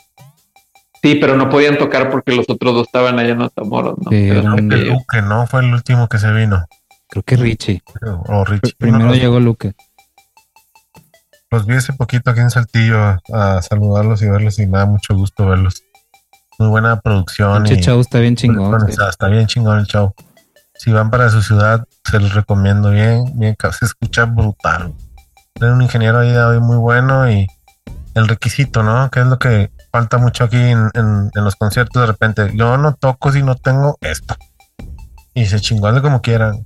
Sí, 1.02 1.16
pero 1.16 1.38
no 1.38 1.50
podían 1.50 1.78
tocar 1.78 2.10
porque 2.12 2.34
los 2.36 2.50
otros 2.50 2.74
dos 2.74 2.88
estaban 2.88 3.18
allá 3.20 3.30
en 3.30 3.38
Matamoros, 3.38 3.96
¿no? 3.98 4.10
Sí, 4.12 4.26
Pero 4.28 4.40
eran- 4.42 4.68
no, 4.68 4.76
Que 4.76 4.84
que- 4.84 4.90
Luque, 4.90 5.22
no 5.22 5.48
fue 5.48 5.62
el 5.62 5.74
último 5.74 6.08
que 6.10 6.18
se 6.20 6.32
vino. 6.34 6.66
Creo 7.10 7.24
que 7.24 7.38
Richie. 7.38 7.82
O 8.28 8.44
Richie. 8.46 8.74
Primero 8.78 9.06
No, 9.06 9.16
llegó 9.16 9.40
Luque. 9.40 9.74
los 11.52 11.66
vi 11.66 11.76
hace 11.76 11.94
poquito 11.94 12.30
aquí 12.30 12.42
en 12.42 12.52
Saltillo 12.52 13.00
a, 13.00 13.20
a 13.34 13.62
saludarlos 13.64 14.22
y 14.22 14.30
verlos 14.30 14.60
y 14.60 14.68
me 14.68 14.78
da 14.78 14.86
mucho 14.86 15.16
gusto 15.16 15.48
verlos. 15.48 15.84
Muy 16.60 16.68
buena 16.68 17.00
producción. 17.00 17.64
Pinche 17.64 17.80
y 17.80 17.84
chavo 17.84 18.02
está 18.02 18.20
bien 18.20 18.36
chingón. 18.36 18.70
Bueno, 18.70 18.86
sí. 18.86 18.92
está, 18.92 19.10
está 19.10 19.28
bien 19.30 19.48
chingón 19.48 19.80
el 19.80 19.86
show. 19.88 20.14
Si 20.80 20.92
van 20.92 21.12
para 21.12 21.30
su 21.30 21.42
ciudad, 21.42 21.86
se 22.10 22.20
los 22.20 22.34
recomiendo 22.34 22.90
bien. 22.90 23.26
bien 23.38 23.56
se 23.78 23.86
escucha 23.86 24.24
brutal. 24.26 24.94
Tiene 25.54 25.74
un 25.74 25.82
ingeniero 25.82 26.20
ahí 26.20 26.32
de 26.32 26.40
audio 26.40 26.62
muy 26.62 26.78
bueno 26.78 27.30
y 27.30 27.46
el 28.16 28.28
requisito, 28.28 28.82
¿no? 28.82 29.10
Que 29.12 29.20
es 29.20 29.26
lo 29.26 29.38
que 29.38 29.72
falta 29.92 30.18
mucho 30.18 30.46
aquí 30.46 30.56
en, 30.58 30.90
en- 30.94 31.30
en 31.36 31.44
los 31.44 31.56
conciertos 31.58 32.02
de 32.02 32.08
repente. 32.08 32.52
Yo 32.56 32.78
no 32.78 32.94
toco 32.96 33.32
si 33.34 33.44
no 33.44 33.56
tengo 33.56 33.98
esto. 34.02 34.36
Y 35.34 35.46
se 35.46 35.60
chingón 35.60 36.00
como 36.02 36.22
quieran. 36.22 36.66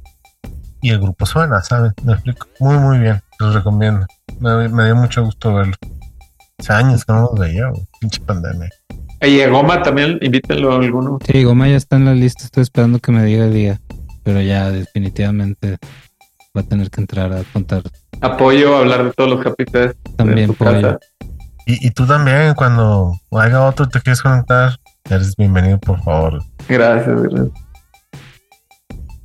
Y 0.82 0.92
el 0.92 1.00
grupo 1.00 1.26
suena, 1.26 1.62
¿sabes? 1.64 1.94
Me 2.04 2.14
explico. 2.14 2.46
Muy, 2.60 2.78
muy 2.78 3.00
bien. 3.00 3.22
Los 3.40 3.56
recomiendo. 3.56 4.06
Me, 4.40 4.70
me 4.70 4.86
dio 4.86 4.96
mucho 4.96 5.24
gusto 5.24 5.54
verlo. 5.56 5.74
Hace 6.60 6.74
años 6.74 7.04
que 7.04 7.14
no 7.14 7.22
los 7.22 7.40
veía, 7.40 7.68
güey. 7.70 7.88
Pinche 8.00 8.22
pandemia. 8.22 8.70
Y 9.22 9.42
a 9.42 9.50
Goma 9.50 9.82
también, 9.82 10.20
invítenlo 10.22 10.74
a 10.74 10.76
alguno. 10.78 11.18
Sí, 11.26 11.44
Goma 11.44 11.68
ya 11.68 11.78
está 11.78 11.96
en 11.96 12.06
la 12.06 12.14
lista. 12.14 12.44
Estoy 12.44 12.62
esperando 12.64 13.00
que 13.00 13.12
me 13.12 13.24
diga 13.24 13.46
el 13.46 13.54
día. 13.54 13.82
Pero 14.24 14.42
ya 14.42 14.72
definitivamente 14.72 15.78
va 16.56 16.62
a 16.62 16.64
tener 16.64 16.90
que 16.90 17.02
entrar 17.02 17.34
a 17.34 17.44
contar 17.52 17.84
Apoyo 18.22 18.76
a 18.76 18.80
hablar 18.80 19.04
de 19.06 19.12
todos 19.12 19.30
los 19.30 19.44
capítulos. 19.44 19.96
también 20.16 20.54
casa. 20.54 20.98
Y, 21.66 21.88
y 21.88 21.92
tú 21.92 22.06
también, 22.06 22.54
cuando 22.56 23.14
haya 23.32 23.66
otro 23.66 23.88
te 23.88 24.00
quieres 24.02 24.22
conectar, 24.22 24.76
eres 25.10 25.36
bienvenido, 25.36 25.80
por 25.80 26.02
favor. 26.04 26.42
Gracias, 26.68 27.22
gracias. 27.22 27.48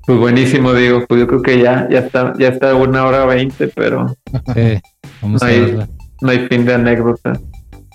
Pues 0.07 0.19
buenísimo, 0.19 0.73
digo, 0.73 1.05
pues 1.07 1.21
yo 1.21 1.27
creo 1.27 1.43
que 1.43 1.61
ya, 1.61 1.87
ya 1.91 1.99
está, 1.99 2.33
ya 2.39 2.49
está 2.49 2.75
una 2.75 3.05
hora 3.05 3.27
veinte, 3.27 3.69
pero 3.69 4.07
Sí, 4.55 4.81
vamos 5.21 5.43
a 5.43 5.47
Ahí. 5.47 5.61
darle, 5.61 5.87
no 6.23 6.31
hay 6.31 6.47
fin 6.49 6.65
de 6.65 6.75
anécdota. 6.75 7.39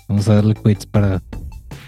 vamos 0.08 0.28
a 0.28 0.34
darle 0.36 0.54
quits 0.54 0.86
para, 0.86 1.20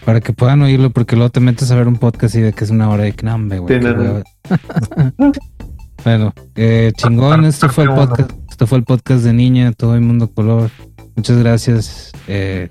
para 0.05 0.21
que 0.21 0.33
puedan 0.33 0.63
oírlo, 0.63 0.91
porque 0.91 1.15
luego 1.15 1.31
te 1.31 1.39
metes 1.41 1.71
a 1.71 1.77
ver 1.77 1.87
un 1.87 1.97
podcast 1.97 2.35
y 2.35 2.41
de 2.41 2.53
que 2.53 2.65
es 2.65 2.71
una 2.71 2.89
hora 2.91 3.05
de 3.05 3.13
que 3.13 3.25
no, 3.25 3.35
hombre, 3.37 3.59
güey. 3.61 3.81
Sí, 3.81 3.87
bueno, 6.05 6.33
eh, 6.55 6.93
chingón, 6.97 7.45
esto 7.45 7.69
fue 7.69 7.85
el 7.85 7.91
podcast, 7.91 8.31
esto 8.51 8.67
fue 8.67 8.79
el 8.79 8.85
podcast 8.85 9.23
de 9.25 9.33
niña, 9.33 9.73
todo 9.73 9.95
el 9.95 10.01
mundo 10.03 10.31
color. 10.33 10.71
Muchas 11.17 11.39
gracias, 11.39 12.13
eh, 12.29 12.69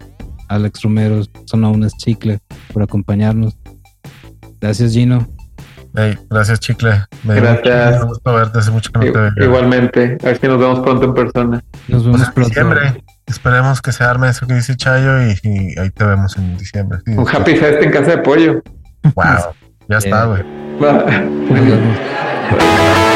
Alex 0.49 0.81
Romero, 0.83 1.21
son 1.45 1.63
aún 1.65 1.83
es 1.83 1.93
chicle, 1.97 2.39
por 2.73 2.83
acompañarnos. 2.83 3.57
Gracias, 4.61 4.93
Gino. 4.93 5.27
Hey, 5.97 6.17
gracias, 6.29 6.59
Chicle. 6.59 7.05
Me 7.23 7.35
Gracias. 7.35 8.03
gusto 8.05 8.33
verte. 8.33 8.59
Hace 8.59 8.69
mucho 8.71 8.91
que 8.91 8.99
no 8.99 9.11
te 9.13 9.17
veía. 9.17 9.33
Igualmente, 9.45 10.17
a 10.21 10.25
ver 10.25 10.37
si 10.41 10.47
nos 10.47 10.59
vemos 10.59 10.79
pronto 10.81 11.05
en 11.05 11.13
persona. 11.13 11.63
Nos 11.87 12.03
Pues 12.03 12.03
vemos 12.03 12.27
en 12.27 12.33
pronto. 12.33 12.49
diciembre. 12.49 13.03
Esperemos 13.27 13.81
que 13.81 13.91
se 13.93 14.03
arme 14.03 14.27
eso 14.29 14.45
que 14.45 14.55
dice 14.55 14.75
Chayo 14.75 15.21
y, 15.25 15.35
y 15.43 15.79
ahí 15.79 15.89
te 15.91 16.03
vemos 16.03 16.35
en 16.35 16.57
diciembre. 16.57 16.99
Sí, 17.05 17.13
Un 17.13 17.25
happy 17.27 17.55
fest 17.55 17.81
en 17.81 17.91
casa 17.91 18.11
de 18.11 18.17
pollo. 18.17 18.61
Wow. 19.15 19.25
Ya 19.87 19.97
está, 19.97 20.25
güey. 20.25 20.43
Nos 20.79 21.61
vemos. 21.61 21.97